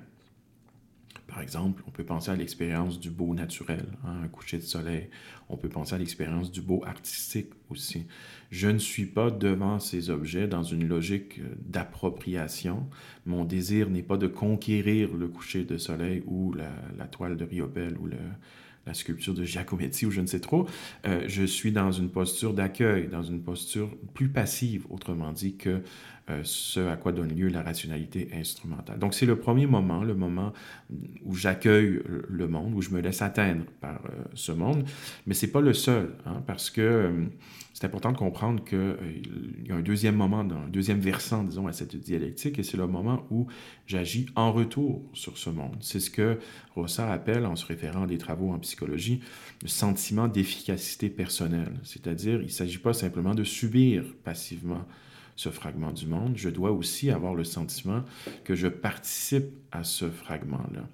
Par 1.35 1.43
exemple, 1.43 1.83
on 1.85 1.91
peut 1.91 2.05
penser 2.05 2.31
à 2.31 2.35
l'expérience 2.37 2.97
du 2.97 3.09
beau 3.09 3.33
naturel, 3.33 3.85
hein, 4.05 4.21
un 4.23 4.27
coucher 4.29 4.55
de 4.55 4.63
soleil. 4.63 5.09
On 5.49 5.57
peut 5.57 5.67
penser 5.67 5.93
à 5.93 5.97
l'expérience 5.97 6.49
du 6.49 6.61
beau 6.61 6.81
artistique 6.85 7.49
aussi. 7.69 8.07
Je 8.51 8.69
ne 8.69 8.77
suis 8.77 9.05
pas 9.05 9.31
devant 9.31 9.81
ces 9.81 10.09
objets 10.09 10.47
dans 10.47 10.63
une 10.63 10.87
logique 10.87 11.39
euh, 11.39 11.55
d'appropriation. 11.59 12.87
Mon 13.25 13.43
désir 13.43 13.89
n'est 13.89 14.01
pas 14.01 14.15
de 14.15 14.27
conquérir 14.27 15.13
le 15.13 15.27
coucher 15.27 15.65
de 15.65 15.77
soleil 15.77 16.23
ou 16.25 16.53
la, 16.53 17.05
toile 17.07 17.35
de 17.35 17.43
Riopel 17.43 17.97
ou 17.97 18.07
la 18.85 18.93
sculpture 18.93 19.33
de 19.33 19.43
Giacometti 19.43 20.05
ou 20.05 20.11
je 20.11 20.21
ne 20.21 20.27
sais 20.27 20.39
trop, 20.39 20.69
euh, 21.05 21.25
je 21.27 21.43
suis 21.43 21.73
dans 21.73 21.91
une 21.91 22.11
posture 22.11 22.53
d'accueil, 22.53 23.09
dans 23.09 23.23
une 23.23 23.41
posture 23.41 23.89
plus 24.13 24.29
passive, 24.29 24.85
autrement 24.89 25.33
dit, 25.33 25.57
que 25.57 25.81
ce 26.43 26.79
à 26.87 26.95
quoi 26.95 27.11
donne 27.11 27.35
lieu 27.35 27.49
la 27.49 27.61
rationalité 27.61 28.29
instrumentale. 28.33 28.97
Donc 28.97 29.13
c'est 29.13 29.27
le 29.27 29.35
premier 29.35 29.67
moment, 29.67 30.03
le 30.03 30.15
moment 30.15 30.53
où 31.23 31.35
j'accueille 31.35 32.01
le 32.27 32.47
monde, 32.47 32.73
où 32.73 32.81
je 32.81 32.89
me 32.89 32.99
laisse 32.99 33.21
atteindre 33.21 33.65
par 33.79 34.01
euh, 34.05 34.23
ce 34.33 34.51
monde, 34.51 34.85
mais 35.27 35.33
c'est 35.33 35.51
pas 35.51 35.61
le 35.61 35.73
seul, 35.73 36.15
hein, 36.25 36.41
parce 36.47 36.69
que 36.69 37.27
c'est 37.75 37.85
important 37.85 38.13
de 38.13 38.17
comprendre 38.17 38.63
qu'il 38.63 38.77
euh, 38.77 38.95
y 39.67 39.71
a 39.73 39.75
un 39.75 39.81
deuxième 39.81 40.15
moment, 40.15 40.39
un 40.39 40.69
deuxième 40.69 41.01
versant, 41.01 41.43
disons, 41.43 41.67
à 41.67 41.73
cette 41.73 41.97
dialectique, 41.97 42.57
et 42.57 42.63
c'est 42.63 42.77
le 42.77 42.87
moment 42.87 43.27
où 43.31 43.47
j'agis 43.85 44.27
en 44.37 44.53
retour 44.53 45.03
sur 45.11 45.37
ce 45.37 45.49
monde. 45.49 45.75
C'est 45.81 45.99
ce 45.99 46.09
que 46.09 46.39
Rossa 46.73 47.11
appelle, 47.11 47.45
en 47.45 47.57
se 47.57 47.65
référant 47.65 48.03
à 48.03 48.07
des 48.07 48.17
travaux 48.17 48.51
en 48.51 48.59
psychologie, 48.59 49.19
le 49.61 49.67
sentiment 49.67 50.29
d'efficacité 50.29 51.09
personnelle. 51.09 51.73
C'est-à-dire, 51.83 52.39
il 52.39 52.45
ne 52.45 52.47
s'agit 52.47 52.77
pas 52.77 52.93
simplement 52.93 53.35
de 53.35 53.43
subir 53.43 54.05
passivement 54.23 54.85
ce 55.35 55.49
fragment 55.49 55.91
du 55.91 56.07
monde, 56.07 56.33
je 56.35 56.49
dois 56.49 56.71
aussi 56.71 57.11
avoir 57.11 57.33
le 57.33 57.43
sentiment 57.43 58.03
que 58.43 58.55
je 58.55 58.67
participe 58.67 59.51
à 59.71 59.83
ce 59.83 60.09
fragment-là. 60.09 60.87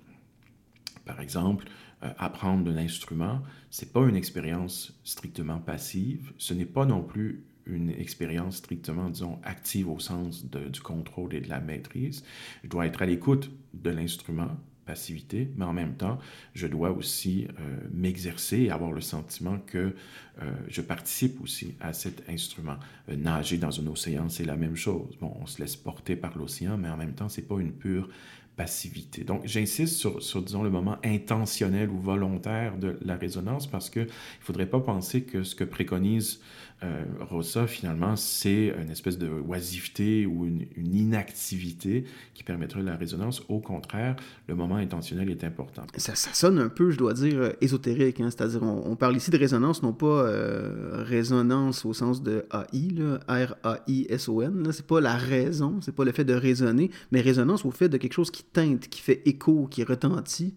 Par 1.05 1.21
exemple, 1.21 1.65
euh, 2.03 2.11
apprendre 2.17 2.63
de 2.63 2.71
l'instrument, 2.71 3.41
c'est 3.69 3.93
pas 3.93 4.01
une 4.07 4.15
expérience 4.15 4.99
strictement 5.03 5.59
passive, 5.59 6.33
ce 6.37 6.53
n'est 6.53 6.65
pas 6.65 6.85
non 6.85 7.03
plus 7.03 7.43
une 7.67 7.89
expérience 7.91 8.57
strictement, 8.57 9.09
disons, 9.09 9.39
active 9.43 9.87
au 9.87 9.99
sens 9.99 10.45
du 10.45 10.81
contrôle 10.81 11.35
et 11.35 11.41
de 11.41 11.49
la 11.49 11.59
maîtrise. 11.59 12.23
Je 12.63 12.69
dois 12.69 12.87
être 12.87 13.03
à 13.03 13.05
l'écoute 13.05 13.51
de 13.73 13.91
l'instrument, 13.91 14.57
passivité, 14.85 15.51
mais 15.55 15.65
en 15.65 15.73
même 15.73 15.95
temps, 15.95 16.19
je 16.53 16.67
dois 16.67 16.91
aussi 16.91 17.47
euh, 17.59 17.77
m'exercer 17.91 18.59
et 18.59 18.71
avoir 18.71 18.91
le 18.91 19.01
sentiment 19.01 19.59
que 19.59 19.95
euh, 20.41 20.51
je 20.67 20.81
participe 20.81 21.41
aussi 21.41 21.75
à 21.79 21.93
cet 21.93 22.27
instrument. 22.29 22.77
nager 23.07 23.57
dans 23.57 23.79
un 23.79 23.87
océan, 23.87 24.29
c'est 24.29 24.45
la 24.45 24.55
même 24.55 24.75
chose. 24.75 25.17
Bon, 25.19 25.35
on 25.39 25.45
se 25.45 25.61
laisse 25.61 25.75
porter 25.75 26.15
par 26.15 26.37
l'océan, 26.37 26.77
mais 26.77 26.89
en 26.89 26.97
même 26.97 27.13
temps, 27.13 27.29
c'est 27.29 27.47
pas 27.47 27.59
une 27.59 27.73
pure 27.73 28.09
passivité. 28.55 29.23
Donc, 29.23 29.41
j'insiste 29.45 29.95
sur, 29.95 30.21
sur, 30.21 30.41
disons, 30.41 30.63
le 30.63 30.69
moment 30.69 30.97
intentionnel 31.03 31.89
ou 31.89 31.97
volontaire 31.97 32.77
de 32.77 32.97
la 33.01 33.15
résonance 33.15 33.67
parce 33.67 33.89
qu'il 33.89 34.03
ne 34.03 34.07
faudrait 34.41 34.65
pas 34.69 34.79
penser 34.79 35.23
que 35.23 35.43
ce 35.43 35.55
que 35.55 35.63
préconise 35.63 36.41
euh, 36.83 37.03
Rosa, 37.19 37.67
finalement, 37.67 38.15
c'est 38.15 38.73
une 38.81 38.89
espèce 38.89 39.19
de 39.19 39.29
oisiveté 39.29 40.25
ou 40.25 40.47
une, 40.47 40.65
inactivité 40.95 42.05
qui 42.33 42.43
permettrait 42.43 42.81
la 42.81 42.95
résonance. 42.95 43.43
Au 43.49 43.59
contraire, 43.59 44.15
le 44.47 44.55
moment 44.55 44.77
intentionnel 44.77 45.29
est 45.29 45.43
important. 45.43 45.83
Ça, 45.97 46.15
sonne 46.15 46.57
un 46.57 46.69
peu, 46.69 46.89
je 46.89 46.97
dois 46.97 47.13
dire, 47.13 47.39
euh, 47.39 47.51
ésotérique. 47.61 48.19
Hein? 48.19 48.29
C'est-à-dire, 48.31 48.63
on, 48.63 48.95
parle 48.95 49.15
ici 49.15 49.29
de 49.29 49.37
résonance, 49.37 49.83
non 49.83 49.93
pas 49.93 50.25
euh, 50.25 51.03
résonance 51.03 51.85
au 51.85 51.93
sens 51.93 52.23
de 52.23 52.45
AI, 52.51 52.95
R-A-I-S-O-N. 53.27 54.69
C'est 54.71 54.87
pas 54.87 55.01
la 55.01 55.15
raison, 55.15 55.79
c'est 55.81 55.95
pas 55.95 56.03
le 56.03 56.11
fait 56.11 56.25
de 56.25 56.33
raisonner, 56.33 56.89
mais 57.11 57.21
résonance 57.21 57.63
au 57.63 57.71
fait 57.71 57.89
de 57.89 57.97
quelque 57.97 58.13
chose 58.13 58.31
qui 58.31 58.43
teinte, 58.43 58.87
qui 58.87 59.01
fait 59.01 59.21
écho, 59.25 59.67
qui 59.69 59.83
retentit. 59.83 60.55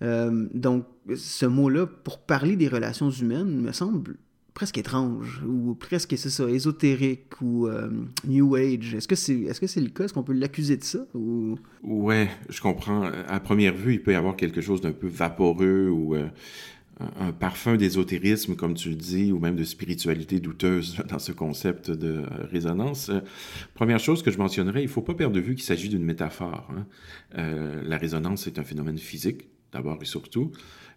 donc, 0.00 0.86
ce 1.16 1.46
mot-là, 1.46 1.86
pour 1.86 2.20
parler 2.20 2.54
des 2.54 2.68
relations 2.68 3.10
humaines, 3.10 3.60
me 3.60 3.72
semble 3.72 4.14
presque 4.58 4.78
étrange 4.78 5.40
ou 5.46 5.76
presque 5.76 6.18
c'est 6.18 6.30
ça 6.30 6.50
ésotérique 6.50 7.40
ou 7.40 7.68
euh, 7.68 7.88
new 8.26 8.56
age. 8.56 8.92
Est-ce 8.92 9.06
que 9.06 9.14
c'est 9.14 9.42
est-ce 9.42 9.60
que 9.60 9.68
c'est 9.68 9.80
le 9.80 9.88
cas? 9.88 10.02
Est-ce 10.02 10.12
qu'on 10.12 10.24
peut 10.24 10.32
l'accuser 10.32 10.76
de 10.76 10.82
ça 10.82 10.98
ou? 11.14 11.60
Ouais 11.84 12.28
je 12.48 12.60
comprends. 12.60 13.08
À 13.28 13.38
première 13.38 13.72
vue 13.72 13.94
il 13.94 14.02
peut 14.02 14.10
y 14.10 14.16
avoir 14.16 14.34
quelque 14.34 14.60
chose 14.60 14.80
d'un 14.80 14.90
peu 14.90 15.06
vaporeux 15.06 15.90
ou 15.90 16.16
euh, 16.16 16.26
un 17.20 17.30
parfum 17.30 17.76
d'ésotérisme 17.76 18.56
comme 18.56 18.74
tu 18.74 18.88
le 18.88 18.96
dis 18.96 19.30
ou 19.30 19.38
même 19.38 19.54
de 19.54 19.62
spiritualité 19.62 20.40
douteuse 20.40 21.04
dans 21.08 21.20
ce 21.20 21.30
concept 21.30 21.92
de 21.92 22.24
euh, 22.24 22.26
résonance. 22.50 23.12
Première 23.74 24.00
chose 24.00 24.24
que 24.24 24.32
je 24.32 24.38
mentionnerais 24.38 24.82
il 24.82 24.88
faut 24.88 25.02
pas 25.02 25.14
perdre 25.14 25.36
de 25.36 25.40
vue 25.40 25.54
qu'il 25.54 25.66
s'agit 25.66 25.88
d'une 25.88 26.04
métaphore 26.04 26.68
hein. 26.76 26.84
la 27.36 27.96
résonance 27.96 28.48
est 28.48 28.58
un 28.58 28.64
phénomène 28.64 28.98
physique 28.98 29.42
d'abord 29.72 29.98
et 30.02 30.04
surtout 30.04 30.50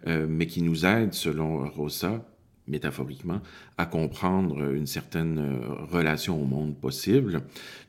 mais 0.07 0.47
qui 0.47 0.63
nous 0.63 0.83
aide 0.83 1.13
selon 1.13 1.69
Rosa 1.69 2.25
métaphoriquement, 2.67 3.41
à 3.77 3.85
comprendre 3.85 4.73
une 4.73 4.87
certaine 4.87 5.39
euh, 5.39 5.85
relation 5.91 6.41
au 6.41 6.45
monde 6.45 6.75
possible. 6.75 7.41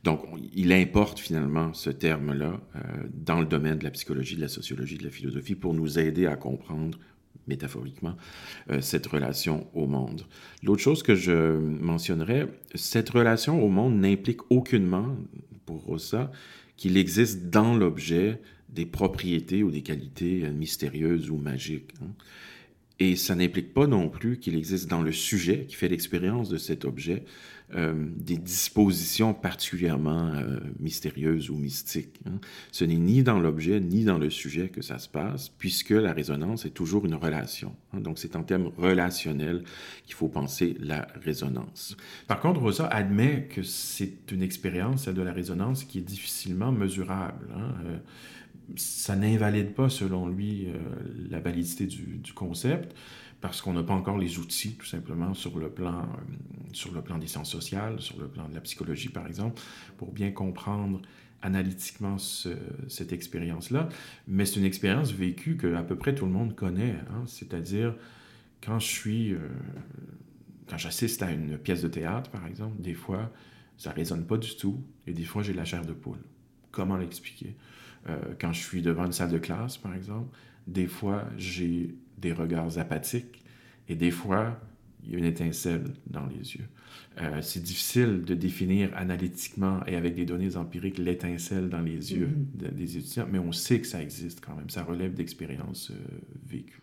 Donc, 0.05 0.25
il 0.55 0.73
importe 0.73 1.19
finalement 1.19 1.73
ce 1.75 1.91
terme-là 1.91 2.61
euh, 2.77 2.79
dans 3.13 3.41
le 3.41 3.47
domaine 3.47 3.79
de 3.79 3.85
la 3.85 3.91
psychologie, 3.91 4.37
de 4.37 4.41
la 4.41 4.49
sociologie, 4.49 4.99
de 4.99 5.05
la 5.05 5.11
philosophie, 5.11 5.55
pour 5.55 5.75
nous 5.75 5.99
aider 5.99 6.27
à 6.27 6.37
comprendre 6.37 6.99
métaphoriquement, 7.49 8.17
euh, 8.71 8.81
cette 8.81 9.07
relation 9.07 9.67
au 9.75 9.87
monde. 9.87 10.23
L'autre 10.63 10.83
chose 10.83 11.03
que 11.03 11.15
je 11.15 11.59
mentionnerais, 11.59 12.47
cette 12.75 13.11
relation 13.11 13.63
au 13.65 13.69
monde 13.69 13.99
n'implique 13.99 14.41
aucunement, 14.51 15.17
pour 15.67 15.83
Rossa 15.85 16.31
qu'il 16.77 16.97
existe 16.97 17.51
dans 17.51 17.77
l'objet 17.77 18.41
des 18.69 18.87
propriétés 18.87 19.63
ou 19.63 19.71
des 19.71 19.83
qualités 19.83 20.49
mystérieuses 20.51 21.31
ou 21.31 21.37
magiques. 21.37 21.93
Hein. 22.03 22.11
Et 23.03 23.17
ça 23.17 23.35
n'implique 23.35 23.75
pas 23.75 23.89
non 23.89 24.09
plus 24.09 24.39
qu'il 24.39 24.55
existe 24.55 24.89
dans 24.89 25.03
le 25.03 25.11
sujet 25.11 25.65
qui 25.67 25.75
fait 25.75 25.89
l'expérience 25.89 26.49
de 26.49 26.57
cet 26.57 26.85
objet 26.85 27.25
euh, 27.75 27.95
des 28.15 28.37
dispositions 28.37 29.35
particulièrement 29.35 30.29
euh, 30.29 30.61
mystérieuses 30.79 31.51
ou 31.51 31.57
mystiques. 31.57 32.21
Hein. 32.27 32.39
Ce 32.71 32.85
n'est 32.85 32.95
ni 32.95 33.25
dans 33.25 33.41
l'objet 33.41 33.81
ni 33.81 34.05
dans 34.05 34.19
le 34.19 34.31
sujet 34.31 34.69
que 34.69 34.83
ça 34.83 35.01
se 35.01 35.09
passe, 35.09 35.49
puisque 35.49 35.91
la 35.91 36.13
résonance 36.13 36.65
est 36.65 36.71
toujours 36.71 37.05
une 37.05 37.17
relation. 37.17 37.75
Hein. 37.93 37.99
Donc 37.99 38.21
c'est 38.21 38.37
en 38.37 38.45
termes 38.45 38.71
relationnels 38.79 39.65
qu'il 40.05 40.15
faut 40.15 40.29
penser 40.29 40.77
la 40.79 41.09
résonance. 41.25 41.97
Par 42.29 42.39
contre, 42.39 42.61
Rosa 42.61 42.87
admet 42.87 43.49
que 43.51 43.65
c'est 43.65 44.31
une 44.31 44.43
expérience, 44.43 45.07
celle 45.07 45.15
de 45.15 45.23
la 45.23 45.33
résonance, 45.33 45.83
qui 45.83 45.99
est 45.99 46.03
difficilement 46.03 46.71
mesurable. 46.71 47.49
Hein. 47.57 47.75
Euh, 47.85 47.97
ça 48.77 49.17
n'invalide 49.17 49.75
pas, 49.75 49.89
selon 49.89 50.29
lui, 50.29 50.69
la 51.31 51.41
validité 51.41 51.87
du, 51.87 52.33
concept 52.35 52.95
parce 53.43 53.61
qu'on 53.61 53.73
n'a 53.75 53.83
pas 53.83 53.93
encore 53.93 54.19
les 54.19 54.39
outils, 54.39 54.77
tout 54.77 54.87
simplement, 54.87 55.35
sur 55.35 55.59
le, 55.59 55.69
plan, 55.69 56.03
euh, 56.03 56.05
sur 56.73 56.93
le 56.95 57.03
plan 57.03 57.19
des 57.19 57.27
sciences 57.27 57.51
sociales, 57.51 58.01
sur 58.01 58.19
le 58.19 58.29
plan 58.29 58.49
de 58.49 58.55
la 58.55 58.61
psychologie, 58.61 59.09
par 59.09 59.27
exemple, 59.27 59.61
pour 59.99 60.13
bien 60.13 60.31
comprendre 60.31 61.03
analytiquement 61.43 62.19
cette 62.19 63.13
expérience-là. 63.13 63.89
Mais 64.29 64.47
c'est 64.47 64.61
une 64.61 64.65
expérience 64.65 65.11
vécue 65.11 65.57
que 65.57 65.75
à 65.75 65.83
peu 65.83 65.97
près 65.97 66.15
tout 66.15 66.25
le 66.25 66.31
monde 66.31 66.55
connaît. 66.55 66.95
Hein. 67.11 67.25
C'est-à-dire, 67.27 67.95
quand 68.65 68.79
je 68.79 68.87
suis... 68.87 69.35
Euh, 69.35 69.39
quand 70.69 70.79
j'assiste 70.79 71.21
à 71.23 71.33
une 71.33 71.59
pièce 71.59 71.83
de 71.83 71.89
théâtre, 71.89 72.31
par 72.31 72.47
exemple, 72.47 72.81
des 72.81 72.95
fois, 72.95 73.31
ça 73.77 73.91
ne 73.91 73.97
résonne 73.97 74.25
pas 74.25 74.39
du 74.39 74.55
tout, 74.57 74.83
et 75.07 75.13
des 75.13 75.25
fois, 75.25 75.43
j'ai 75.43 75.53
la 75.53 75.65
chair 75.65 75.85
de 75.85 75.93
poule. 75.93 76.21
Comment 76.71 76.97
l'expliquer? 76.97 77.57
Euh, 78.09 78.19
quand 78.41 78.53
je 78.53 78.61
suis 78.61 78.83
devant 78.83 79.07
une 79.07 79.13
salle 79.13 79.31
de 79.31 79.39
classe, 79.39 79.79
par 79.79 79.95
exemple, 79.95 80.37
des 80.67 80.87
fois, 80.87 81.25
j'ai 81.37 81.95
des 82.19 82.33
regards 82.33 82.79
apathiques 82.79 83.45
et 83.89 83.95
des 83.95 84.11
fois, 84.11 84.61
il 85.05 85.13
y 85.13 85.15
a 85.15 85.19
une 85.19 85.25
étincelle 85.25 85.85
dans 86.07 86.27
les 86.27 86.55
yeux. 86.55 86.67
Euh, 87.21 87.43
c'est 87.43 87.63
difficile 87.63 88.23
de 88.25 88.35
définir 88.35 88.91
analytiquement 88.97 89.81
et 89.87 89.97
avec 89.97 90.15
des 90.15 90.25
données 90.25 90.57
empiriques 90.57 90.99
l'étincelle 90.99 91.69
dans 91.69 91.81
les 91.81 92.15
yeux 92.15 92.29
mm-hmm. 92.29 92.75
des 92.75 92.99
étudiants, 92.99 93.27
mais 93.31 93.39
on 93.39 93.53
sait 93.53 93.81
que 93.81 93.87
ça 93.87 94.03
existe 94.03 94.45
quand 94.45 94.55
même. 94.55 94.71
Ça 94.71 94.83
relève 94.83 95.15
d'expériences 95.15 95.91
euh, 95.91 95.95
vécues. 96.47 96.82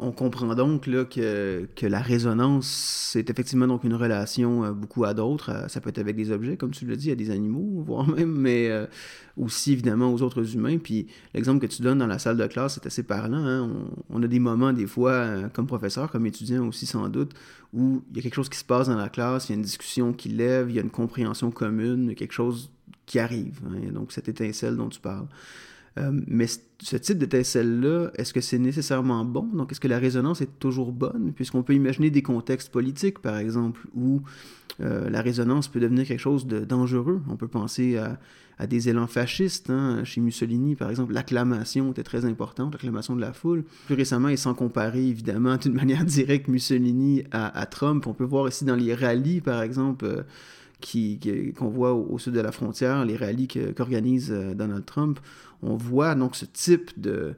On 0.00 0.12
comprend 0.12 0.54
donc 0.54 0.86
là, 0.86 1.04
que, 1.04 1.68
que, 1.74 1.84
la 1.84 2.00
résonance, 2.00 2.68
c'est 3.12 3.30
effectivement 3.30 3.66
donc 3.66 3.82
une 3.82 3.94
relation 3.94 4.64
euh, 4.64 4.70
beaucoup 4.70 5.04
à 5.04 5.12
d'autres. 5.12 5.50
Euh, 5.50 5.66
ça 5.66 5.80
peut 5.80 5.88
être 5.88 5.98
avec 5.98 6.14
des 6.14 6.30
objets, 6.30 6.56
comme 6.56 6.70
tu 6.70 6.86
l'as 6.86 6.94
dit, 6.94 7.10
à 7.10 7.16
des 7.16 7.32
animaux, 7.32 7.82
voire 7.84 8.06
même, 8.06 8.30
mais 8.30 8.70
euh, 8.70 8.86
aussi 9.36 9.72
évidemment 9.72 10.12
aux 10.12 10.22
autres 10.22 10.54
humains. 10.54 10.78
Puis 10.78 11.08
l'exemple 11.34 11.66
que 11.66 11.72
tu 11.72 11.82
donnes 11.82 11.98
dans 11.98 12.06
la 12.06 12.20
salle 12.20 12.36
de 12.36 12.46
classe, 12.46 12.74
c'est 12.74 12.86
assez 12.86 13.02
parlant. 13.02 13.44
Hein. 13.44 13.70
On, 14.08 14.22
a 14.22 14.28
des 14.28 14.38
moments, 14.38 14.72
des 14.72 14.86
fois, 14.86 15.48
comme 15.52 15.66
professeur, 15.66 16.12
comme 16.12 16.26
étudiant 16.26 16.68
aussi 16.68 16.86
sans 16.86 17.08
doute, 17.08 17.32
où 17.72 18.00
il 18.12 18.16
y 18.18 18.20
a 18.20 18.22
quelque 18.22 18.36
chose 18.36 18.48
qui 18.48 18.58
se 18.58 18.64
passe 18.64 18.86
dans 18.86 18.96
la 18.96 19.08
classe, 19.08 19.48
il 19.48 19.52
y 19.52 19.54
a 19.54 19.56
une 19.56 19.62
discussion 19.62 20.12
qui 20.12 20.28
lève, 20.28 20.70
il 20.70 20.76
y 20.76 20.78
a 20.78 20.82
une 20.82 20.90
compréhension 20.90 21.50
commune, 21.50 22.14
quelque 22.14 22.32
chose 22.32 22.70
qui 23.04 23.18
arrive. 23.18 23.58
Hein. 23.66 23.90
Donc 23.92 24.12
cette 24.12 24.28
étincelle 24.28 24.76
dont 24.76 24.88
tu 24.88 25.00
parles. 25.00 25.26
Euh, 25.98 26.10
mais 26.26 26.46
ce 26.80 26.96
type 26.96 27.18
d'étincelle-là, 27.18 28.10
est-ce 28.16 28.32
que 28.32 28.40
c'est 28.40 28.58
nécessairement 28.58 29.24
bon? 29.24 29.44
Donc, 29.54 29.72
est-ce 29.72 29.80
que 29.80 29.88
la 29.88 29.98
résonance 29.98 30.40
est 30.40 30.58
toujours 30.58 30.92
bonne? 30.92 31.32
Puisqu'on 31.34 31.62
peut 31.62 31.74
imaginer 31.74 32.10
des 32.10 32.22
contextes 32.22 32.70
politiques, 32.70 33.18
par 33.18 33.36
exemple, 33.38 33.80
où 33.94 34.22
euh, 34.80 35.10
la 35.10 35.22
résonance 35.22 35.68
peut 35.68 35.80
devenir 35.80 36.06
quelque 36.06 36.20
chose 36.20 36.46
de 36.46 36.60
dangereux. 36.60 37.20
On 37.28 37.36
peut 37.36 37.48
penser 37.48 37.96
à, 37.96 38.66
des 38.66 38.88
élans 38.88 39.06
fascistes. 39.06 39.70
Hein. 39.70 40.04
Chez 40.04 40.20
Mussolini, 40.20 40.74
par 40.74 40.90
exemple, 40.90 41.12
l'acclamation 41.12 41.90
était 41.92 42.02
très 42.02 42.24
importante, 42.24 42.74
l'acclamation 42.74 43.16
de 43.16 43.20
la 43.20 43.32
foule. 43.32 43.64
Plus 43.86 43.94
récemment, 43.94 44.28
et 44.28 44.36
sans 44.36 44.54
comparer, 44.54 45.06
évidemment, 45.06 45.56
d'une 45.62 45.74
manière 45.74 46.04
directe, 46.04 46.48
Mussolini 46.48 47.24
à, 47.32 47.66
Trump, 47.66 48.06
on 48.06 48.14
peut 48.14 48.24
voir 48.24 48.48
ici 48.48 48.64
dans 48.64 48.76
les 48.76 48.94
rallyes, 48.94 49.40
par 49.40 49.62
exemple, 49.62 50.04
euh, 50.04 50.22
qu'on 50.80 51.68
voit 51.68 51.92
au, 51.92 52.18
sud 52.18 52.34
de 52.34 52.40
la 52.40 52.52
frontière, 52.52 53.04
les 53.04 53.16
rallyes 53.16 53.48
qu'organise 53.48 54.30
Donald 54.30 54.84
Trump, 54.84 55.18
on 55.62 55.76
voit 55.76 56.14
donc 56.14 56.36
ce 56.36 56.44
type 56.44 56.98
de, 57.00 57.34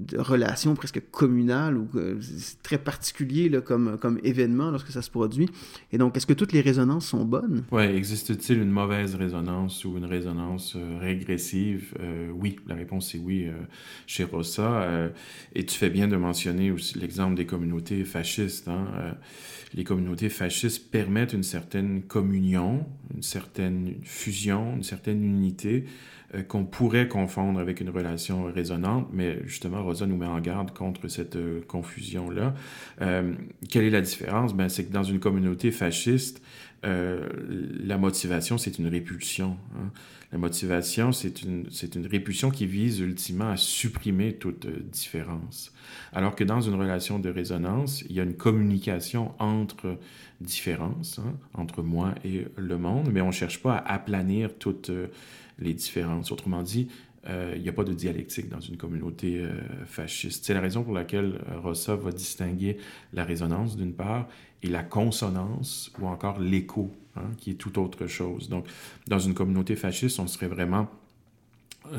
de 0.00 0.18
relation 0.18 0.74
presque 0.74 1.02
communale 1.10 1.76
ou 1.76 1.88
c'est 2.20 2.62
très 2.62 2.78
particulier 2.78 3.48
là, 3.48 3.60
comme, 3.60 3.98
comme 3.98 4.18
événement 4.24 4.70
lorsque 4.70 4.90
ça 4.90 5.02
se 5.02 5.10
produit. 5.10 5.48
Et 5.92 5.98
donc, 5.98 6.16
est-ce 6.16 6.26
que 6.26 6.32
toutes 6.32 6.52
les 6.52 6.60
résonances 6.60 7.06
sont 7.06 7.24
bonnes? 7.24 7.64
Oui, 7.70 7.82
existe-t-il 7.82 8.60
une 8.60 8.70
mauvaise 8.70 9.14
résonance 9.14 9.84
ou 9.84 9.96
une 9.96 10.04
résonance 10.04 10.74
euh, 10.76 10.98
régressive? 10.98 11.94
Euh, 12.00 12.30
oui, 12.34 12.56
la 12.66 12.74
réponse 12.74 13.14
est 13.14 13.18
oui 13.18 13.46
euh, 13.46 13.52
chez 14.06 14.24
Rossa. 14.24 15.10
et 15.54 15.64
tu 15.64 15.76
fais 15.76 15.90
bien 15.90 16.08
de 16.08 16.16
mentionner 16.16 16.70
aussi 16.70 16.98
l'exemple 16.98 17.34
des 17.34 17.46
communautés 17.46 18.04
fascistes. 18.04 18.68
Hein. 18.68 18.86
les 19.74 19.84
communautés 19.84 20.28
fascistes 20.28 20.90
permettent 20.90 21.32
une 21.32 21.42
certaine 21.42 22.02
communion, 22.02 22.86
une 23.14 23.22
certaine 23.22 23.94
fusion, 24.02 24.76
une 24.76 24.82
certaine 24.82 25.22
unité 25.22 25.84
euh, 26.34 26.42
qu'on 26.42 26.64
pourrait 26.64 27.08
confondre 27.08 27.58
avec 27.58 27.80
une 27.80 27.90
relation 27.90 28.44
résonante, 28.44 29.08
mais 29.12 29.38
justement, 29.46 29.82
Rosa 29.82 30.06
nous 30.06 30.16
met 30.16 30.26
en 30.26 30.38
garde 30.40 30.72
contre 30.72 31.08
cette 31.08 31.34
euh, 31.34 31.60
confusion-là. 31.66 32.54
Euh, 33.00 33.32
quelle 33.68 33.84
est 33.84 33.90
la 33.90 34.00
différence? 34.00 34.54
Ben, 34.54 34.68
c'est 34.68 34.84
que 34.84 34.92
dans 34.92 35.02
une 35.02 35.18
communauté 35.18 35.70
fasciste, 35.70 36.42
la 36.82 37.98
motivation, 37.98 38.56
c'est 38.56 38.78
une 38.78 38.88
répulsion. 38.88 39.58
Hein. 39.76 39.90
La 40.32 40.38
motivation, 40.38 41.12
c'est 41.12 41.42
une, 41.42 41.66
une 41.94 42.06
répulsion 42.06 42.50
qui 42.50 42.64
vise 42.64 43.00
ultimement 43.00 43.50
à 43.50 43.58
supprimer 43.58 44.32
toute 44.32 44.66
différence. 44.90 45.74
Alors 46.14 46.34
que 46.34 46.42
dans 46.42 46.62
une 46.62 46.76
relation 46.76 47.18
de 47.18 47.28
résonance, 47.28 48.02
il 48.08 48.16
y 48.16 48.20
a 48.20 48.22
une 48.22 48.36
communication 48.36 49.34
entre 49.38 49.98
différences, 50.40 51.18
hein, 51.18 51.34
entre 51.52 51.82
moi 51.82 52.14
et 52.24 52.46
le 52.56 52.78
monde, 52.78 53.10
mais 53.12 53.20
on 53.20 53.26
ne 53.26 53.32
cherche 53.32 53.60
pas 53.60 53.74
à 53.76 53.92
aplanir 53.92 54.56
toute 54.56 54.90
les 55.60 55.74
différences. 55.74 56.32
Autrement 56.32 56.62
dit, 56.62 56.88
euh, 57.28 57.52
il 57.54 57.62
n'y 57.62 57.68
a 57.68 57.72
pas 57.72 57.84
de 57.84 57.92
dialectique 57.92 58.48
dans 58.48 58.60
une 58.60 58.76
communauté 58.78 59.40
euh, 59.40 59.50
fasciste. 59.84 60.46
C'est 60.46 60.54
la 60.54 60.60
raison 60.60 60.82
pour 60.82 60.94
laquelle 60.94 61.40
euh, 61.50 61.60
Rossa 61.60 61.94
va 61.94 62.12
distinguer 62.12 62.78
la 63.12 63.24
résonance 63.24 63.76
d'une 63.76 63.92
part 63.92 64.26
et 64.62 64.68
la 64.68 64.82
consonance 64.82 65.92
ou 66.00 66.06
encore 66.06 66.38
l'écho, 66.40 66.90
hein, 67.16 67.30
qui 67.36 67.50
est 67.50 67.54
tout 67.54 67.78
autre 67.78 68.06
chose. 68.06 68.48
Donc, 68.48 68.66
dans 69.06 69.18
une 69.18 69.34
communauté 69.34 69.76
fasciste, 69.76 70.18
on 70.18 70.26
serait 70.26 70.48
vraiment 70.48 70.88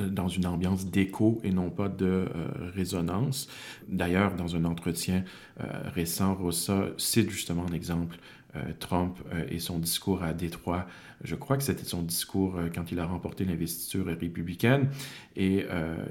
dans 0.09 0.27
une 0.27 0.45
ambiance 0.45 0.85
d'écho 0.85 1.41
et 1.43 1.49
non 1.49 1.71
pas 1.71 1.89
de 1.89 2.27
résonance. 2.75 3.49
D'ailleurs, 3.89 4.35
dans 4.35 4.55
un 4.55 4.63
entretien 4.63 5.23
récent, 5.57 6.35
Rossa 6.35 6.89
cite 6.97 7.31
justement 7.31 7.65
un 7.67 7.73
exemple 7.73 8.17
Trump 8.79 9.17
euh, 9.33 9.45
et 9.49 9.59
son 9.59 9.79
discours 9.79 10.23
à 10.23 10.33
Détroit. 10.33 10.85
Je 11.23 11.35
crois 11.35 11.55
que 11.55 11.63
c'était 11.63 11.85
son 11.85 12.01
discours 12.01 12.57
euh, 12.57 12.67
quand 12.73 12.91
il 12.91 12.99
a 12.99 13.05
remporté 13.05 13.45
l'investiture 13.45 14.05
républicaine. 14.05 14.89
Et 15.37 15.65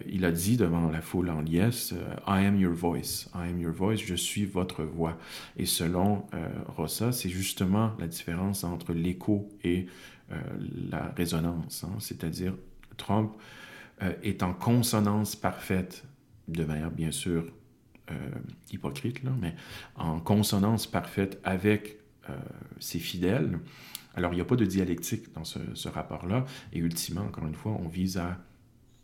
il 0.09 0.25
a 0.25 0.31
dit 0.31 0.57
devant 0.57 0.91
la 0.91 1.03
foule 1.03 1.29
en 1.29 1.43
liesse, 1.43 1.93
I 2.27 2.47
am 2.47 2.59
your 2.59 2.73
voice, 2.73 3.29
I 3.35 3.51
am 3.51 3.61
your 3.61 3.73
voice, 3.73 3.99
je 3.99 4.15
suis 4.15 4.47
votre 4.47 4.83
voix. 4.83 5.19
Et 5.59 5.67
selon 5.67 6.25
Rossa, 6.69 7.13
c'est 7.13 7.29
justement 7.29 7.93
la 7.99 8.07
différence 8.07 8.65
entre 8.65 8.95
l'écho 8.95 9.47
et 9.63 9.87
la 10.91 11.13
résonance. 11.15 11.85
Hein. 11.85 11.97
C'est-à-dire, 11.99 12.55
Trump 12.97 13.33
est 14.23 14.43
en 14.43 14.55
consonance 14.55 15.37
parfaite, 15.37 16.05
de 16.49 16.65
manière 16.65 16.91
bien 16.91 17.11
sûr 17.11 17.45
hypocrite, 18.73 19.23
là, 19.23 19.33
mais 19.39 19.55
en 19.97 20.19
consonance 20.19 20.87
parfaite 20.87 21.39
avec 21.45 22.00
euh, 22.29 22.37
ses 22.79 22.99
fidèles. 22.99 23.59
Alors, 24.15 24.33
il 24.33 24.37
n'y 24.37 24.43
a 24.43 24.45
pas 24.45 24.57
de 24.57 24.65
dialectique 24.65 25.33
dans 25.33 25.45
ce, 25.45 25.89
rapport-là. 25.89 26.45
Et 26.73 26.79
ultimement, 26.79 27.23
encore 27.23 27.47
une 27.47 27.55
fois, 27.55 27.73
on 27.81 27.89
vise 27.89 28.19
à 28.19 28.39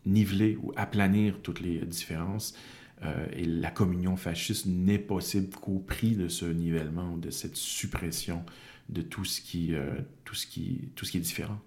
niveler 0.05 0.57
ou 0.63 0.73
aplanir 0.77 1.41
toutes 1.43 1.61
les 1.61 1.79
différences. 1.87 2.55
Euh, 3.03 3.27
et 3.33 3.45
la 3.45 3.71
communion 3.71 4.17
fasciste 4.17 4.67
n'est 4.67 4.99
possible 4.99 5.55
qu'au 5.55 5.79
prix 5.79 6.17
de 6.17 6.29
ce 6.29 6.47
nivellement, 6.47 7.17
de 7.17 7.31
cette 7.31 7.57
suppression 7.57 8.45
de 8.89 9.03
tout 9.03 9.25
ce 9.25 9.41
qui, 9.41 9.75
euh, 9.75 9.95
tout 10.25 10.35
ce 10.35 10.47
qui, 10.47 10.91
tout 10.95 11.05
ce 11.05 11.13
qui 11.13 11.19
est 11.19 11.21
différent. 11.21 11.61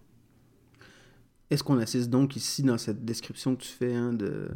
Est-ce 1.50 1.64
qu'on 1.64 1.80
assiste 1.80 2.10
donc 2.10 2.36
ici 2.36 2.64
dans 2.64 2.78
cette 2.78 3.06
description 3.06 3.56
que 3.56 3.64
tu 3.64 3.72
fais 3.72 3.94
hein, 3.94 4.14
de, 4.14 4.50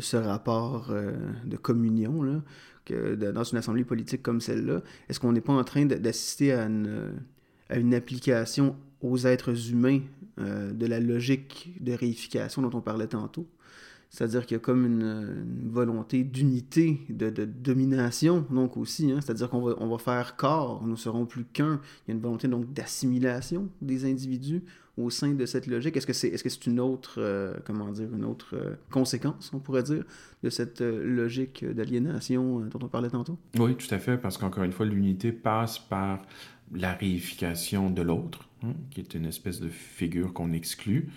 ce 0.00 0.16
rapport 0.16 0.92
de 1.44 1.56
communion, 1.56 2.42
dans 2.92 3.44
une 3.44 3.58
assemblée 3.58 3.84
politique 3.84 4.22
comme 4.22 4.40
celle-là, 4.40 4.82
est-ce 5.08 5.20
qu'on 5.20 5.32
n'est 5.32 5.40
pas 5.40 5.52
en 5.52 5.64
train 5.64 5.86
d'assister 5.86 6.52
à 6.52 6.66
une, 6.66 7.94
application 7.94 8.76
aux 9.00 9.26
êtres 9.26 9.70
humains 9.70 10.00
euh, 10.38 10.72
de 10.72 10.86
la 10.86 11.00
logique 11.00 11.74
de 11.80 11.92
réification 11.92 12.62
dont 12.62 12.76
on 12.76 12.80
parlait 12.80 13.08
tantôt? 13.08 13.46
C'est-à-dire 14.10 14.46
qu'il 14.46 14.54
y 14.54 14.60
a 14.60 14.60
comme 14.60 14.86
une, 14.86 15.44
volonté 15.68 16.24
d'unité, 16.24 17.00
de, 17.10 17.44
domination, 17.44 18.46
donc 18.50 18.76
aussi. 18.76 19.10
Hein? 19.10 19.20
C'est-à-dire 19.20 19.50
qu'on 19.50 19.60
va, 19.60 19.74
on 19.78 19.88
va 19.88 19.98
faire 19.98 20.36
corps, 20.36 20.82
nous 20.86 20.96
serons 20.96 21.26
plus 21.26 21.44
qu'un. 21.44 21.80
Il 22.06 22.10
y 22.10 22.12
a 22.12 22.14
une 22.14 22.22
volonté 22.22 22.48
donc 22.48 22.72
d'assimilation 22.72 23.68
des 23.82 24.04
individus 24.04 24.62
au 24.96 25.10
sein 25.10 25.32
de 25.32 25.46
cette 25.46 25.66
logique? 25.66 25.96
Est-ce 25.96 26.06
que 26.06 26.12
c'est 26.12 26.28
est 26.28 26.36
-ce 26.36 26.48
c'est 26.48 26.66
une 26.66 26.80
autre, 26.80 27.16
euh, 27.18 27.54
comment 27.64 27.90
dire, 27.92 28.08
une 28.14 28.24
autre 28.24 28.54
euh, 28.54 28.74
conséquence, 28.90 29.50
on 29.52 29.58
pourrait 29.58 29.82
dire, 29.82 30.04
de 30.42 30.50
cette 30.50 30.80
euh, 30.80 31.04
logique 31.04 31.64
d'aliénation 31.64 32.60
dont 32.60 32.78
on 32.82 32.88
parlait 32.88 33.10
tantôt? 33.10 33.38
Oui, 33.58 33.76
tout 33.76 33.92
à 33.94 33.98
fait, 33.98 34.16
parce 34.16 34.38
qu'encore 34.38 34.64
une 34.64 34.72
fois, 34.72 34.86
l'unité 34.86 35.32
passe 35.32 35.78
par 35.78 36.22
la 36.72 36.94
réification 36.94 37.90
de 37.90 38.02
l'autre, 38.02 38.48
hein, 38.62 38.74
qui 38.90 39.00
est 39.00 39.14
une 39.14 39.26
espèce 39.26 39.60
de 39.60 39.68
figure 39.68 40.32
qu'on 40.32 40.52
exclut. 40.52 41.08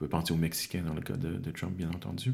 On 0.00 0.04
peut 0.04 0.08
penser 0.08 0.32
aux 0.32 0.38
Mexicains 0.38 0.82
dans 0.82 0.94
le 0.94 1.02
cas 1.02 1.16
de, 1.16 1.36
de 1.36 1.50
Trump, 1.50 1.76
bien 1.76 1.90
entendu. 1.90 2.32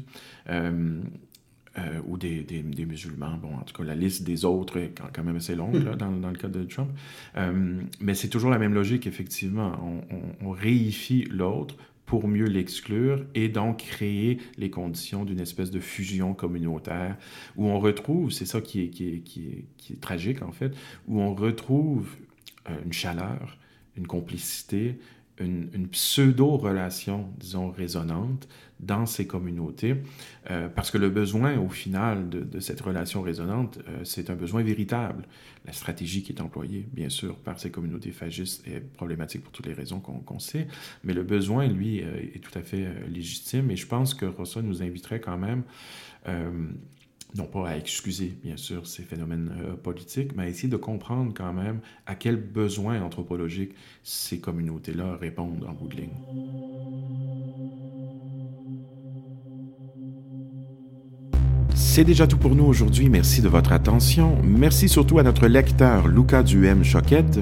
Euh, 0.49 1.99
ou 2.07 2.17
des, 2.17 2.41
des, 2.41 2.63
des, 2.63 2.85
musulmans. 2.87 3.37
Bon, 3.37 3.53
en 3.53 3.61
tout 3.61 3.75
cas, 3.75 3.83
la 3.83 3.93
liste 3.93 4.23
des 4.23 4.45
autres 4.45 4.77
est 4.77 4.99
quand 5.13 5.23
même 5.23 5.35
assez 5.35 5.53
longue 5.53 5.75
là, 5.83 5.95
dans, 5.95 6.11
dans, 6.11 6.31
le 6.31 6.35
cas 6.35 6.47
de 6.47 6.63
Trump. 6.63 6.89
Euh, 7.35 7.79
mais 7.99 8.15
c'est 8.15 8.29
toujours 8.29 8.49
la 8.49 8.57
même 8.57 8.73
logique, 8.73 9.05
effectivement. 9.05 9.77
On, 9.83 10.15
on, 10.15 10.47
on 10.47 10.49
réifie 10.49 11.25
l'autre 11.29 11.75
pour 12.07 12.27
mieux 12.27 12.45
l'exclure 12.45 13.23
et 13.35 13.49
donc 13.49 13.79
créer 13.79 14.39
les 14.57 14.71
conditions 14.71 15.23
d'une 15.23 15.39
espèce 15.39 15.69
de 15.69 15.79
fusion 15.79 16.33
communautaire 16.33 17.17
où 17.57 17.67
on 17.67 17.79
retrouve, 17.79 18.31
c'est 18.31 18.45
ça 18.45 18.61
qui 18.61 18.81
est, 18.81 18.87
qui, 18.87 19.09
est, 19.09 19.19
qui, 19.19 19.47
est, 19.47 19.65
qui 19.77 19.93
est, 19.93 20.01
tragique 20.01 20.41
en 20.41 20.51
fait, 20.51 20.73
où 21.07 21.21
on 21.21 21.35
retrouve 21.35 22.15
euh, 22.69 22.75
une 22.85 22.93
chaleur, 22.93 23.57
une 23.97 24.07
complicité, 24.07 24.97
une, 25.39 25.87
pseudo-relation, 25.89 27.29
disons, 27.37 27.71
résonante 27.71 28.47
dans 28.79 29.05
ces 29.05 29.25
communautés, 29.25 29.95
euh, 30.51 30.69
parce 30.69 30.91
que 30.91 30.97
le 30.97 31.09
besoin, 31.09 31.57
au 31.57 31.69
final, 31.69 32.29
de, 32.29 32.59
cette 32.59 32.81
relation 32.81 33.21
résonante, 33.21 33.79
euh, 33.87 34.03
c'est 34.03 34.29
un 34.29 34.35
besoin 34.35 34.61
véritable. 34.61 35.23
La 35.65 35.73
stratégie 35.73 36.21
qui 36.21 36.31
est 36.31 36.41
employée, 36.41 36.87
bien 36.93 37.09
sûr, 37.09 37.35
par 37.37 37.59
ces 37.59 37.71
communautés 37.71 38.11
fascistes 38.11 38.67
est 38.67 38.79
problématique 38.79 39.43
pour 39.43 39.51
toutes 39.51 39.65
les 39.65 39.73
raisons 39.73 39.99
qu'on 39.99 40.19
qu 40.19 40.39
sait, 40.39 40.67
mais 41.03 41.13
le 41.13 41.23
besoin, 41.23 41.67
lui, 41.67 42.03
euh, 42.03 42.19
est 42.35 42.39
tout 42.39 42.57
à 42.57 42.61
fait 42.61 42.87
légitime, 43.07 43.71
et 43.71 43.75
je 43.75 43.87
pense 43.87 44.13
que 44.13 44.25
Rossa 44.25 44.61
nous 44.61 44.83
inviterait 44.83 45.19
quand 45.19 45.37
même 45.37 45.63
non 47.35 47.45
pas 47.45 47.69
à 47.69 47.77
excuser, 47.77 48.37
bien 48.43 48.57
sûr, 48.57 48.87
ces 48.87 49.03
phénomènes 49.03 49.51
euh, 49.61 49.75
politiques, 49.75 50.35
mais 50.35 50.43
à 50.43 50.47
essayer 50.47 50.69
de 50.69 50.77
comprendre 50.77 51.33
quand 51.35 51.53
même 51.53 51.79
à 52.05 52.15
quels 52.15 52.37
besoins 52.37 53.01
anthropologiques 53.01 53.73
ces 54.03 54.39
communautés-là 54.39 55.17
répondent 55.17 55.65
en 55.67 55.73
bout 55.73 55.87
de 55.87 55.95
ligne. 55.95 56.09
C'est 61.75 62.03
déjà 62.03 62.27
tout 62.27 62.37
pour 62.37 62.55
nous 62.55 62.65
aujourd'hui. 62.65 63.09
Merci 63.09 63.41
de 63.41 63.49
votre 63.49 63.71
attention. 63.71 64.37
Merci 64.43 64.87
surtout 64.87 65.19
à 65.19 65.23
notre 65.23 65.47
lecteur 65.47 66.07
Luca 66.07 66.43
Duhem 66.43 66.83
Choquette. 66.83 67.39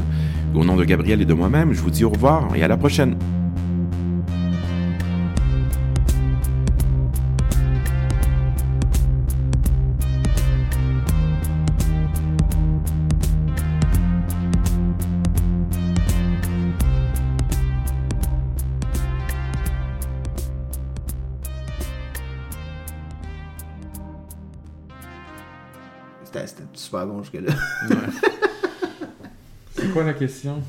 Au 0.53 0.63
nom 0.63 0.75
de 0.75 0.85
Gabriel 0.85 1.21
et 1.21 1.25
de 1.25 1.33
moi-même, 1.33 1.73
je 1.73 1.81
vous 1.81 1.91
dis 1.91 2.03
au 2.03 2.09
revoir 2.09 2.55
et 2.55 2.63
à 2.63 2.67
la 2.67 2.77
prochaine. 2.77 3.17
C'est 29.75 29.91
quoi 29.93 30.03
la 30.03 30.13
question? 30.13 30.63